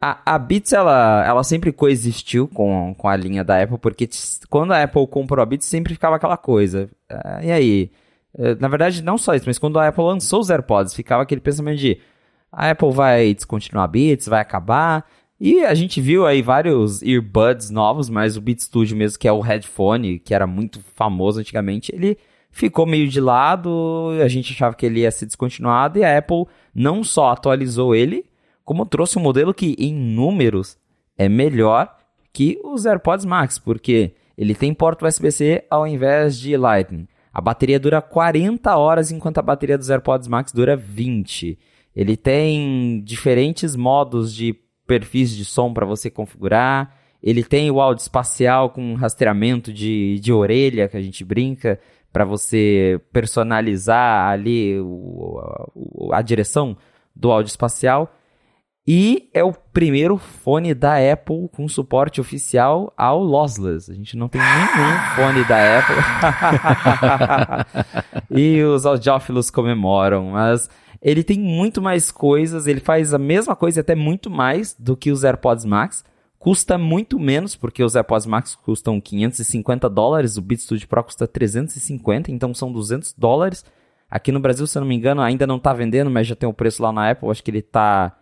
A, 0.00 0.34
a 0.34 0.38
Beats, 0.38 0.72
ela, 0.72 1.24
ela 1.26 1.42
sempre 1.42 1.72
coexistiu 1.72 2.46
com, 2.48 2.94
com 2.96 3.08
a 3.08 3.16
linha 3.16 3.42
da 3.42 3.62
Apple, 3.62 3.78
porque 3.78 4.08
quando 4.50 4.72
a 4.72 4.82
Apple 4.82 5.06
comprou 5.08 5.42
a 5.42 5.46
Beats, 5.46 5.66
sempre 5.66 5.94
ficava 5.94 6.16
aquela 6.16 6.36
coisa. 6.36 6.88
Uh, 7.10 7.44
e 7.44 7.52
aí? 7.52 7.90
Uh, 8.34 8.56
na 8.60 8.68
verdade, 8.68 9.02
não 9.02 9.18
só 9.18 9.34
isso, 9.34 9.46
mas 9.46 9.58
quando 9.58 9.78
a 9.78 9.88
Apple 9.88 10.04
lançou 10.04 10.40
os 10.40 10.50
AirPods, 10.50 10.94
ficava 10.94 11.22
aquele 11.22 11.40
pensamento 11.40 11.78
de 11.78 12.00
a 12.52 12.70
Apple 12.70 12.92
vai 12.92 13.34
descontinuar 13.34 13.84
a 13.84 13.88
Beats, 13.88 14.28
vai 14.28 14.40
acabar. 14.40 15.06
E 15.44 15.64
a 15.64 15.74
gente 15.74 16.00
viu 16.00 16.24
aí 16.24 16.40
vários 16.40 17.02
earbuds 17.02 17.68
novos, 17.68 18.08
mas 18.08 18.36
o 18.36 18.40
Beat 18.40 18.60
Studio 18.60 18.96
mesmo, 18.96 19.18
que 19.18 19.26
é 19.26 19.32
o 19.32 19.40
headphone, 19.40 20.20
que 20.20 20.32
era 20.32 20.46
muito 20.46 20.80
famoso 20.94 21.40
antigamente, 21.40 21.92
ele 21.92 22.16
ficou 22.48 22.86
meio 22.86 23.08
de 23.08 23.20
lado, 23.20 24.10
a 24.22 24.28
gente 24.28 24.52
achava 24.52 24.76
que 24.76 24.86
ele 24.86 25.00
ia 25.00 25.10
ser 25.10 25.26
descontinuado, 25.26 25.98
e 25.98 26.04
a 26.04 26.16
Apple 26.16 26.46
não 26.72 27.02
só 27.02 27.30
atualizou 27.30 27.92
ele, 27.92 28.24
como 28.64 28.86
trouxe 28.86 29.18
um 29.18 29.22
modelo 29.22 29.52
que, 29.52 29.74
em 29.80 29.92
números, 29.92 30.78
é 31.18 31.28
melhor 31.28 31.92
que 32.32 32.60
os 32.62 32.86
AirPods 32.86 33.24
Max, 33.24 33.58
porque 33.58 34.14
ele 34.38 34.54
tem 34.54 34.72
porta 34.72 35.08
USB-C 35.08 35.64
ao 35.68 35.88
invés 35.88 36.38
de 36.38 36.56
Lightning. 36.56 37.08
A 37.34 37.40
bateria 37.40 37.80
dura 37.80 38.00
40 38.00 38.76
horas, 38.76 39.10
enquanto 39.10 39.38
a 39.38 39.42
bateria 39.42 39.76
dos 39.76 39.90
AirPods 39.90 40.28
Max 40.28 40.52
dura 40.52 40.76
20. 40.76 41.58
Ele 41.96 42.16
tem 42.16 43.02
diferentes 43.04 43.74
modos 43.74 44.32
de 44.32 44.62
perfis 44.86 45.30
de 45.34 45.44
som 45.44 45.72
para 45.72 45.86
você 45.86 46.10
configurar. 46.10 46.96
Ele 47.22 47.44
tem 47.44 47.70
o 47.70 47.80
áudio 47.80 48.02
espacial 48.02 48.70
com 48.70 48.94
rastreamento 48.94 49.72
de, 49.72 50.18
de 50.18 50.32
orelha, 50.32 50.88
que 50.88 50.96
a 50.96 51.02
gente 51.02 51.24
brinca, 51.24 51.78
para 52.12 52.24
você 52.24 53.00
personalizar 53.12 54.28
ali 54.28 54.78
o, 54.80 56.10
a 56.12 56.20
direção 56.20 56.76
do 57.14 57.30
áudio 57.30 57.50
espacial. 57.50 58.12
E 58.86 59.30
é 59.32 59.44
o 59.44 59.52
primeiro 59.52 60.18
fone 60.18 60.74
da 60.74 60.96
Apple 61.12 61.48
com 61.54 61.68
suporte 61.68 62.20
oficial 62.20 62.92
ao 62.96 63.22
lossless. 63.22 63.88
A 63.88 63.94
gente 63.94 64.16
não 64.16 64.28
tem 64.28 64.40
nenhum 64.40 64.98
fone 65.14 65.44
da 65.44 65.78
Apple. 65.78 65.96
e 68.36 68.60
os 68.64 68.84
audiófilos 68.84 69.50
comemoram, 69.50 70.32
mas 70.32 70.68
ele 71.02 71.24
tem 71.24 71.38
muito 71.40 71.82
mais 71.82 72.12
coisas, 72.12 72.68
ele 72.68 72.78
faz 72.78 73.12
a 73.12 73.18
mesma 73.18 73.56
coisa 73.56 73.80
até 73.80 73.94
muito 73.94 74.30
mais 74.30 74.76
do 74.78 74.96
que 74.96 75.10
os 75.10 75.24
AirPods 75.24 75.64
Max. 75.64 76.04
Custa 76.38 76.78
muito 76.78 77.18
menos, 77.18 77.56
porque 77.56 77.82
os 77.82 77.96
AirPods 77.96 78.26
Max 78.26 78.54
custam 78.54 79.00
550 79.00 79.90
dólares, 79.90 80.36
o 80.36 80.42
Beats 80.42 80.64
Studio 80.64 80.88
Pro 80.88 81.02
custa 81.02 81.26
350, 81.26 82.30
então 82.30 82.54
são 82.54 82.72
200 82.72 83.14
dólares. 83.14 83.64
Aqui 84.08 84.30
no 84.30 84.40
Brasil, 84.40 84.66
se 84.66 84.78
eu 84.78 84.80
não 84.80 84.88
me 84.88 84.94
engano, 84.94 85.22
ainda 85.22 85.46
não 85.46 85.56
está 85.56 85.72
vendendo, 85.72 86.10
mas 86.10 86.26
já 86.26 86.36
tem 86.36 86.48
o 86.48 86.54
preço 86.54 86.82
lá 86.82 86.92
na 86.92 87.10
Apple, 87.10 87.30
acho 87.30 87.42
que 87.42 87.50
ele 87.50 87.58
está 87.58 88.16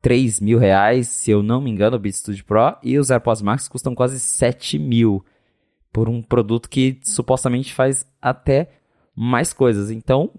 3 0.00 0.40
mil 0.40 0.58
reais, 0.58 1.08
se 1.08 1.30
eu 1.30 1.42
não 1.42 1.60
me 1.60 1.70
engano, 1.70 1.96
o 1.96 1.98
Beats 1.98 2.20
Studio 2.20 2.44
Pro, 2.44 2.76
e 2.82 2.98
os 2.98 3.10
AirPods 3.10 3.42
Max 3.42 3.68
custam 3.68 3.94
quase 3.94 4.18
7 4.18 4.78
mil 4.78 5.24
por 5.92 6.08
um 6.08 6.22
produto 6.22 6.68
que 6.68 7.00
supostamente 7.02 7.72
faz 7.72 8.06
até 8.20 8.70
mais 9.14 9.52
coisas. 9.52 9.90
Então, 9.90 10.30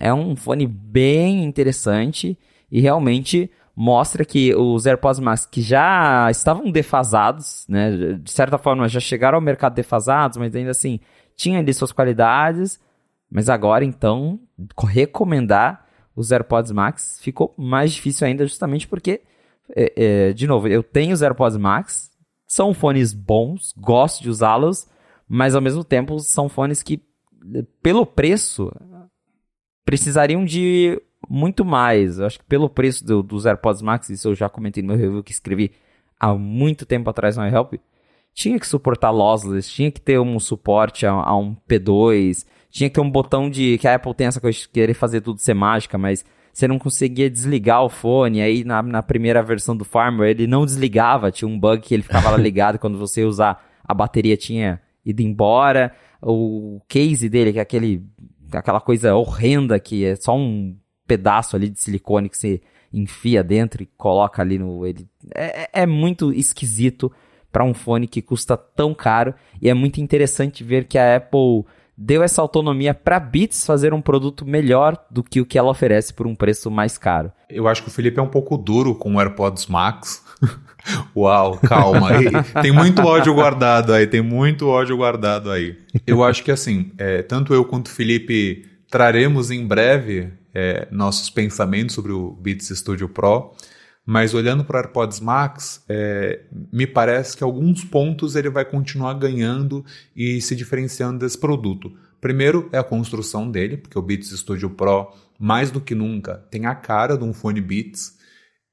é 0.00 0.12
um 0.12 0.34
fone 0.34 0.66
bem 0.66 1.44
interessante 1.44 2.38
e 2.70 2.80
realmente 2.80 3.50
mostra 3.74 4.24
que 4.24 4.54
os 4.54 4.86
AirPods 4.86 5.20
Max 5.20 5.46
que 5.46 5.62
já 5.62 6.28
estavam 6.30 6.70
defasados, 6.70 7.66
né, 7.68 8.14
de 8.14 8.30
certa 8.30 8.58
forma 8.58 8.88
já 8.88 9.00
chegaram 9.00 9.36
ao 9.36 9.42
mercado 9.42 9.74
defasados, 9.74 10.36
mas 10.36 10.54
ainda 10.54 10.70
assim 10.70 11.00
tinha 11.36 11.58
ali 11.58 11.72
suas 11.72 11.92
qualidades, 11.92 12.78
mas 13.30 13.48
agora 13.48 13.84
então 13.84 14.38
recomendar 14.86 15.86
os 16.14 16.30
AirPods 16.30 16.72
Max 16.72 17.18
ficou 17.22 17.54
mais 17.56 17.92
difícil 17.92 18.26
ainda, 18.26 18.46
justamente 18.46 18.86
porque, 18.86 19.22
é, 19.74 19.92
é, 19.96 20.32
de 20.32 20.46
novo, 20.46 20.68
eu 20.68 20.82
tenho 20.82 21.14
os 21.14 21.22
AirPods 21.22 21.56
Max, 21.56 22.10
são 22.46 22.74
fones 22.74 23.14
bons, 23.14 23.72
gosto 23.76 24.22
de 24.22 24.28
usá-los, 24.28 24.86
mas 25.26 25.54
ao 25.54 25.62
mesmo 25.62 25.82
tempo 25.82 26.18
são 26.18 26.48
fones 26.48 26.82
que, 26.82 27.02
pelo 27.82 28.04
preço, 28.04 28.70
precisariam 29.84 30.44
de 30.44 31.00
muito 31.28 31.64
mais. 31.64 32.18
Eu 32.18 32.26
acho 32.26 32.38
que 32.38 32.44
pelo 32.44 32.68
preço 32.68 33.04
do, 33.04 33.22
dos 33.22 33.46
AirPods 33.46 33.82
Max, 33.82 34.10
isso 34.10 34.28
eu 34.28 34.34
já 34.34 34.48
comentei 34.48 34.82
no 34.82 34.88
meu 34.88 34.96
review 34.96 35.22
que 35.22 35.32
escrevi 35.32 35.72
há 36.18 36.34
muito 36.34 36.86
tempo 36.86 37.10
atrás 37.10 37.36
no 37.36 37.46
iHelp, 37.46 37.74
tinha 38.34 38.58
que 38.58 38.66
suportar 38.66 39.10
lossless, 39.10 39.70
tinha 39.70 39.90
que 39.90 40.00
ter 40.00 40.18
um 40.18 40.38
suporte 40.38 41.04
a, 41.04 41.12
a 41.12 41.36
um 41.36 41.56
P2, 41.68 42.46
tinha 42.70 42.88
que 42.88 42.94
ter 42.94 43.00
um 43.00 43.10
botão 43.10 43.50
de. 43.50 43.76
que 43.78 43.86
a 43.86 43.94
Apple 43.94 44.14
tem 44.14 44.26
essa 44.26 44.40
coisa 44.40 44.58
de 44.58 44.68
querer 44.68 44.94
fazer 44.94 45.20
tudo 45.20 45.38
ser 45.38 45.54
mágica, 45.54 45.98
mas 45.98 46.24
você 46.52 46.66
não 46.66 46.78
conseguia 46.78 47.28
desligar 47.28 47.82
o 47.82 47.88
fone. 47.88 48.40
Aí 48.40 48.64
na, 48.64 48.82
na 48.82 49.02
primeira 49.02 49.42
versão 49.42 49.76
do 49.76 49.84
firmware 49.84 50.30
ele 50.30 50.46
não 50.46 50.64
desligava, 50.64 51.30
tinha 51.30 51.48
um 51.48 51.58
bug 51.58 51.82
que 51.82 51.92
ele 51.92 52.02
ficava 52.02 52.30
lá 52.30 52.36
ligado 52.38 52.78
quando 52.78 52.98
você 52.98 53.24
usar 53.24 53.62
a 53.84 53.92
bateria 53.92 54.36
tinha 54.36 54.80
ido 55.04 55.20
embora. 55.22 55.92
O 56.24 56.80
case 56.88 57.28
dele, 57.28 57.52
que 57.52 57.58
é 57.58 57.62
aquele, 57.62 58.06
aquela 58.58 58.80
coisa 58.80 59.14
horrenda 59.14 59.78
que 59.78 60.04
é 60.04 60.16
só 60.16 60.36
um 60.36 60.76
pedaço 61.06 61.56
ali 61.56 61.68
de 61.68 61.80
silicone 61.80 62.28
que 62.28 62.36
você 62.36 62.60
enfia 62.92 63.42
dentro 63.42 63.82
e 63.82 63.86
coloca 63.96 64.42
ali 64.42 64.58
no. 64.58 64.86
Ele, 64.86 65.08
é, 65.34 65.62
é, 65.62 65.68
é 65.82 65.86
muito 65.86 66.32
esquisito 66.32 67.10
para 67.50 67.64
um 67.64 67.74
fone 67.74 68.06
que 68.06 68.22
custa 68.22 68.56
tão 68.56 68.94
caro 68.94 69.34
e 69.60 69.68
é 69.68 69.74
muito 69.74 70.00
interessante 70.00 70.64
ver 70.64 70.86
que 70.86 70.98
a 70.98 71.16
Apple 71.16 71.64
deu 71.96 72.22
essa 72.22 72.40
autonomia 72.40 72.94
para 72.94 73.20
Beats 73.20 73.66
fazer 73.66 73.92
um 73.92 74.00
produto 74.00 74.46
melhor 74.46 74.96
do 75.10 75.22
que 75.22 75.40
o 75.40 75.46
que 75.46 75.58
ela 75.58 75.70
oferece 75.70 76.12
por 76.12 76.26
um 76.26 76.34
preço 76.34 76.70
mais 76.70 76.96
caro. 76.96 77.30
Eu 77.48 77.68
acho 77.68 77.82
que 77.82 77.88
o 77.88 77.92
Felipe 77.92 78.18
é 78.18 78.22
um 78.22 78.28
pouco 78.28 78.56
duro 78.56 78.94
com 78.94 79.14
o 79.14 79.20
AirPods 79.20 79.66
Max. 79.66 80.24
Uau, 81.16 81.58
calma 81.58 82.10
aí. 82.10 82.26
tem 82.62 82.72
muito 82.72 83.02
ódio 83.02 83.34
guardado 83.34 83.92
aí, 83.92 84.06
tem 84.06 84.22
muito 84.22 84.68
ódio 84.68 84.96
guardado 84.96 85.50
aí. 85.50 85.76
Eu 86.06 86.24
acho 86.24 86.42
que 86.42 86.50
assim, 86.50 86.92
é, 86.98 87.22
tanto 87.22 87.54
eu 87.54 87.64
quanto 87.64 87.86
o 87.86 87.90
Felipe 87.90 88.64
traremos 88.90 89.50
em 89.50 89.66
breve 89.66 90.32
é, 90.54 90.86
nossos 90.90 91.30
pensamentos 91.30 91.94
sobre 91.94 92.12
o 92.12 92.32
Beats 92.32 92.68
Studio 92.68 93.08
Pro. 93.08 93.54
Mas 94.04 94.34
olhando 94.34 94.64
para 94.64 94.78
o 94.78 94.80
AirPods 94.80 95.20
Max, 95.20 95.84
é, 95.88 96.40
me 96.72 96.88
parece 96.88 97.36
que 97.36 97.44
alguns 97.44 97.84
pontos 97.84 98.34
ele 98.34 98.50
vai 98.50 98.64
continuar 98.64 99.14
ganhando 99.14 99.84
e 100.14 100.40
se 100.40 100.56
diferenciando 100.56 101.20
desse 101.20 101.38
produto. 101.38 101.92
Primeiro 102.20 102.68
é 102.72 102.78
a 102.78 102.84
construção 102.84 103.50
dele, 103.50 103.76
porque 103.76 103.98
o 103.98 104.02
Beats 104.02 104.30
Studio 104.30 104.70
Pro, 104.70 105.12
mais 105.38 105.70
do 105.70 105.80
que 105.80 105.94
nunca, 105.94 106.36
tem 106.50 106.66
a 106.66 106.74
cara 106.74 107.16
de 107.16 107.24
um 107.24 107.32
fone 107.32 107.60
Beats. 107.60 108.16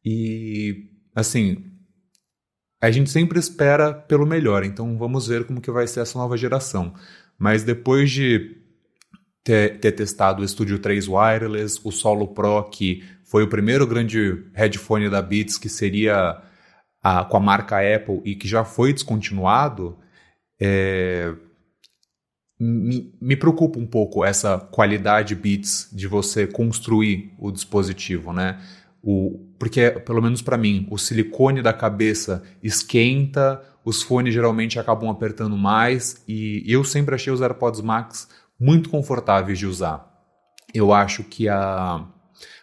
E, 0.04 0.86
assim, 1.16 1.64
a 2.82 2.92
gente 2.92 3.10
sempre 3.10 3.40
espera 3.40 3.94
pelo 3.94 4.26
melhor, 4.26 4.64
então 4.64 4.98
vamos 4.98 5.28
ver 5.28 5.46
como 5.46 5.62
que 5.62 5.72
vai 5.72 5.86
ser 5.88 6.00
essa 6.00 6.18
nova 6.18 6.38
geração. 6.38 6.94
Mas 7.38 7.64
depois 7.64 8.10
de 8.12 8.58
ter, 9.44 9.80
ter 9.80 9.92
testado 9.92 10.42
o 10.42 10.48
Studio 10.48 10.80
3 10.80 11.08
Wireless, 11.08 11.80
o 11.84 11.92
Solo 11.92 12.28
Pro, 12.28 12.64
que 12.70 13.04
foi 13.24 13.44
o 13.44 13.48
primeiro 13.48 13.86
grande 13.86 14.46
headphone 14.54 15.10
da 15.10 15.22
Beats 15.22 15.58
que 15.58 15.70
seria 15.70 16.42
a, 17.02 17.26
com 17.26 17.38
a 17.38 17.40
marca 17.40 17.78
Apple 17.78 18.22
e 18.24 18.36
que 18.36 18.48
já 18.48 18.64
foi 18.64 18.94
descontinuado, 18.94 19.98
é, 20.60 21.34
me, 22.60 23.14
me, 23.22 23.36
preocupa 23.36 23.80
um 23.80 23.88
pouco 23.88 24.24
essa 24.26 24.58
qualidade 24.58 25.36
Beats 25.36 25.90
de 25.94 26.08
você 26.08 26.46
construir 26.46 27.34
o 27.38 27.52
dispositivo, 27.52 28.34
né? 28.34 28.60
O, 29.02 29.49
porque, 29.60 29.92
pelo 29.92 30.22
menos 30.22 30.42
para 30.42 30.58
mim, 30.58 30.88
o 30.90 30.98
silicone 30.98 31.62
da 31.62 31.74
cabeça 31.74 32.42
esquenta, 32.64 33.62
os 33.86 34.02
fones 34.02 34.34
geralmente 34.34 34.80
acabam 34.80 35.10
apertando 35.10 35.58
mais 35.58 36.24
e 36.28 36.64
eu 36.66 36.84
sempre 36.84 37.14
achei 37.14 37.32
os 37.32 37.42
AirPods 37.42 37.82
Max 37.82 38.30
muito 38.60 38.90
confortáveis 38.90 39.60
de 39.60 39.68
usar. 39.68 40.08
Eu 40.74 40.94
acho 40.94 41.24
que 41.24 41.50
a 41.50 42.08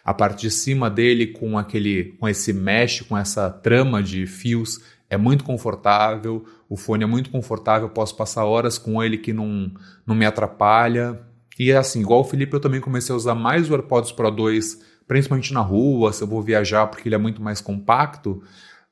a 0.07 0.13
parte 0.13 0.41
de 0.41 0.51
cima 0.51 0.89
dele 0.89 1.27
com 1.27 1.57
aquele, 1.57 2.15
com 2.17 2.29
esse 2.29 2.53
mesh, 2.53 3.01
com 3.01 3.17
essa 3.17 3.49
trama 3.49 4.01
de 4.01 4.25
fios, 4.25 4.79
é 5.09 5.17
muito 5.17 5.43
confortável. 5.43 6.45
O 6.69 6.77
fone 6.77 7.03
é 7.03 7.07
muito 7.07 7.29
confortável, 7.29 7.89
posso 7.89 8.15
passar 8.15 8.45
horas 8.45 8.77
com 8.77 9.03
ele 9.03 9.17
que 9.17 9.33
não, 9.33 9.69
não 10.05 10.15
me 10.15 10.25
atrapalha. 10.25 11.19
E 11.59 11.73
assim, 11.73 11.99
igual 11.99 12.21
o 12.21 12.23
Felipe, 12.23 12.53
eu 12.53 12.59
também 12.61 12.79
comecei 12.79 13.11
a 13.11 13.17
usar 13.17 13.35
mais 13.35 13.69
o 13.69 13.73
AirPods 13.73 14.13
Pro 14.13 14.31
2, 14.31 14.79
principalmente 15.07 15.53
na 15.53 15.61
rua, 15.61 16.11
se 16.11 16.21
eu 16.21 16.27
vou 16.27 16.41
viajar, 16.41 16.87
porque 16.87 17.07
ele 17.07 17.15
é 17.15 17.19
muito 17.19 17.41
mais 17.41 17.61
compacto. 17.61 18.43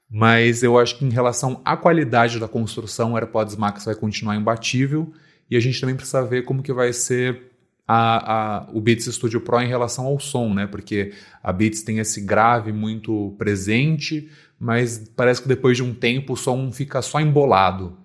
Mas 0.09 0.63
eu 0.63 0.77
acho 0.79 0.97
que 0.97 1.05
em 1.05 1.09
relação 1.09 1.61
à 1.65 1.75
qualidade 1.75 2.39
da 2.39 2.47
construção, 2.47 3.13
o 3.13 3.17
AirPods 3.17 3.55
Max 3.55 3.85
vai 3.85 3.95
continuar 3.95 4.35
imbatível. 4.35 5.11
E 5.49 5.57
a 5.57 5.59
gente 5.59 5.79
também 5.79 5.95
precisa 5.95 6.23
ver 6.23 6.43
como 6.43 6.63
que 6.63 6.73
vai 6.73 6.93
ser 6.93 7.51
a, 7.87 8.33
a, 8.33 8.67
o 8.73 8.81
Beats 8.81 9.05
Studio 9.13 9.41
Pro 9.41 9.61
em 9.61 9.67
relação 9.67 10.05
ao 10.05 10.19
som, 10.19 10.53
né? 10.53 10.65
Porque 10.65 11.13
a 11.43 11.53
Beats 11.53 11.83
tem 11.83 11.99
esse 11.99 12.21
grave 12.21 12.71
muito 12.71 13.35
presente, 13.37 14.29
mas 14.59 15.11
parece 15.15 15.41
que 15.41 15.47
depois 15.47 15.77
de 15.77 15.83
um 15.83 15.93
tempo 15.93 16.33
o 16.33 16.37
som 16.37 16.71
fica 16.71 17.01
só 17.01 17.19
embolado. 17.19 17.97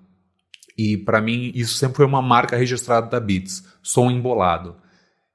E 0.77 0.97
para 0.97 1.21
mim 1.21 1.51
isso 1.55 1.75
sempre 1.75 1.99
foi 1.99 2.07
uma 2.07 2.23
marca 2.23 2.57
registrada 2.57 3.09
da 3.09 3.21
Beats, 3.21 3.65
som 3.83 4.11
embolado. 4.11 4.77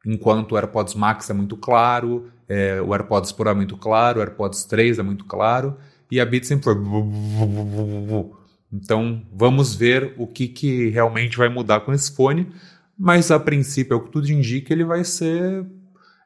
Enquanto 0.06 0.52
o 0.52 0.58
AirPods 0.58 0.94
Max 0.94 1.30
é 1.30 1.34
muito 1.34 1.58
claro, 1.58 2.30
é, 2.48 2.80
o 2.82 2.94
AirPods 2.94 3.32
Pro 3.32 3.50
é 3.50 3.54
muito 3.54 3.76
claro, 3.78 4.20
o 4.20 4.22
AirPods 4.22 4.66
3 4.66 5.00
é 5.00 5.04
muito 5.04 5.26
claro. 5.26 5.78
e 6.12 6.20
a 6.20 6.26
Beats 6.26 6.48
sempre 6.48 6.66
foi. 6.66 6.82
Então 8.72 9.22
vamos 9.34 9.74
ver 9.74 10.14
o 10.18 10.28
que, 10.28 10.48
que 10.48 10.90
realmente 10.90 11.38
vai 11.38 11.50
mudar 11.50 11.82
com 11.82 11.94
esse 11.94 12.16
fone. 12.16 12.52
Mas 12.98 13.30
a 13.30 13.40
princípio, 13.40 13.94
é 13.94 13.98
o 13.98 14.02
que 14.02 14.12
tudo 14.12 14.32
indica, 14.32 14.72
ele 14.72 14.86
vai 14.86 15.04
ser 15.04 15.66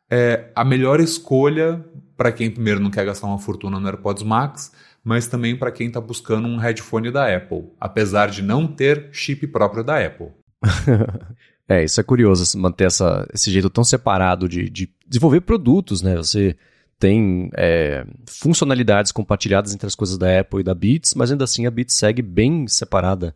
é, 0.10 0.52
a 0.56 0.64
melhor 0.64 1.00
escolha 1.00 1.84
para 2.16 2.32
quem 2.32 2.52
primeiro 2.52 2.80
não 2.80 2.92
quer 2.92 3.06
gastar 3.06 3.28
uma 3.28 3.40
fortuna 3.40 3.80
no 3.80 3.88
AirPods 3.88 4.24
Max, 4.24 4.72
mas 5.04 5.28
também 5.28 5.56
para 5.56 5.72
quem 5.72 5.88
está 5.88 6.02
buscando 6.02 6.48
um 6.48 6.58
headphone 6.58 7.10
da 7.12 7.34
Apple, 7.34 7.70
apesar 7.80 8.30
de 8.30 8.42
não 8.42 8.68
ter 8.68 9.10
chip 9.12 9.48
próprio 9.48 9.84
da 9.84 10.06
Apple. 10.06 10.28
é, 11.70 11.84
isso 11.84 12.02
é 12.02 12.04
curioso, 12.04 12.58
manter 12.58 12.86
essa, 12.86 13.30
esse 13.32 13.52
jeito 13.52 13.70
tão 13.70 13.84
separado 13.84 14.50
de, 14.50 14.68
de 14.68 14.90
desenvolver 15.08 15.42
produtos, 15.42 16.02
né? 16.02 16.16
Você 16.16 16.58
tem 16.98 17.52
é, 17.56 18.04
funcionalidades 18.26 19.12
compartilhadas 19.12 19.72
entre 19.72 19.86
as 19.86 19.94
coisas 19.94 20.18
da 20.18 20.40
Apple 20.40 20.62
e 20.62 20.64
da 20.64 20.74
Beats, 20.74 21.14
mas 21.14 21.32
ainda 21.32 21.44
assim 21.44 21.68
a 21.68 21.72
Beats 21.72 21.94
segue 21.94 22.24
bem 22.24 22.68
separada 22.68 23.36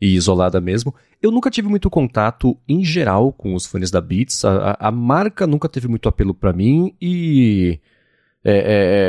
e 0.00 0.14
isolada 0.14 0.60
mesmo. 0.60 0.94
Eu 1.20 1.32
nunca 1.32 1.50
tive 1.50 1.68
muito 1.68 1.90
contato 1.90 2.56
em 2.68 2.84
geral 2.84 3.32
com 3.32 3.52
os 3.52 3.66
fones 3.66 3.90
da 3.90 4.00
Beats, 4.00 4.44
a, 4.44 4.76
a, 4.78 4.90
marca 4.92 5.44
nunca 5.44 5.68
teve 5.68 5.88
muito 5.88 6.08
apelo 6.08 6.32
para 6.32 6.52
mim 6.52 6.94
e, 7.02 7.80
é, 8.44 8.52
é, 8.52 8.62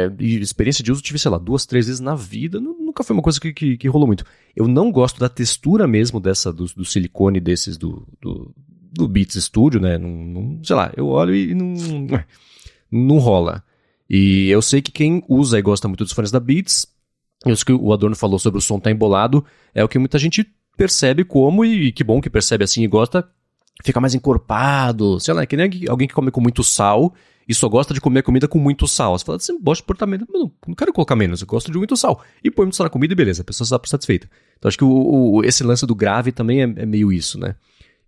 é, 0.07 0.11
e 0.19 0.39
experiência 0.39 0.83
de 0.83 0.91
uso 0.91 1.01
tive, 1.01 1.19
sei 1.19 1.29
lá, 1.29 1.37
duas, 1.37 1.67
três 1.67 1.85
vezes 1.85 2.01
na 2.01 2.15
vida, 2.15 2.59
nunca 2.93 3.03
foi 3.03 3.15
uma 3.15 3.23
coisa 3.23 3.41
que, 3.41 3.51
que, 3.51 3.77
que 3.77 3.87
rolou 3.87 4.05
muito. 4.05 4.23
Eu 4.55 4.67
não 4.67 4.91
gosto 4.91 5.19
da 5.19 5.27
textura 5.27 5.87
mesmo 5.87 6.19
dessa, 6.19 6.53
do, 6.53 6.65
do 6.65 6.85
silicone 6.85 7.39
desses 7.39 7.75
do, 7.75 8.07
do, 8.21 8.53
do 8.91 9.07
Beats 9.07 9.43
Studio, 9.43 9.81
né? 9.81 9.97
Não, 9.97 10.09
não, 10.09 10.63
sei 10.63 10.75
lá, 10.75 10.91
eu 10.95 11.07
olho 11.07 11.35
e 11.35 11.55
não, 11.55 11.73
não 12.91 13.17
rola. 13.17 13.63
E 14.07 14.47
eu 14.49 14.61
sei 14.61 14.81
que 14.81 14.91
quem 14.91 15.23
usa 15.27 15.57
e 15.57 15.61
gosta 15.61 15.87
muito 15.87 16.03
dos 16.03 16.13
fones 16.13 16.29
da 16.29 16.39
Beats, 16.39 16.85
isso 17.47 17.65
que 17.65 17.73
o 17.73 17.91
Adorno 17.91 18.15
falou 18.15 18.37
sobre 18.37 18.59
o 18.59 18.61
som 18.61 18.79
tá 18.79 18.91
embolado, 18.91 19.43
é 19.73 19.83
o 19.83 19.89
que 19.89 19.97
muita 19.97 20.19
gente 20.19 20.45
percebe 20.77 21.23
como, 21.23 21.65
e 21.65 21.91
que 21.91 22.03
bom 22.03 22.21
que 22.21 22.29
percebe 22.29 22.63
assim 22.63 22.83
e 22.83 22.87
gosta, 22.87 23.27
fica 23.83 23.99
mais 23.99 24.13
encorpado, 24.13 25.19
sei 25.19 25.33
lá, 25.33 25.41
é 25.41 25.45
que 25.45 25.57
nem 25.57 25.69
alguém 25.89 26.07
que 26.07 26.13
come 26.13 26.31
com 26.31 26.41
muito 26.41 26.63
sal 26.63 27.13
e 27.47 27.53
só 27.53 27.67
gosta 27.67 27.93
de 27.93 28.01
comer 28.01 28.23
comida 28.23 28.47
com 28.47 28.57
muito 28.57 28.87
sal. 28.87 29.17
Você 29.17 29.25
fala, 29.25 29.39
você 29.39 29.57
gosta 29.59 29.81
de 29.81 29.87
portamento, 29.87 30.25
não, 30.29 30.51
não 30.67 30.75
quero 30.75 30.93
colocar 30.93 31.15
menos, 31.15 31.41
eu 31.41 31.47
gosto 31.47 31.71
de 31.71 31.77
muito 31.77 31.95
sal. 31.95 32.23
E 32.43 32.49
põe 32.49 32.65
muito 32.65 32.75
sal 32.75 32.85
na 32.85 32.89
comida 32.89 33.13
e 33.13 33.15
beleza, 33.15 33.41
a 33.41 33.45
pessoa 33.45 33.65
está 33.65 33.79
satisfeita. 33.85 34.29
Então 34.57 34.69
acho 34.69 34.77
que 34.77 34.83
o, 34.83 34.89
o, 34.89 35.43
esse 35.43 35.63
lance 35.63 35.85
do 35.85 35.95
grave 35.95 36.31
também 36.31 36.61
é, 36.61 36.63
é 36.63 36.85
meio 36.85 37.11
isso, 37.11 37.39
né? 37.39 37.55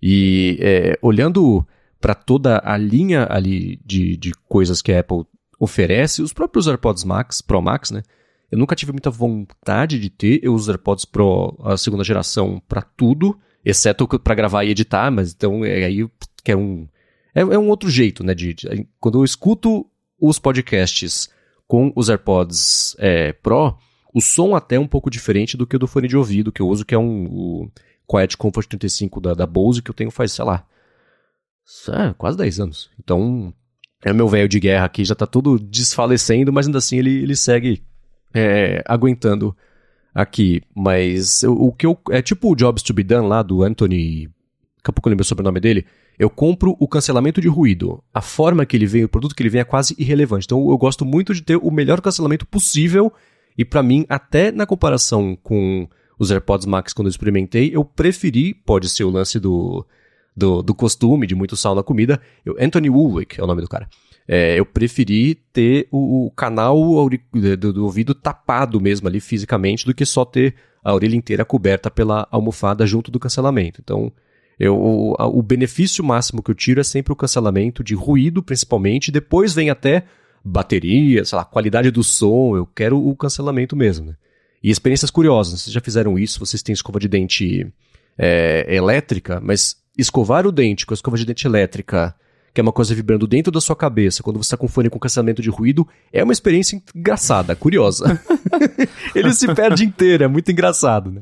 E 0.01 0.57
é, 0.61 0.99
olhando 1.01 1.65
para 1.99 2.13
toda 2.13 2.61
a 2.63 2.77
linha 2.77 3.27
ali 3.29 3.79
de, 3.85 4.15
de 4.17 4.31
coisas 4.47 4.81
que 4.81 4.91
a 4.91 4.99
Apple 4.99 5.23
oferece, 5.59 6.21
os 6.21 6.33
próprios 6.33 6.67
AirPods 6.67 7.03
Max, 7.03 7.41
Pro 7.41 7.61
Max, 7.61 7.91
né? 7.91 8.03
Eu 8.51 8.59
nunca 8.59 8.75
tive 8.75 8.91
muita 8.91 9.09
vontade 9.09 9.99
de 9.99 10.09
ter. 10.09 10.39
Eu 10.43 10.53
uso 10.53 10.71
AirPods 10.71 11.05
Pro 11.05 11.57
a 11.63 11.77
segunda 11.77 12.03
geração 12.03 12.61
para 12.67 12.81
tudo, 12.81 13.37
exceto 13.63 14.07
para 14.07 14.35
gravar 14.35 14.63
e 14.63 14.69
editar, 14.69 15.09
mas 15.11 15.33
então 15.33 15.65
é 15.65 15.83
aí 15.83 16.07
que 16.43 16.51
é 16.51 16.55
um 16.55 16.87
é, 17.35 17.41
é 17.41 17.59
um 17.59 17.69
outro 17.69 17.89
jeito, 17.89 18.23
né? 18.23 18.33
De, 18.33 18.53
de, 18.53 18.87
quando 18.99 19.19
eu 19.19 19.25
escuto 19.25 19.85
os 20.19 20.39
podcasts 20.39 21.29
com 21.67 21.91
os 21.95 22.09
AirPods 22.09 22.95
é, 22.97 23.33
Pro, 23.33 23.77
o 24.13 24.21
som 24.21 24.55
até 24.55 24.77
é 24.77 24.79
um 24.79 24.87
pouco 24.87 25.09
diferente 25.09 25.57
do 25.57 25.67
que 25.67 25.75
o 25.75 25.79
do 25.79 25.87
fone 25.87 26.07
de 26.07 26.15
ouvido 26.15 26.51
que 26.51 26.61
eu 26.61 26.67
uso, 26.67 26.85
que 26.85 26.95
é 26.95 26.97
um 26.97 27.25
o 27.25 27.71
Quiet 28.09 28.37
Comfort 28.37 28.67
35 28.67 29.19
da, 29.19 29.33
da 29.33 29.45
Bose 29.45 29.81
que 29.81 29.89
eu 29.91 29.95
tenho 29.95 30.11
faz, 30.11 30.31
sei 30.31 30.45
lá, 30.45 30.65
é, 31.89 32.13
quase 32.13 32.37
10 32.37 32.59
anos. 32.59 32.89
Então, 32.99 33.53
é 34.03 34.13
meu 34.13 34.27
velho 34.27 34.47
de 34.47 34.59
guerra 34.59 34.85
aqui, 34.85 35.03
já 35.03 35.15
tá 35.15 35.25
todo 35.25 35.59
desfalecendo, 35.59 36.53
mas 36.53 36.67
ainda 36.67 36.77
assim 36.77 36.99
ele, 36.99 37.23
ele 37.23 37.35
segue 37.35 37.83
é, 38.33 38.83
aguentando 38.85 39.55
aqui. 40.13 40.61
Mas 40.75 41.43
o, 41.43 41.53
o, 41.53 41.71
que 41.73 41.85
eu. 41.85 41.97
É 42.11 42.21
tipo 42.21 42.51
o 42.51 42.55
Jobs 42.55 42.83
to 42.83 42.93
be 42.93 43.03
Done 43.03 43.27
lá 43.27 43.41
do 43.41 43.63
Anthony. 43.63 44.27
Daqui 44.77 44.89
a 44.89 44.93
pouco 44.93 45.09
eu 45.09 45.11
lembro 45.11 45.23
o 45.23 45.27
sobrenome 45.27 45.59
dele. 45.59 45.85
Eu 46.17 46.29
compro 46.29 46.75
o 46.79 46.87
cancelamento 46.87 47.41
de 47.41 47.47
ruído. 47.47 48.03
A 48.13 48.21
forma 48.21 48.65
que 48.65 48.75
ele 48.75 48.85
vem, 48.85 49.03
o 49.03 49.09
produto 49.09 49.35
que 49.35 49.43
ele 49.43 49.49
vem 49.49 49.61
é 49.61 49.65
quase 49.65 49.95
irrelevante. 49.97 50.45
Então 50.45 50.69
eu 50.69 50.77
gosto 50.77 51.05
muito 51.05 51.33
de 51.33 51.41
ter 51.41 51.57
o 51.57 51.71
melhor 51.71 52.01
cancelamento 52.01 52.45
possível. 52.45 53.11
E 53.57 53.63
para 53.63 53.83
mim, 53.83 54.05
até 54.09 54.51
na 54.51 54.65
comparação 54.65 55.37
com 55.41 55.87
os 56.17 56.31
AirPods 56.31 56.65
Max 56.65 56.93
quando 56.93 57.07
eu 57.07 57.11
experimentei, 57.11 57.71
eu 57.73 57.83
preferi, 57.83 58.53
pode 58.53 58.89
ser 58.89 59.03
o 59.03 59.09
lance 59.09 59.39
do 59.39 59.85
do, 60.35 60.61
do 60.61 60.75
costume, 60.75 61.25
de 61.25 61.33
muito 61.33 61.55
sal 61.55 61.73
na 61.73 61.83
comida. 61.83 62.19
Eu, 62.45 62.55
Anthony 62.59 62.89
Woolwick 62.89 63.39
é 63.39 63.43
o 63.43 63.47
nome 63.47 63.61
do 63.61 63.69
cara. 63.69 63.87
É, 64.27 64.59
eu 64.59 64.65
preferi 64.65 65.35
ter 65.53 65.87
o, 65.91 66.25
o 66.25 66.31
canal 66.31 66.77
do, 67.57 67.73
do, 67.73 67.85
ouvido 67.85 68.13
tapado 68.13 68.81
mesmo 68.81 69.07
ali 69.07 69.19
fisicamente 69.19 69.85
do 69.85 69.93
que 69.93 70.05
só 70.05 70.25
ter 70.25 70.55
a 70.83 70.93
orelha 70.93 71.15
inteira 71.15 71.45
coberta 71.45 71.89
pela 71.91 72.27
almofada 72.31 72.85
junto 72.85 73.11
do 73.11 73.19
cancelamento. 73.19 73.79
Então, 73.83 74.11
eu, 74.59 74.75
o, 74.75 75.15
o 75.19 75.41
benefício 75.41 76.03
máximo 76.03 76.41
que 76.41 76.49
eu 76.49 76.55
tiro 76.55 76.79
é 76.79 76.83
sempre 76.83 77.11
o 77.11 77.15
cancelamento 77.15 77.83
de 77.83 77.93
ruído, 77.93 78.41
principalmente. 78.41 79.11
Depois 79.11 79.53
vem 79.53 79.69
até 79.69 80.05
bateria, 80.43 81.25
sei 81.25 81.37
lá, 81.37 81.43
qualidade 81.43 81.91
do 81.91 82.03
som. 82.03 82.55
Eu 82.55 82.65
quero 82.65 82.97
o 82.97 83.15
cancelamento 83.15 83.75
mesmo. 83.75 84.07
Né? 84.07 84.15
E 84.63 84.69
experiências 84.69 85.11
curiosas. 85.11 85.61
Vocês 85.61 85.73
já 85.73 85.81
fizeram 85.81 86.17
isso? 86.17 86.39
Vocês 86.39 86.63
têm 86.63 86.73
escova 86.73 86.99
de 86.99 87.07
dente 87.07 87.67
é, 88.17 88.65
elétrica, 88.73 89.41
mas 89.41 89.77
escovar 89.97 90.45
o 90.45 90.51
dente 90.51 90.85
com 90.85 90.93
a 90.93 90.95
escova 90.95 91.17
de 91.17 91.25
dente 91.25 91.45
elétrica, 91.45 92.15
que 92.53 92.61
é 92.61 92.63
uma 92.63 92.71
coisa 92.71 92.95
vibrando 92.95 93.27
dentro 93.27 93.51
da 93.51 93.59
sua 93.59 93.75
cabeça, 93.75 94.23
quando 94.23 94.37
você 94.37 94.47
está 94.47 94.57
com 94.57 94.67
fone 94.67 94.89
com 94.89 94.99
cancelamento 94.99 95.41
de 95.41 95.49
ruído, 95.49 95.87
é 96.11 96.23
uma 96.23 96.33
experiência 96.33 96.81
engraçada, 96.95 97.55
curiosa. 97.55 98.21
Ele 99.13 99.33
se 99.33 99.53
perde 99.53 99.83
inteiro, 99.83 100.23
é 100.23 100.27
muito 100.27 100.51
engraçado, 100.51 101.11
né? 101.11 101.21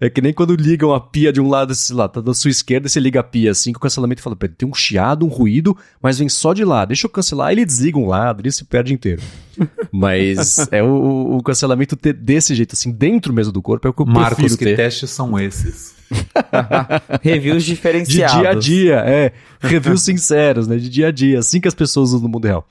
É 0.00 0.10
que 0.10 0.20
nem 0.20 0.32
quando 0.32 0.54
ligam 0.56 0.92
a 0.92 1.00
pia 1.00 1.32
de 1.32 1.40
um 1.40 1.48
lado, 1.48 1.74
sei 1.74 1.94
lá, 1.94 2.08
tá 2.08 2.20
da 2.20 2.34
sua 2.34 2.50
esquerda, 2.50 2.88
você 2.88 2.98
liga 2.98 3.20
a 3.20 3.22
pia 3.22 3.50
assim, 3.50 3.72
com 3.72 3.78
o 3.78 3.80
cancelamento 3.80 4.20
e 4.20 4.22
fala, 4.22 4.36
pera, 4.36 4.52
tem 4.56 4.68
um 4.68 4.74
chiado, 4.74 5.24
um 5.24 5.28
ruído, 5.28 5.76
mas 6.02 6.18
vem 6.18 6.28
só 6.28 6.52
de 6.52 6.64
lá, 6.64 6.84
deixa 6.84 7.06
eu 7.06 7.10
cancelar, 7.10 7.52
ele 7.52 7.64
desliga 7.64 7.98
um 7.98 8.06
lado, 8.06 8.40
ele 8.40 8.50
se 8.50 8.64
perde 8.64 8.92
inteiro. 8.92 9.22
mas 9.92 10.58
é 10.70 10.82
o, 10.82 11.36
o 11.36 11.42
cancelamento 11.42 11.96
desse 12.16 12.54
jeito, 12.54 12.72
assim, 12.74 12.90
dentro 12.90 13.32
mesmo 13.32 13.52
do 13.52 13.62
corpo, 13.62 13.86
é 13.86 13.90
o 13.90 13.94
que 13.94 14.02
eu 14.02 14.06
Marcos, 14.06 14.56
que 14.56 14.64
ter. 14.64 14.76
testes 14.76 15.10
são 15.10 15.38
esses? 15.38 15.94
Reviews 17.22 17.64
diferenciados. 17.64 18.34
De 18.34 18.40
dia 18.40 18.50
a 18.50 18.54
dia, 18.54 18.94
é. 19.06 19.32
Reviews 19.60 20.02
sinceros, 20.02 20.66
né? 20.66 20.76
De 20.76 20.88
dia 20.88 21.08
a 21.08 21.10
dia, 21.10 21.38
assim 21.38 21.60
que 21.60 21.68
as 21.68 21.74
pessoas 21.74 22.10
usam 22.10 22.20
no 22.20 22.28
mundo 22.28 22.46
real. 22.46 22.66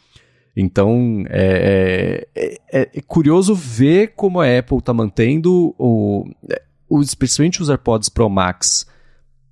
Então, 0.55 1.23
é, 1.29 2.27
é, 2.35 2.57
é, 2.71 2.89
é 2.93 3.01
curioso 3.07 3.55
ver 3.55 4.13
como 4.15 4.39
a 4.39 4.59
Apple 4.59 4.77
está 4.77 4.93
mantendo 4.93 5.73
o, 5.79 6.29
especialmente 7.01 7.61
os 7.61 7.69
AirPods 7.69 8.09
Pro 8.09 8.29
Max 8.29 8.85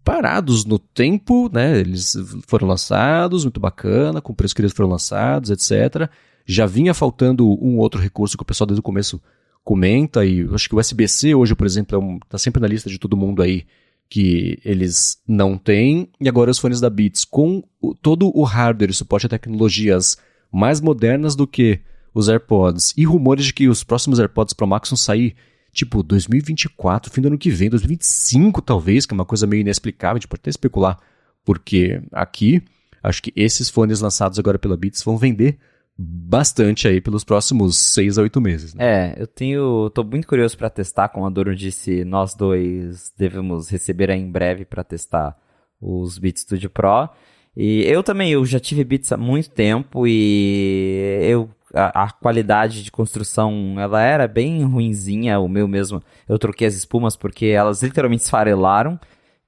parados 0.04 0.66
no 0.66 0.80
tempo, 0.80 1.50
né? 1.52 1.80
Eles 1.80 2.16
foram 2.48 2.68
lançados, 2.68 3.44
muito 3.44 3.60
bacana, 3.60 4.22
com 4.22 4.34
preço 4.34 4.56
que 4.56 4.62
eles 4.62 4.74
foram 4.74 4.90
lançados, 4.90 5.50
etc. 5.50 6.10
Já 6.46 6.66
vinha 6.66 6.94
faltando 6.94 7.48
um 7.64 7.78
outro 7.78 8.02
recurso 8.02 8.38
que 8.38 8.44
o 8.44 8.46
pessoal 8.46 8.68
desde 8.68 8.80
o 8.80 8.84
começo 8.84 9.22
comenta, 9.64 10.26
e 10.26 10.48
acho 10.54 10.68
que 10.68 10.76
o 10.76 10.80
USB-C 10.80 11.36
hoje, 11.36 11.56
por 11.56 11.68
exemplo, 11.68 11.96
é 11.96 12.00
um, 12.00 12.20
tá 12.28 12.38
sempre 12.38 12.60
na 12.60 12.68
lista 12.68 12.90
de 12.90 12.98
todo 12.98 13.18
mundo 13.18 13.42
aí 13.42 13.66
que 14.10 14.60
eles 14.66 15.22
não 15.26 15.58
têm, 15.58 16.10
e 16.20 16.28
agora 16.28 16.52
os 16.52 16.60
fones 16.60 16.82
da 16.82 16.90
Beats 16.90 17.24
com 17.24 17.64
o, 17.80 17.96
todo 17.96 18.30
o 18.36 18.44
hardware 18.44 18.90
e 18.90 18.94
suporte 18.94 19.26
a 19.26 19.30
tecnologias 19.30 20.18
mais 20.52 20.82
modernas 20.82 21.34
do 21.34 21.48
que 21.48 21.80
os 22.14 22.28
AirPods, 22.28 22.94
e 22.98 23.06
rumores 23.06 23.46
de 23.46 23.54
que 23.54 23.70
os 23.70 23.84
próximos 23.84 24.20
AirPods 24.20 24.54
Pro 24.54 24.68
Max 24.68 24.90
vão 24.90 24.98
sair 24.98 25.36
tipo 25.72 26.04
2024, 26.04 27.12
fim 27.12 27.22
do 27.22 27.28
ano 27.28 27.38
que 27.38 27.50
vem, 27.50 27.70
2025 27.70 28.62
talvez, 28.62 29.06
que 29.06 29.14
é 29.14 29.16
uma 29.16 29.26
coisa 29.26 29.48
meio 29.48 29.62
inexplicável, 29.62 30.18
a 30.18 30.20
gente 30.20 30.28
pode 30.28 30.42
até 30.42 30.50
especular, 30.50 31.00
porque 31.44 32.02
aqui 32.12 32.62
acho 33.04 33.22
que 33.24 33.34
esses 33.36 33.70
fones 33.70 34.02
lançados 34.02 34.38
agora 34.38 34.60
pela 34.60 34.78
Beats 34.78 35.04
vão 35.04 35.18
vender 35.18 35.58
bastante 35.98 36.88
aí 36.88 37.00
pelos 37.00 37.24
próximos 37.24 37.78
seis 37.78 38.18
a 38.18 38.22
oito 38.22 38.42
meses. 38.42 38.74
Né? 38.74 38.84
É, 38.84 39.22
eu 39.22 39.28
tenho, 39.28 39.90
tô 39.92 40.04
muito 40.04 40.28
curioso 40.28 40.58
para 40.58 40.70
testar, 40.70 41.10
como 41.10 41.26
a 41.26 41.30
Doro 41.30 41.56
disse, 41.56 42.04
nós 42.04 42.34
dois 42.34 43.12
devemos 43.18 43.70
receber 43.70 44.10
aí 44.10 44.20
em 44.20 44.32
breve 44.32 44.66
para 44.66 44.84
testar 44.84 45.38
os 45.80 46.18
Beats 46.18 46.42
Studio 46.42 46.70
Pro. 46.70 47.10
E 47.56 47.84
eu 47.84 48.02
também, 48.02 48.32
eu 48.32 48.46
já 48.46 48.60
tive 48.60 48.84
Beats 48.84 49.12
há 49.12 49.18
muito 49.18 49.50
tempo 49.50 50.08
e 50.08 51.20
eu 51.24 51.50
a, 51.74 52.04
a, 52.04 52.12
qualidade 52.12 52.84
de 52.84 52.92
construção 52.92 53.76
ela 53.80 54.02
era 54.02 54.28
bem 54.28 54.64
ruinzinha, 54.64 55.40
o 55.40 55.48
meu 55.48 55.68
mesmo, 55.68 56.02
eu 56.28 56.38
troquei 56.38 56.68
as 56.68 56.76
espumas 56.76 57.16
porque 57.16 57.48
elas 57.48 57.82
literalmente 57.82 58.24
esfarelaram. 58.24 59.00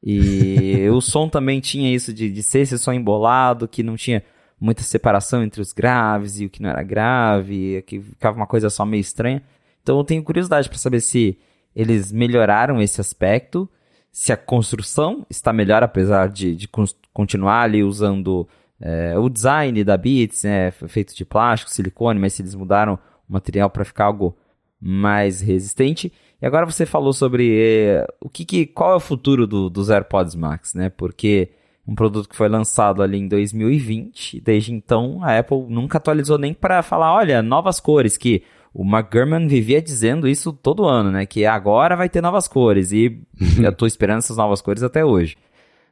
E 0.01 0.87
o 0.91 0.99
som 1.01 1.29
também 1.29 1.59
tinha 1.59 1.93
isso 1.93 2.13
de, 2.13 2.29
de 2.29 2.43
ser 2.43 2.59
esse 2.59 2.77
som 2.77 2.93
embolado, 2.93 3.67
que 3.67 3.83
não 3.83 3.95
tinha 3.95 4.23
muita 4.59 4.83
separação 4.83 5.43
entre 5.43 5.61
os 5.61 5.73
graves 5.73 6.39
e 6.39 6.45
o 6.45 6.49
que 6.49 6.61
não 6.61 6.69
era 6.69 6.83
grave, 6.83 7.83
que 7.85 7.99
ficava 7.99 8.37
uma 8.37 8.47
coisa 8.47 8.69
só 8.69 8.85
meio 8.85 9.01
estranha. 9.01 9.41
Então 9.81 9.97
eu 9.97 10.03
tenho 10.03 10.23
curiosidade 10.23 10.69
para 10.69 10.77
saber 10.77 11.01
se 11.01 11.37
eles 11.75 12.11
melhoraram 12.11 12.81
esse 12.81 13.01
aspecto, 13.01 13.69
se 14.11 14.31
a 14.31 14.37
construção 14.37 15.25
está 15.29 15.51
melhor, 15.51 15.83
apesar 15.83 16.29
de, 16.29 16.55
de 16.55 16.69
continuar 17.11 17.63
ali 17.63 17.83
usando 17.83 18.47
é, 18.85 19.17
o 19.17 19.29
design 19.29 19.81
da 19.81 19.95
Beats, 19.95 20.43
né, 20.43 20.69
feito 20.71 21.15
de 21.15 21.23
plástico, 21.23 21.71
silicone, 21.71 22.19
mas 22.19 22.37
eles 22.37 22.53
mudaram 22.53 22.95
o 23.29 23.31
material 23.31 23.69
para 23.69 23.85
ficar 23.85 24.05
algo 24.05 24.37
mais 24.77 25.39
resistente. 25.39 26.11
E 26.41 26.45
agora 26.45 26.65
você 26.65 26.85
falou 26.85 27.13
sobre 27.13 27.57
eh, 27.57 28.05
o 28.19 28.27
que, 28.27 28.43
que, 28.43 28.65
qual 28.65 28.91
é 28.91 28.95
o 28.97 28.99
futuro 28.99 29.47
do, 29.47 29.69
dos 29.69 29.89
AirPods 29.89 30.35
Max, 30.35 30.73
né? 30.73 30.89
Porque 30.89 31.51
um 31.87 31.95
produto 31.95 32.27
que 32.27 32.35
foi 32.35 32.49
lançado 32.49 33.01
ali 33.01 33.17
em 33.17 33.27
2020, 33.29 34.41
desde 34.41 34.73
então 34.73 35.23
a 35.23 35.39
Apple 35.39 35.65
nunca 35.69 35.97
atualizou 35.97 36.37
nem 36.37 36.53
para 36.53 36.83
falar, 36.83 37.13
olha, 37.13 37.41
novas 37.41 37.79
cores, 37.79 38.17
que 38.17 38.43
o 38.73 38.83
Mark 38.83 39.09
Gurman 39.13 39.47
vivia 39.47 39.81
dizendo 39.81 40.27
isso 40.27 40.51
todo 40.51 40.85
ano, 40.85 41.09
né? 41.09 41.25
Que 41.25 41.45
agora 41.45 41.95
vai 41.95 42.09
ter 42.09 42.19
novas 42.19 42.49
cores 42.49 42.91
e 42.91 43.21
eu 43.63 43.73
tô 43.73 43.85
esperando 43.85 44.17
essas 44.17 44.35
novas 44.35 44.61
cores 44.61 44.83
até 44.83 45.05
hoje. 45.05 45.37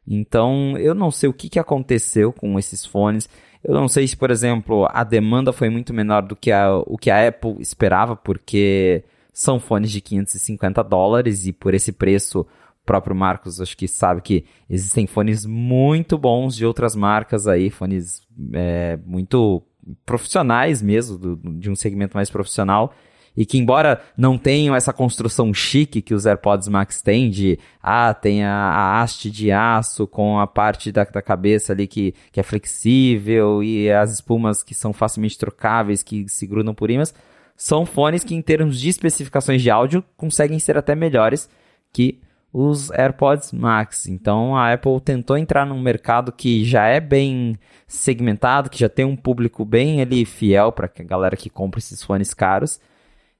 Então, 0.07 0.77
eu 0.77 0.93
não 0.93 1.11
sei 1.11 1.29
o 1.29 1.33
que, 1.33 1.49
que 1.49 1.59
aconteceu 1.59 2.33
com 2.33 2.57
esses 2.57 2.85
fones. 2.85 3.29
Eu 3.63 3.73
não 3.73 3.87
sei 3.87 4.07
se, 4.07 4.17
por 4.17 4.31
exemplo, 4.31 4.87
a 4.89 5.03
demanda 5.03 5.53
foi 5.53 5.69
muito 5.69 5.93
menor 5.93 6.21
do 6.21 6.35
que 6.35 6.51
a, 6.51 6.75
o 6.75 6.97
que 6.97 7.11
a 7.11 7.27
Apple 7.27 7.57
esperava, 7.59 8.15
porque 8.15 9.03
são 9.31 9.59
fones 9.59 9.91
de 9.91 10.01
550 10.01 10.83
dólares 10.83 11.45
e 11.45 11.53
por 11.53 11.73
esse 11.73 11.91
preço, 11.91 12.41
o 12.41 12.85
próprio 12.85 13.15
Marcos 13.15 13.61
acho 13.61 13.77
que 13.77 13.87
sabe 13.87 14.21
que 14.21 14.45
existem 14.69 15.07
fones 15.07 15.45
muito 15.45 16.17
bons 16.17 16.55
de 16.55 16.65
outras 16.65 16.95
marcas 16.95 17.47
aí, 17.47 17.69
fones 17.69 18.21
é, 18.53 18.97
muito 19.05 19.61
profissionais 20.05 20.81
mesmo, 20.81 21.17
do, 21.17 21.35
de 21.59 21.69
um 21.69 21.75
segmento 21.75 22.17
mais 22.17 22.29
profissional, 22.29 22.93
e 23.35 23.45
que 23.45 23.57
embora 23.57 24.01
não 24.17 24.37
tenham 24.37 24.75
essa 24.75 24.91
construção 24.91 25.53
chique 25.53 26.01
que 26.01 26.13
os 26.13 26.25
AirPods 26.25 26.67
Max 26.67 27.01
têm 27.01 27.29
de, 27.29 27.57
ah, 27.81 28.13
tem 28.13 28.43
a, 28.43 28.53
a 28.53 29.01
haste 29.01 29.31
de 29.31 29.51
aço 29.51 30.05
com 30.05 30.39
a 30.39 30.47
parte 30.47 30.91
da, 30.91 31.03
da 31.03 31.21
cabeça 31.21 31.73
ali 31.73 31.87
que, 31.87 32.13
que 32.31 32.39
é 32.39 32.43
flexível 32.43 33.63
e 33.63 33.91
as 33.91 34.11
espumas 34.13 34.63
que 34.63 34.75
são 34.75 34.91
facilmente 34.91 35.37
trocáveis, 35.37 36.03
que 36.03 36.27
se 36.27 36.45
grudam 36.45 36.73
por 36.73 36.91
ímãs, 36.91 37.13
são 37.55 37.85
fones 37.85 38.23
que, 38.23 38.35
em 38.35 38.41
termos 38.41 38.79
de 38.79 38.89
especificações 38.89 39.61
de 39.61 39.69
áudio, 39.69 40.03
conseguem 40.17 40.59
ser 40.59 40.77
até 40.77 40.95
melhores 40.95 41.47
que 41.93 42.19
os 42.53 42.91
AirPods 42.91 43.51
Max. 43.53 44.07
Então 44.07 44.55
a 44.55 44.73
Apple 44.73 44.99
tentou 44.99 45.37
entrar 45.37 45.65
num 45.65 45.79
mercado 45.79 46.31
que 46.31 46.65
já 46.65 46.87
é 46.87 46.99
bem 46.99 47.57
segmentado, 47.87 48.69
que 48.69 48.79
já 48.79 48.89
tem 48.89 49.05
um 49.05 49.15
público 49.15 49.63
bem 49.63 50.01
ali 50.01 50.25
fiel 50.25 50.71
para 50.71 50.87
a 50.93 51.03
galera 51.03 51.37
que 51.37 51.49
compra 51.49 51.79
esses 51.79 52.03
fones 52.03 52.33
caros. 52.33 52.79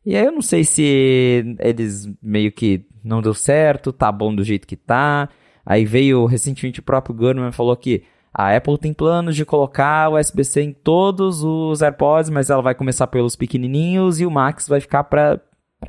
E 0.05 0.15
aí 0.15 0.25
eu 0.25 0.31
não 0.31 0.41
sei 0.41 0.63
se 0.63 1.55
eles 1.59 2.09
meio 2.21 2.51
que 2.51 2.85
não 3.03 3.21
deu 3.21 3.33
certo, 3.33 3.93
tá 3.93 4.11
bom 4.11 4.33
do 4.33 4.43
jeito 4.43 4.67
que 4.67 4.75
tá. 4.75 5.29
Aí 5.65 5.85
veio 5.85 6.25
recentemente 6.25 6.79
o 6.79 6.83
próprio 6.83 7.15
Gurman 7.15 7.51
falou 7.51 7.75
que 7.75 8.03
a 8.33 8.55
Apple 8.55 8.77
tem 8.77 8.93
planos 8.93 9.35
de 9.35 9.45
colocar 9.45 10.09
o 10.09 10.17
USB-C 10.17 10.61
em 10.61 10.71
todos 10.71 11.43
os 11.43 11.81
AirPods, 11.81 12.29
mas 12.29 12.49
ela 12.49 12.61
vai 12.61 12.73
começar 12.73 13.07
pelos 13.07 13.35
pequenininhos 13.35 14.19
e 14.19 14.25
o 14.25 14.31
Max 14.31 14.67
vai 14.67 14.79
ficar 14.79 15.03
para 15.03 15.41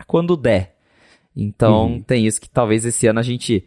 quando 0.06 0.36
der. 0.36 0.74
Então 1.36 1.92
uhum. 1.92 2.02
tem 2.02 2.26
isso 2.26 2.40
que 2.40 2.50
talvez 2.50 2.84
esse 2.84 3.06
ano 3.06 3.20
a 3.20 3.22
gente. 3.22 3.66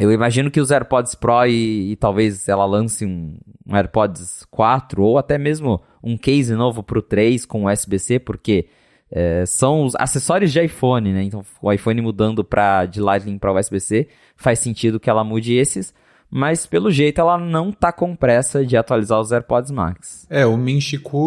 Eu 0.00 0.10
imagino 0.10 0.50
que 0.50 0.60
os 0.60 0.70
AirPods 0.70 1.14
Pro 1.14 1.46
e, 1.46 1.92
e 1.92 1.96
talvez 1.96 2.48
ela 2.48 2.64
lance 2.64 3.04
um, 3.04 3.38
um, 3.66 3.76
AirPods 3.76 4.46
4 4.50 5.02
ou 5.02 5.18
até 5.18 5.36
mesmo 5.38 5.82
um 6.02 6.16
case 6.16 6.54
novo 6.54 6.82
para 6.82 6.98
o 6.98 7.02
3 7.02 7.44
com 7.44 7.66
USB-C, 7.66 8.18
porque 8.18 8.68
é, 9.12 9.44
são 9.46 9.84
os 9.84 9.94
acessórios 9.94 10.50
de 10.50 10.60
iPhone, 10.64 11.12
né? 11.12 11.22
Então 11.22 11.44
o 11.60 11.70
iPhone 11.70 12.00
mudando 12.00 12.42
pra, 12.42 12.86
de 12.86 13.00
Lightning 13.00 13.38
para 13.38 13.52
USB-C 13.52 14.08
faz 14.36 14.58
sentido 14.58 14.98
que 14.98 15.10
ela 15.10 15.22
mude 15.22 15.54
esses 15.54 15.94
mas 16.34 16.64
pelo 16.64 16.90
jeito 16.90 17.20
ela 17.20 17.36
não 17.36 17.70
tá 17.70 17.92
com 17.92 18.16
pressa 18.16 18.64
de 18.64 18.74
atualizar 18.74 19.20
os 19.20 19.30
AirPods 19.32 19.70
Max. 19.70 20.26
É, 20.30 20.46
o 20.46 20.56
Min 20.56 20.78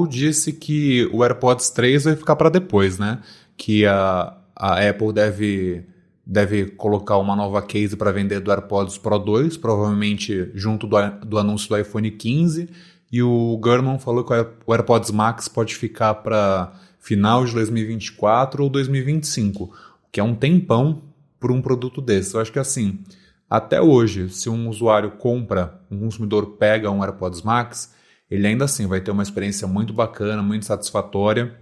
disse 0.10 0.52
que 0.52 1.07
o 1.14 1.24
AirPods 1.24 1.70
3 1.70 2.06
vai 2.06 2.16
ficar 2.16 2.36
para 2.36 2.49
depois, 2.49 2.98
né? 2.98 3.20
Que 3.56 3.86
a, 3.86 4.36
a 4.56 4.90
Apple 4.90 5.14
deve, 5.14 5.86
deve 6.26 6.66
colocar 6.72 7.20
uma 7.20 7.36
nova 7.36 7.62
case 7.62 7.95
para 7.95 8.12
vender 8.12 8.40
do 8.40 8.49
AirPods 8.49 8.98
Pro 8.98 9.20
2, 9.20 9.57
provavelmente 9.57 10.49
junto 10.56 10.88
do, 10.88 10.98
do 11.24 11.38
anúncio 11.38 11.70
do 11.70 11.78
iPhone 11.78 12.10
15. 12.10 12.68
E 13.12 13.22
o 13.22 13.60
Gurman 13.62 13.99
falou 13.99 14.24
que 14.24 14.34
o 14.34 14.74
AirPods 14.74 15.12
Max 15.12 15.48
pode 15.48 15.76
ficar 15.76 16.16
para 16.16 16.74
final 17.06 17.45
de 17.45 17.53
2024 17.53 18.64
ou 18.64 18.69
2025, 18.69 19.64
o 19.64 19.72
que 20.11 20.19
é 20.19 20.23
um 20.23 20.34
tempão 20.34 21.03
por 21.40 21.52
um 21.52 21.61
produto 21.61 22.02
desse. 22.02 22.34
Eu 22.34 22.41
acho 22.41 22.52
que 22.52 22.57
assim 22.57 23.03
até 23.48 23.80
hoje, 23.80 24.27
se 24.30 24.49
um 24.49 24.68
usuário 24.68 25.11
compra, 25.11 25.80
um 25.90 25.99
consumidor 25.99 26.57
pega 26.57 26.90
um 26.90 27.03
AirPods 27.03 27.44
Max, 27.44 27.94
ele 28.30 28.48
ainda 28.48 28.65
assim 28.65 28.88
vai 28.88 29.02
ter 29.02 29.11
uma 29.11 29.22
experiência 29.22 29.68
muito 29.68 29.94
bacana, 29.94 30.41
muito 30.41 30.65
satisfatória, 30.65 31.56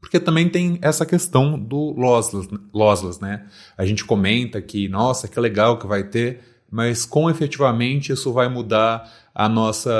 porque 0.00 0.18
também 0.18 0.48
tem 0.48 0.78
essa 0.82 1.06
questão 1.06 1.56
do 1.56 1.92
lossless, 1.92 2.48
lossless 2.74 3.22
né? 3.22 3.46
A 3.78 3.86
gente 3.86 4.04
comenta 4.04 4.60
que, 4.60 4.88
nossa, 4.88 5.28
que 5.28 5.38
legal 5.38 5.78
que 5.78 5.86
vai 5.86 6.02
ter, 6.02 6.40
mas 6.68 7.06
como 7.06 7.30
efetivamente 7.30 8.12
isso 8.12 8.32
vai 8.32 8.48
mudar 8.48 9.08
a 9.32 9.48
nossa 9.48 9.90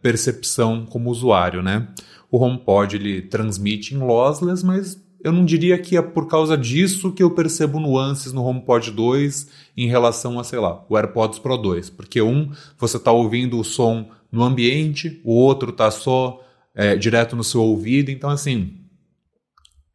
percepção 0.00 0.86
como 0.86 1.10
usuário, 1.10 1.62
né? 1.62 1.86
O 2.34 2.36
HomePod 2.36 2.96
ele 2.96 3.22
transmite 3.22 3.94
em 3.94 3.98
lossless, 3.98 4.66
mas 4.66 5.00
eu 5.22 5.30
não 5.30 5.44
diria 5.44 5.78
que 5.78 5.96
é 5.96 6.02
por 6.02 6.26
causa 6.26 6.58
disso 6.58 7.12
que 7.12 7.22
eu 7.22 7.30
percebo 7.30 7.78
nuances 7.78 8.32
no 8.32 8.44
HomePod 8.44 8.90
2 8.90 9.48
em 9.76 9.86
relação 9.86 10.40
a, 10.40 10.42
sei 10.42 10.58
lá, 10.58 10.84
o 10.88 10.98
AirPods 10.98 11.38
Pro 11.38 11.56
2. 11.56 11.90
Porque 11.90 12.20
um, 12.20 12.50
você 12.76 12.96
está 12.96 13.12
ouvindo 13.12 13.56
o 13.56 13.62
som 13.62 14.10
no 14.32 14.42
ambiente, 14.42 15.20
o 15.22 15.32
outro 15.32 15.70
está 15.70 15.92
só 15.92 16.42
é, 16.74 16.96
direto 16.96 17.36
no 17.36 17.44
seu 17.44 17.62
ouvido. 17.62 18.10
Então, 18.10 18.28
assim, 18.28 18.80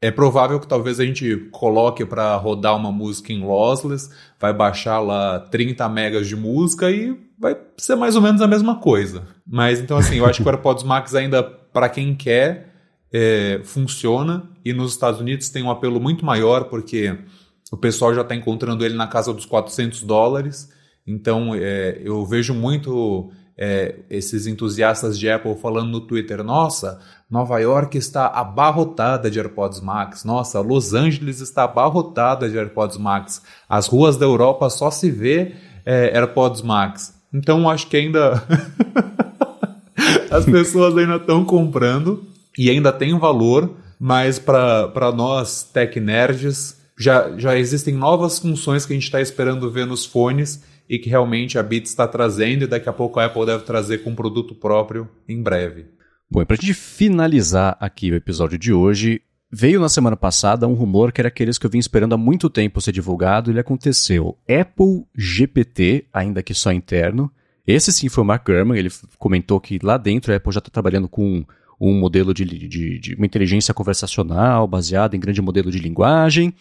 é 0.02 0.10
provável 0.10 0.62
que 0.62 0.68
talvez 0.68 0.98
a 0.98 1.06
gente 1.06 1.50
coloque 1.52 2.06
para 2.06 2.38
rodar 2.38 2.78
uma 2.78 2.90
música 2.90 3.34
em 3.34 3.44
lossless, 3.44 4.10
vai 4.40 4.54
baixar 4.54 5.02
lá 5.02 5.42
30 5.42 5.90
megas 5.90 6.26
de 6.26 6.38
música 6.38 6.90
e 6.90 7.20
vai 7.38 7.58
ser 7.76 7.96
mais 7.96 8.16
ou 8.16 8.22
menos 8.22 8.42
a 8.42 8.48
mesma 8.48 8.80
coisa. 8.80 9.28
Mas 9.46 9.82
então 9.82 9.98
assim, 9.98 10.16
eu 10.16 10.26
acho 10.26 10.42
que 10.42 10.48
o 10.48 10.50
AirPods 10.56 10.86
Max 10.86 11.14
ainda 11.14 11.59
para 11.72 11.90
quem 11.90 12.16
quer 12.16 12.74
é, 13.12 13.62
funciona 13.64 14.50
e 14.64 14.74
nos 14.74 14.92
Estados 14.92 15.20
Unidos 15.20 15.50
tem 15.50 15.64
um 15.64 15.72
apelo 15.72 16.00
muito 16.00 16.26
maior 16.26 16.66
porque 16.66 17.18
o 17.72 17.78
pessoal 17.78 18.14
já 18.14 18.22
está 18.22 18.36
encontrando 18.36 18.86
ele 18.86 18.96
na 18.96 19.08
casa 19.08 19.34
dos 19.34 19.46
400 19.46 20.04
dólares. 20.04 20.70
Então 21.06 21.54
é, 21.56 22.00
eu 22.04 22.26
vejo 22.26 22.54
muito 22.54 23.32
é, 23.58 23.96
esses 24.10 24.48
entusiastas 24.48 25.20
de 25.20 25.30
Apple 25.30 25.56
falando 25.56 25.90
no 25.90 26.02
Twitter: 26.02 26.44
nossa, 26.44 27.00
Nova 27.30 27.60
York 27.60 27.98
está 27.98 28.28
abarrotada 28.28 29.30
de 29.30 29.38
AirPods 29.38 29.82
Max, 29.82 30.24
nossa, 30.24 30.62
Los 30.62 30.94
Angeles 30.94 31.42
está 31.42 31.64
abarrotada 31.66 32.50
de 32.50 32.58
AirPods 32.58 32.98
Max, 32.98 33.44
as 33.68 33.88
ruas 33.88 34.16
da 34.16 34.26
Europa 34.26 34.70
só 34.70 34.90
se 34.90 35.12
vê 35.12 35.56
é, 35.86 36.18
AirPods 36.18 36.62
Max. 36.62 37.20
Então 37.34 37.70
acho 37.70 37.88
que 37.88 37.98
ainda 37.98 38.42
as 40.32 40.46
pessoas 40.46 40.98
ainda 40.98 41.16
estão 41.16 41.44
comprando 41.44 42.24
e 42.58 42.70
ainda 42.70 42.92
tem 42.92 43.18
valor, 43.18 43.76
mas 44.00 44.40
para 44.40 45.12
nós 45.16 45.64
tech 45.64 46.00
nerds 46.00 46.78
já, 46.98 47.38
já 47.38 47.58
existem 47.58 47.94
novas 47.94 48.40
funções 48.40 48.86
que 48.86 48.94
a 48.94 48.96
gente 48.96 49.06
está 49.06 49.22
esperando 49.22 49.72
ver 49.72 49.86
nos 49.86 50.06
fones 50.06 50.64
e 50.90 50.98
que 50.98 51.10
realmente 51.10 51.58
a 51.58 51.64
Beats 51.64 51.92
está 51.92 52.08
trazendo 52.08 52.64
e 52.64 52.68
daqui 52.68 52.90
a 52.90 52.94
pouco 52.94 53.20
a 53.20 53.26
Apple 53.26 53.46
deve 53.46 53.64
trazer 53.64 54.00
com 54.00 54.10
um 54.10 54.16
produto 54.16 54.56
próprio 54.56 55.08
em 55.28 55.42
breve. 55.42 55.86
Bom, 56.30 56.42
e 56.42 56.46
para 56.46 56.56
a 56.56 56.60
gente 56.60 56.74
finalizar 56.74 57.78
aqui 57.80 58.12
o 58.12 58.16
episódio 58.16 58.58
de 58.58 58.74
hoje, 58.74 59.22
veio 59.52 59.80
na 59.80 59.90
semana 59.90 60.18
passada 60.18 60.68
um 60.68 60.74
rumor 60.74 61.12
que 61.12 61.22
era 61.22 61.28
aqueles 61.28 61.58
que 61.58 61.66
eu 61.66 61.70
vim 61.70 61.80
esperando 61.80 62.14
há 62.14 62.18
muito 62.18 62.50
tempo 62.50 62.82
ser 62.82 62.92
divulgado 62.92 63.50
e 63.50 63.52
ele 63.54 63.60
aconteceu. 63.60 64.38
Apple 64.48 65.06
GPT, 65.16 66.06
ainda 66.12 66.44
que 66.44 66.54
só 66.54 66.72
interno. 66.72 67.32
Esse 67.72 67.94
sim 67.94 68.10
foi 68.10 68.24
o 68.24 68.26
Mark 68.26 68.48
Gurman, 68.48 68.80
ele 68.80 68.90
comentou 69.20 69.60
que 69.62 69.78
lá 69.84 69.96
dentro 69.96 70.34
a 70.34 70.36
Apple 70.36 70.52
já 70.52 70.58
está 70.58 70.72
trabalhando 70.72 71.08
com 71.08 71.46
um 71.80 72.00
modelo 72.00 72.34
de, 72.34 72.44
de, 72.44 72.98
de 72.98 73.14
uma 73.14 73.28
inteligência 73.28 73.76
conversacional 73.76 74.68
baseada 74.68 75.16
em 75.16 75.20
grande 75.20 75.40
modelo 75.40 75.70
de 75.70 75.78
linguagem 75.78 76.52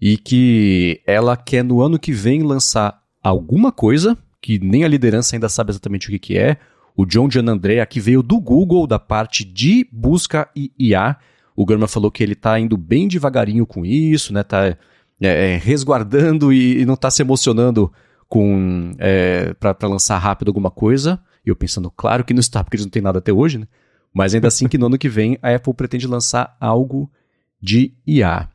e 0.00 0.16
que 0.16 1.02
ela 1.06 1.36
quer 1.36 1.62
no 1.62 1.82
ano 1.82 1.98
que 1.98 2.10
vem 2.10 2.42
lançar 2.42 3.02
alguma 3.22 3.70
coisa 3.70 4.16
que 4.40 4.58
nem 4.58 4.82
a 4.82 4.88
liderança 4.88 5.36
ainda 5.36 5.50
sabe 5.50 5.72
exatamente 5.72 6.08
o 6.08 6.10
que, 6.10 6.18
que 6.18 6.38
é. 6.38 6.56
O 6.96 7.04
John 7.04 7.30
Gianandrea, 7.30 7.84
que 7.84 8.00
veio 8.00 8.22
do 8.22 8.40
Google, 8.40 8.86
da 8.86 8.98
parte 8.98 9.44
de 9.44 9.86
busca 9.92 10.48
e 10.56 10.72
IA. 10.78 11.18
O 11.54 11.66
Gurman 11.66 11.86
falou 11.86 12.10
que 12.10 12.22
ele 12.22 12.32
está 12.32 12.58
indo 12.58 12.78
bem 12.78 13.06
devagarinho 13.06 13.66
com 13.66 13.84
isso, 13.84 14.32
né? 14.32 14.42
Tá 14.42 14.68
é, 14.68 14.76
é, 15.20 15.56
resguardando 15.58 16.50
e, 16.50 16.80
e 16.80 16.86
não 16.86 16.94
está 16.94 17.10
se 17.10 17.20
emocionando 17.20 17.92
com 18.28 18.92
é, 18.98 19.54
para 19.54 19.88
lançar 19.88 20.18
rápido 20.18 20.48
alguma 20.48 20.70
coisa. 20.70 21.20
E 21.44 21.48
eu 21.48 21.56
pensando, 21.56 21.90
claro 21.90 22.24
que 22.24 22.34
não 22.34 22.40
está, 22.40 22.62
porque 22.62 22.76
eles 22.76 22.86
não 22.86 22.90
têm 22.90 23.02
nada 23.02 23.18
até 23.18 23.32
hoje, 23.32 23.58
né? 23.58 23.68
Mas 24.12 24.34
ainda 24.34 24.48
assim 24.48 24.66
que 24.66 24.78
no 24.78 24.86
ano 24.86 24.98
que 24.98 25.08
vem 25.08 25.38
a 25.42 25.54
Apple 25.54 25.74
pretende 25.74 26.06
lançar 26.06 26.56
algo 26.58 27.10
de 27.60 27.92
IA. 28.06 28.48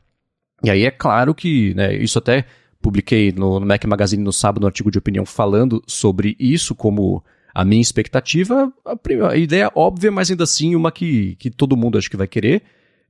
E 0.62 0.70
aí 0.70 0.84
é 0.84 0.90
claro 0.90 1.34
que, 1.34 1.74
né, 1.74 1.94
isso 1.94 2.18
até 2.18 2.44
publiquei 2.80 3.32
no, 3.32 3.60
no 3.60 3.66
Mac 3.66 3.84
Magazine 3.84 4.22
no 4.22 4.32
sábado 4.32 4.64
um 4.64 4.66
artigo 4.66 4.90
de 4.90 4.98
opinião 4.98 5.24
falando 5.24 5.82
sobre 5.86 6.36
isso 6.38 6.74
como 6.74 7.24
a 7.54 7.64
minha 7.64 7.80
expectativa, 7.80 8.72
a, 8.84 9.28
a, 9.28 9.36
ideia 9.36 9.70
óbvia, 9.74 10.10
mas 10.10 10.30
ainda 10.30 10.44
assim 10.44 10.74
uma 10.74 10.90
que, 10.90 11.36
que 11.36 11.50
todo 11.50 11.76
mundo 11.76 11.98
acho 11.98 12.10
que 12.10 12.16
vai 12.16 12.26
querer, 12.26 12.62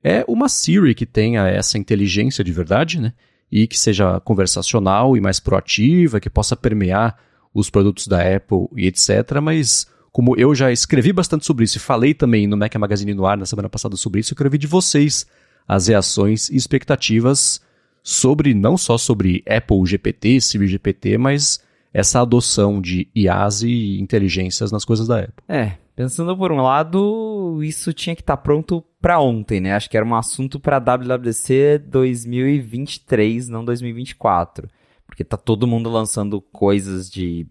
é 0.03 0.25
uma 0.27 0.49
Siri 0.49 0.95
que 0.95 1.07
tenha 1.07 1.47
essa 1.49 1.79
inteligência 1.79 2.43
de 2.43 2.53
verdade, 2.53 3.01
né? 3.01 3.13
E 3.53 3.67
que 3.67 3.79
seja 3.79 4.19
conversacional 4.21 5.17
e 5.17 5.21
mais 5.21 5.39
proativa, 5.39 6.19
que 6.19 6.31
possa 6.31 6.57
permear 6.57 7.17
os 7.55 7.69
produtos 7.69 8.07
da 8.07 8.21
Apple 8.21 8.67
e 8.75 8.87
etc. 8.87 9.41
Mas 9.43 9.87
como 10.11 10.35
eu 10.37 10.55
já 10.55 10.73
escrevi 10.73 11.13
bastante 11.13 11.45
sobre 11.45 11.65
isso 11.65 11.77
e 11.77 11.81
falei 11.81 12.15
também 12.15 12.47
no 12.47 12.57
Mac 12.57 12.75
Magazine 12.77 13.15
no 13.15 13.27
ar 13.27 13.37
na 13.37 13.47
semana 13.47 13.69
passada 13.69 13.97
sobre 13.97 14.21
isso, 14.21 14.33
eu 14.33 14.37
quero 14.37 14.49
ouvir 14.49 14.59
de 14.59 14.67
vocês 14.67 15.27
as 15.69 15.87
reações 15.87 16.49
e 16.49 16.57
expectativas 16.57 17.61
sobre, 18.03 18.53
não 18.53 18.77
só 18.77 18.99
sobre 18.99 19.45
Apple 19.47 19.87
GPT, 19.87 20.41
Siri 20.41 20.67
GPT, 20.67 21.19
mas 21.19 21.61
essa 21.95 22.21
adoção 22.21 22.81
de 22.81 23.09
IaaS 23.15 23.63
e 23.63 24.01
inteligências 24.01 24.73
nas 24.73 24.85
coisas 24.85 25.07
da 25.07 25.21
Apple. 25.21 25.45
É, 25.49 25.75
pensando 25.95 26.37
por 26.37 26.53
um 26.53 26.61
lado, 26.61 27.61
isso 27.63 27.93
tinha 27.93 28.15
que 28.15 28.23
estar 28.23 28.37
tá 28.37 28.43
pronto 28.43 28.85
para 29.01 29.21
ontem, 29.21 29.61
né? 29.61 29.75
Acho 29.75 29.91
que 29.91 29.97
era 29.97 30.07
um 30.07 30.15
assunto 30.15 30.61
para 30.61 30.79
WWDC 30.79 31.79
2023, 31.87 33.49
não 33.49 33.65
2024. 33.65 34.69
Porque 35.07 35.25
tá 35.25 35.37
todo 35.37 35.67
mundo 35.67 35.91
lançando 35.91 36.41
coisas 36.41 37.11
de 37.11 37.47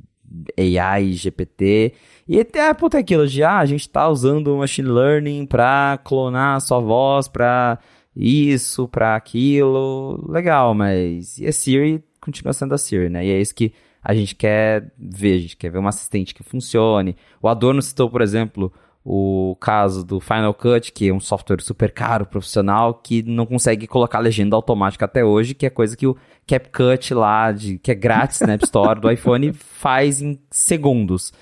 AI, 0.58 1.14
GPT. 1.14 1.94
E 2.28 2.40
até 2.40 2.70
a 2.70 2.76
puta 2.76 2.98
aquilo 2.98 3.28
de, 3.28 3.44
ah, 3.44 3.60
a 3.60 3.66
gente 3.66 3.88
tá 3.90 4.08
usando 4.08 4.56
machine 4.58 4.88
learning 4.88 5.46
para 5.46 6.00
clonar 6.04 6.56
a 6.56 6.60
sua 6.60 6.80
voz, 6.80 7.28
para 7.28 7.78
isso, 8.16 8.88
para 8.88 9.16
aquilo. 9.16 10.26
Legal, 10.30 10.74
mas 10.74 11.38
e 11.38 11.46
a 11.46 11.52
Siri 11.52 12.04
continua 12.20 12.54
sendo 12.54 12.74
a 12.74 12.78
Siri, 12.78 13.10
né? 13.10 13.26
E 13.26 13.32
é 13.32 13.42
isso 13.42 13.54
que 13.54 13.74
a 14.04 14.14
gente 14.14 14.36
quer 14.36 14.92
ver, 14.98 15.36
a 15.36 15.40
gente 15.40 15.58
quer 15.58 15.70
ver 15.70 15.80
um 15.80 15.88
assistente 15.88 16.34
que 16.34 16.44
funcione. 16.44 17.16
O 17.42 17.48
Adorno 17.48 17.82
citou, 17.82 18.10
por 18.10 18.22
exemplo, 18.22 18.74
o 19.04 19.56
caso 19.60 20.04
do 20.04 20.20
Final 20.20 20.54
Cut, 20.54 20.92
que 20.92 21.10
é 21.10 21.14
um 21.14 21.20
software 21.20 21.62
super 21.62 21.92
caro, 21.92 22.26
profissional, 22.26 22.94
que 22.94 23.24
não 23.24 23.46
consegue 23.46 23.88
colocar 23.88 24.20
legenda 24.20 24.56
automática 24.56 25.06
até 25.06 25.24
hoje, 25.24 25.54
que 25.54 25.66
é 25.66 25.70
coisa 25.70 25.98
que 25.98 26.06
o 26.06 26.16
CapCut 26.48 27.14
lá, 27.14 27.52
de, 27.52 27.78
que 27.80 27.92
é 27.92 27.96
grátis 27.96 28.42
na 28.42 28.54
App 28.54 28.64
Store 28.64 29.00
do 29.00 29.12
iPhone, 29.12 29.54
faz 29.58 30.22
em 30.22 30.40
segundos. 30.50 31.34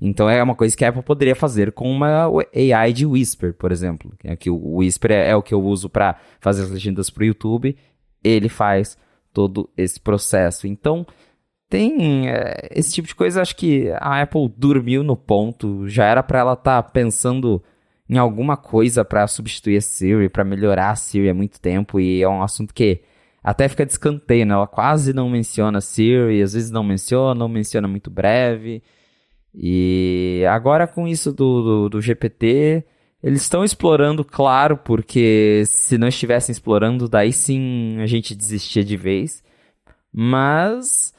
Então 0.00 0.30
é 0.30 0.40
uma 0.40 0.54
coisa 0.54 0.76
que 0.76 0.84
a 0.84 0.90
Apple 0.90 1.02
poderia 1.02 1.34
fazer 1.34 1.72
com 1.72 1.90
uma 1.90 2.28
AI 2.54 2.92
de 2.92 3.04
Whisper, 3.04 3.52
por 3.54 3.72
exemplo. 3.72 4.12
É 4.22 4.36
que 4.36 4.48
o 4.48 4.76
Whisper 4.76 5.10
é, 5.10 5.30
é 5.30 5.36
o 5.36 5.42
que 5.42 5.52
eu 5.52 5.60
uso 5.60 5.88
para 5.88 6.16
fazer 6.40 6.62
as 6.62 6.70
legendas 6.70 7.10
para 7.10 7.22
o 7.22 7.26
YouTube. 7.26 7.76
Ele 8.22 8.48
faz 8.48 8.96
todo 9.32 9.68
esse 9.76 9.98
processo. 9.98 10.68
Então 10.68 11.04
tem 11.68 12.28
é, 12.28 12.68
esse 12.70 12.92
tipo 12.94 13.08
de 13.08 13.14
coisa. 13.14 13.42
Acho 13.42 13.56
que 13.56 13.90
a 14.00 14.22
Apple 14.22 14.52
dormiu 14.56 15.02
no 15.02 15.16
ponto. 15.16 15.88
Já 15.88 16.04
era 16.04 16.22
para 16.22 16.40
ela 16.40 16.52
estar 16.54 16.82
tá 16.82 16.90
pensando 16.90 17.62
em 18.08 18.16
alguma 18.16 18.56
coisa 18.56 19.04
para 19.04 19.26
substituir 19.26 19.76
a 19.76 19.80
Siri, 19.80 20.28
para 20.28 20.44
melhorar 20.44 20.90
a 20.90 20.96
Siri 20.96 21.28
há 21.28 21.34
muito 21.34 21.60
tempo. 21.60 22.00
E 22.00 22.22
é 22.22 22.28
um 22.28 22.42
assunto 22.42 22.72
que 22.72 23.02
até 23.42 23.68
fica 23.68 23.84
de 23.84 23.92
escanteio, 23.92 24.46
né? 24.46 24.54
Ela 24.54 24.66
quase 24.66 25.12
não 25.12 25.28
menciona 25.28 25.78
a 25.78 25.80
Siri, 25.80 26.42
às 26.42 26.54
vezes 26.54 26.70
não 26.70 26.82
menciona, 26.82 27.34
não 27.34 27.48
menciona 27.48 27.86
muito 27.86 28.10
breve. 28.10 28.82
E 29.54 30.44
agora 30.50 30.86
com 30.86 31.06
isso 31.06 31.32
do, 31.32 31.62
do, 31.62 31.88
do 31.90 32.00
GPT, 32.00 32.84
eles 33.22 33.42
estão 33.42 33.64
explorando, 33.64 34.24
claro, 34.24 34.76
porque 34.76 35.62
se 35.66 35.98
não 35.98 36.08
estivessem 36.08 36.52
explorando, 36.52 37.08
daí 37.08 37.32
sim 37.32 37.98
a 38.00 38.06
gente 38.06 38.34
desistia 38.34 38.84
de 38.84 38.96
vez. 38.96 39.42
Mas 40.12 41.12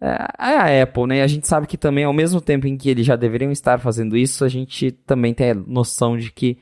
a 0.00 0.82
Apple, 0.82 1.06
né? 1.06 1.22
A 1.22 1.26
gente 1.26 1.46
sabe 1.46 1.66
que 1.66 1.76
também, 1.76 2.04
ao 2.04 2.12
mesmo 2.12 2.40
tempo 2.40 2.66
em 2.66 2.76
que 2.76 2.88
eles 2.88 3.04
já 3.04 3.16
deveriam 3.16 3.52
estar 3.52 3.78
fazendo 3.78 4.16
isso, 4.16 4.44
a 4.44 4.48
gente 4.48 4.90
também 4.90 5.34
tem 5.34 5.50
a 5.50 5.54
noção 5.54 6.16
de 6.16 6.32
que 6.32 6.58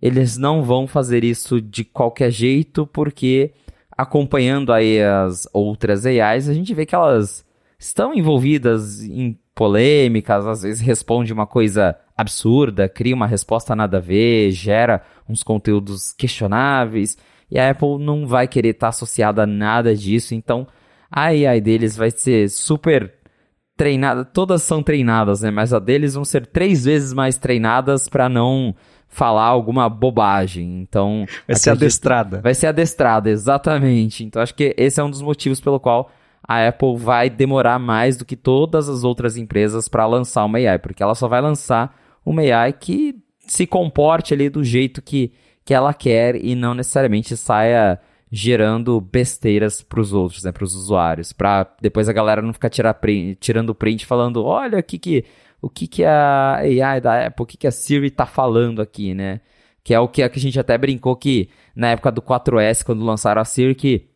eles 0.00 0.36
não 0.36 0.62
vão 0.62 0.86
fazer 0.86 1.24
isso 1.24 1.60
de 1.60 1.84
qualquer 1.84 2.30
jeito, 2.30 2.86
porque 2.86 3.52
acompanhando 3.96 4.72
aí 4.72 5.02
as 5.02 5.46
outras 5.52 6.06
AIs, 6.06 6.48
a 6.48 6.54
gente 6.54 6.72
vê 6.72 6.86
que 6.86 6.94
elas 6.94 7.44
estão 7.78 8.14
envolvidas 8.14 9.02
em 9.02 9.36
polêmicas, 9.54 10.46
às 10.46 10.62
vezes 10.62 10.80
responde 10.80 11.32
uma 11.32 11.46
coisa 11.46 11.96
absurda, 12.16 12.88
cria 12.88 13.14
uma 13.14 13.26
resposta 13.26 13.74
nada 13.74 13.98
a 13.98 14.00
ver, 14.00 14.52
gera 14.52 15.02
uns 15.28 15.42
conteúdos 15.42 16.12
questionáveis, 16.12 17.18
e 17.50 17.58
a 17.58 17.70
Apple 17.70 17.98
não 17.98 18.26
vai 18.26 18.46
querer 18.46 18.70
estar 18.70 18.88
associada 18.88 19.42
a 19.42 19.46
nada 19.46 19.96
disso, 19.96 20.34
então 20.34 20.66
a 21.10 21.26
AI 21.26 21.60
deles 21.60 21.96
vai 21.96 22.10
ser 22.10 22.48
super 22.50 23.12
treinada, 23.76 24.24
todas 24.24 24.62
são 24.62 24.82
treinadas, 24.82 25.40
né? 25.40 25.50
Mas 25.50 25.72
a 25.72 25.78
deles 25.78 26.14
vão 26.14 26.24
ser 26.24 26.46
três 26.46 26.84
vezes 26.84 27.12
mais 27.12 27.38
treinadas 27.38 28.08
para 28.08 28.28
não 28.28 28.74
falar 29.08 29.46
alguma 29.46 29.88
bobagem. 29.88 30.80
Então. 30.80 31.24
Vai 31.46 31.56
ser 31.56 31.70
adestrada. 31.70 32.40
Vai 32.40 32.54
ser 32.54 32.66
adestrada, 32.66 33.30
exatamente. 33.30 34.24
Então 34.24 34.42
acho 34.42 34.54
que 34.54 34.74
esse 34.76 35.00
é 35.00 35.04
um 35.04 35.10
dos 35.10 35.22
motivos 35.22 35.60
pelo 35.60 35.80
qual 35.80 36.10
a 36.46 36.68
Apple 36.68 36.96
vai 36.96 37.28
demorar 37.30 37.78
mais 37.78 38.16
do 38.16 38.24
que 38.24 38.36
todas 38.36 38.88
as 38.88 39.04
outras 39.04 39.36
empresas 39.36 39.88
para 39.88 40.06
lançar 40.06 40.44
uma 40.44 40.58
AI, 40.58 40.78
porque 40.78 41.02
ela 41.02 41.14
só 41.14 41.28
vai 41.28 41.40
lançar 41.40 41.96
uma 42.24 42.42
AI 42.42 42.72
que 42.72 43.16
se 43.40 43.66
comporte 43.66 44.34
ali 44.34 44.48
do 44.48 44.62
jeito 44.62 45.00
que, 45.00 45.32
que 45.64 45.72
ela 45.72 45.92
quer 45.94 46.36
e 46.36 46.54
não 46.54 46.74
necessariamente 46.74 47.36
saia 47.36 47.98
gerando 48.30 49.00
besteiras 49.00 49.82
para 49.82 50.00
os 50.00 50.12
outros, 50.12 50.44
né, 50.44 50.52
para 50.52 50.64
os 50.64 50.74
usuários, 50.74 51.32
para 51.32 51.66
depois 51.80 52.08
a 52.08 52.12
galera 52.12 52.42
não 52.42 52.52
ficar 52.52 52.68
tirar 52.68 52.94
print, 52.94 53.38
tirando 53.40 53.74
print 53.74 54.04
falando, 54.04 54.44
olha 54.44 54.78
o 54.78 54.82
que 54.82 54.98
que 54.98 55.24
o 55.60 55.68
que 55.68 55.86
que 55.86 56.04
a 56.04 56.56
AI 56.56 57.00
da 57.00 57.26
Apple, 57.26 57.42
o 57.42 57.46
que 57.46 57.56
que 57.56 57.66
a 57.66 57.70
Siri 57.70 58.08
está 58.08 58.26
falando 58.26 58.80
aqui, 58.80 59.14
né? 59.14 59.40
Que 59.82 59.94
é 59.94 60.00
o 60.00 60.08
que 60.08 60.22
a 60.22 60.30
gente 60.36 60.60
até 60.60 60.76
brincou 60.76 61.16
que 61.16 61.48
na 61.74 61.90
época 61.90 62.12
do 62.12 62.22
4S 62.22 62.84
quando 62.84 63.04
lançaram 63.04 63.40
a 63.40 63.44
Siri 63.44 63.74
que 63.74 64.08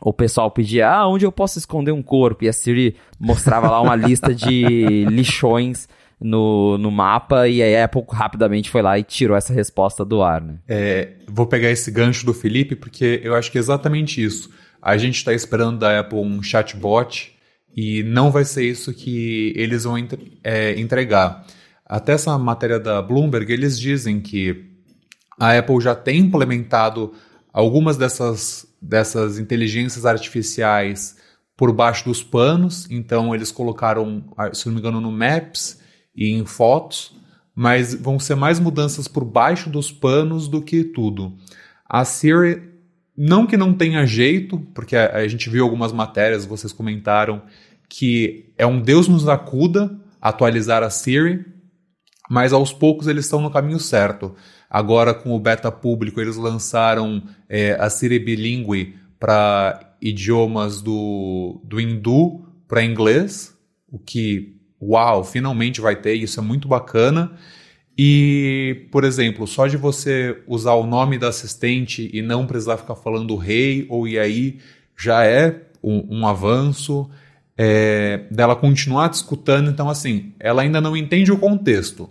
o 0.00 0.12
pessoal 0.12 0.50
pedia, 0.50 0.88
ah, 0.88 1.08
onde 1.08 1.24
eu 1.24 1.32
posso 1.32 1.58
esconder 1.58 1.92
um 1.92 2.02
corpo? 2.02 2.44
E 2.44 2.48
a 2.48 2.52
Siri 2.52 2.96
mostrava 3.18 3.68
lá 3.70 3.80
uma 3.80 3.96
lista 3.96 4.34
de 4.34 5.04
lixões 5.10 5.88
no, 6.20 6.78
no 6.78 6.90
mapa 6.90 7.46
e 7.46 7.62
a 7.62 7.84
Apple 7.84 8.02
rapidamente 8.10 8.70
foi 8.70 8.82
lá 8.82 8.98
e 8.98 9.02
tirou 9.02 9.36
essa 9.36 9.52
resposta 9.52 10.04
do 10.04 10.22
ar, 10.22 10.40
né? 10.40 10.58
É, 10.66 11.12
vou 11.28 11.46
pegar 11.46 11.70
esse 11.70 11.90
gancho 11.90 12.24
do 12.24 12.32
Felipe 12.32 12.74
porque 12.74 13.20
eu 13.22 13.34
acho 13.34 13.50
que 13.50 13.58
é 13.58 13.60
exatamente 13.60 14.22
isso. 14.22 14.50
A 14.80 14.96
gente 14.96 15.16
está 15.16 15.32
esperando 15.32 15.78
da 15.78 16.00
Apple 16.00 16.18
um 16.18 16.42
chatbot 16.42 17.34
e 17.76 18.02
não 18.02 18.30
vai 18.30 18.44
ser 18.44 18.64
isso 18.64 18.92
que 18.94 19.52
eles 19.56 19.84
vão 19.84 19.96
é, 20.42 20.78
entregar. 20.80 21.44
Até 21.84 22.12
essa 22.12 22.36
matéria 22.38 22.80
da 22.80 23.02
Bloomberg, 23.02 23.52
eles 23.52 23.78
dizem 23.78 24.20
que 24.20 24.64
a 25.38 25.56
Apple 25.56 25.80
já 25.80 25.94
tem 25.94 26.18
implementado 26.18 27.12
algumas 27.52 27.96
dessas, 27.96 28.66
dessas 28.80 29.38
inteligências 29.38 30.06
artificiais 30.06 31.16
por 31.56 31.72
baixo 31.72 32.04
dos 32.04 32.22
panos, 32.22 32.86
então 32.90 33.34
eles 33.34 33.50
colocaram, 33.50 34.24
se 34.52 34.66
não 34.66 34.74
me 34.74 34.80
engano, 34.80 35.00
no 35.00 35.10
Maps 35.10 35.78
e 36.16 36.30
em 36.30 36.44
fotos, 36.44 37.14
mas 37.54 37.94
vão 37.94 38.18
ser 38.18 38.34
mais 38.34 38.58
mudanças 38.58 39.06
por 39.06 39.24
baixo 39.24 39.68
dos 39.68 39.90
panos 39.92 40.48
do 40.48 40.62
que 40.62 40.84
tudo. 40.84 41.36
A 41.88 42.04
Siri, 42.04 42.62
não 43.16 43.46
que 43.46 43.56
não 43.56 43.72
tenha 43.72 44.06
jeito, 44.06 44.58
porque 44.74 44.96
a, 44.96 45.16
a 45.16 45.28
gente 45.28 45.48
viu 45.48 45.64
algumas 45.64 45.92
matérias, 45.92 46.44
vocês 46.44 46.72
comentaram, 46.72 47.42
que 47.88 48.52
é 48.58 48.66
um 48.66 48.80
Deus 48.80 49.08
nos 49.08 49.28
acuda 49.28 49.98
atualizar 50.20 50.82
a 50.82 50.90
Siri, 50.90 51.44
mas 52.28 52.52
aos 52.52 52.72
poucos 52.72 53.06
eles 53.06 53.24
estão 53.24 53.40
no 53.40 53.50
caminho 53.50 53.78
certo. 53.78 54.34
Agora, 54.68 55.14
com 55.14 55.34
o 55.34 55.38
beta 55.38 55.70
público, 55.70 56.20
eles 56.20 56.36
lançaram 56.36 57.22
é, 57.48 57.76
a 57.80 57.88
Siri 57.88 58.18
Bilingue 58.18 58.96
para 59.18 59.96
idiomas 60.02 60.82
do, 60.82 61.60
do 61.64 61.80
hindu 61.80 62.44
para 62.68 62.84
inglês, 62.84 63.56
o 63.88 63.98
que, 63.98 64.55
uau, 64.86 65.24
finalmente 65.24 65.80
vai 65.80 65.96
ter, 65.96 66.14
isso 66.14 66.38
é 66.38 66.42
muito 66.42 66.68
bacana. 66.68 67.32
E, 67.98 68.86
por 68.92 69.04
exemplo, 69.04 69.46
só 69.46 69.66
de 69.66 69.76
você 69.76 70.42
usar 70.46 70.74
o 70.74 70.86
nome 70.86 71.18
da 71.18 71.28
assistente 71.28 72.10
e 72.12 72.20
não 72.20 72.46
precisar 72.46 72.76
ficar 72.76 72.94
falando 72.94 73.36
rei 73.36 73.86
ou 73.88 74.06
e 74.06 74.18
aí, 74.18 74.58
já 74.96 75.24
é 75.24 75.62
um, 75.82 76.20
um 76.20 76.26
avanço. 76.26 77.08
É, 77.58 78.26
dela 78.30 78.54
continuar 78.54 79.08
te 79.08 79.14
escutando, 79.14 79.70
então 79.70 79.88
assim, 79.88 80.34
ela 80.38 80.60
ainda 80.60 80.78
não 80.78 80.94
entende 80.94 81.32
o 81.32 81.38
contexto, 81.38 82.10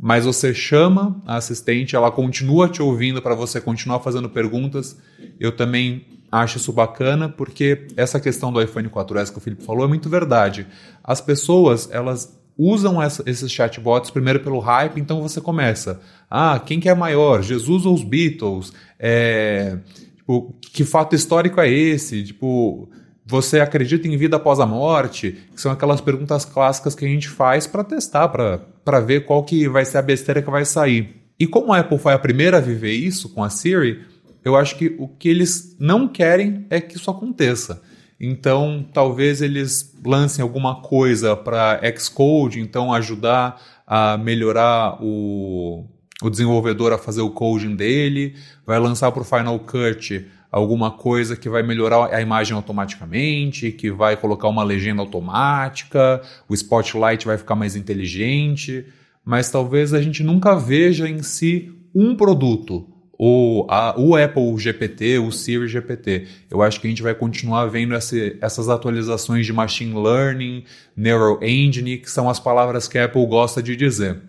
mas 0.00 0.24
você 0.24 0.54
chama 0.54 1.20
a 1.26 1.34
assistente, 1.36 1.96
ela 1.96 2.12
continua 2.12 2.68
te 2.68 2.80
ouvindo 2.80 3.20
para 3.20 3.34
você 3.34 3.60
continuar 3.60 3.98
fazendo 3.98 4.28
perguntas. 4.28 4.96
Eu 5.40 5.50
também 5.50 6.06
acho 6.30 6.58
isso 6.58 6.72
bacana, 6.72 7.28
porque 7.28 7.86
essa 7.96 8.20
questão 8.20 8.52
do 8.52 8.60
iPhone 8.60 8.88
4S 8.88 9.30
que 9.30 9.38
o 9.38 9.40
Felipe 9.40 9.64
falou 9.64 9.84
é 9.84 9.88
muito 9.88 10.08
verdade. 10.08 10.66
As 11.02 11.20
pessoas, 11.20 11.88
elas 11.90 12.38
usam 12.58 13.00
essa, 13.00 13.22
esses 13.24 13.50
chatbots 13.50 14.10
primeiro 14.10 14.40
pelo 14.40 14.58
hype, 14.58 15.00
então 15.00 15.22
você 15.22 15.40
começa. 15.40 16.00
Ah, 16.28 16.60
quem 16.64 16.80
que 16.80 16.88
é 16.88 16.94
maior, 16.94 17.42
Jesus 17.42 17.86
ou 17.86 17.94
os 17.94 18.02
Beatles? 18.02 18.72
É, 18.98 19.78
tipo, 20.16 20.54
que 20.60 20.84
fato 20.84 21.14
histórico 21.14 21.60
é 21.60 21.70
esse? 21.70 22.24
Tipo, 22.24 22.90
você 23.24 23.60
acredita 23.60 24.08
em 24.08 24.16
vida 24.16 24.36
após 24.36 24.58
a 24.58 24.66
morte? 24.66 25.38
Que 25.54 25.60
são 25.60 25.70
aquelas 25.70 26.00
perguntas 26.00 26.44
clássicas 26.44 26.94
que 26.94 27.04
a 27.04 27.08
gente 27.08 27.28
faz 27.28 27.66
para 27.66 27.84
testar, 27.84 28.28
para 28.28 29.00
ver 29.00 29.24
qual 29.24 29.44
que 29.44 29.68
vai 29.68 29.84
ser 29.84 29.98
a 29.98 30.02
besteira 30.02 30.42
que 30.42 30.50
vai 30.50 30.64
sair. 30.64 31.14
E 31.38 31.46
como 31.46 31.72
a 31.72 31.78
Apple 31.78 31.98
foi 31.98 32.12
a 32.12 32.18
primeira 32.18 32.56
a 32.56 32.60
viver 32.60 32.92
isso 32.92 33.28
com 33.28 33.44
a 33.44 33.48
Siri, 33.48 34.04
Eu 34.44 34.56
acho 34.56 34.76
que 34.76 34.94
o 34.98 35.08
que 35.08 35.28
eles 35.28 35.76
não 35.78 36.08
querem 36.08 36.66
é 36.70 36.80
que 36.80 36.96
isso 36.96 37.10
aconteça. 37.10 37.82
Então, 38.20 38.84
talvez 38.92 39.40
eles 39.40 39.94
lancem 40.04 40.42
alguma 40.42 40.82
coisa 40.82 41.36
para 41.36 41.80
Xcode, 41.96 42.60
então 42.60 42.92
ajudar 42.92 43.60
a 43.86 44.18
melhorar 44.18 44.98
o, 45.00 45.84
o 46.20 46.28
desenvolvedor 46.28 46.92
a 46.92 46.98
fazer 46.98 47.20
o 47.20 47.30
coding 47.30 47.76
dele, 47.76 48.34
vai 48.66 48.78
lançar 48.78 49.12
para 49.12 49.22
o 49.22 49.24
Final 49.24 49.58
Cut 49.60 50.26
alguma 50.50 50.90
coisa 50.90 51.36
que 51.36 51.48
vai 51.48 51.62
melhorar 51.62 52.12
a 52.12 52.20
imagem 52.20 52.56
automaticamente, 52.56 53.70
que 53.70 53.90
vai 53.90 54.16
colocar 54.16 54.48
uma 54.48 54.64
legenda 54.64 55.00
automática, 55.00 56.20
o 56.48 56.54
Spotlight 56.54 57.26
vai 57.26 57.38
ficar 57.38 57.54
mais 57.54 57.76
inteligente, 57.76 58.84
mas 59.24 59.50
talvez 59.50 59.92
a 59.94 60.02
gente 60.02 60.22
nunca 60.22 60.56
veja 60.56 61.08
em 61.08 61.22
si 61.22 61.72
um 61.94 62.16
produto, 62.16 62.88
o, 63.18 63.66
a, 63.68 63.98
o 63.98 64.14
Apple 64.14 64.56
GPT, 64.56 65.18
o 65.18 65.32
Siri 65.32 65.66
GPT. 65.66 66.28
Eu 66.48 66.62
acho 66.62 66.80
que 66.80 66.86
a 66.86 66.90
gente 66.90 67.02
vai 67.02 67.14
continuar 67.14 67.66
vendo 67.66 67.96
esse, 67.96 68.38
essas 68.40 68.68
atualizações 68.68 69.44
de 69.44 69.52
machine 69.52 69.92
learning, 69.92 70.64
neural 70.96 71.42
engine, 71.42 71.98
que 71.98 72.08
são 72.08 72.30
as 72.30 72.38
palavras 72.38 72.86
que 72.86 72.96
a 72.96 73.06
Apple 73.06 73.26
gosta 73.26 73.60
de 73.60 73.74
dizer. 73.74 74.20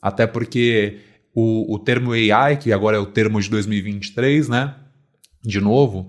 Até 0.00 0.26
porque 0.26 1.00
o, 1.34 1.74
o 1.74 1.78
termo 1.78 2.12
AI, 2.12 2.56
que 2.56 2.72
agora 2.72 2.96
é 2.96 3.00
o 3.00 3.04
termo 3.04 3.38
de 3.38 3.50
2023, 3.50 4.48
né? 4.48 4.74
De 5.42 5.60
novo, 5.60 6.08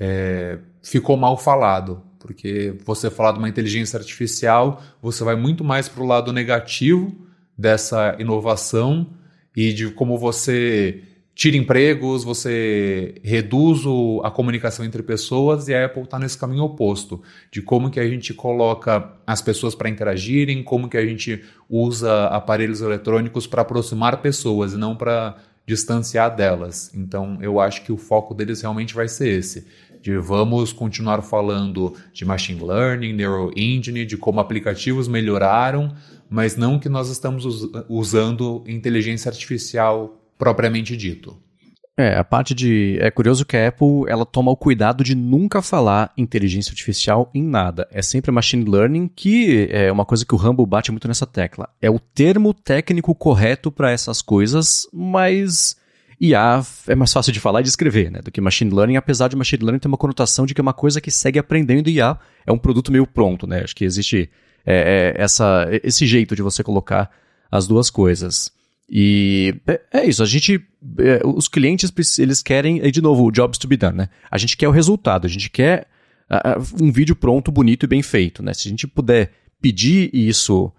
é, 0.00 0.58
ficou 0.82 1.16
mal 1.16 1.36
falado. 1.36 2.02
Porque 2.18 2.74
você 2.84 3.08
falar 3.08 3.30
de 3.30 3.38
uma 3.38 3.48
inteligência 3.48 3.96
artificial, 3.96 4.82
você 5.00 5.22
vai 5.22 5.36
muito 5.36 5.62
mais 5.62 5.88
para 5.88 6.02
o 6.02 6.06
lado 6.06 6.32
negativo 6.32 7.16
dessa 7.56 8.16
inovação 8.18 9.14
e 9.56 9.72
de 9.72 9.90
como 9.90 10.18
você 10.18 11.04
tira 11.38 11.56
empregos, 11.56 12.24
você 12.24 13.14
reduz 13.22 13.82
a 14.24 14.30
comunicação 14.30 14.84
entre 14.84 15.04
pessoas 15.04 15.68
e 15.68 15.74
a 15.74 15.86
Apple 15.86 16.02
está 16.02 16.18
nesse 16.18 16.36
caminho 16.36 16.64
oposto, 16.64 17.22
de 17.48 17.62
como 17.62 17.92
que 17.92 18.00
a 18.00 18.08
gente 18.08 18.34
coloca 18.34 19.12
as 19.24 19.40
pessoas 19.40 19.72
para 19.72 19.88
interagirem, 19.88 20.64
como 20.64 20.88
que 20.88 20.96
a 20.96 21.06
gente 21.06 21.44
usa 21.70 22.26
aparelhos 22.26 22.80
eletrônicos 22.80 23.46
para 23.46 23.62
aproximar 23.62 24.20
pessoas 24.20 24.72
e 24.72 24.76
não 24.76 24.96
para 24.96 25.36
distanciar 25.64 26.34
delas. 26.34 26.90
Então 26.92 27.38
eu 27.40 27.60
acho 27.60 27.84
que 27.84 27.92
o 27.92 27.96
foco 27.96 28.34
deles 28.34 28.60
realmente 28.60 28.92
vai 28.92 29.06
ser 29.06 29.28
esse. 29.28 29.64
De 30.02 30.16
vamos 30.18 30.72
continuar 30.72 31.22
falando 31.22 31.94
de 32.12 32.24
machine 32.24 32.64
learning, 32.64 33.12
neural 33.12 33.52
engine, 33.56 34.04
de 34.04 34.16
como 34.16 34.40
aplicativos 34.40 35.06
melhoraram, 35.06 35.94
mas 36.28 36.56
não 36.56 36.80
que 36.80 36.88
nós 36.88 37.08
estamos 37.08 37.44
usando 37.88 38.64
inteligência 38.66 39.28
artificial 39.28 40.17
propriamente 40.38 40.96
dito. 40.96 41.36
É, 41.96 42.16
a 42.16 42.22
parte 42.22 42.54
de. 42.54 42.96
É 43.00 43.10
curioso 43.10 43.44
que 43.44 43.56
a 43.56 43.68
Apple 43.68 44.04
ela 44.06 44.24
toma 44.24 44.52
o 44.52 44.56
cuidado 44.56 45.02
de 45.02 45.16
nunca 45.16 45.60
falar 45.60 46.12
inteligência 46.16 46.70
artificial 46.70 47.28
em 47.34 47.42
nada. 47.42 47.88
É 47.90 48.00
sempre 48.00 48.30
machine 48.30 48.64
learning, 48.70 49.08
que 49.08 49.68
é 49.72 49.90
uma 49.90 50.04
coisa 50.04 50.24
que 50.24 50.32
o 50.32 50.38
Rumble 50.38 50.64
bate 50.64 50.92
muito 50.92 51.08
nessa 51.08 51.26
tecla. 51.26 51.68
É 51.82 51.90
o 51.90 51.98
termo 51.98 52.54
técnico 52.54 53.12
correto 53.16 53.72
para 53.72 53.90
essas 53.90 54.22
coisas, 54.22 54.86
mas 54.92 55.76
IA 56.20 56.62
é 56.86 56.94
mais 56.94 57.12
fácil 57.12 57.32
de 57.32 57.40
falar 57.40 57.60
e 57.60 57.62
de 57.64 57.68
escrever, 57.68 58.12
né? 58.12 58.20
Do 58.22 58.30
que 58.30 58.40
machine 58.40 58.72
learning, 58.72 58.96
apesar 58.96 59.26
de 59.26 59.34
machine 59.34 59.64
learning 59.64 59.80
ter 59.80 59.88
uma 59.88 59.96
conotação 59.96 60.46
de 60.46 60.54
que 60.54 60.60
é 60.60 60.62
uma 60.62 60.72
coisa 60.72 61.00
que 61.00 61.10
segue 61.10 61.40
aprendendo 61.40 61.90
IA 61.90 62.16
é 62.46 62.52
um 62.52 62.58
produto 62.58 62.92
meio 62.92 63.08
pronto, 63.08 63.44
né? 63.44 63.62
Acho 63.64 63.74
que 63.74 63.84
existe 63.84 64.30
é, 64.64 65.14
é, 65.16 65.22
essa, 65.22 65.66
esse 65.82 66.06
jeito 66.06 66.36
de 66.36 66.42
você 66.42 66.62
colocar 66.62 67.10
as 67.50 67.66
duas 67.66 67.90
coisas. 67.90 68.52
E 68.88 69.54
é, 69.66 69.80
é 69.92 70.06
isso, 70.06 70.22
a 70.22 70.26
gente. 70.26 70.64
É, 70.98 71.20
os 71.24 71.48
clientes, 71.48 71.92
eles 72.18 72.42
querem, 72.42 72.80
de 72.90 73.02
novo, 73.02 73.30
jobs 73.30 73.58
to 73.58 73.68
be 73.68 73.76
done, 73.76 73.96
né? 73.96 74.08
A 74.30 74.38
gente 74.38 74.56
quer 74.56 74.68
o 74.68 74.72
resultado, 74.72 75.26
a 75.26 75.30
gente 75.30 75.50
quer 75.50 75.88
um 76.80 76.92
vídeo 76.92 77.16
pronto, 77.16 77.50
bonito 77.50 77.84
e 77.84 77.86
bem 77.86 78.02
feito, 78.02 78.42
né? 78.42 78.52
Se 78.52 78.68
a 78.68 78.70
gente 78.70 78.86
puder 78.86 79.32
pedir 79.60 80.10
isso 80.12 80.72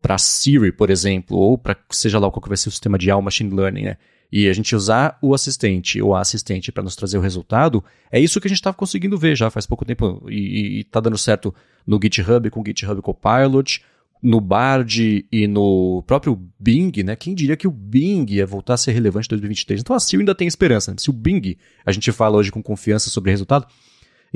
para 0.00 0.18
Siri, 0.18 0.72
por 0.72 0.90
exemplo, 0.90 1.36
ou 1.36 1.56
para 1.58 1.76
seja 1.90 2.18
lá 2.18 2.30
qual 2.30 2.42
que 2.42 2.48
vai 2.48 2.56
ser 2.56 2.68
o 2.68 2.72
sistema 2.72 2.98
de 2.98 3.10
alma 3.10 3.26
machine 3.26 3.54
learning, 3.54 3.84
né? 3.84 3.96
E 4.30 4.48
a 4.48 4.52
gente 4.52 4.74
usar 4.74 5.16
o 5.22 5.32
assistente 5.32 6.02
ou 6.02 6.14
a 6.14 6.20
assistente 6.20 6.72
para 6.72 6.82
nos 6.82 6.96
trazer 6.96 7.18
o 7.18 7.20
resultado, 7.20 7.84
é 8.10 8.18
isso 8.18 8.40
que 8.40 8.46
a 8.46 8.50
gente 8.50 8.58
estava 8.58 8.76
conseguindo 8.76 9.16
ver 9.16 9.36
já 9.36 9.48
faz 9.48 9.66
pouco 9.66 9.84
tempo 9.84 10.24
e, 10.28 10.80
está 10.80 11.00
dando 11.00 11.16
certo 11.16 11.54
no 11.86 12.00
GitHub 12.02 12.50
com 12.50 12.60
o 12.60 12.64
GitHub 12.66 13.00
Copilot 13.00 13.82
no 14.24 14.40
Bard 14.40 15.26
e 15.30 15.46
no 15.46 16.02
próprio 16.06 16.40
Bing, 16.58 16.90
né? 17.04 17.14
Quem 17.14 17.34
diria 17.34 17.58
que 17.58 17.68
o 17.68 17.70
Bing 17.70 18.24
ia 18.30 18.46
voltar 18.46 18.72
a 18.72 18.76
ser 18.78 18.92
relevante 18.92 19.26
em 19.26 19.36
2023? 19.36 19.82
Então 19.82 19.94
a 19.94 20.00
Siri 20.00 20.22
ainda 20.22 20.34
tem 20.34 20.48
esperança. 20.48 20.92
Né? 20.92 20.96
Se 20.98 21.10
o 21.10 21.12
Bing 21.12 21.58
a 21.84 21.92
gente 21.92 22.10
fala 22.10 22.38
hoje 22.38 22.50
com 22.50 22.62
confiança 22.62 23.10
sobre 23.10 23.30
resultado, 23.30 23.66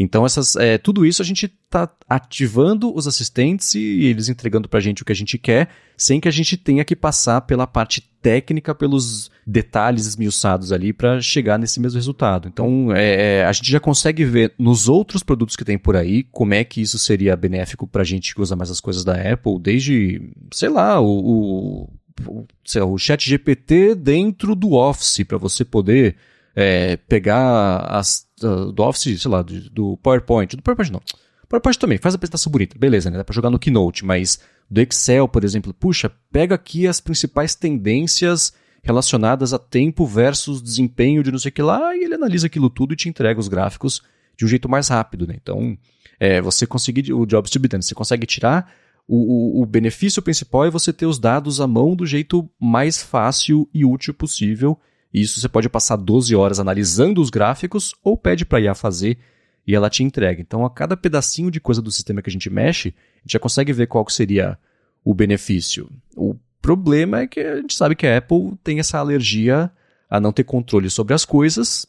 então 0.01 0.25
essas, 0.25 0.55
é, 0.55 0.79
tudo 0.79 1.05
isso 1.05 1.21
a 1.21 1.25
gente 1.25 1.47
está 1.47 1.91
ativando 2.09 2.95
os 2.95 3.09
assistentes 3.09 3.75
e 3.75 4.05
eles 4.05 4.29
entregando 4.29 4.69
para 4.69 4.79
a 4.79 4.81
gente 4.81 5.03
o 5.03 5.05
que 5.05 5.11
a 5.11 5.15
gente 5.15 5.37
quer, 5.37 5.69
sem 5.97 6.21
que 6.21 6.29
a 6.29 6.31
gente 6.31 6.57
tenha 6.57 6.85
que 6.85 6.95
passar 6.95 7.41
pela 7.41 7.67
parte 7.67 8.01
técnica, 8.23 8.77
pelos 8.77 9.29
detalhes 9.45 10.07
esmiuçados 10.07 10.71
ali 10.71 10.93
para 10.93 11.21
chegar 11.21 11.59
nesse 11.59 11.81
mesmo 11.81 11.97
resultado. 11.99 12.47
Então, 12.47 12.93
é, 12.95 13.41
é, 13.41 13.45
a 13.45 13.51
gente 13.51 13.73
já 13.73 13.81
consegue 13.81 14.25
ver 14.25 14.55
nos 14.57 14.89
outros 14.89 15.25
produtos 15.25 15.57
que 15.57 15.65
tem 15.65 15.77
por 15.77 15.97
aí 15.97 16.23
como 16.31 16.55
é 16.55 16.63
que 16.63 16.81
isso 16.81 16.99
seria 16.99 17.37
benéfico 17.37 17.85
para 17.85 18.03
a 18.03 18.05
gente 18.05 18.33
que 18.33 18.41
usa 18.41 18.55
mais 18.55 18.71
as 18.71 18.81
coisas 18.81 19.03
da 19.03 19.15
Apple, 19.15 19.59
desde, 19.61 20.31
sei 20.53 20.69
lá, 20.69 21.01
o, 21.01 21.91
o, 22.25 22.47
o 22.87 22.99
chat 22.99 23.29
GPT 23.29 23.97
dentro 23.97 24.55
do 24.55 24.75
Office, 24.75 25.25
para 25.27 25.39
você 25.39 25.65
poder 25.65 26.15
é, 26.61 26.97
pegar 26.97 27.87
as, 27.89 28.27
uh, 28.43 28.73
do 28.73 28.83
Office, 28.83 29.23
sei 29.23 29.31
lá, 29.31 29.43
do, 29.43 29.71
do 29.71 29.97
PowerPoint, 29.99 30.57
do 30.57 30.63
PowerPoint 30.63 30.91
não, 30.91 31.01
PowerPoint 31.49 31.79
também, 31.79 31.99
faz 31.99 32.15
a 32.15 32.17
apresentação 32.17 32.51
bonita, 32.51 32.77
beleza, 32.77 33.09
né? 33.09 33.17
Dá 33.17 33.23
pra 33.23 33.33
jogar 33.33 33.49
no 33.49 33.61
Keynote, 33.61 34.05
mas 34.05 34.41
do 34.69 34.81
Excel, 34.81 35.29
por 35.29 35.45
exemplo, 35.45 35.73
puxa, 35.73 36.11
pega 36.33 36.57
aqui 36.57 36.89
as 36.89 37.01
principais 37.01 37.55
tendências 37.55 38.53
relacionadas 38.83 39.53
a 39.53 39.59
tempo 39.59 40.05
versus 40.05 40.61
desempenho 40.61 41.23
de 41.23 41.31
não 41.31 41.39
sei 41.39 41.51
o 41.51 41.53
que 41.53 41.63
lá, 41.63 41.97
e 41.97 42.03
ele 42.03 42.15
analisa 42.15 42.49
aquilo 42.49 42.69
tudo 42.69 42.93
e 42.93 42.97
te 42.97 43.09
entrega 43.09 43.39
os 43.39 43.47
gráficos 43.47 44.03
de 44.37 44.45
um 44.45 44.49
jeito 44.49 44.69
mais 44.69 44.89
rápido, 44.89 45.29
né? 45.29 45.37
Então, 45.41 45.79
é, 46.19 46.41
você 46.41 46.67
conseguir, 46.67 47.13
o 47.13 47.25
Jobs 47.25 47.53
to 47.53 47.61
be 47.61 47.69
done, 47.69 47.85
você 47.85 47.95
consegue 47.95 48.27
tirar 48.27 48.69
o, 49.07 49.61
o, 49.61 49.63
o, 49.63 49.67
benefício 49.67 50.21
principal 50.21 50.67
é 50.67 50.71
você 50.71 50.93
ter 50.93 51.07
os 51.07 51.21
dados 51.21 51.61
à 51.61 51.69
mão 51.69 51.95
do 51.95 52.05
jeito 52.05 52.51
mais 52.61 53.01
fácil 53.01 53.67
e 53.73 53.85
útil 53.85 54.13
possível. 54.13 54.79
Isso 55.13 55.41
você 55.41 55.49
pode 55.49 55.69
passar 55.69 55.97
12 55.97 56.35
horas 56.37 56.61
analisando 56.61 57.21
os 57.21 57.31
gráficos 57.31 57.95
ou 58.03 58.17
pede 58.17 58.45
para 58.45 58.59
a 58.59 58.61
IA 58.63 58.75
fazer 58.75 59.19
e 59.67 59.75
ela 59.75 59.91
te 59.91 60.03
entrega. 60.03 60.41
Então, 60.41 60.65
a 60.65 60.71
cada 60.71 60.97
pedacinho 60.97 61.51
de 61.51 61.61
coisa 61.61 61.83
do 61.83 61.91
sistema 61.91 62.23
que 62.23 62.31
a 62.31 62.33
gente 62.33 62.51
mexe, 62.51 62.95
a 63.17 63.21
gente 63.21 63.33
já 63.33 63.39
consegue 63.39 63.73
ver 63.73 63.87
qual 63.87 64.09
seria 64.09 64.59
o 65.05 65.15
benefício. 65.15 65.91
O 66.17 66.35
problema 66.61 67.21
é 67.21 67.27
que 67.27 67.41
a 67.41 67.57
gente 67.57 67.75
sabe 67.75 67.95
que 67.95 68.07
a 68.07 68.19
Apple 68.19 68.55
tem 68.63 68.79
essa 68.79 68.99
alergia 68.99 69.71
a 70.09 70.21
não 70.21 70.33
ter 70.33 70.45
controle 70.45 70.89
sobre 70.89 71.15
as 71.15 71.25
coisas. 71.25 71.87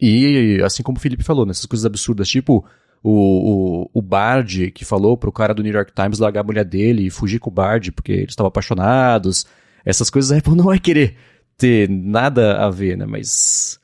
E, 0.00 0.60
assim 0.64 0.82
como 0.82 0.98
o 0.98 1.00
Felipe 1.00 1.24
falou, 1.24 1.46
nessas 1.46 1.66
coisas 1.66 1.86
absurdas, 1.86 2.28
tipo 2.28 2.64
o, 3.02 3.84
o, 3.84 3.90
o 3.94 4.02
Bard 4.02 4.72
que 4.72 4.84
falou 4.84 5.16
pro 5.16 5.30
cara 5.30 5.54
do 5.54 5.62
New 5.62 5.72
York 5.72 5.92
Times 5.94 6.18
largar 6.18 6.40
a 6.40 6.44
mulher 6.44 6.64
dele 6.64 7.06
e 7.06 7.10
fugir 7.10 7.38
com 7.38 7.50
o 7.50 7.52
Bard 7.52 7.92
porque 7.92 8.12
eles 8.12 8.30
estavam 8.30 8.48
apaixonados. 8.48 9.46
Essas 9.84 10.10
coisas 10.10 10.32
a 10.32 10.38
Apple 10.38 10.54
não 10.56 10.64
vai 10.64 10.80
querer 10.80 11.16
ter 11.56 11.88
nada 11.88 12.64
a 12.64 12.70
ver, 12.70 12.96
né? 12.96 13.06
Mas 13.06 13.78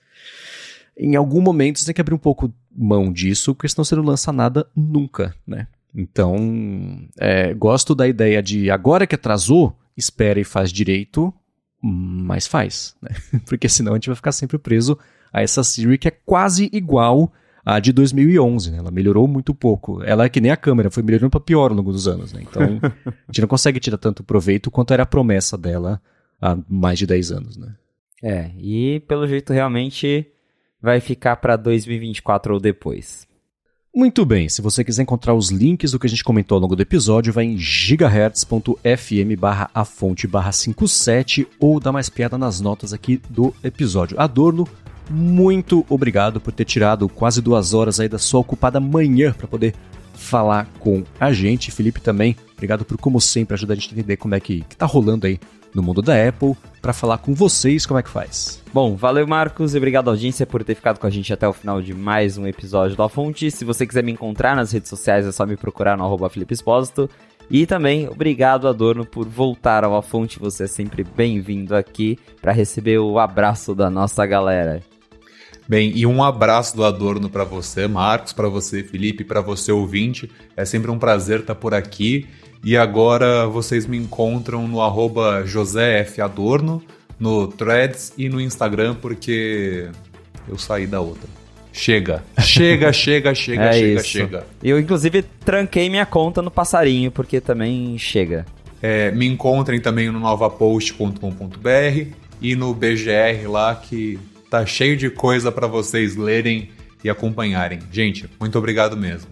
em 0.97 1.16
algum 1.16 1.40
momento 1.40 1.78
você 1.78 1.86
tem 1.86 1.94
que 1.94 2.01
abrir 2.01 2.15
um 2.15 2.19
pouco 2.19 2.53
mão 2.74 3.12
disso, 3.12 3.55
porque 3.55 3.69
senão 3.69 3.85
você 3.85 3.97
não 3.97 4.05
lança 4.05 4.32
nada 4.32 4.66
nunca, 4.74 5.35
né? 5.47 5.66
Então, 5.94 7.07
é, 7.19 7.53
gosto 7.53 7.94
da 7.94 8.09
ideia 8.09 8.43
de 8.43 8.70
agora 8.70 9.07
que 9.07 9.15
atrasou, 9.15 9.77
espera 9.97 10.40
e 10.40 10.44
faz 10.44 10.73
direito, 10.73 11.32
mas 11.82 12.47
faz, 12.47 12.94
né? 13.03 13.11
Porque 13.44 13.69
senão 13.69 13.93
a 13.93 13.97
gente 13.97 14.09
vai 14.09 14.16
ficar 14.16 14.32
sempre 14.32 14.57
preso 14.57 14.99
a 15.32 15.43
essa 15.43 15.62
Siri 15.65 15.99
que 15.99 16.09
é 16.09 16.11
quase 16.11 16.70
igual 16.73 17.31
à 17.65 17.78
de 17.78 17.93
2011, 17.93 18.70
né? 18.70 18.78
Ela 18.78 18.90
melhorou 18.90 19.28
muito 19.28 19.55
pouco. 19.55 20.03
Ela 20.03 20.24
é 20.24 20.28
que 20.28 20.40
nem 20.40 20.51
a 20.51 20.57
câmera, 20.57 20.90
foi 20.90 21.03
melhorando 21.03 21.31
para 21.31 21.40
pior 21.40 21.70
ao 21.70 21.77
longo 21.77 21.93
dos 21.93 22.09
anos, 22.09 22.32
né? 22.32 22.43
Então, 22.43 22.62
a 23.05 23.27
gente 23.28 23.40
não 23.40 23.49
consegue 23.49 23.81
tirar 23.81 23.99
tanto 23.99 24.23
proveito 24.23 24.70
quanto 24.70 24.94
era 24.94 25.03
a 25.03 25.07
promessa 25.07 25.59
dela 25.59 26.01
há 26.43 26.59
mais 26.69 26.98
de 26.98 27.06
10 27.06 27.31
anos, 27.31 27.56
né? 27.56 27.74
É, 28.23 28.51
e 28.59 29.01
pelo 29.06 29.27
jeito 29.27 29.52
realmente 29.52 30.27
vai 30.81 31.01
ficar 31.01 31.36
para 31.36 31.56
2024 31.56 32.55
ou 32.55 32.60
depois. 32.60 33.27
Muito 33.94 34.24
bem, 34.24 34.48
se 34.48 34.62
você 34.62 34.82
quiser 34.82 35.02
encontrar 35.02 35.35
os 35.35 35.51
links 35.51 35.93
do 35.93 35.98
que 35.98 36.06
a 36.06 36.10
gente 36.10 36.24
comentou 36.24 36.56
ao 36.56 36.62
longo 36.62 36.74
do 36.74 36.81
episódio, 36.81 37.32
vai 37.32 37.44
em 37.44 37.59
gigahertz.fm 37.59 39.36
barra 39.39 39.70
a 39.74 39.85
fonte 39.85 40.27
barra 40.27 40.51
57 40.51 41.47
ou 41.60 41.78
dá 41.78 41.93
mais 41.93 42.09
piada 42.09 42.39
nas 42.39 42.59
notas 42.59 42.94
aqui 42.94 43.20
do 43.28 43.55
episódio. 43.62 44.19
Adorno, 44.19 44.66
muito 45.10 45.85
obrigado 45.90 46.40
por 46.40 46.55
ter 46.55 46.64
tirado 46.64 47.06
quase 47.06 47.43
duas 47.43 47.74
horas 47.74 48.01
aí 48.01 48.09
da 48.09 48.19
sua 48.19 48.40
ocupada 48.40 48.81
manhã 48.81 49.32
para 49.32 49.47
poder 49.47 49.74
falar 50.14 50.66
com 50.78 51.05
a 51.20 51.31
gente. 51.32 51.70
Felipe 51.70 52.01
também, 52.01 52.35
obrigado 52.55 52.86
por, 52.86 52.97
como 52.97 53.20
sempre, 53.20 53.55
ajudar 53.55 53.74
a 53.74 53.77
gente 53.77 53.90
a 53.90 53.98
entender 53.98 54.16
como 54.16 54.35
é 54.35 54.40
que, 54.40 54.62
que 54.62 54.77
tá 54.77 54.86
rolando 54.86 55.27
aí 55.27 55.39
no 55.74 55.82
mundo 55.82 56.03
da 56.03 56.28
Apple, 56.28 56.55
para 56.81 56.93
falar 56.93 57.19
com 57.19 57.35
vocês 57.35 57.86
como 57.86 57.99
é 57.99 58.03
que 58.03 58.11
faz. 58.11 58.61
Bom, 58.73 58.97
valeu 58.97 59.27
Marcos 59.27 59.74
e 59.74 59.77
obrigado 59.77 60.09
audiência 60.09 60.47
por 60.47 60.65
ter 60.65 60.74
ficado 60.74 60.99
com 60.99 61.07
a 61.07 61.11
gente 61.11 61.32
até 61.32 61.47
o 61.47 61.53
final 61.53 61.82
de 61.82 61.94
mais 61.94 62.39
um 62.39 62.47
episódio 62.47 62.97
do 62.97 63.03
A 63.03 63.09
Fonte. 63.09 63.51
Se 63.51 63.65
você 63.65 63.86
quiser 63.86 64.03
me 64.03 64.12
encontrar 64.12 64.57
nas 64.57 64.73
redes 64.73 64.89
sociais 64.89 65.27
é 65.27 65.32
só 65.32 65.44
me 65.44 65.57
procurar 65.57 65.97
no 65.97 66.05
arroba 66.05 66.31
Felipe 66.31 66.55
Espósito. 66.55 67.09
E 67.51 67.66
também 67.66 68.09
obrigado 68.09 68.66
Adorno 68.66 69.05
por 69.05 69.28
voltar 69.28 69.85
ao 69.85 69.94
A 69.94 70.03
Fonte, 70.03 70.39
você 70.39 70.65
é 70.65 70.66
sempre 70.66 71.05
bem-vindo 71.05 71.77
aqui 71.77 72.19
para 72.40 72.53
receber 72.53 72.99
o 72.99 73.19
abraço 73.19 73.74
da 73.74 73.90
nossa 73.90 74.24
galera. 74.24 74.82
Bem, 75.69 75.93
e 75.94 76.05
um 76.05 76.23
abraço 76.23 76.74
do 76.77 76.85
Adorno 76.85 77.31
para 77.31 77.44
você, 77.44 77.86
Marcos, 77.86 78.32
para 78.32 78.49
você, 78.49 78.82
Felipe, 78.82 79.24
para 79.24 79.40
você 79.40 79.70
ouvinte. 79.70 80.31
É 80.57 80.65
sempre 80.65 80.90
um 80.90 80.99
prazer 80.99 81.40
estar 81.40 81.55
por 81.55 81.73
aqui. 81.73 82.27
E 82.64 82.76
agora 82.76 83.47
vocês 83.47 83.86
me 83.86 83.97
encontram 83.97 84.68
no 84.68 84.80
arroba 84.80 85.44
Adorno, 86.22 86.82
no 87.18 87.48
Threads 87.48 88.12
e 88.16 88.28
no 88.28 88.40
Instagram, 88.40 88.94
porque 88.94 89.89
eu 90.48 90.56
saí 90.56 90.86
da 90.86 91.01
outra. 91.01 91.28
Chega, 91.72 92.22
chega, 92.40 92.93
chega, 92.94 93.34
chega, 93.34 93.64
é 93.64 93.72
chega, 93.72 94.01
isso. 94.01 94.09
chega. 94.09 94.47
Eu, 94.62 94.78
inclusive, 94.78 95.22
tranquei 95.44 95.89
minha 95.89 96.06
conta 96.06 96.43
no 96.43 96.51
passarinho, 96.51 97.10
porque 97.10 97.40
também 97.40 97.97
chega. 97.98 98.44
É, 98.80 99.10
me 99.10 99.26
encontrem 99.26 99.80
também 99.80 100.10
no 100.10 100.20
novapost.com.br 100.20 102.06
e 102.40 102.55
no 102.55 102.74
BGR 102.74 103.48
lá, 103.48 103.74
que 103.74 104.18
tá 104.51 104.66
cheio 104.66 104.97
de 104.97 105.09
coisa 105.09 105.51
para 105.51 105.66
vocês 105.66 106.16
lerem 106.16 106.70
e 107.02 107.09
acompanharem. 107.09 107.78
Gente, 107.90 108.28
muito 108.39 108.59
obrigado 108.59 108.97
mesmo. 108.97 109.30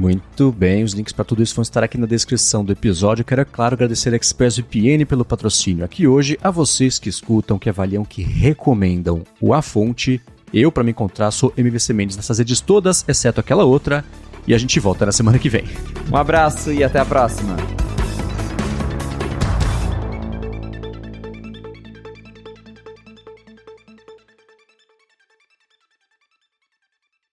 Muito 0.00 0.50
bem, 0.50 0.82
os 0.82 0.94
links 0.94 1.12
para 1.12 1.26
tudo 1.26 1.42
isso 1.42 1.54
vão 1.54 1.60
estar 1.60 1.84
aqui 1.84 1.98
na 1.98 2.06
descrição 2.06 2.64
do 2.64 2.72
episódio. 2.72 3.22
quero, 3.22 3.42
é 3.42 3.44
claro, 3.44 3.74
agradecer 3.74 4.14
a 4.14 4.16
ExpressVPN 4.16 5.04
pelo 5.04 5.26
patrocínio 5.26 5.84
aqui 5.84 6.06
hoje, 6.06 6.38
a 6.42 6.50
vocês 6.50 6.98
que 6.98 7.10
escutam, 7.10 7.58
que 7.58 7.68
avaliam, 7.68 8.02
que 8.02 8.22
recomendam 8.22 9.22
o 9.38 9.52
A 9.52 9.60
Fonte. 9.60 10.18
Eu, 10.54 10.72
para 10.72 10.82
me 10.82 10.92
encontrar, 10.92 11.30
sou 11.30 11.52
MVC 11.54 11.92
Mendes 11.92 12.16
nessas 12.16 12.38
redes 12.38 12.62
todas, 12.62 13.04
exceto 13.06 13.40
aquela 13.40 13.64
outra. 13.64 14.02
E 14.46 14.54
a 14.54 14.58
gente 14.58 14.80
volta 14.80 15.04
na 15.04 15.12
semana 15.12 15.38
que 15.38 15.50
vem. 15.50 15.64
Um 16.10 16.16
abraço 16.16 16.72
e 16.72 16.82
até 16.82 16.98
a 16.98 17.04
próxima. 17.04 17.54